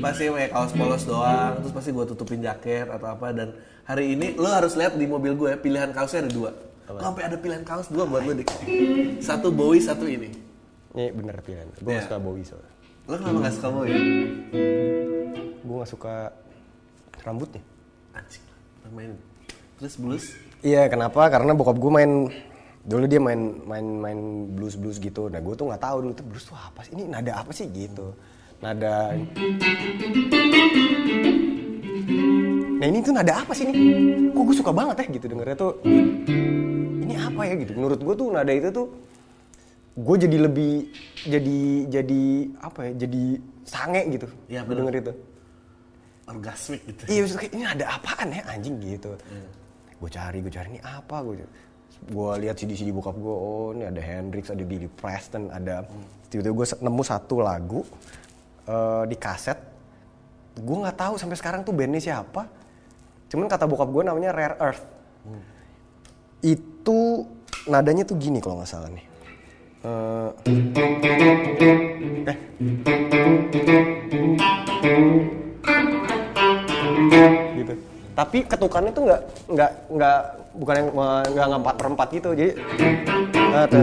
pasti 0.00 0.24
pakai 0.26 0.48
kaos 0.48 0.72
polos 0.72 1.02
doang, 1.04 1.52
terus 1.60 1.72
pasti 1.72 1.90
gue 1.90 2.04
tutupin 2.06 2.40
jaket 2.40 2.88
atau 2.88 3.08
apa 3.10 3.26
dan 3.30 3.48
hari 3.84 4.14
ini 4.14 4.32
lo 4.34 4.48
harus 4.48 4.72
lihat 4.74 4.94
di 4.94 5.04
mobil 5.04 5.36
gue 5.36 5.50
pilihan 5.56 5.92
kaosnya 5.92 6.24
ada 6.24 6.32
dua. 6.32 6.50
Gue 6.88 6.98
sampai 6.98 7.22
ada 7.22 7.36
pilihan 7.36 7.62
kaos 7.62 7.86
dua 7.86 8.02
buat 8.02 8.22
lo 8.22 8.32
dik. 8.32 8.48
Satu 9.20 9.52
Bowie, 9.52 9.78
satu 9.78 10.08
ini. 10.08 10.32
Ini 10.90 11.12
bener 11.12 11.36
pilihan. 11.38 11.68
Gue 11.76 11.94
Iya. 11.94 12.02
suka 12.02 12.16
Bowie 12.16 12.42
soalnya. 12.42 12.72
Lo 13.04 13.14
kenapa 13.14 13.38
gak 13.44 13.54
suka 13.54 13.68
Bowie? 13.68 13.94
Gue 15.60 15.76
gak 15.76 15.90
suka 15.90 16.14
rambutnya. 17.20 17.62
Anjing, 18.10 18.44
main. 18.90 19.12
Terus 19.76 19.94
blues? 19.96 20.24
Iya, 20.60 20.88
kenapa? 20.88 21.28
Karena 21.28 21.52
bokap 21.52 21.76
gue 21.76 21.92
main 21.92 22.12
dulu 22.80 23.04
dia 23.04 23.20
main 23.20 23.60
main 23.68 23.86
main 24.00 24.18
blues 24.56 24.74
blues 24.76 24.96
gitu. 24.96 25.28
Nah 25.28 25.40
gue 25.40 25.54
tuh 25.56 25.68
nggak 25.68 25.82
tahu 25.82 25.96
dulu 26.06 26.12
tuh 26.16 26.26
blues 26.26 26.44
tuh 26.48 26.56
apa 26.56 26.80
sih? 26.84 26.92
Ini 26.96 27.04
nada 27.12 27.32
apa 27.44 27.50
sih 27.52 27.66
gitu? 27.68 28.16
Nada. 28.64 29.12
Nah 32.80 32.86
ini 32.88 32.98
tuh 33.04 33.12
nada 33.12 33.44
apa 33.44 33.52
sih 33.52 33.68
nih? 33.68 33.76
Kok 34.32 34.42
gue 34.48 34.56
suka 34.56 34.72
banget 34.72 34.96
ya 35.04 35.06
gitu 35.20 35.26
dengernya 35.28 35.56
tuh. 35.56 35.72
Ini 37.04 37.14
apa 37.20 37.40
ya 37.44 37.54
gitu? 37.60 37.72
Menurut 37.76 38.00
gue 38.00 38.14
tuh 38.16 38.28
nada 38.32 38.52
itu 38.52 38.68
tuh 38.72 38.88
gue 40.00 40.16
jadi 40.16 40.36
lebih 40.48 40.72
jadi 41.28 41.60
jadi 41.92 42.22
apa 42.64 42.80
ya? 42.88 42.92
Jadi 43.04 43.22
sange 43.68 44.02
gitu. 44.08 44.26
Iya, 44.48 44.64
Gua 44.64 44.68
bener. 44.72 44.78
denger 44.88 44.94
itu. 45.04 45.12
Orgasmic 46.30 46.80
gitu. 46.88 47.02
Iya, 47.10 47.20
maksudnya 47.26 47.50
ini 47.52 47.64
ada 47.66 47.84
apaan 47.98 48.28
ya 48.32 48.42
anjing 48.48 48.76
gitu. 48.80 49.10
Gue 50.00 50.08
cari, 50.08 50.38
gue 50.40 50.52
cari 50.52 50.68
ini 50.72 50.80
apa 50.80 51.16
gue. 51.20 51.44
Gue 52.08 52.30
lihat 52.40 52.56
CD-CD 52.56 52.96
bokap 52.96 53.12
gue, 53.12 53.34
oh 53.34 53.76
ini 53.76 53.84
ada 53.84 54.00
Hendrix, 54.00 54.48
ada 54.48 54.64
Billy 54.64 54.88
Preston, 54.88 55.52
ada 55.52 55.84
tiba-tiba 56.32 56.54
gue 56.56 56.66
nemu 56.80 57.02
satu 57.04 57.44
lagu 57.44 57.84
eh, 58.64 59.04
di 59.04 59.16
kaset. 59.20 59.58
Gue 60.56 60.76
nggak 60.80 60.96
tahu 60.96 61.14
sampai 61.20 61.36
sekarang 61.36 61.60
tuh 61.60 61.76
bandnya 61.76 62.00
siapa. 62.00 62.48
Cuman 63.30 63.46
kata 63.46 63.68
bokap 63.68 63.92
gue 63.92 64.02
namanya 64.08 64.32
Rare 64.32 64.56
Earth. 64.58 64.84
Itu 66.40 67.28
nadanya 67.68 68.08
tuh 68.08 68.16
gini 68.16 68.40
kalau 68.40 68.58
nggak 68.58 68.70
salah 68.70 68.88
nih. 68.90 69.04
Eh, 69.80 70.30
eh, 77.20 77.50
gitu. 77.56 77.72
Tapi 78.16 78.38
ketukannya 78.44 78.92
tuh 78.92 79.02
nggak 79.08 79.22
nggak 79.48 79.70
nggak 79.94 80.20
bukan 80.54 80.74
yang 80.74 80.88
eh, 80.90 81.22
nggak 81.30 81.46
nggak 81.46 81.60
empat 81.62 81.74
per 81.78 81.86
empat 81.94 82.08
gitu. 82.14 82.28
Jadi 82.34 82.50
eh, 83.30 83.66
tuh, 83.70 83.82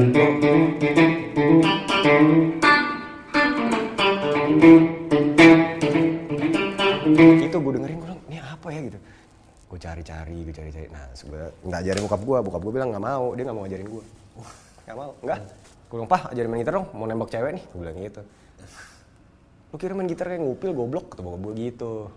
gitu 7.40 7.58
gue 7.58 7.74
dengerin 7.80 7.98
gue 8.04 8.12
ini 8.28 8.38
apa 8.44 8.68
ya? 8.72 8.80
gitu. 8.84 9.00
Gue 9.68 9.80
cari-cari 9.80 10.38
gue 10.44 10.56
cari-cari. 10.56 10.88
Nah 10.92 11.04
sebenernya 11.16 11.52
nggak 11.64 11.80
ajarin 11.84 12.02
bokap 12.04 12.22
gue 12.24 12.38
bokap 12.44 12.62
gue 12.64 12.74
bilang 12.76 12.90
nggak 12.92 13.04
mau. 13.04 13.26
Dia 13.36 13.44
nggak 13.48 13.58
mau 13.58 13.64
ngajarin 13.64 13.88
gue 13.88 14.04
nggak 14.88 14.98
mau. 14.98 15.12
Nggak. 15.24 15.40
Gue 15.88 15.96
bilang 16.04 16.12
pah 16.12 16.22
ajarin 16.36 16.50
main 16.52 16.62
gitar 16.64 16.74
dong. 16.84 16.88
Mau 16.92 17.06
nembak 17.08 17.32
cewek 17.32 17.52
nih. 17.56 17.64
Gue 17.72 17.80
bilang 17.80 17.98
gitu. 18.04 18.22
Lu 19.68 19.76
kira 19.76 19.96
main 19.96 20.08
gitar 20.08 20.28
kayak 20.32 20.44
ngupil 20.44 20.72
goblok? 20.76 21.16
Kata 21.16 21.22
bokap 21.24 21.42
gue 21.48 21.54
gitu 21.56 22.12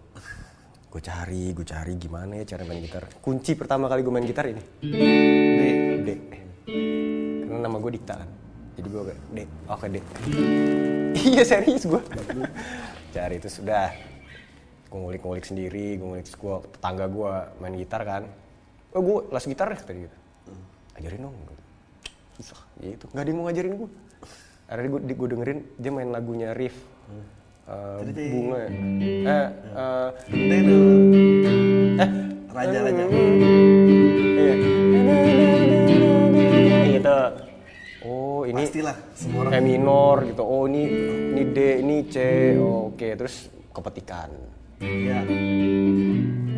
gue 0.91 0.99
cari 0.99 1.55
gue 1.55 1.63
cari 1.63 1.95
gimana 1.95 2.43
ya 2.43 2.45
cara 2.57 2.67
main 2.67 2.83
gitar. 2.83 3.07
Kunci 3.23 3.55
pertama 3.55 3.87
kali 3.87 4.03
gue 4.03 4.11
main 4.11 4.27
gitar 4.27 4.51
ini. 4.51 4.59
D 4.83 5.63
D. 6.03 6.09
Karena 7.47 7.71
nama 7.71 7.79
gue 7.79 7.95
Dikta 7.95 8.19
kan. 8.19 8.29
Jadi 8.75 8.89
gue 8.91 9.03
kayak 9.07 9.21
D 9.31 9.39
oke 9.71 9.87
D. 9.87 9.97
Iya 11.15 11.43
serius 11.47 11.87
gue 11.87 12.03
cari 13.15 13.39
itu 13.39 13.47
sudah. 13.47 13.95
Gue 14.91 14.99
ngulik-ngulik 14.99 15.47
sendiri 15.47 15.95
gue 15.95 16.07
ngulik 16.11 16.27
gue 16.27 16.55
tetangga 16.75 17.07
gue 17.07 17.33
main 17.63 17.75
gitar 17.79 18.03
kan. 18.03 18.27
Oh 18.91 18.99
gue 18.99 19.31
les 19.31 19.47
gitar 19.47 19.71
deh 19.71 19.79
tadi 19.79 20.11
gitu. 20.11 20.17
Ajarin 20.99 21.31
dong. 21.31 21.39
Susah. 22.35 22.59
Gitu 22.83 23.07
nggak 23.15 23.23
ada 23.23 23.31
yang 23.31 23.39
mau 23.39 23.47
ngajarin 23.47 23.75
gue 23.79 23.91
akhirnya 24.71 24.91
gue 24.91 25.01
gue 25.19 25.29
dengerin 25.35 25.59
dia 25.83 25.91
main 25.91 26.11
lagunya 26.15 26.55
Riff 26.55 26.79
Eh, 27.71 28.03
bunga 28.35 28.59
ya. 28.59 28.69
eh 29.31 29.47
eh 29.79 30.09
eh 32.03 32.11
Raja-raja. 32.51 33.05
iya 34.35 34.55
gitu 36.91 37.19
oh 38.03 38.43
ini 38.43 38.67
Pastilah 38.67 38.97
semua 39.15 39.47
orang. 39.47 39.53
E 39.55 39.59
minor 39.63 40.17
gitu. 40.27 40.43
Oh 40.43 40.67
ini 40.67 40.83
ini 41.31 41.43
D, 41.55 41.59
ini 41.79 41.97
C. 42.11 42.17
Oh, 42.59 42.91
Oke, 42.91 43.15
terus 43.15 43.47
kepetikan. 43.71 44.35
Ya. 44.83 45.23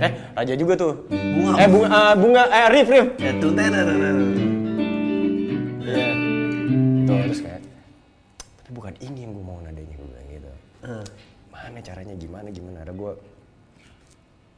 Eh, 0.00 0.12
raja 0.32 0.54
juga 0.56 0.80
tuh. 0.80 1.04
Bunga. 1.12 1.60
Eh 1.60 1.68
bunga 1.68 1.88
eh, 1.92 2.14
bunga 2.16 2.42
eh 2.48 2.66
Rif 2.72 2.88
Rif. 2.88 3.06
Ya 3.20 3.32
tuh. 3.36 3.52
Iya. 5.82 6.08
Tuh 7.04 7.16
terus 7.28 7.40
kayak 7.44 7.60
tapi 8.62 8.70
bukan 8.72 8.94
ini 9.04 9.28
yang 9.28 9.36
gue 9.36 9.44
mau 9.44 9.60
nadanya 9.60 9.96
Mana 11.52 11.78
caranya 11.78 12.14
gimana 12.18 12.50
gimana 12.50 12.82
ada 12.82 12.90
gue 12.90 13.12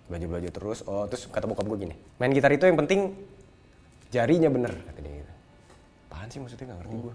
belajar 0.09 0.29
belajar 0.29 0.53
terus. 0.53 0.81
Oh 0.89 1.05
terus 1.05 1.29
kata 1.29 1.45
bokap 1.45 1.69
gue 1.69 1.89
gini, 1.89 1.95
main 2.21 2.33
gitar 2.33 2.53
itu 2.53 2.65
yang 2.65 2.81
penting 2.81 3.13
jarinya 4.09 4.49
bener 4.49 4.73
kata 4.73 5.01
dia 5.05 5.15
gitu. 5.21 5.33
Apaan 6.09 6.29
sih 6.33 6.39
maksudnya 6.41 6.65
nggak 6.73 6.79
ngerti 6.85 6.97
gue. 6.97 7.15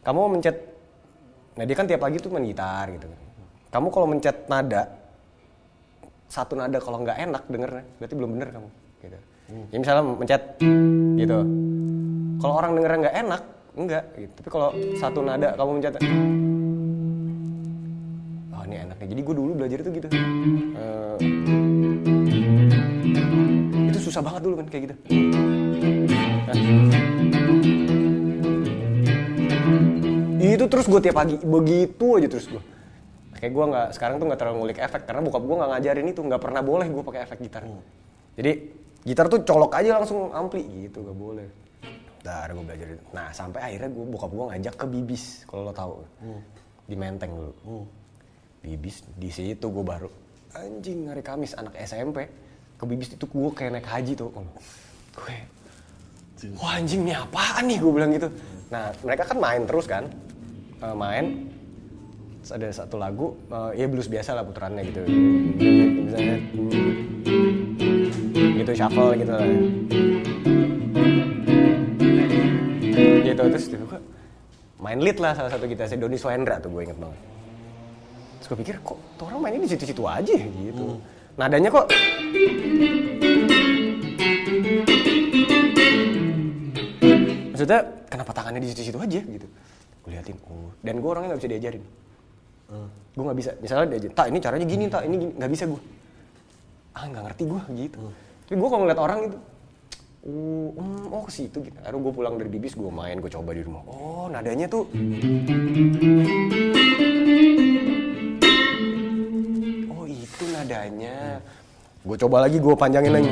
Kamu 0.00 0.16
mau 0.16 0.30
mencet, 0.30 0.56
nah 1.58 1.64
dia 1.66 1.76
kan 1.76 1.86
tiap 1.90 2.00
pagi 2.00 2.16
tuh 2.22 2.30
main 2.30 2.46
gitar 2.46 2.86
gitu. 2.94 3.06
Kamu 3.70 3.86
kalau 3.90 4.06
mencet 4.10 4.46
nada 4.46 4.82
satu 6.30 6.54
nada 6.54 6.78
kalau 6.78 7.02
nggak 7.02 7.18
enak 7.18 7.42
dengernya 7.50 7.84
berarti 7.98 8.14
belum 8.14 8.30
bener 8.38 8.48
kamu 8.54 8.68
gitu. 9.02 9.18
Ya 9.74 9.76
misalnya 9.82 10.02
mencet 10.06 10.42
gitu. 11.18 11.38
Kalau 12.38 12.54
orang 12.54 12.78
dengernya 12.78 12.98
nggak 13.06 13.16
enak 13.26 13.42
enggak 13.74 14.04
gitu. 14.14 14.32
Tapi 14.38 14.48
kalau 14.50 14.68
satu 14.98 15.20
nada 15.26 15.48
kamu 15.58 15.70
mencet 15.78 15.94
ini 18.70 18.86
enaknya. 18.86 19.06
Jadi 19.10 19.20
gue 19.26 19.34
dulu 19.34 19.50
belajar 19.58 19.78
itu 19.82 19.90
gitu. 19.90 20.08
Eh, 20.78 21.16
itu 23.90 23.98
susah 23.98 24.22
banget 24.22 24.46
dulu 24.46 24.54
kan 24.62 24.66
kayak 24.70 24.82
gitu. 24.86 24.94
Nah. 26.46 26.54
itu 30.50 30.66
terus 30.68 30.86
gue 30.86 31.00
tiap 31.02 31.16
pagi. 31.18 31.36
Begitu 31.40 32.06
aja 32.20 32.28
terus 32.30 32.46
gue 32.46 32.62
kayak 33.40 33.56
gue 33.56 33.64
nggak 33.72 33.88
sekarang 33.96 34.20
tuh 34.20 34.28
nggak 34.28 34.36
terlalu 34.36 34.56
ngulik 34.60 34.78
efek 34.84 35.08
karena 35.08 35.24
bokap 35.24 35.42
gue 35.42 35.56
nggak 35.56 35.70
ngajarin 35.74 36.06
itu. 36.12 36.20
Nggak 36.20 36.42
pernah 36.44 36.62
boleh 36.62 36.86
gue 36.86 37.02
pakai 37.02 37.20
efek 37.26 37.38
gitar. 37.42 37.64
Jadi 38.36 38.52
gitar 39.02 39.26
tuh 39.32 39.40
colok 39.42 39.72
aja 39.74 39.98
langsung 39.98 40.30
ampli. 40.30 40.62
Gitu 40.86 41.00
gak 41.00 41.16
boleh. 41.16 41.48
Dar 42.20 42.52
gue 42.52 42.60
belajar. 42.60 42.86
Nah 43.16 43.32
sampai 43.32 43.72
akhirnya 43.72 43.88
gue 43.88 44.04
bokap 44.04 44.30
gue 44.30 44.46
ngajak 44.52 44.74
ke 44.76 44.86
Bibis 44.86 45.48
kalau 45.48 45.66
lo 45.66 45.72
tahu 45.72 46.04
di 46.84 46.96
Menteng 46.98 47.32
dulu. 47.32 47.54
Bibis 48.60 49.02
di 49.16 49.32
situ 49.32 49.66
gue 49.66 49.84
baru 49.84 50.10
anjing 50.56 51.06
hari 51.06 51.22
Kamis 51.22 51.54
anak 51.54 51.78
SMP 51.78 52.26
ke 52.80 52.84
Bibis 52.88 53.12
itu 53.12 53.24
gue 53.28 53.50
kayak 53.52 53.76
naik 53.76 53.88
haji 53.88 54.12
tuh. 54.16 54.32
Gue 54.32 55.36
wah 56.56 56.80
anjing 56.80 57.04
ini 57.04 57.12
apaan 57.12 57.68
nih? 57.68 57.76
Gue 57.76 57.92
bilang 57.92 58.10
gitu. 58.16 58.28
Nah 58.72 58.88
mereka 59.04 59.28
kan 59.28 59.36
main 59.36 59.62
terus 59.68 59.84
kan, 59.84 60.08
Eh, 60.80 60.96
main. 60.96 61.44
Terus 62.40 62.52
ada 62.56 62.68
satu 62.72 62.96
lagu 62.96 63.36
eh, 63.52 63.84
ya 63.84 63.86
blues 63.86 64.08
biasa 64.08 64.32
lah 64.32 64.44
puterannya 64.48 64.82
gitu. 64.88 65.02
Misalnya 66.08 66.36
gitu 68.32 68.72
shuffle 68.72 69.12
gitu 69.20 69.32
lah. 69.36 69.48
Gitu 73.20 73.42
terus 73.44 73.66
tiba 73.68 74.00
main 74.80 74.98
lead 75.04 75.20
lah 75.20 75.36
salah 75.36 75.52
satu 75.52 75.68
kita 75.68 75.84
si 75.84 76.00
Doni 76.00 76.16
Swendra 76.16 76.56
tuh 76.56 76.72
gue 76.72 76.88
inget 76.88 76.96
banget 76.96 77.20
terus 78.40 78.56
gue 78.56 78.58
pikir 78.64 78.80
kok 78.80 78.96
tuh 79.20 79.28
orang 79.28 79.44
mainnya 79.44 79.68
di 79.68 79.70
situ-situ 79.76 80.00
aja 80.08 80.32
gitu. 80.32 80.96
Nadanya 81.36 81.68
kok 81.68 81.92
maksudnya 87.52 87.80
kenapa 88.08 88.32
tangannya 88.32 88.64
di 88.64 88.68
situ-situ 88.72 88.96
aja? 88.96 89.20
Gitu. 89.20 89.44
Gue 90.00 90.10
liatin 90.16 90.40
oh 90.48 90.72
dan 90.80 91.04
gue 91.04 91.10
orangnya 91.12 91.36
nggak 91.36 91.40
bisa 91.44 91.52
diajarin. 91.52 91.84
Gue 93.12 93.24
nggak 93.28 93.38
bisa 93.44 93.50
misalnya 93.60 93.86
diajarin 93.92 94.14
tak 94.16 94.26
ini 94.32 94.38
caranya 94.40 94.66
gini 94.66 94.84
tak 94.88 95.02
ini 95.04 95.16
gini 95.20 95.32
nggak 95.36 95.50
bisa 95.52 95.64
gue 95.68 95.82
ah 96.96 97.04
nggak 97.04 97.22
ngerti 97.28 97.42
gue 97.44 97.60
gitu. 97.86 98.00
Tapi 98.48 98.56
gue 98.56 98.68
kalau 98.72 98.82
ngeliat 98.88 99.00
orang 99.04 99.18
itu 99.28 99.38
oh, 100.24 100.68
hmm, 100.80 101.12
oh 101.12 101.22
ke 101.28 101.32
situ 101.36 101.58
gitu. 101.60 101.76
Akhirnya 101.84 102.00
gue 102.00 102.12
pulang 102.16 102.34
dari 102.40 102.48
bibis 102.48 102.72
gue 102.72 102.88
main 102.88 103.20
gue 103.20 103.28
coba 103.28 103.52
di 103.52 103.60
rumah. 103.60 103.84
Oh 103.84 104.32
nadanya 104.32 104.64
tuh 104.64 104.88
itu 110.70 110.78
nadanya 110.78 111.42
gue 112.06 112.16
coba 112.16 112.46
lagi 112.46 112.62
gue 112.62 112.74
panjangin 112.78 113.10
lagi. 113.10 113.30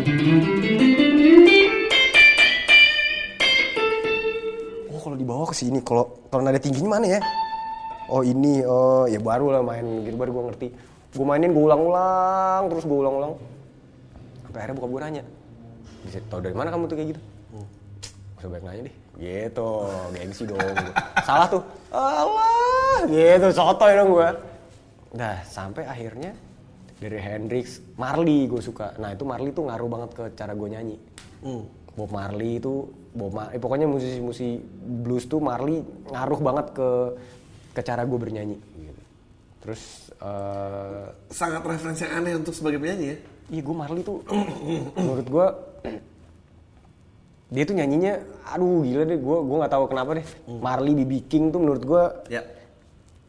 Oh 4.90 4.98
kalau 4.98 5.14
dibawa 5.14 5.46
ke 5.46 5.54
sini 5.54 5.78
kalau 5.86 6.18
kalau 6.34 6.42
nada 6.42 6.58
tingginya 6.58 6.98
mana 6.98 7.06
ya? 7.06 7.20
Oh 8.10 8.26
ini 8.26 8.66
oh 8.66 9.06
ya 9.06 9.22
baru 9.22 9.54
lah 9.54 9.62
main 9.62 9.86
gitu 10.02 10.18
baru 10.18 10.34
gue 10.34 10.44
ngerti. 10.50 10.68
Gue 11.14 11.24
mainin 11.24 11.54
gue 11.54 11.62
ulang-ulang 11.62 12.66
terus 12.74 12.82
gue 12.82 12.98
ulang-ulang. 12.98 13.38
Sampai 14.42 14.58
akhirnya 14.58 14.76
buka 14.82 14.88
gue 14.90 15.00
nanya 15.06 15.22
bisa 16.02 16.18
tau 16.26 16.42
dari 16.42 16.56
mana 16.58 16.74
kamu 16.74 16.90
tuh 16.90 16.96
kayak 16.98 17.08
gitu? 17.14 17.20
Gak 18.42 18.50
banyak 18.50 18.66
nanya 18.66 18.82
deh. 18.90 18.96
Gitu 19.22 19.70
gengsi 20.10 20.42
dong. 20.42 20.58
Salah 21.22 21.46
tuh. 21.46 21.62
Allah 21.94 23.06
gitu 23.06 23.46
sotoy 23.54 23.94
dong 23.94 24.10
gue 24.10 24.28
Nah 25.14 25.40
sampai 25.46 25.86
akhirnya 25.86 26.34
dari 26.98 27.16
Hendrix 27.16 27.78
Marley 27.94 28.46
gue 28.46 28.58
suka 28.58 28.94
nah 28.96 29.10
itu 29.10 29.22
Marley 29.22 29.50
tuh 29.50 29.66
ngaruh 29.66 29.86
banget 29.86 30.10
ke 30.12 30.24
cara 30.34 30.52
gue 30.52 30.68
nyanyi 30.68 30.96
Bob 31.94 32.10
Marley 32.10 32.58
itu 32.58 32.86
Bob 33.10 33.32
Mar 33.32 33.50
eh, 33.50 33.58
pokoknya 33.58 33.86
musisi-musisi 33.86 34.58
blues 35.02 35.26
tuh 35.26 35.38
Marley 35.38 35.82
ngaruh 36.06 36.38
banget 36.38 36.66
ke 36.72 36.88
ke 37.72 37.80
cara 37.80 38.02
gue 38.02 38.14
bernyanyi 38.14 38.58
gitu. 38.76 39.02
terus 39.60 39.82
eh, 40.14 41.06
Sangat 41.30 41.62
referensi 41.62 42.02
yang 42.02 42.18
aneh 42.18 42.34
untuk 42.34 42.50
sebagai 42.50 42.78
penyanyi 42.78 43.06
ya. 43.06 43.16
Iya 43.48 43.62
gue 43.62 43.76
Marley 43.76 44.02
tuh 44.02 44.22
menurut 44.94 45.26
gue 45.26 45.46
dia 47.48 47.64
tuh 47.64 47.74
nyanyinya 47.74 48.12
aduh 48.44 48.84
gila 48.84 49.04
deh 49.04 49.16
gue 49.16 49.36
gue 49.40 49.56
nggak 49.56 49.72
tahu 49.72 49.84
kenapa 49.88 50.10
deh 50.18 50.26
Marley 50.46 50.92
BB 50.94 51.12
King 51.26 51.48
tuh 51.48 51.58
menurut 51.58 51.82
gue 51.82 52.02
Ya. 52.28 52.42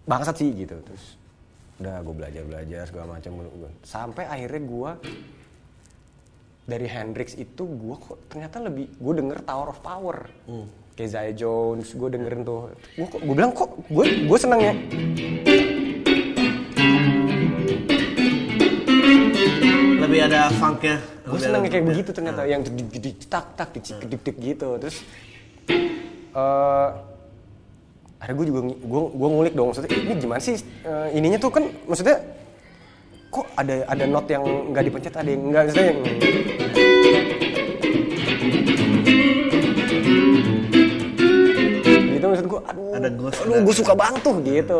bangsat 0.03 0.35
sih 0.35 0.51
gitu 0.51 0.75
terus 0.83 1.15
udah 1.79 1.95
gue 2.03 2.15
belajar 2.15 2.43
belajar 2.43 2.83
segala 2.91 3.15
macam. 3.15 3.31
Sampai 3.87 4.27
akhirnya 4.27 4.61
gue 4.67 4.91
dari 6.67 6.87
Hendrix 6.91 7.39
itu 7.39 7.63
gue 7.65 7.95
kok 7.95 8.19
ternyata 8.27 8.59
lebih 8.59 8.91
gue 8.99 9.13
denger 9.15 9.39
Tower 9.47 9.71
of 9.71 9.79
Power. 9.79 10.27
Kayak 10.99 11.09
Zaya 11.15 11.31
Jones 11.31 11.87
gue 11.95 12.09
dengerin 12.11 12.43
tuh. 12.43 12.75
Gue 12.99 13.07
gue 13.07 13.31
bilang 13.33 13.55
kok 13.55 13.79
gue 13.87 14.05
gue 14.27 14.37
seneng 14.37 14.59
ya. 14.59 14.73
Lebih 20.03 20.19
ada 20.27 20.51
funknya. 20.51 20.99
gue 20.99 21.31
lebih 21.31 21.45
seneng 21.47 21.61
kayak 21.71 21.85
begitu 21.87 22.09
ternyata. 22.11 22.43
Yang 22.43 22.75
dik 22.75 22.99
dik 22.99 23.17
tak 23.31 23.55
tak 23.55 23.71
dik 23.71 24.35
gitu. 24.35 24.75
Terus 24.83 24.97
eh 26.35 26.87
akhirnya 28.19 28.35
gue 28.35 28.47
juga 28.47 28.59
gue 28.67 29.01
gue 29.09 29.27
ngulik 29.31 29.53
dong 29.53 29.67
maksudnya 29.71 29.89
ini 29.89 30.13
gimana 30.15 30.39
sih 30.39 30.55
eh, 30.83 31.07
ininya 31.15 31.39
tuh? 31.39 31.49
Kan 31.49 31.63
maksudnya 31.87 32.19
kok 33.29 33.45
ada 33.55 33.73
ada 33.87 34.03
not 34.05 34.25
yang 34.27 34.43
nggak 34.69 34.83
dipencet 34.85 35.15
ada 35.15 35.29
yang 35.29 35.41
nggak 35.47 35.63
maksudnya 35.65 35.87
yang 35.87 35.99
gitu 42.09 42.25
maksud 42.27 42.47
gue 42.47 42.61
aduh 42.65 42.87
Ada 42.95 43.09
ghost, 43.11 43.37
aduh 43.39 43.53
ada- 43.55 43.63
gue 43.63 43.75
suka 43.75 43.93
banget 43.95 44.21
tuh 44.21 44.35
gitu. 44.43 44.79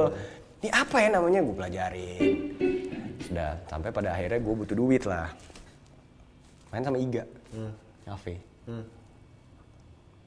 Ini 0.59 0.69
apa 0.75 0.95
ya 0.99 1.07
namanya? 1.09 1.39
Gue 1.39 1.55
pelajarin. 1.55 2.35
Sudah 3.23 3.49
sampai 3.71 3.89
pada 3.95 4.09
akhirnya 4.11 4.39
gue 4.43 4.53
butuh 4.55 4.75
duit 4.75 5.03
lah. 5.07 5.31
Main 6.69 6.83
sama 6.83 6.99
Iga 6.99 7.23
ngafe. 8.05 8.35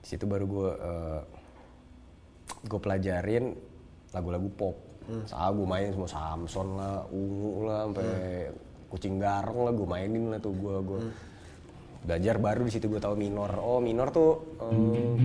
Di 0.02 0.06
situ 0.09 0.24
baru 0.24 0.44
gue 0.44 0.68
gue 2.60 2.80
pelajarin 2.80 3.56
lagu-lagu 4.12 4.48
pop 4.52 4.76
Saat 5.26 5.58
gue 5.58 5.66
main 5.66 5.90
semua 5.90 6.06
Samson 6.06 6.78
lah, 6.78 7.02
Ungu 7.10 7.66
lah, 7.66 7.90
sampai 7.90 8.46
kucing 8.86 9.18
garong 9.18 9.66
lah 9.66 9.72
gue 9.74 9.88
mainin 9.88 10.30
lah 10.30 10.38
tuh 10.38 10.54
gue 10.54 10.76
gue 10.84 11.00
belajar 12.06 12.38
baru 12.38 12.62
di 12.66 12.72
situ 12.74 12.86
gue 12.86 13.02
tahu 13.02 13.18
minor. 13.18 13.50
Oh 13.58 13.82
minor 13.82 14.14
tuh 14.14 14.58
em, 14.62 15.18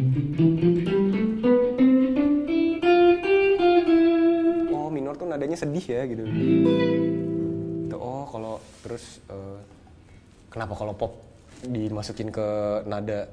oh 4.74 4.90
minor 4.90 5.14
tuh 5.14 5.28
nadanya 5.30 5.58
sedih 5.58 5.86
ya 5.86 6.02
gitu. 6.10 6.24
Tuh, 7.92 8.00
oh 8.02 8.26
kalau 8.34 8.56
terus 8.82 9.22
eh, 9.30 9.60
kenapa 10.50 10.74
kalau 10.74 10.94
pop 10.98 11.14
dimasukin 11.66 12.34
ke 12.34 12.48
nada 12.90 13.30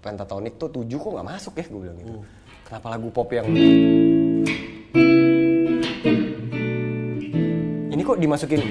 pentatonik 0.00 0.56
tuh 0.60 0.68
tujuh 0.72 0.96
kok 1.00 1.12
nggak 1.12 1.28
masuk 1.28 1.54
ya 1.56 1.64
gue 1.68 1.80
bilang 1.88 1.98
gitu. 2.00 2.20
Kenapa 2.70 2.86
lagu 2.88 3.10
pop 3.10 3.26
yang 3.28 3.50
ini 7.90 7.98
kok 8.00 8.14
dimasukin 8.16 8.62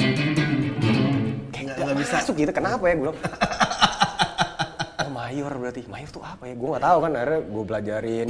kayak 1.52 1.76
Nggak- 1.76 2.00
bisa. 2.00 2.16
masuk 2.18 2.34
gitu 2.34 2.48
kenapa 2.50 2.80
ya 2.82 2.96
gue 2.96 3.04
bilang 3.04 3.18
oh 5.04 5.12
mayor 5.12 5.52
berarti 5.52 5.84
mayor 5.86 6.08
tuh 6.08 6.24
apa 6.24 6.48
ya 6.48 6.56
gue 6.56 6.68
nggak 6.70 6.80
tahu 6.82 6.98
kan 6.98 7.12
akhirnya 7.14 7.40
gue 7.44 7.64
pelajarin 7.66 8.30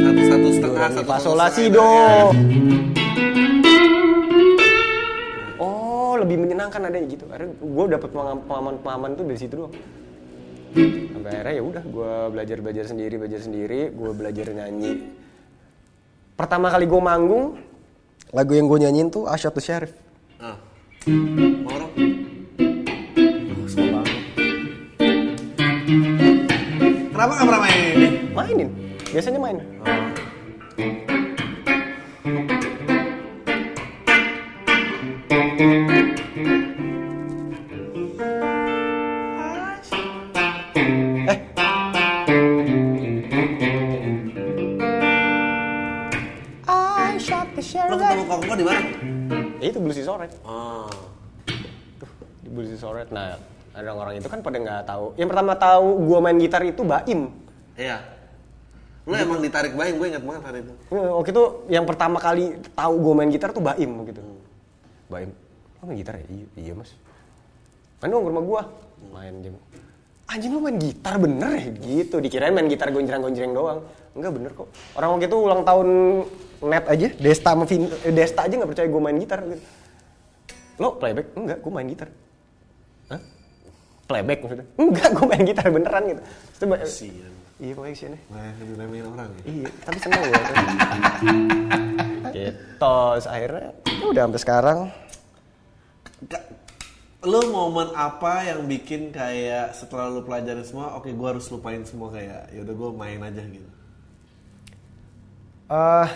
Satu 0.00 0.22
satu 0.26 0.48
setengah, 0.50 0.88
satu 0.90 1.04
fa, 1.04 1.14
satu 1.14 1.22
sol, 1.22 1.36
la, 1.36 1.46
si, 1.46 1.62
setengah, 1.62 1.70
do. 1.70 1.84
ya. 1.86 2.32
Oh, 5.56 6.16
lebih 6.16 6.36
menyenangkan 6.36 6.80
adanya 6.82 7.06
gitu. 7.06 7.24
Akhirnya 7.28 7.54
gue 7.54 7.84
dapet 7.86 8.08
pengalaman-pengalaman 8.10 9.10
tuh 9.14 9.24
dari 9.24 9.38
situ 9.38 9.54
doang. 9.54 9.70
Sampai 10.70 11.30
akhirnya 11.34 11.54
ya 11.58 11.62
udah, 11.66 11.84
gue 11.84 12.12
belajar 12.30 12.56
belajar 12.62 12.84
sendiri, 12.86 13.14
belajar 13.18 13.40
sendiri, 13.42 13.80
gue 13.90 14.10
belajar 14.14 14.46
nyanyi. 14.54 15.10
Pertama 16.38 16.70
kali 16.70 16.86
gue 16.86 17.00
manggung, 17.02 17.58
lagu 18.30 18.52
yang 18.54 18.70
gue 18.70 18.78
nyanyiin 18.86 19.08
tuh 19.10 19.26
Asyad 19.26 19.52
the 19.52 19.62
Sheriff. 19.62 19.92
Ah. 20.38 20.56
Orang? 21.66 21.90
Kenapa 27.10 27.32
nggak 27.36 27.46
pernah 27.52 27.60
main 27.60 27.76
ini? 27.76 28.08
Mainin, 28.32 28.68
biasanya 29.12 29.40
main. 29.42 29.56
Eh, 30.80 31.09
tahu. 54.90 55.04
Yang 55.14 55.28
pertama 55.30 55.52
tahu 55.54 55.88
gua 56.02 56.18
main 56.18 56.36
gitar 56.42 56.62
itu 56.66 56.82
Baim. 56.82 57.20
Iya. 57.78 57.98
Lo 59.08 59.16
emang 59.16 59.40
ditarik 59.40 59.72
bayang, 59.74 59.96
gue 59.96 60.06
ingat 60.12 60.22
banget 60.22 60.42
hari 60.44 60.58
itu. 60.62 60.72
Eh, 60.92 61.10
Waktu 61.10 61.30
itu 61.32 61.44
yang 61.72 61.84
pertama 61.88 62.18
kali 62.20 62.44
tahu 62.76 62.94
gue 63.00 63.14
main 63.16 63.30
gitar 63.32 63.50
tuh 63.50 63.64
Baim 63.64 63.90
gitu. 64.06 64.20
Baim, 65.10 65.30
lo 65.80 65.82
main 65.88 65.98
gitar 65.98 66.14
ya? 66.20 66.24
Iya, 66.28 66.46
iya 66.54 66.72
mas. 66.76 66.92
Main 67.98 68.12
dong 68.12 68.22
ke 68.22 68.30
rumah 68.30 68.44
gua. 68.44 68.62
Main 69.10 69.34
jam. 69.42 69.56
anjing 70.30 70.54
lu 70.54 70.62
main 70.62 70.78
gitar 70.78 71.18
bener 71.18 71.58
ya 71.58 71.66
gitu 71.74 72.22
dikirain 72.22 72.54
main 72.54 72.70
gitar 72.70 72.94
gonjreng-gonjreng 72.94 73.50
doang 73.50 73.82
enggak 74.14 74.30
bener 74.30 74.50
kok 74.54 74.70
orang 74.94 75.18
waktu 75.18 75.26
itu 75.26 75.38
ulang 75.42 75.62
tahun 75.66 75.88
net 76.70 76.86
aja 76.86 77.08
Desta 77.18 77.50
eh, 77.58 78.14
Desta 78.14 78.46
aja 78.46 78.54
nggak 78.54 78.70
percaya 78.70 78.86
gue 78.86 79.02
main 79.02 79.18
gitar 79.18 79.42
gitu. 79.42 79.58
lo 80.78 81.02
playback 81.02 81.34
enggak 81.34 81.58
gue 81.58 81.72
main 81.74 81.88
gitar? 81.90 82.08
Playback 84.10 84.38
maksudnya. 84.42 84.66
Enggak 84.82 85.08
gue 85.12 85.24
main 85.24 85.42
gitar 85.44 85.66
beneran 85.70 86.02
gitu. 86.08 86.22
Terus 86.52 86.66
ba- 86.66 86.82
Kasian. 86.82 87.32
iya 87.56 87.72
pokoknya 87.72 87.92
kesian 87.92 88.12
ya 88.12 88.20
Nah, 88.26 88.50
diremehin 88.58 89.04
orang 89.06 89.28
ya. 89.30 89.42
iya 89.46 89.68
tapi 89.80 89.98
seneng 90.00 90.18
gue 90.18 90.32
gitu 92.34 92.90
akhirnya 93.22 93.70
ya 93.84 94.04
udah 94.08 94.22
sampai 94.24 94.40
sekarang. 94.40 94.78
Ka- 96.26 96.48
Lo 97.20 97.44
momen 97.46 97.92
apa 97.92 98.48
yang 98.48 98.64
bikin 98.64 99.12
kayak 99.12 99.76
setelah 99.76 100.08
lo 100.08 100.24
pelajarin 100.24 100.64
semua, 100.64 100.96
oke 100.96 101.06
gue 101.06 101.28
harus 101.28 101.44
lupain 101.46 101.84
semua 101.84 102.08
kayak, 102.08 102.48
yaudah 102.50 102.72
gue 102.72 102.90
main 102.94 103.20
aja 103.20 103.44
gitu. 103.44 103.68
eh 105.68 106.08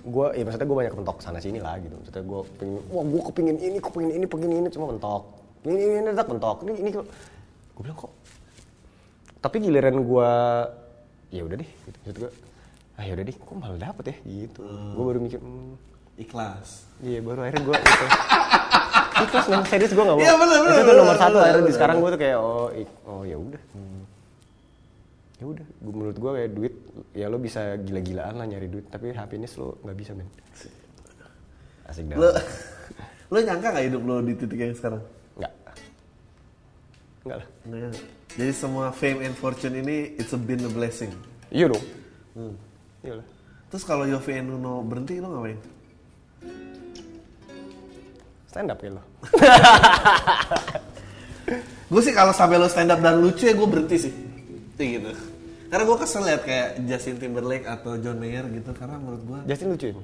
gue 0.00 0.26
ya 0.32 0.42
maksudnya 0.42 0.64
gue 0.64 0.78
banyak 0.78 0.94
mentok 0.94 1.18
sana 1.18 1.36
sini 1.36 1.58
lah 1.58 1.74
gitu. 1.76 1.92
Maksudnya 1.92 2.22
gue 2.22 2.40
pengen 2.54 2.80
wah 2.86 3.02
gue 3.02 3.20
kepingin 3.26 3.56
ini 3.58 3.78
kepingin 3.78 4.10
ini 4.14 4.24
pengen 4.24 4.50
ini 4.54 4.68
cuma 4.70 4.86
mentok 4.88 5.37
ini 5.68 5.76
ini 5.78 5.94
ini 6.00 6.10
tak 6.16 6.26
mentok 6.26 6.64
ini 6.64 6.72
ini 6.80 6.90
gue 6.90 7.04
bilang 7.78 7.94
kok? 7.94 8.12
Tapi 9.38 9.56
giliran 9.60 9.96
gue 10.00 10.30
ya 11.28 11.42
udah 11.44 11.56
deh 11.60 11.70
gitu 11.84 11.96
maksud 12.00 12.16
gue 12.24 12.30
ah 12.98 13.04
ya 13.04 13.12
udah 13.14 13.24
deh 13.28 13.36
kok 13.36 13.54
malah 13.54 13.78
dapet 13.78 14.04
ya? 14.10 14.16
Gitu. 14.24 14.62
Gue 14.64 15.04
baru 15.04 15.18
mikir 15.20 15.38
hmm, 15.38 15.76
Ikhlas. 16.18 16.88
iya 16.98 17.22
baru 17.22 17.46
akhirnya 17.46 17.62
gue 17.62 17.74
gitu. 17.76 18.06
ikhlas 19.28 19.46
men 19.50 19.62
serius 19.66 19.92
gue 19.92 20.04
gak 20.04 20.14
mau. 20.14 20.22
Iya, 20.22 20.34
bener, 20.38 20.58
bener, 20.62 20.74
itu 20.74 20.78
tuh 20.78 20.86
bener, 20.86 21.00
nomor 21.02 21.16
satu 21.18 21.36
bener, 21.36 21.46
akhirnya 21.46 21.66
di 21.66 21.74
sekarang 21.74 21.96
gue 21.98 22.10
tuh 22.10 22.20
kayak 22.22 22.38
oh 22.38 22.68
ik- 22.70 22.98
oh 23.04 23.22
ya 23.22 23.36
udah. 23.38 23.62
Hmm. 23.74 24.02
ya 25.38 25.44
udah 25.46 25.66
menurut 25.78 26.16
gue 26.18 26.30
kayak 26.34 26.50
duit 26.50 26.74
ya 27.14 27.26
lo 27.30 27.38
bisa 27.38 27.78
gila-gilaan 27.78 28.34
lah 28.34 28.46
nyari 28.46 28.66
duit 28.66 28.90
tapi 28.90 29.14
happiness 29.14 29.54
lo 29.54 29.78
nggak 29.86 29.96
bisa 29.98 30.10
men. 30.14 30.26
Asik. 31.86 32.04
Dah. 32.10 32.18
Lo, 32.18 32.28
lo 33.32 33.38
nyangka 33.38 33.68
gak 33.70 33.84
hidup 33.86 34.02
lo 34.02 34.18
di 34.22 34.34
titik 34.34 34.58
yang 34.58 34.74
sekarang? 34.74 35.02
Nggak 37.24 37.36
nggak 37.36 37.38
lah 37.38 37.48
Nggak. 37.90 38.04
Jadi 38.38 38.52
semua 38.52 38.86
fame 38.90 39.24
and 39.24 39.34
fortune 39.34 39.74
ini 39.74 40.14
it's 40.16 40.30
a 40.30 40.38
been 40.38 40.60
a 40.62 40.70
blessing. 40.70 41.10
iya 41.50 41.66
dong 41.66 41.82
iya 43.02 43.14
lah 43.18 43.26
Terus 43.68 43.84
kalau 43.84 44.04
Yofi 44.04 44.32
and 44.32 44.48
Nuno 44.48 44.80
berhenti 44.80 45.20
lo 45.20 45.28
ngapain? 45.28 45.60
stand 48.48 48.68
up 48.68 48.80
ya 48.80 48.90
lo 48.90 49.02
Gue 51.88 52.00
sih 52.04 52.12
kalau 52.12 52.32
sampai 52.32 52.56
lo 52.56 52.68
stand 52.68 52.92
up 52.92 53.00
dan 53.00 53.16
lucu 53.16 53.48
ya 53.48 53.56
gue 53.56 53.64
berhenti 53.64 53.96
sih. 53.96 54.12
Kayak 54.76 54.88
gitu. 55.00 55.10
Karena 55.68 55.84
gue 55.84 55.96
kesel 55.96 56.22
liat 56.22 56.42
kayak 56.44 56.68
Justin 56.84 57.16
Timberlake 57.16 57.64
atau 57.64 57.96
John 57.96 58.20
Mayer 58.20 58.44
gitu 58.48 58.72
karena 58.72 59.00
menurut 59.00 59.22
gue 59.24 59.38
Justin 59.46 59.68
lucu 59.72 59.86
ya 59.88 59.96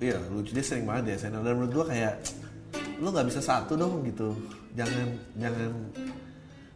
iya 0.00 0.16
lucu 0.32 0.56
dia 0.56 0.64
sering 0.64 0.88
banget 0.88 1.12
ya 1.12 1.20
stand 1.20 1.36
up 1.36 1.44
dan 1.44 1.60
menurut 1.60 1.72
gue 1.72 1.86
kayak 1.88 2.14
lo 3.00 3.12
nggak 3.12 3.28
bisa 3.28 3.40
satu 3.40 3.76
dong 3.76 4.00
gitu. 4.04 4.32
Jangan 4.72 5.08
jangan 5.36 5.70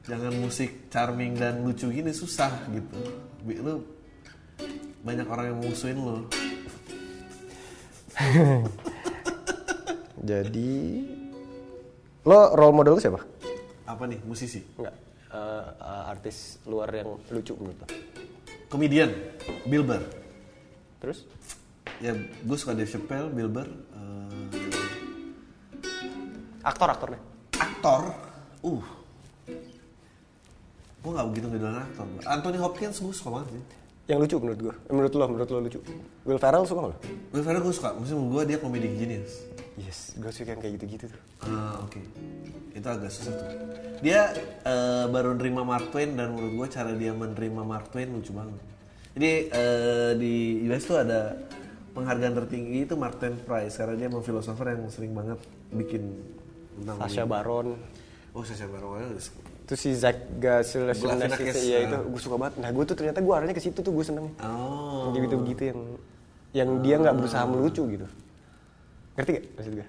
jangan 0.04 0.32
musik 0.36 0.88
charming 0.88 1.32
dan 1.34 1.60
lucu 1.60 1.88
gini 1.88 2.12
susah 2.12 2.52
gitu. 2.68 2.98
Bi- 3.42 3.58
Lo 3.58 3.80
banyak 5.00 5.26
orang 5.26 5.46
yang 5.50 5.58
musuhin 5.60 5.98
lo. 5.98 6.24
jadi 10.24 10.72
lo 12.22 12.38
role 12.54 12.72
model 12.72 12.94
lo 12.94 13.00
siapa 13.02 13.20
Apa 13.84 14.06
nih 14.06 14.22
musisi? 14.22 14.62
nggak 14.78 14.96
Eh, 15.34 15.38
eh, 15.82 16.02
artis 16.06 16.62
luar 16.62 16.94
yang 16.94 17.18
lucu 17.26 17.58
menurut 17.58 17.74
lo 17.74 17.86
Komedian, 18.70 19.10
Bill 19.66 19.82
Burr. 19.82 20.02
terus 20.98 21.26
Ya 21.98 22.14
gue 22.14 22.54
suka 22.54 22.70
Dave 22.70 22.86
Chappelle, 22.86 23.28
Bill 23.28 23.50
Burr. 23.50 23.66
eh, 23.66 24.70
aktor 26.62 26.86
aktornya 26.88 27.18
aktor, 27.54 28.14
uh, 28.62 28.84
gue 31.04 31.12
nggak 31.12 31.28
begitu 31.36 31.46
ngedolan 31.52 31.84
aktor. 31.84 32.04
Anthony 32.24 32.58
Hopkins 32.58 32.96
gue 32.96 33.12
suka 33.12 33.30
banget 33.36 33.60
sih. 33.60 33.64
yang 34.04 34.20
lucu 34.20 34.36
menurut 34.36 34.60
gue 34.60 34.74
menurut 34.92 35.12
lo 35.16 35.24
menurut 35.32 35.48
lo 35.48 35.58
lucu 35.64 35.80
Will 36.28 36.36
Ferrell 36.36 36.64
suka 36.68 36.80
nggak 36.92 37.00
Will 37.32 37.44
Ferrell 37.44 37.64
gue 37.64 37.72
suka, 37.72 37.88
maksudnya 37.96 38.20
gue 38.20 38.42
dia 38.52 38.58
komedi 38.60 38.88
genius. 38.96 39.32
yes 39.80 40.12
gue 40.16 40.28
suka 40.28 40.56
yang 40.56 40.60
kayak 40.60 40.72
gitu-gitu 40.80 41.04
tuh 41.08 41.20
Ah 41.44 41.76
oke, 41.84 42.00
itu 42.72 42.88
agak 42.88 43.12
susah 43.12 43.36
tuh. 43.36 43.48
Dia 44.00 44.32
eh, 44.64 45.04
baru 45.12 45.36
nerima 45.36 45.60
Mark 45.60 45.92
Twain 45.92 46.16
dan 46.16 46.32
menurut 46.32 46.52
gue 46.64 46.68
cara 46.72 46.92
dia 46.96 47.12
menerima 47.12 47.60
Mark 47.60 47.92
Twain 47.92 48.08
lucu 48.08 48.32
banget. 48.32 48.60
Jadi 49.12 49.32
eh, 49.52 50.12
di 50.16 50.34
US 50.72 50.88
tuh 50.88 51.04
ada 51.04 51.36
penghargaan 51.92 52.34
tertinggi 52.44 52.88
itu 52.88 52.96
Mark 52.96 53.20
Twain 53.20 53.36
Prize 53.38 53.76
karena 53.76 53.94
dia 53.94 54.06
emang 54.08 54.24
filosofer 54.24 54.72
yang 54.72 54.88
sering 54.88 55.12
banget 55.12 55.38
bikin 55.70 56.16
tentang 56.80 56.96
Sasha 57.06 57.24
Baron 57.24 57.78
Oh 58.34 58.42
Sasha 58.42 58.66
Baron 58.66 59.14
itu 59.64 59.74
si 59.80 59.96
Zach 59.96 60.12
Galifianakis 60.36 61.00
Galifianakis, 61.00 61.56
iya 61.64 61.76
ah. 61.80 61.86
itu 61.88 61.96
gue 62.12 62.20
suka 62.20 62.36
banget. 62.36 62.54
Nah 62.60 62.68
gue 62.68 62.84
tuh 62.84 62.96
ternyata 63.00 63.18
gue 63.24 63.32
arahnya 63.32 63.56
ke 63.56 63.64
situ 63.64 63.80
tuh 63.80 63.92
gue 63.96 64.04
seneng. 64.04 64.28
Oh. 64.44 65.08
yang 65.16 65.24
gitu 65.24 65.36
begitu 65.40 65.62
yang 65.72 65.80
yang 66.52 66.70
dia 66.84 66.94
nggak 67.00 67.16
berusaha 67.16 67.44
melucu 67.48 67.82
gitu. 67.88 68.06
Ngerti 69.16 69.30
gak 69.40 69.44
maksud 69.56 69.72
gue 69.78 69.86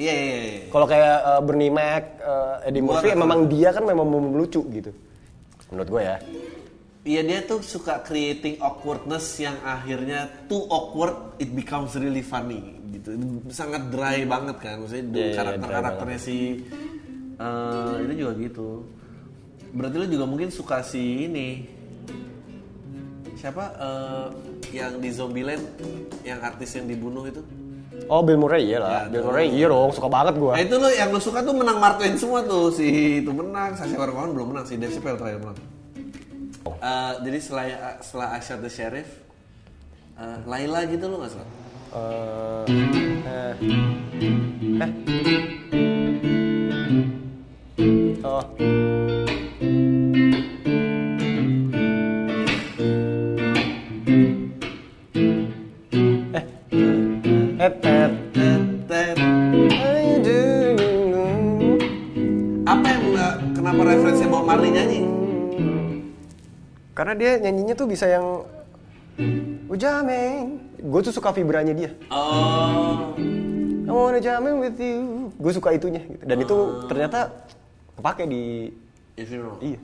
Iya 0.00 0.14
iya 0.14 0.38
iya. 0.38 0.60
kalau 0.70 0.86
kayak 0.86 1.16
uh, 1.26 1.40
Bernie 1.42 1.72
Mac 1.72 2.04
uh, 2.22 2.66
Eddie 2.66 2.80
Murphy 2.82 3.10
nggak 3.10 3.22
memang 3.22 3.40
dia 3.50 3.68
kan 3.70 3.84
memang 3.86 4.06
melucu 4.06 4.62
gitu. 4.70 4.90
Menurut 5.70 5.88
gue 5.90 6.02
ya. 6.02 6.16
Iya 7.00 7.20
dia 7.24 7.40
tuh 7.46 7.62
suka 7.62 8.02
creating 8.02 8.58
awkwardness 8.60 9.38
yang 9.38 9.56
akhirnya 9.62 10.26
too 10.50 10.62
awkward 10.68 11.38
it 11.38 11.54
becomes 11.54 11.94
really 11.94 12.22
funny 12.22 12.82
gitu. 12.90 13.14
Sangat 13.50 13.94
dry 13.94 14.26
banget 14.26 14.56
kan 14.58 14.82
maksudnya 14.82 15.04
Iya, 15.06 15.26
iya, 15.26 15.34
karakter 15.38 15.66
dry 15.70 15.74
karakternya 15.78 16.18
si 16.18 16.36
eh 17.40 17.94
itu 18.04 18.12
juga 18.20 18.32
gitu. 18.36 18.68
Berarti 19.72 19.96
lu 19.96 20.06
juga 20.12 20.24
mungkin 20.28 20.52
suka 20.52 20.84
si 20.84 21.24
ini 21.24 21.64
siapa 23.34 23.64
eh, 23.72 24.26
yang 24.76 25.00
di 25.00 25.08
Zombieland 25.08 25.64
yang 26.22 26.44
artis 26.44 26.76
yang 26.76 26.84
dibunuh 26.84 27.24
itu? 27.24 27.40
oh 28.10 28.20
Bill 28.26 28.36
Murray 28.36 28.66
iya 28.66 28.78
lah 28.82 28.90
Ya, 28.90 29.02
Bill. 29.06 29.22
Murray 29.22 29.46
iya 29.54 29.66
dong 29.70 29.94
suka 29.94 30.10
banget 30.10 30.34
gue 30.34 30.50
Nah 30.50 30.62
itu 30.62 30.74
lo 30.76 30.88
yang 30.90 31.14
lu 31.14 31.20
suka 31.22 31.46
tuh 31.46 31.54
menang 31.54 31.78
Mark 31.78 32.02
Twain 32.02 32.18
semua 32.18 32.42
tuh 32.42 32.74
si 32.74 33.22
itu 33.22 33.30
menang, 33.30 33.78
Sasha 33.78 33.94
Baron 33.94 34.14
Cohen 34.18 34.30
belum 34.34 34.46
menang 34.50 34.66
si 34.66 34.74
Dave 34.76 34.90
Chappelle 34.90 35.14
terakhir 35.16 35.38
menang. 35.46 35.58
Oh. 36.66 36.74
Eh, 36.76 37.12
jadi 37.24 37.38
setelah 37.40 37.64
setelah 38.04 38.28
Shot 38.42 38.60
the 38.60 38.68
Sheriff, 38.68 39.08
eh, 40.18 40.38
Laila 40.44 40.84
gitu 40.84 41.04
lo 41.08 41.16
nggak 41.22 41.32
suka? 41.32 41.46
Eh, 41.96 42.64
eh, 43.24 43.54
eh. 44.84 44.90
Oh. 47.80 48.44
Eh. 56.36 56.44
Apa 62.68 62.84
yang 62.84 63.04
kenapa 63.56 63.80
Bob 64.28 64.44
Marley 64.44 64.76
nyanyi? 64.76 65.00
Karena 66.92 67.16
dia 67.16 67.40
nyanyinya 67.40 67.72
tuh 67.72 67.88
bisa 67.88 68.04
yang 68.04 68.44
Ujameng. 69.72 70.60
Gue 70.84 71.00
tuh 71.00 71.16
suka 71.16 71.32
vibranya 71.32 71.72
dia. 71.72 71.96
Oh, 72.12 73.16
I 73.88 73.88
wanna 73.88 74.20
jamming 74.20 74.60
with 74.60 74.76
you. 74.76 75.32
Gue 75.40 75.52
suka 75.56 75.72
itunya 75.72 76.04
gitu. 76.04 76.24
Dan 76.28 76.36
itu 76.44 76.56
ternyata 76.88 77.32
kepake 78.00 78.24
di 78.24 78.72
know. 79.36 79.60
iya. 79.60 79.76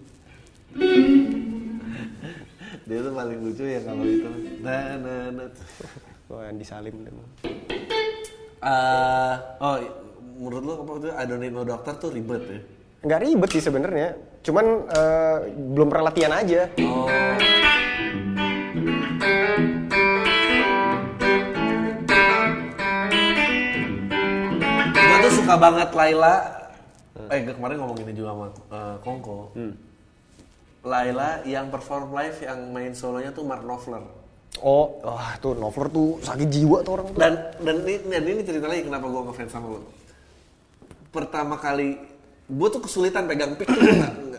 Dia 2.88 2.98
tuh 3.02 3.12
paling 3.12 3.38
lucu 3.44 3.64
ya 3.66 3.80
kalau 3.84 4.04
itu. 4.08 4.30
Nah, 4.64 4.96
nah, 4.96 5.22
nah. 5.36 5.48
Oh, 6.32 6.40
yang 6.40 6.56
disalim 6.56 6.96
dan 7.04 7.12
Eh, 8.66 9.34
oh, 9.60 9.76
menurut 10.40 10.62
lo 10.64 10.72
apa 10.80 10.92
tuh 10.98 11.12
I 11.12 11.24
don't 11.28 11.44
need 11.44 11.52
no 11.52 11.62
doctor 11.62 11.92
tuh 12.00 12.10
ribet 12.10 12.42
ya? 12.48 12.60
nggak 13.06 13.20
ribet 13.22 13.50
sih 13.52 13.62
sebenarnya. 13.62 14.16
Cuman 14.42 14.66
eh, 14.88 15.36
belum 15.54 15.92
pernah 15.92 16.08
latihan 16.08 16.32
aja. 16.34 16.72
Oh. 16.80 17.06
Gue 24.96 25.16
tuh 25.20 25.32
suka 25.36 25.54
banget 25.60 25.92
Laila. 25.92 26.65
Eh 27.28 27.40
kemarin 27.46 27.76
ngomong 27.76 27.98
ini 27.98 28.12
juga 28.12 28.28
sama 28.30 28.46
eh, 28.48 28.96
Kongko. 29.00 29.38
Laila 30.82 31.42
yang 31.42 31.66
perform 31.66 32.14
live 32.14 32.38
yang 32.40 32.70
main 32.70 32.92
solonya 32.92 33.30
tuh 33.30 33.42
Mark 33.42 33.60
Knopfler. 33.60 34.02
Oh, 34.58 35.02
wah 35.02 35.34
tuh 35.36 35.52
Nover 35.52 35.90
tuh 35.90 36.16
sakit 36.22 36.48
jiwa 36.48 36.80
tuh 36.80 36.92
orang 36.94 37.06
tuh. 37.10 37.18
Dan 37.18 37.32
dan 37.60 37.76
ini, 37.82 37.94
dan 38.06 38.22
ini 38.24 38.40
cerita 38.40 38.66
lagi 38.66 38.86
kenapa 38.86 39.04
gue 39.04 39.22
ngefans 39.26 39.50
sama 39.50 39.66
lo. 39.68 39.80
Pertama 41.10 41.56
kali 41.56 41.98
gue 42.46 42.68
tuh 42.70 42.78
kesulitan 42.78 43.26
pegang 43.26 43.58
pick 43.58 43.66
tuh 43.66 43.82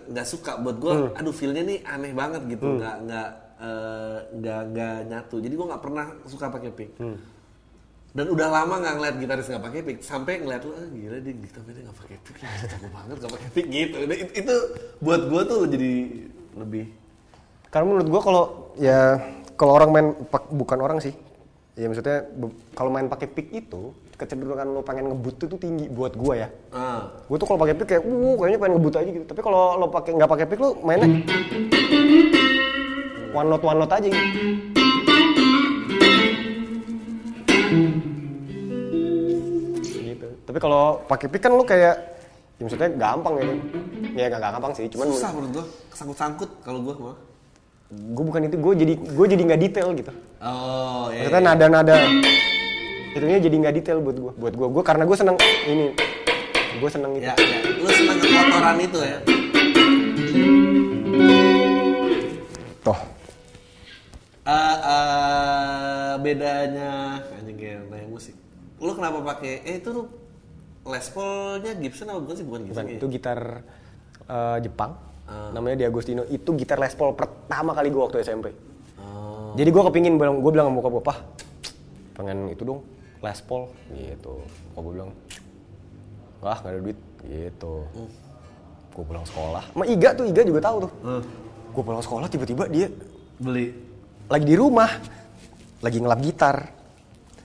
nggak 0.08 0.24
suka 0.26 0.56
buat 0.58 0.80
gue 0.80 0.94
Hmm. 0.96 1.20
aduh 1.20 1.36
feelnya 1.36 1.60
nih 1.62 1.84
aneh 1.84 2.16
banget 2.16 2.40
gitu 2.48 2.80
nggak 2.80 2.96
nggak 3.04 3.30
eh, 3.60 4.18
nggak 4.32 4.62
nggak 4.72 4.96
nyatu 5.06 5.36
jadi 5.38 5.52
gue 5.52 5.68
nggak 5.68 5.84
pernah 5.84 6.06
suka 6.24 6.48
pakai 6.48 6.72
pick 6.72 6.96
Hmm. 6.96 7.20
Dan 8.12 8.26
udah 8.28 8.48
lama 8.48 8.74
nggak 8.80 8.94
ngeliat 8.98 9.16
gitaris 9.18 9.48
nggak 9.48 9.64
pakai 9.64 9.80
pick 9.84 9.98
sampai 10.02 10.40
ngeliat 10.40 10.62
lu 10.64 10.72
ah, 10.72 10.88
gila 10.88 11.18
dia 11.20 11.34
gitar 11.34 11.62
mainnya 11.64 11.82
nggak 11.86 11.98
pakai 11.98 12.18
pick 12.20 12.38
ya 12.40 12.50
jago 12.66 12.88
banget 12.90 13.16
nggak 13.20 13.34
pakai 13.36 13.50
pick 13.52 13.68
gitu 13.68 13.98
Nah, 14.04 14.16
it- 14.16 14.36
itu 14.36 14.56
buat 14.98 15.22
gue 15.26 15.42
tuh 15.44 15.60
jadi 15.68 15.92
lebih 16.56 16.86
Karena 17.68 17.86
menurut 17.86 18.08
gua 18.08 18.22
kalau 18.22 18.44
ya 18.76 19.20
kalau 19.54 19.76
orang 19.76 19.90
main 19.92 20.08
bukan 20.50 20.80
orang 20.80 20.98
sih. 20.98 21.12
Ya 21.76 21.86
maksudnya 21.86 22.26
kalau 22.74 22.90
main 22.90 23.06
pakai 23.06 23.28
pick 23.28 23.52
itu 23.52 23.92
kecenderungan 24.16 24.66
lo 24.72 24.82
pengen 24.82 25.12
ngebut 25.12 25.36
itu 25.36 25.46
tuh 25.46 25.60
tinggi 25.60 25.86
buat 25.86 26.16
gua 26.16 26.34
ya. 26.34 26.50
ah 26.72 27.06
Gue 27.28 27.38
tuh 27.38 27.46
kalau 27.46 27.60
pakai 27.60 27.76
pick 27.76 27.88
kayak, 27.88 28.02
uh, 28.02 28.36
kayaknya 28.36 28.58
pengen 28.58 28.74
ngebut 28.80 28.94
aja 28.96 29.10
gitu. 29.12 29.26
Tapi 29.28 29.42
kalau 29.42 29.78
lo 29.78 29.86
pakai 29.88 30.12
nggak 30.16 30.32
pakai 30.32 30.46
pick 30.48 30.58
lo 30.58 30.70
mainnya 30.80 31.06
one 33.32 33.48
note 33.48 33.62
one 33.62 33.78
note 33.78 33.94
aja 33.94 34.08
gitu. 34.08 34.26
Tapi 40.58 40.66
kalau 40.74 41.06
pakai 41.06 41.30
pick 41.30 41.46
kan 41.46 41.54
lo 41.54 41.62
kayak, 41.62 42.18
ya 42.58 42.62
maksudnya 42.66 42.90
gampang 42.98 43.38
ya. 43.38 43.46
Ya 44.18 44.26
nggak 44.26 44.42
nggak 44.42 44.54
gampang 44.58 44.74
sih, 44.74 44.90
cuman 44.90 45.14
susah 45.14 45.30
menurut 45.30 45.52
gue 45.54 45.66
kesangkut-sangkut 45.94 46.50
kalau 46.66 46.82
gue 46.82 46.98
mah 46.98 47.14
gue 47.94 48.24
bukan 48.26 48.42
itu, 48.50 48.58
gue 48.58 48.74
jadi 48.74 48.94
gue 48.98 49.26
jadi 49.38 49.44
nggak 49.54 49.62
detail 49.62 49.94
gitu. 49.94 50.10
oh 50.42 51.14
iya, 51.14 51.30
Maksudnya 51.30 51.42
nada-nada 51.46 51.94
itunya 53.14 53.38
jadi 53.38 53.54
nggak 53.54 53.76
detail 53.78 54.02
buat 54.02 54.18
gue. 54.18 54.34
Buat 54.34 54.54
gue, 54.58 54.66
gue 54.66 54.82
karena 54.82 55.06
gue 55.06 55.14
seneng 55.14 55.38
ini, 55.70 55.94
gue 56.82 56.90
seneng 56.90 57.12
itu. 57.22 57.30
ya, 57.30 57.38
ya. 57.38 57.60
lu 57.78 57.90
seneng 57.94 58.18
kekotoran 58.18 58.78
itu 58.82 59.00
ya 59.06 59.18
Toh, 62.82 63.00
Eh, 64.42 64.78
eh, 64.90 66.12
bedanya 66.18 67.22
anjing 67.38 67.58
kayak 67.62 68.10
musik. 68.10 68.34
Lu 68.82 68.98
kenapa 68.98 69.22
pakai 69.22 69.62
eh 69.62 69.78
itu 69.78 69.94
lu 69.94 70.10
Les 70.88 71.08
Paul-nya 71.12 71.72
Gibson 71.76 72.08
apa 72.08 72.20
bukan 72.24 72.36
sih 72.40 72.46
bukan 72.48 72.62
Gibson? 72.64 72.76
bukan 72.80 72.86
ya? 72.88 72.98
itu 72.98 73.06
gitar 73.12 73.40
eh, 74.28 74.58
Jepang. 74.64 74.92
Ah. 75.28 75.52
Namanya 75.52 75.84
Di 75.84 75.86
Agostino. 75.86 76.24
Itu 76.32 76.56
gitar 76.56 76.80
Les 76.80 76.96
Paul 76.96 77.12
pertama 77.14 77.76
kali 77.76 77.92
gue 77.92 78.00
waktu 78.00 78.24
SMP. 78.24 78.56
Oh. 78.96 79.52
Jadi 79.60 79.70
gue 79.70 79.84
kepingin 79.92 80.16
bilang, 80.16 80.40
gue 80.40 80.52
bilang 80.52 80.72
sama 80.72 80.80
bokap 80.80 80.92
gue, 80.96 81.04
"Pah, 81.04 81.20
pengen 82.16 82.48
itu 82.48 82.64
dong, 82.64 82.80
Les 83.20 83.40
Paul." 83.44 83.68
Gitu. 83.92 84.34
Bokap 84.72 84.82
gue 84.88 84.94
bilang, 84.96 85.12
"Wah, 86.40 86.58
nggak 86.64 86.72
ada 86.72 86.80
duit." 86.80 87.00
Gitu. 87.28 87.74
Hmm. 87.92 88.10
Gue 88.96 89.04
pulang 89.04 89.26
sekolah. 89.28 89.64
Sama 89.76 89.86
Iga 89.86 90.10
tuh, 90.16 90.26
Iga 90.26 90.42
juga 90.48 90.60
tahu 90.64 90.78
tuh. 90.88 90.92
Hmm. 91.04 91.22
Gue 91.76 91.84
pulang 91.84 92.02
sekolah 92.02 92.28
tiba-tiba 92.32 92.66
dia 92.72 92.88
Beli. 93.38 93.70
lagi 94.32 94.46
di 94.48 94.56
rumah, 94.58 94.90
lagi 95.84 95.98
ngelap 96.02 96.20
gitar. 96.24 96.58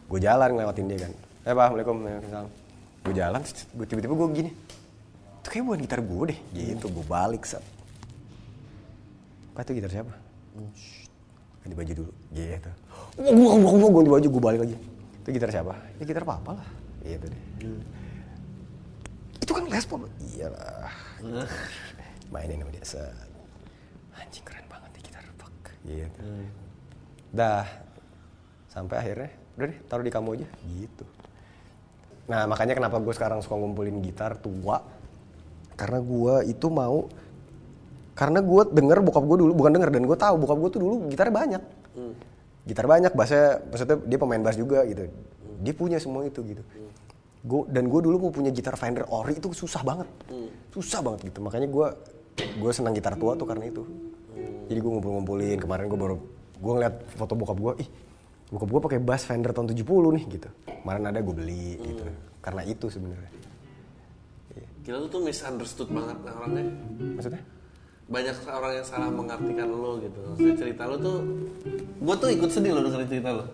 Gue 0.06 0.23
jalan 0.23 0.55
ngelewatin 0.56 0.86
dia 0.89 0.98
kan. 1.05 1.12
Eh 1.43 1.52
pak, 1.52 1.64
assalamualaikum. 1.66 1.97
Waalaikumsalam. 2.06 2.61
Gue 3.03 3.15
jalan, 3.19 3.43
gue 3.43 3.87
tiba-tiba 3.87 4.15
gue 4.15 4.29
gini. 4.31 4.51
Itu 5.43 5.49
kayak 5.51 5.65
bukan 5.66 5.81
gitar 5.83 6.01
gue 6.01 6.23
deh. 6.31 6.39
Gitu, 6.55 6.87
gue 6.87 7.05
balik 7.11 7.43
set. 7.43 7.62
Pak 9.53 9.66
itu 9.66 9.83
gitar 9.83 9.91
siapa? 9.91 10.15
Ganti 11.62 11.74
baju 11.74 11.93
dulu. 11.99 12.12
Gitu. 12.31 12.70
Gue 13.19 13.33
gue 13.35 13.77
gue 13.77 13.91
ganti 13.91 14.11
baju, 14.15 14.27
gue 14.31 14.43
balik 14.43 14.61
lagi. 14.62 14.77
Itu 15.23 15.29
gitar 15.35 15.51
siapa? 15.51 15.74
Ya 15.99 16.05
gitar 16.07 16.23
papa 16.23 16.59
lah. 16.59 16.69
Gitu 17.03 17.27
deh. 17.27 17.43
Itu 19.43 19.51
kan 19.51 19.66
Les 19.66 19.83
Paul. 19.83 20.07
Iyalah. 20.23 20.95
Mainin 22.31 22.62
sama 22.62 22.70
dia. 22.70 22.85
Set. 22.87 23.31
Anjing 24.15 24.47
keren 24.47 24.66
banget 24.70 24.91
nih 24.95 25.03
gitar. 25.11 25.24
Fuck. 25.43 25.74
Gitu. 25.83 26.23
Dah. 27.35 27.66
Sampai 28.70 29.05
akhirnya, 29.05 29.29
udah 29.59 29.66
deh 29.69 29.79
taruh 29.85 30.01
di 30.07 30.12
kamu 30.15 30.29
aja. 30.41 30.49
Gitu. 30.65 31.05
Nah 32.28 32.47
makanya 32.47 32.74
kenapa 32.74 32.99
gue 32.99 33.11
sekarang 33.11 33.43
suka 33.43 33.57
ngumpulin 33.57 33.99
gitar 34.01 34.39
tua. 34.39 34.82
Karena 35.74 35.99
gue 35.99 36.35
itu 36.47 36.66
mau 36.69 37.09
karena 38.12 38.44
gue 38.44 38.62
denger 38.69 39.01
bokap 39.01 39.24
gue 39.24 39.39
dulu 39.40 39.53
bukan 39.57 39.73
denger 39.73 39.90
dan 39.90 40.03
gue 40.05 40.19
tahu 40.20 40.35
bokap 40.36 40.59
gue 40.61 40.70
tuh 40.70 40.81
dulu 40.85 40.94
gitarnya 41.09 41.35
banyak. 41.35 41.62
Gitar 42.62 42.86
banyak 42.86 43.12
bassnya 43.12 43.59
maksudnya 43.66 43.97
dia 44.07 44.19
pemain 44.20 44.39
bass 44.39 44.55
juga 44.55 44.85
gitu. 44.86 45.09
Dia 45.62 45.74
punya 45.74 45.99
semua 45.99 46.23
itu 46.23 46.44
gitu. 46.44 46.62
Gua- 47.43 47.66
dan 47.66 47.90
gue 47.90 48.01
dulu 48.01 48.28
mau 48.28 48.31
punya 48.31 48.55
gitar 48.55 48.78
Fender 48.78 49.03
Ori 49.11 49.35
itu 49.35 49.51
susah 49.51 49.82
banget. 49.82 50.07
Susah 50.70 51.03
banget 51.03 51.32
gitu. 51.32 51.43
Makanya 51.43 51.66
gue 51.66 51.86
gue 52.39 52.70
senang 52.70 52.94
gitar 52.94 53.19
tua 53.19 53.35
tuh 53.35 53.49
karena 53.49 53.66
itu. 53.66 53.82
Jadi 54.70 54.78
gue 54.78 54.90
ngumpul-ngumpulin. 54.94 55.59
Kemarin 55.59 55.90
gue 55.90 55.99
baru 55.99 56.16
gue 56.62 56.73
ngeliat 56.78 56.94
foto 57.19 57.35
bokap 57.35 57.59
gue 57.59 57.73
ih 57.82 57.89
bokap 58.53 58.69
gue 58.69 58.81
pakai 58.85 59.01
bass 59.01 59.24
Fender 59.24 59.51
tahun 59.51 59.73
70 59.73 59.81
nih 59.89 60.24
gitu 60.29 60.49
kemarin 60.85 61.09
ada 61.09 61.19
gue 61.19 61.35
beli 61.35 61.81
gitu 61.81 62.05
karena 62.45 62.62
itu 62.69 62.87
sebenarnya 62.93 63.33
Gila 64.83 64.99
lu 64.99 65.07
tuh 65.07 65.23
misunderstood 65.23 65.89
banget 65.95 66.19
orangnya. 66.27 66.66
maksudnya 67.15 67.43
Banyak 68.11 68.35
orang 68.51 68.73
yang 68.77 68.87
salah 68.87 69.09
mengartikan 69.09 69.70
lo 69.70 69.97
gitu. 70.03 70.20
Maksudnya 70.35 70.57
cerita 70.59 70.83
lo 70.91 70.97
tuh 70.99 71.19
gue 72.03 72.15
tuh 72.19 72.29
ikut 72.35 72.51
sedih 72.51 72.74
lo 72.74 72.81
dengerin 72.83 73.09
cerita 73.09 73.31
lo. 73.31 73.45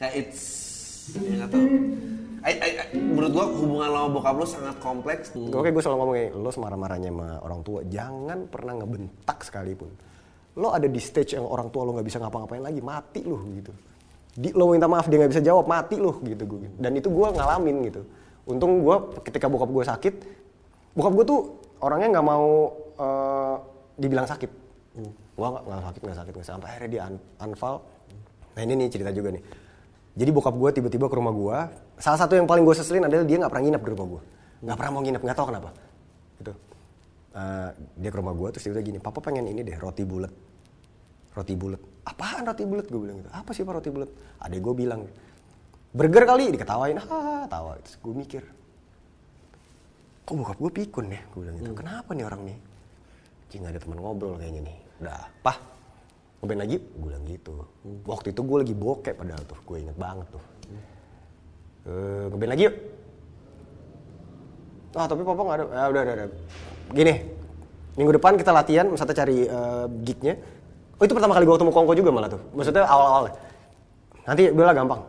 Kayak 0.00 0.14
it's 0.16 0.42
ya 1.12 1.44
nggak 1.44 1.50
tahu. 1.52 1.66
I- 2.46 2.60
I- 2.62 2.76
I- 2.78 2.90
menurut 2.96 3.32
gua 3.36 3.46
hubungan 3.52 3.88
lo 3.92 3.98
sama 4.00 4.10
bokap 4.16 4.34
lo 4.38 4.46
sangat 4.48 4.76
kompleks. 4.80 5.26
Oke, 5.36 5.68
gue 5.70 5.82
selalu 5.84 5.98
ngomong 6.00 6.16
kayak 6.16 6.30
lo 6.34 6.50
semarah-marahnya 6.50 7.10
sama 7.12 7.28
orang 7.44 7.60
tua, 7.60 7.80
jangan 7.86 8.38
pernah 8.48 8.72
ngebentak 8.80 9.38
sekalipun. 9.44 9.90
Lo 10.56 10.72
ada 10.72 10.88
di 10.88 11.00
stage 11.02 11.36
yang 11.36 11.44
orang 11.44 11.68
tua 11.68 11.84
lo 11.84 11.92
nggak 11.94 12.06
bisa 12.06 12.18
ngapa-ngapain 12.22 12.64
lagi, 12.64 12.80
mati 12.80 13.20
lo 13.28 13.44
gitu. 13.52 13.70
Di, 14.36 14.52
lo 14.52 14.68
minta 14.68 14.84
maaf 14.84 15.08
dia 15.08 15.16
nggak 15.16 15.32
bisa 15.32 15.42
jawab, 15.42 15.64
mati 15.64 15.96
lo 15.96 16.20
gitu 16.20 16.44
gue. 16.44 16.68
Dan 16.76 16.92
itu 16.92 17.08
gue 17.08 17.26
ngalamin 17.32 17.76
gitu. 17.88 18.04
Untung 18.44 18.84
gue 18.84 18.96
ketika 19.24 19.48
bokap 19.48 19.72
gue 19.72 19.84
sakit, 19.88 20.14
bokap 20.92 21.12
gue 21.16 21.24
tuh 21.24 21.40
orangnya 21.80 22.20
nggak 22.20 22.26
mau 22.26 22.76
eh, 23.00 23.54
dibilang 23.96 24.28
sakit. 24.28 24.50
Gue 25.36 25.46
nggak 25.48 25.84
sakit 25.88 26.00
nggak 26.04 26.18
sakit 26.20 26.32
nggak 26.36 26.48
sampai 26.48 26.68
akhirnya 26.68 26.90
dia 26.92 27.02
un-. 27.08 27.20
Nah 28.56 28.60
ini 28.60 28.72
nih 28.76 28.88
cerita 28.92 29.08
juga 29.12 29.32
nih. 29.32 29.42
Jadi 30.16 30.30
bokap 30.32 30.54
gue 30.56 30.70
tiba-tiba 30.80 31.08
ke 31.08 31.16
rumah 31.16 31.32
gue. 31.32 31.56
Salah 32.00 32.20
satu 32.20 32.36
yang 32.36 32.48
paling 32.48 32.64
gue 32.64 32.76
seselin 32.76 33.04
adalah 33.08 33.24
dia 33.24 33.36
nggak 33.40 33.52
pernah 33.52 33.64
nginep 33.68 33.82
di 33.84 33.90
rumah 33.96 34.06
gue. 34.16 34.22
Nggak 34.64 34.76
pernah 34.80 34.92
mau 34.92 35.02
nginep, 35.04 35.22
nggak 35.24 35.36
tahu 35.36 35.46
kenapa. 35.52 35.70
Gitu. 36.40 36.52
Eh, 37.36 37.68
dia 38.00 38.10
ke 38.12 38.16
rumah 38.16 38.32
gue 38.32 38.48
terus 38.52 38.64
dia 38.64 38.72
bilang 38.72 38.86
gini, 38.88 38.98
papa 39.00 39.20
pengen 39.20 39.44
ini 39.48 39.60
deh 39.60 39.76
roti 39.76 40.04
bulat. 40.08 40.32
Roti 41.36 41.52
bulat. 41.52 41.95
Apaan 42.06 42.46
roti 42.46 42.62
bulat? 42.62 42.86
Gue 42.86 43.02
bilang 43.02 43.18
gitu. 43.18 43.30
Apa 43.34 43.50
sih 43.50 43.66
pak 43.66 43.82
roti 43.82 43.90
bulat? 43.90 44.10
Adek 44.38 44.62
gue 44.62 44.74
bilang. 44.78 45.02
Burger 45.96 46.24
kali 46.28 46.52
diketawain, 46.52 47.00
ah 47.02 47.48
tawa. 47.48 47.80
Terus 47.80 47.96
gue 47.98 48.14
mikir, 48.14 48.42
kok 50.28 50.34
bokap 50.36 50.58
gue 50.60 50.72
pikun 50.84 51.08
ya? 51.08 51.24
Gue 51.32 51.40
bilang 51.48 51.56
gitu. 51.56 51.72
Kenapa 51.72 52.12
nih 52.12 52.24
orang 52.28 52.42
nih? 52.44 52.58
Cing 53.48 53.64
ada 53.64 53.80
teman 53.80 53.98
ngobrol 54.04 54.36
kayaknya 54.36 54.68
nih. 54.68 54.76
Udah, 55.00 55.24
pah 55.40 55.56
ngeband 56.44 56.60
lagi? 56.68 56.76
Gue 56.78 57.06
bilang 57.08 57.24
gitu. 57.24 57.54
Waktu 58.04 58.36
itu 58.36 58.40
gue 58.44 58.56
lagi 58.60 58.74
bokep 58.76 59.14
padahal 59.16 59.42
tuh, 59.48 59.58
gue 59.64 59.76
inget 59.88 59.96
banget 59.96 60.26
tuh. 60.28 60.44
Eh, 61.88 62.24
ngeband 62.28 62.50
lagi 62.52 62.62
yuk. 62.68 62.76
Ah 64.96 65.06
tapi 65.08 65.22
papa 65.24 65.40
nggak 65.42 65.56
ada. 65.56 65.64
Ya 65.64 65.84
udah, 65.88 66.02
udah, 66.04 66.14
udah. 66.14 66.28
Gini, 66.92 67.14
minggu 67.96 68.12
depan 68.20 68.36
kita 68.36 68.52
latihan, 68.52 68.84
misalnya 68.84 69.16
cari 69.16 69.38
eh, 69.48 69.86
gignya. 70.04 70.34
Oh 70.96 71.04
itu 71.04 71.12
pertama 71.12 71.36
kali 71.36 71.44
gue 71.44 71.54
ketemu 71.60 71.72
Kongko 71.76 71.92
juga 71.92 72.10
malah 72.12 72.30
tuh. 72.32 72.40
Maksudnya 72.56 72.88
awal-awal. 72.88 73.28
Nanti 74.24 74.42
udahlah 74.48 74.74
gampang. 74.74 75.00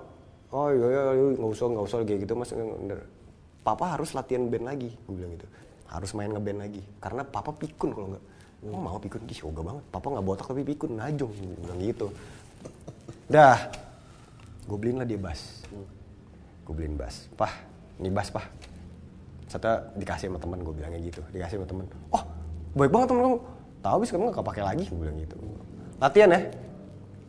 Oh 0.52 0.72
iya, 0.72 0.88
iya, 0.88 1.02
iya 1.16 1.26
nggak 1.36 1.52
usah, 1.52 1.66
nggak 1.68 1.86
usah 1.88 1.98
kayak 2.08 2.20
gitu 2.24 2.34
mas. 2.36 2.52
Papa 3.64 3.86
harus 3.96 4.16
latihan 4.16 4.48
band 4.48 4.64
lagi, 4.68 4.96
gue 4.96 5.16
bilang 5.16 5.36
gitu. 5.36 5.48
Harus 5.88 6.12
main 6.16 6.32
ngeband 6.32 6.60
lagi. 6.60 6.84
Karena 7.00 7.24
papa 7.24 7.52
pikun 7.56 7.92
kalau 7.96 8.08
nggak. 8.16 8.24
Oh 8.68 8.82
mau 8.82 9.00
pikun, 9.00 9.22
Ih, 9.28 9.40
yoga 9.44 9.62
banget. 9.64 9.84
Papa 9.92 10.08
nggak 10.12 10.26
botak 10.28 10.46
tapi 10.52 10.64
pikun, 10.64 11.00
najong. 11.00 11.32
Gue 11.32 11.60
bilang 11.64 11.80
gitu. 11.84 12.08
Dah, 13.28 13.60
gue 14.68 14.78
beliin 14.80 15.04
lah 15.04 15.08
dia 15.08 15.20
bass. 15.20 15.64
Gue 16.64 16.74
beliin 16.76 16.96
bass. 16.96 17.28
Pah, 17.36 17.52
ini 18.00 18.08
bass 18.12 18.32
pah. 18.32 18.44
Serta 19.48 19.92
dikasih 19.96 20.28
sama 20.32 20.40
teman 20.40 20.60
gue 20.64 20.74
bilangnya 20.76 21.00
gitu. 21.00 21.24
Dikasih 21.32 21.60
sama 21.60 21.68
teman. 21.68 21.86
Oh, 22.12 22.24
baik 22.76 22.92
banget 22.92 23.08
temen 23.12 23.22
kamu. 23.24 23.38
Tahu 23.84 23.94
habis 24.00 24.10
kamu 24.12 24.24
nggak 24.32 24.48
pakai 24.48 24.64
lagi, 24.64 24.86
gue 24.88 25.00
bilang 25.00 25.18
gitu. 25.20 25.36
Latihan 25.98 26.30
ya. 26.32 26.42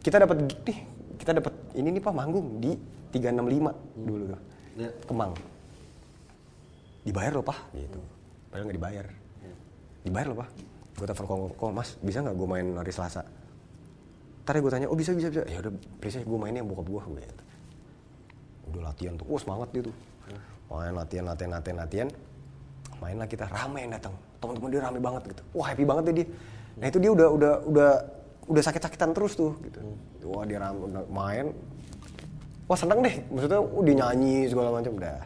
Kita 0.05 0.17
dapat 0.23 0.37
nih. 0.65 0.79
Kita 1.19 1.31
dapat 1.35 1.53
ini 1.75 1.89
nih 1.99 2.03
pak 2.03 2.15
manggung 2.15 2.63
di 2.63 2.77
365 3.13 4.05
dulu 4.07 4.25
tuh. 4.33 4.41
Ya. 4.79 4.91
Kemang. 5.05 5.33
Dibayar 7.03 7.33
loh 7.33 7.45
pak, 7.47 7.59
gitu. 7.73 8.01
Padahal 8.53 8.65
nggak 8.69 8.79
dibayar. 8.79 9.07
Dibayar 10.05 10.27
loh 10.31 10.39
pak. 10.45 10.49
Gue 10.99 11.07
telepon 11.07 11.27
kok, 11.27 11.39
kok 11.57 11.71
mas 11.73 11.89
bisa 12.03 12.19
nggak 12.21 12.37
gue 12.37 12.49
main 12.49 12.67
hari 12.75 12.93
Selasa? 12.93 13.23
Ntar 14.45 14.61
gue 14.61 14.71
tanya, 14.73 14.87
oh 14.89 14.97
bisa 14.97 15.13
bisa 15.17 15.29
bisa. 15.33 15.43
Ya 15.47 15.61
udah, 15.61 15.73
please 16.01 16.21
gue 16.21 16.39
mainnya 16.39 16.61
yang 16.61 16.69
bokap 16.69 16.87
gue. 16.89 17.01
Gue 17.01 17.21
gitu. 17.23 17.45
Udah 18.73 18.93
latihan 18.93 19.15
tuh, 19.17 19.27
wah 19.29 19.41
semangat 19.41 19.69
dia 19.73 19.83
tuh. 19.89 19.97
Main 20.69 20.93
latihan, 20.93 21.25
latihan, 21.25 21.51
latihan, 21.57 21.79
latihan. 21.81 22.09
main 22.99 23.15
lah 23.15 23.31
kita 23.31 23.47
rame 23.47 23.87
yang 23.87 23.95
datang 23.95 24.15
teman-teman 24.43 24.69
dia 24.71 24.83
rame 24.83 24.99
banget 24.99 25.23
gitu 25.35 25.43
wah 25.55 25.67
happy 25.71 25.85
banget 25.87 26.03
deh 26.11 26.15
dia 26.23 26.27
nah 26.79 26.87
itu 26.91 26.99
dia 26.99 27.11
udah 27.11 27.29
udah 27.31 27.53
udah 27.67 27.91
udah 28.49 28.63
sakit-sakitan 28.65 29.13
terus 29.13 29.37
tuh 29.37 29.53
gitu. 29.61 29.81
Wah 30.25 30.45
dia 30.49 30.59
main. 31.13 31.53
Wah 32.65 32.77
seneng 32.77 33.05
deh. 33.05 33.17
Maksudnya 33.29 33.61
udah 33.61 33.95
nyanyi 34.05 34.49
segala 34.49 34.73
macam. 34.73 34.97
Udah. 34.97 35.21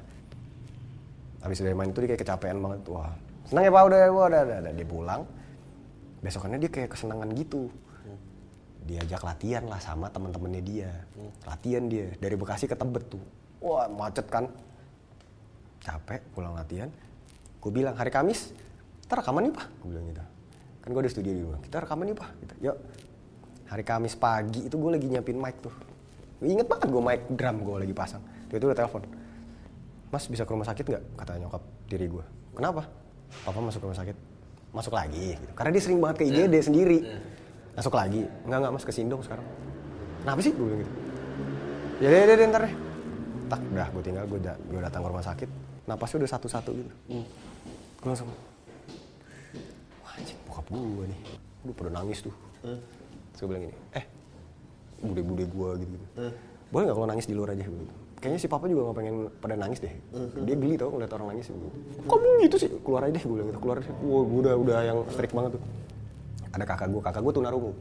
Habis 1.43 1.59
dari 1.63 1.75
main 1.75 1.91
itu 1.91 1.99
dia 2.03 2.11
kayak 2.15 2.23
kecapean 2.27 2.59
banget. 2.59 2.81
Wah 2.91 3.15
seneng 3.47 3.63
ya 3.67 3.71
pak? 3.71 3.83
Udah 3.87 3.99
wah, 4.11 4.27
udah, 4.27 4.41
udah, 4.43 4.59
udah. 4.67 4.73
dia 4.75 4.87
pulang. 4.87 5.23
Besokannya 6.23 6.59
dia 6.59 6.71
kayak 6.71 6.91
kesenangan 6.95 7.31
gitu. 7.35 7.71
Diajak 8.83 9.23
latihan 9.23 9.63
lah 9.71 9.79
sama 9.79 10.11
teman-temannya 10.11 10.63
dia. 10.63 10.91
Latihan 11.47 11.87
dia 11.87 12.11
dari 12.19 12.35
Bekasi 12.35 12.67
ke 12.67 12.75
Tebet 12.75 13.07
tuh. 13.07 13.23
Wah 13.63 13.87
macet 13.87 14.27
kan? 14.27 14.51
Capek 15.83 16.23
pulang 16.35 16.59
latihan. 16.59 16.91
Gue 17.63 17.71
bilang 17.71 17.95
hari 17.95 18.11
Kamis 18.11 18.51
kita 19.07 19.19
rekaman 19.23 19.51
nih 19.51 19.55
pak. 19.55 19.67
Gue 19.83 19.89
bilang 19.95 20.07
gitu. 20.11 20.25
Kan 20.83 20.89
gue 20.91 21.03
ada 21.07 21.11
studio 21.11 21.33
di 21.35 21.43
rumah. 21.47 21.61
Kita 21.63 21.77
rekaman 21.83 22.05
nih 22.11 22.17
pak. 22.19 22.29
Gitu. 22.43 22.55
yuk 22.71 22.77
hari 23.73 23.83
Kamis 23.83 24.13
pagi 24.15 24.69
itu 24.69 24.77
gue 24.77 24.91
lagi 24.93 25.09
nyiapin 25.09 25.33
mic 25.35 25.57
tuh. 25.59 25.73
Inget 26.45 26.69
banget 26.69 26.93
gue 26.93 27.01
mic 27.01 27.21
drum 27.31 27.57
gue 27.59 27.77
lagi 27.81 27.95
pasang. 27.97 28.21
Itu 28.47 28.61
itu 28.61 28.67
udah 28.69 28.77
telepon. 28.77 29.03
Mas 30.13 30.29
bisa 30.29 30.45
ke 30.45 30.53
rumah 30.53 30.69
sakit 30.69 30.85
nggak? 30.85 31.05
kata 31.17 31.41
nyokap 31.41 31.63
diri 31.89 32.05
gue 32.05 32.21
kenapa? 32.53 32.85
Papa 33.43 33.59
masuk 33.59 33.81
ke 33.81 33.87
rumah 33.89 33.97
sakit. 33.97 34.17
Masuk 34.73 34.93
lagi 34.93 35.37
gitu. 35.37 35.53
karena 35.53 35.71
dia 35.73 35.83
sering 35.83 36.01
banget 36.01 36.17
ke 36.19 36.25
IGD 36.27 36.55
sendiri. 36.61 36.99
Masuk 37.73 37.93
lagi. 37.93 38.29
Enggak 38.45 38.59
enggak 38.61 38.73
mas 38.73 38.85
ke 38.85 38.93
Sindong 38.93 39.25
sekarang. 39.25 39.47
Kenapa 40.21 40.41
sih? 40.41 40.53
gue 40.53 40.61
bilang 40.63 40.81
gitu. 40.81 40.93
Ya 41.99 42.09
deh 42.11 42.23
deh 42.27 42.37
deh, 42.37 42.47
ntar 42.47 42.63
deh. 42.63 42.75
Tak 43.49 43.61
udah 43.67 43.89
gue 43.89 44.03
tinggal 44.03 44.25
gue 44.27 44.39
da- 44.39 44.61
gue 44.61 44.81
datang 44.81 45.01
ke 45.01 45.09
rumah 45.09 45.25
sakit. 45.25 45.49
Napasnya 45.83 46.17
udah 46.21 46.31
satu-satu 46.31 46.71
gitu. 46.73 46.93
Gue 47.99 48.07
langsung 48.07 48.29
wah 50.03 50.13
anjing 50.13 50.37
bokap 50.45 50.67
gue 50.69 51.05
nih. 51.07 51.21
Udah 51.63 51.75
pada 51.75 51.91
nangis 51.95 52.21
tuh 52.21 52.35
terus 53.33 53.41
gue 53.43 53.49
bilang 53.49 53.65
gini 53.69 53.77
eh 53.97 54.05
bude-bude 55.03 55.45
gue 55.51 55.69
gitu, 55.83 55.93
gitu. 55.99 56.07
boleh 56.71 56.85
nggak 56.87 56.97
kalau 56.97 57.09
nangis 57.11 57.27
di 57.27 57.35
luar 57.35 57.59
aja? 57.59 57.67
Gitu. 57.67 57.75
kayaknya 58.23 58.39
si 58.39 58.47
papa 58.47 58.71
juga 58.71 58.87
nggak 58.87 58.97
pengen 59.03 59.17
pada 59.43 59.55
nangis 59.59 59.83
deh. 59.83 59.91
Dia 60.47 60.55
geli 60.55 60.79
tau 60.79 60.95
ngeliat 60.95 61.11
orang 61.11 61.35
nangis 61.35 61.51
gitu. 61.51 61.69
kamu 62.07 62.29
gitu 62.47 62.57
sih? 62.63 62.71
Keluar 62.87 63.03
aja 63.03 63.19
deh 63.19 63.23
gue 63.27 63.35
bilang 63.35 63.49
gitu. 63.51 63.59
Keluar. 63.59 63.77
Aja 63.83 63.91
wah 63.91 64.23
gue 64.23 64.39
udah 64.47 64.55
udah 64.63 64.79
yang 64.87 64.99
strict 65.11 65.35
banget 65.35 65.59
tuh. 65.59 65.63
Ada 66.55 66.63
kakak 66.63 66.89
gue 66.95 67.03
kakak 67.03 67.23
gue 67.27 67.35
tunarungu. 67.35 67.73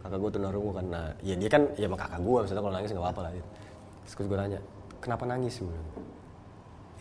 Kakak 0.00 0.16
gue 0.16 0.30
tunarungu 0.32 0.70
karena 0.72 1.00
ya 1.20 1.34
dia 1.36 1.50
kan 1.52 1.62
ya 1.76 1.86
sama 1.92 1.98
kakak 2.00 2.20
gue 2.24 2.38
maksudnya 2.40 2.62
kalau 2.64 2.74
nangis 2.80 2.90
nggak 2.96 3.04
apa-apa 3.04 3.20
lah 3.20 3.32
gitu. 3.36 3.48
terus 4.00 4.14
gue 4.16 4.38
tanya 4.40 4.60
kenapa 5.04 5.24
nangis? 5.28 5.54
Gue 5.60 5.68
bilang. 5.68 5.88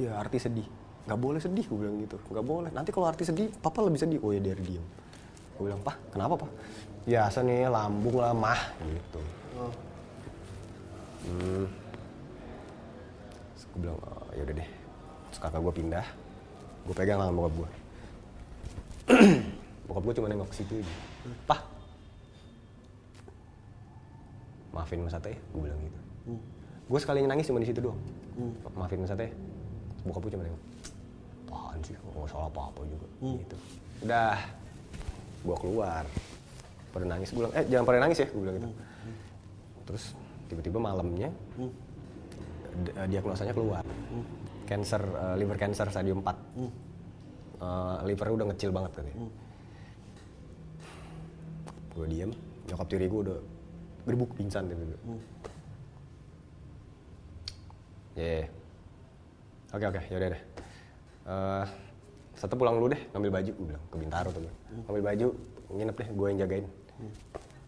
Ya 0.04 0.12
arti 0.20 0.38
sedih. 0.44 0.68
Nggak 1.08 1.20
boleh 1.24 1.40
sedih 1.40 1.64
gue 1.64 1.80
bilang 1.80 1.96
gitu. 2.04 2.20
Nggak 2.28 2.44
boleh. 2.44 2.70
Nanti 2.76 2.92
kalau 2.92 3.08
arti 3.08 3.24
sedih 3.24 3.48
papa 3.64 3.80
lebih 3.88 4.04
sedih. 4.04 4.20
Oh 4.20 4.36
ya 4.36 4.44
dia 4.44 4.60
diem 4.60 4.84
gue 5.60 5.68
bilang 5.68 5.84
pak 5.84 6.00
kenapa 6.16 6.40
pak? 6.40 6.52
Biasa 7.04 7.44
nih 7.44 7.68
lambung 7.68 8.16
lah 8.16 8.32
mah. 8.32 8.62
Gitu. 8.80 9.22
Hmm. 11.28 11.68
Terus 13.52 13.64
gue 13.68 13.80
bilang 13.84 14.00
oh, 14.00 14.24
ya 14.32 14.42
udah 14.48 14.56
deh. 14.56 14.70
Terus 15.28 15.40
kakak 15.44 15.60
gue 15.60 15.74
pindah. 15.76 16.08
Gue 16.88 16.96
pegang 16.96 17.20
tangan 17.20 17.36
bokap 17.36 17.54
gue 17.60 17.70
bokap 19.92 20.04
gue 20.08 20.16
cuma 20.16 20.28
nengok 20.32 20.48
ke 20.48 20.56
situ 20.64 20.80
aja. 20.80 20.94
Pak. 21.44 21.62
Maafin 24.72 25.04
mas 25.04 25.12
Ate 25.12 25.36
gue 25.36 25.60
bilang 25.60 25.82
gitu. 25.84 26.00
Gue 26.88 27.00
sekali 27.04 27.28
nangis 27.28 27.52
cuma 27.52 27.60
di 27.60 27.68
situ 27.68 27.84
doang. 27.84 28.00
Maafin 28.80 29.04
mas 29.04 29.12
Ate. 29.12 29.28
Bokap 30.08 30.24
gue 30.24 30.40
cuma 30.40 30.48
nengok. 30.48 30.64
Apaan 31.52 31.84
sih? 31.84 32.00
Nggak 32.00 32.32
salah 32.32 32.48
apa 32.48 32.72
apa 32.72 32.82
juga 32.88 33.08
gitu. 33.28 33.58
Udah 34.08 34.40
gue 35.46 35.56
keluar. 35.60 36.04
Pada 36.90 37.06
nangis 37.06 37.30
gue 37.30 37.40
bilang 37.46 37.54
eh 37.54 37.66
jangan 37.70 37.86
pada 37.86 38.00
nangis 38.02 38.18
ya 38.24 38.28
gue 38.28 38.42
bilang 38.42 38.56
gitu. 38.58 38.70
Terus 39.90 40.04
tiba-tiba 40.50 40.78
malamnya 40.82 41.30
eh, 41.60 43.08
diagnosanya 43.08 43.54
keluar. 43.54 43.84
Cancer 44.66 45.02
eh, 45.02 45.36
liver 45.38 45.58
cancer 45.58 45.88
stadium 45.90 46.22
4 46.22 46.90
Eh, 47.60 47.98
livernya 48.08 48.34
udah 48.40 48.48
ngecil 48.56 48.72
banget 48.72 48.92
katanya. 48.96 49.28
Gue 51.92 52.06
diem 52.08 52.32
nyokap 52.72 52.88
tiri 52.88 53.12
gue 53.12 53.22
udah 53.28 53.38
gerbuk 54.08 54.32
pingsan 54.40 54.72
gitu. 54.72 54.84
Ya 58.16 58.48
oke 59.76 59.86
oke 59.92 60.02
yaudah 60.08 60.30
deh. 60.32 60.44
Eh, 61.28 61.66
satu 62.40 62.56
pulang 62.56 62.80
dulu 62.80 62.96
deh 62.96 63.02
ngambil 63.12 63.32
baju. 63.36 63.52
Gue 63.52 63.66
bilang 63.68 63.84
ke 63.92 63.96
Bintaro 64.00 64.30
tuh 64.32 64.42
ngambil 64.88 65.04
baju 65.04 65.28
nginep 65.76 65.96
deh 66.00 66.10
gue 66.16 66.28
yang 66.32 66.40
jagain. 66.40 66.66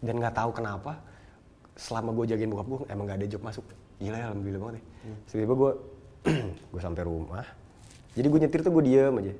Dan 0.00 0.14
nggak 0.18 0.34
tahu 0.34 0.50
kenapa 0.56 0.92
selama 1.76 2.16
gue 2.16 2.24
jagain 2.32 2.48
bokap 2.48 2.66
gue 2.68 2.80
emang 2.88 3.04
gak 3.04 3.18
ada 3.20 3.26
job 3.28 3.42
masuk. 3.44 3.64
Gila 4.00 4.16
ya 4.18 4.24
alhamdulillah 4.32 4.60
banget 4.60 4.74
ya 4.74 4.82
Terus 5.28 5.32
tiba-tiba 5.36 5.54
gue 5.54 5.72
gue 6.72 6.80
sampai 6.80 7.02
rumah. 7.04 7.46
Jadi 8.16 8.26
gue 8.28 8.40
nyetir 8.40 8.60
tuh 8.64 8.72
gue 8.72 8.84
diem 8.88 9.14
aja. 9.20 9.34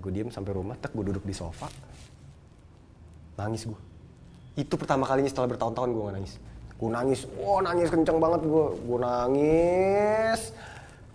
Gue 0.00 0.10
diem 0.10 0.28
sampai 0.32 0.52
rumah 0.56 0.74
tak 0.80 0.96
gue 0.96 1.04
duduk 1.04 1.24
di 1.28 1.36
sofa. 1.36 1.68
Nangis 3.36 3.68
gue 3.68 3.80
itu 4.54 4.74
pertama 4.78 5.02
kalinya 5.02 5.26
setelah 5.26 5.50
bertahun-tahun 5.50 5.90
gue 5.92 6.02
gak 6.08 6.16
nangis. 6.16 6.34
Gue 6.80 6.88
nangis 6.90 7.20
wah 7.36 7.60
nangis 7.60 7.92
kenceng 7.92 8.18
banget 8.18 8.40
gue 8.48 8.66
gue 8.72 8.98
nangis. 8.98 10.40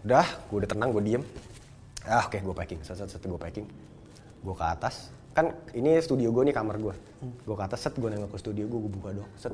Udah 0.05 0.27
gue 0.29 0.57
udah 0.61 0.69
tenang 0.69 0.89
gue 0.93 1.03
diem 1.03 1.23
ah 2.09 2.25
oke 2.25 2.41
gue 2.41 2.55
packing. 2.57 2.81
Set 2.81 2.97
set 2.97 3.09
set 3.13 3.21
gue 3.21 3.37
packing. 3.37 3.69
Gue 4.41 4.55
ke 4.57 4.65
atas. 4.65 5.13
Kan 5.29 5.53
ini 5.77 6.01
studio 6.01 6.33
gue 6.33 6.49
nih 6.49 6.55
kamar 6.57 6.81
gue 6.81 6.95
gue 7.21 7.55
ke 7.55 7.63
atas 7.63 7.85
set 7.85 7.93
gue 7.95 8.09
nengok 8.09 8.33
ke 8.33 8.37
studio 8.41 8.65
gue 8.65 8.79
gue 8.81 8.91
buka 8.91 9.09
doang 9.13 9.31
set. 9.37 9.53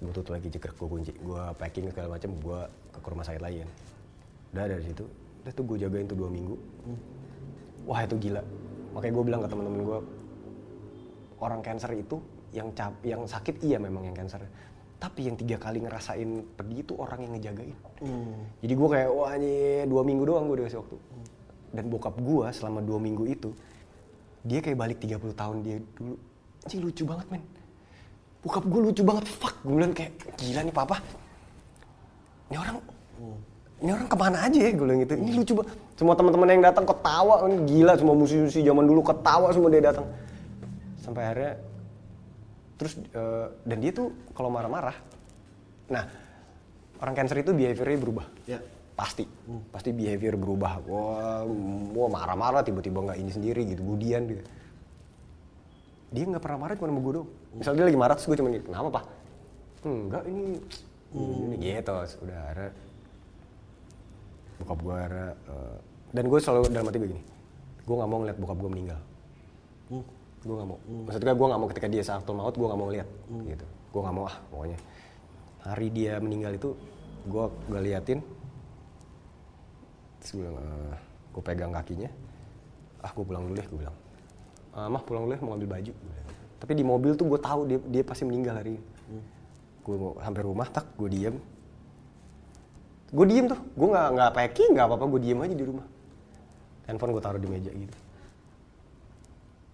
Gue 0.00 0.12
tutup 0.16 0.36
lagi 0.36 0.52
jegrek 0.52 0.76
gue 0.76 0.88
kunci. 0.88 1.12
Gue 1.16 1.42
packing 1.56 1.88
segala 1.88 2.20
macam 2.20 2.30
gue 2.36 2.60
ke 3.00 3.08
rumah 3.08 3.24
sakit 3.24 3.40
lagi 3.40 3.64
kan 3.64 3.70
udah 4.50 4.64
dari 4.66 4.84
situ. 4.84 5.04
Udah 5.40 5.52
tuh 5.56 5.64
gue 5.64 5.76
jagain 5.80 6.04
tuh 6.04 6.18
dua 6.18 6.28
minggu. 6.28 6.54
Wah 7.88 8.04
itu 8.04 8.20
gila. 8.20 8.44
Makanya 8.92 9.12
gue 9.16 9.24
bilang 9.24 9.40
ke 9.40 9.48
teman-teman 9.48 9.80
gue 9.80 9.98
orang 11.40 11.60
cancer 11.64 11.90
itu 11.96 12.20
yang 12.52 12.68
cap 12.76 12.92
yang 13.00 13.24
sakit 13.24 13.64
iya 13.64 13.80
memang 13.80 14.04
yang 14.04 14.16
cancer. 14.16 14.44
Tapi 15.00 15.32
yang 15.32 15.36
tiga 15.40 15.56
kali 15.56 15.80
ngerasain 15.80 16.44
pedih 16.60 16.84
itu 16.84 16.92
orang 17.00 17.24
yang 17.24 17.32
ngejagain. 17.32 17.76
Jadi 18.60 18.72
gue 18.76 18.88
kayak 18.92 19.08
wah 19.08 19.32
ini 19.32 19.88
dua 19.88 20.02
minggu 20.04 20.28
doang 20.28 20.44
gue 20.52 20.60
dikasih 20.60 20.84
waktu 20.84 20.96
dan 21.70 21.84
bokap 21.86 22.18
gue 22.18 22.46
selama 22.50 22.82
dua 22.82 22.98
minggu 22.98 23.24
itu 23.30 23.50
dia 24.42 24.64
kayak 24.64 24.78
balik 24.78 24.98
30 24.98 25.36
tahun 25.36 25.56
dia 25.60 25.76
dulu. 25.96 26.16
Anjing 26.64 26.80
lucu 26.80 27.02
banget 27.04 27.26
men. 27.28 27.42
Bokap 28.40 28.64
gue 28.64 28.80
lucu 28.80 29.02
banget 29.04 29.24
fuck. 29.28 29.54
Gue 29.64 29.74
bilang 29.76 29.92
kayak 29.92 30.16
gila 30.40 30.60
nih 30.64 30.74
papa. 30.74 30.96
Ini 32.50 32.56
orang 32.56 32.76
ini 33.80 33.90
orang 33.96 34.08
ke 34.08 34.16
mana 34.16 34.38
aja 34.44 34.58
ya? 34.60 34.70
Gue 34.72 34.84
bilang 34.88 35.00
gitu. 35.04 35.14
Ini 35.16 35.30
lucu 35.36 35.52
banget 35.60 35.70
semua 36.00 36.14
teman-teman 36.16 36.48
yang 36.48 36.64
datang 36.64 36.88
ketawa 36.88 37.44
kan 37.44 37.52
gila 37.68 37.92
semua 38.00 38.16
musisi-musisi 38.16 38.64
zaman 38.64 38.84
dulu 38.88 39.00
ketawa 39.04 39.52
semua 39.52 39.68
dia 39.68 39.82
datang. 39.84 40.06
Sampai 41.04 41.22
akhirnya 41.28 41.52
terus 42.80 42.96
eh, 42.96 43.46
dan 43.68 43.76
dia 43.84 43.92
tuh 43.92 44.08
kalau 44.32 44.48
marah-marah 44.48 44.96
nah 45.92 46.08
orang 47.04 47.12
cancer 47.12 47.44
itu 47.44 47.52
behaviornya 47.52 47.98
berubah. 48.00 48.26
Ya. 48.48 48.64
Pasti. 49.00 49.24
Pasti 49.72 49.96
behavior 49.96 50.36
berubah. 50.36 50.84
Wah 50.84 51.40
wah 51.96 52.10
marah-marah 52.12 52.60
tiba-tiba 52.60 53.00
nggak 53.00 53.16
ini 53.16 53.30
sendiri 53.32 53.64
gitu 53.64 53.80
budian 53.80 54.28
gitu. 54.28 54.44
Dia 56.12 56.28
nggak 56.28 56.42
pernah 56.44 56.68
marah 56.68 56.74
cuma 56.76 56.92
sama 56.92 57.00
gue 57.00 57.12
doang. 57.16 57.30
Misalnya 57.56 57.76
dia 57.80 57.86
lagi 57.88 57.98
marah 57.98 58.14
terus 58.20 58.28
gue 58.28 58.36
cuma 58.36 58.48
gini 58.52 58.64
kenapa 58.68 58.88
pak? 59.00 59.04
Enggak 59.88 60.22
ini 60.28 60.60
ini 61.16 61.56
gitu 61.58 61.90
udah 62.22 62.38
akhirnya 62.46 62.70
bokap 64.60 64.78
gue 64.84 64.94
akhirnya 64.94 65.30
eh, 65.50 65.76
dan 66.14 66.24
gue 66.28 66.38
selalu 66.38 66.60
dalam 66.70 66.86
hati 66.86 66.98
gue 67.00 67.10
gue 67.80 67.94
nggak 67.96 68.10
mau 68.12 68.18
ngeliat 68.20 68.38
bokap 68.38 68.58
gue 68.60 68.70
meninggal. 68.70 69.00
Gue 70.44 70.54
nggak 70.54 70.68
mau. 70.68 70.78
Maksudnya 71.08 71.34
gue 71.34 71.46
nggak 71.48 71.60
mau 71.64 71.68
ketika 71.72 71.88
dia 71.88 72.02
sakit 72.04 72.28
maut 72.36 72.54
gue 72.54 72.66
nggak 72.68 72.80
mau 72.80 72.90
lihat 72.92 73.08
gitu. 73.48 73.66
Gue 73.96 74.00
nggak 74.04 74.14
mau 74.14 74.24
ah 74.28 74.36
pokoknya. 74.52 74.78
Hari 75.64 75.88
dia 75.88 76.12
meninggal 76.20 76.52
itu 76.60 76.76
gue 77.24 77.44
gue 77.68 77.80
liatin 77.80 78.20
terus 80.20 80.30
gue 80.36 80.42
bilang 80.44 80.56
eh, 80.60 80.96
gue 81.32 81.42
pegang 81.42 81.72
kakinya. 81.72 82.10
Ah 83.00 83.10
gue 83.16 83.24
pulang 83.24 83.42
dulu 83.48 83.54
deh 83.56 83.66
gue 83.66 83.78
bilang. 83.80 83.96
"Ah, 84.76 84.86
mah 84.86 85.02
pulang 85.02 85.24
dulu 85.24 85.32
ya 85.34 85.40
mau 85.40 85.56
ambil 85.56 85.80
baju. 85.80 85.92
Tapi 86.60 86.72
di 86.76 86.84
mobil 86.84 87.16
tuh 87.16 87.24
gue 87.24 87.40
tahu 87.40 87.60
dia 87.64 87.78
dia 87.88 88.02
pasti 88.04 88.28
meninggal 88.28 88.60
hari 88.60 88.76
ini. 88.76 88.82
Gue 89.80 89.96
mau 89.96 90.12
sampai 90.20 90.42
rumah 90.44 90.68
tak 90.68 90.84
gue 91.00 91.08
diem. 91.08 91.36
Gue 93.10 93.26
diem 93.26 93.48
tuh. 93.48 93.56
Gue 93.74 93.88
nggak 93.90 94.08
nggak 94.12 94.30
packing 94.36 94.70
nggak 94.76 94.86
apa 94.86 94.94
apa 95.00 95.06
gue 95.08 95.20
diem 95.24 95.40
aja 95.40 95.54
di 95.56 95.64
rumah. 95.64 95.86
Handphone 96.84 97.12
gue 97.16 97.22
taruh 97.24 97.40
di 97.40 97.48
meja 97.48 97.72
gitu. 97.72 97.96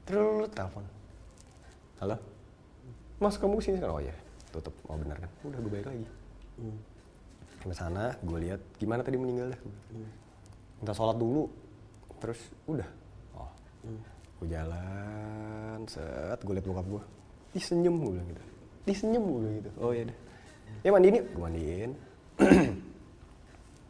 Terus 0.06 0.48
telepon. 0.54 0.86
Halo? 1.98 2.16
Mas 3.18 3.34
kamu 3.40 3.58
ke 3.58 3.62
sini 3.66 3.76
sekarang? 3.82 3.96
Oh 3.98 4.02
ya 4.04 4.14
tutup. 4.54 4.74
Oh 4.86 4.94
benar 4.94 5.18
kan? 5.18 5.30
Udah 5.42 5.58
gue 5.58 5.70
balik 5.74 5.90
lagi. 5.90 6.06
Ke 7.66 7.74
sana 7.74 8.14
gue 8.22 8.38
lihat 8.46 8.62
gimana 8.78 9.02
tadi 9.02 9.18
meninggalnya 9.18 9.58
minta 10.80 10.92
sholat 10.92 11.16
dulu. 11.16 11.48
Terus 12.20 12.40
udah. 12.68 12.88
Oh. 13.36 13.50
Gue 14.40 14.48
jalan 14.48 15.80
set 15.88 16.38
gue 16.40 16.54
liat 16.56 16.66
bokap 16.66 16.86
gue 16.88 17.02
ih 17.56 17.64
senyum 17.64 17.94
gue 18.04 18.12
bilang 18.12 18.28
gitu. 18.28 18.42
Ih 18.86 18.96
senyum 18.96 19.22
gue 19.24 19.38
bilang 19.40 19.56
gitu. 19.64 19.70
Oh 19.80 19.90
iya 19.96 20.04
deh. 20.08 20.18
Ya 20.84 20.90
mandiin 20.92 21.16
gue 21.24 21.42
mandiin. 21.42 21.90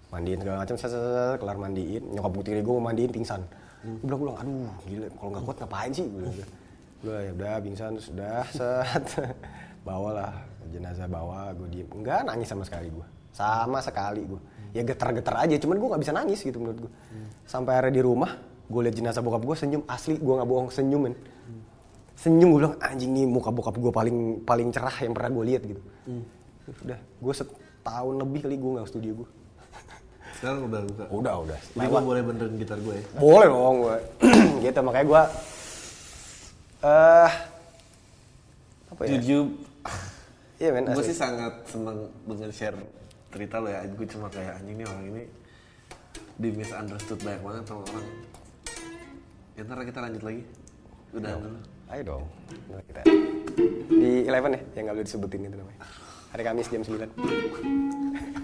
Mandiin 0.07 0.39
segala 0.39 0.63
macam 0.63 0.79
set, 0.79 0.87
set, 0.87 1.03
set, 1.03 1.37
kelar 1.43 1.59
mandiin. 1.59 2.03
Nyokap 2.15 2.31
gue 2.31 2.45
tiri 2.47 2.61
gue 2.63 2.75
mau 2.79 2.85
mandiin 2.87 3.11
pingsan. 3.11 3.43
Gue 3.83 4.07
bilang 4.07 4.19
gue 4.23 4.27
bilang 4.31 4.39
aduh 4.39 4.75
gila. 4.87 5.07
Kalau 5.19 5.31
nggak 5.35 5.45
kuat 5.51 5.57
ngapain 5.67 5.91
sih? 5.91 6.07
Gue 6.07 6.19
bilang 6.23 6.35
gitu. 6.39 6.53
gue 7.03 7.17
ya 7.19 7.31
udah 7.35 7.55
pingsan. 7.59 7.91
Terus 7.99 8.09
udah 8.15 8.43
set. 8.59 9.07
Bawalah 9.83 10.33
jenazah 10.71 11.11
bawa 11.11 11.51
gue 11.59 11.69
diem. 11.75 11.89
Enggak 11.91 12.23
nangis 12.23 12.47
sama 12.47 12.63
sekali 12.63 12.87
gue 12.87 13.07
sama 13.37 13.79
sekali 13.85 14.25
gue 14.25 14.41
ya 14.77 14.83
getar-getar 14.85 15.41
aja 15.41 15.57
cuman 15.57 15.77
gue 15.81 15.89
nggak 15.89 16.03
bisa 16.05 16.13
nangis 16.13 16.45
gitu 16.45 16.61
menurut 16.61 16.79
gue 16.85 16.93
sampai 17.49 17.81
akhirnya 17.81 17.95
di 17.97 18.03
rumah 18.05 18.31
gue 18.67 18.81
liat 18.85 18.95
jenazah 18.95 19.23
bokap 19.25 19.43
gue 19.47 19.57
senyum 19.57 19.83
asli 19.89 20.21
gue 20.21 20.35
nggak 20.37 20.49
bohong 20.49 20.69
senyum 20.69 21.01
men 21.09 21.15
senyum 22.17 22.49
gue 22.53 22.61
bilang 22.65 22.77
anjing 22.81 23.13
nih 23.13 23.25
muka 23.25 23.49
bokap 23.49 23.77
gue 23.77 23.93
paling 23.93 24.17
paling 24.45 24.69
cerah 24.73 24.97
yang 25.05 25.13
pernah 25.13 25.31
gue 25.37 25.45
lihat 25.53 25.63
gitu. 25.69 25.81
Udah 26.83 26.99
gue 26.99 27.33
setahun 27.33 28.15
lebih 28.19 28.41
kali 28.45 28.57
gue 28.57 28.71
nggak 28.77 28.89
studio 28.89 29.13
gue 29.23 29.29
Sekarang 30.37 30.69
udah 30.69 30.81
buka. 30.85 31.05
udah 31.09 31.35
udah. 31.49 31.59
Jadi 31.73 31.87
gue 31.89 32.03
boleh 32.03 32.23
benerin 32.25 32.55
gitar 32.61 32.77
gue 32.77 32.95
ya. 33.01 33.05
boleh 33.17 33.47
dong 33.49 33.77
gue 33.81 33.97
gitu 34.69 34.81
makanya 34.85 35.07
gue 35.07 35.23
eh 36.85 37.31
apa 38.87 39.01
ya? 39.05 39.11
Jujur, 39.21 39.45
iya 40.57 40.69
men 40.73 40.89
gue 40.89 41.05
sih 41.05 41.17
sangat 41.17 41.53
senang 41.69 42.09
dengan 42.25 42.51
share 42.51 42.77
cerita 43.33 43.57
lo 43.63 43.69
ya. 43.71 43.81
Gue 43.89 44.07
cuma 44.07 44.27
kayak 44.31 44.63
anjing 44.63 44.77
nih 44.81 44.87
orang 44.87 45.05
ini 45.11 45.23
di 46.37 46.49
misunderstood 46.53 47.21
banyak 47.25 47.43
banget 47.43 47.65
sama 47.67 47.83
orang. 47.89 48.07
Ya 49.57 49.61
ntar 49.65 49.81
kita 49.85 49.99
lanjut 50.05 50.23
lagi. 50.23 50.43
Udah 51.17 51.33
dulu. 51.39 51.59
ayo 51.87 52.03
dong 52.03 52.25
Nah, 52.67 52.83
kita 52.83 53.01
di 53.89 54.27
Eleven 54.27 54.59
ya 54.59 54.61
yang 54.75 54.83
nggak 54.91 54.97
boleh 54.99 55.07
disebutin 55.07 55.47
itu 55.47 55.57
namanya 55.57 55.81
hari 56.35 56.43
Kamis 56.43 56.67
jam 56.67 56.83
9 56.83 58.43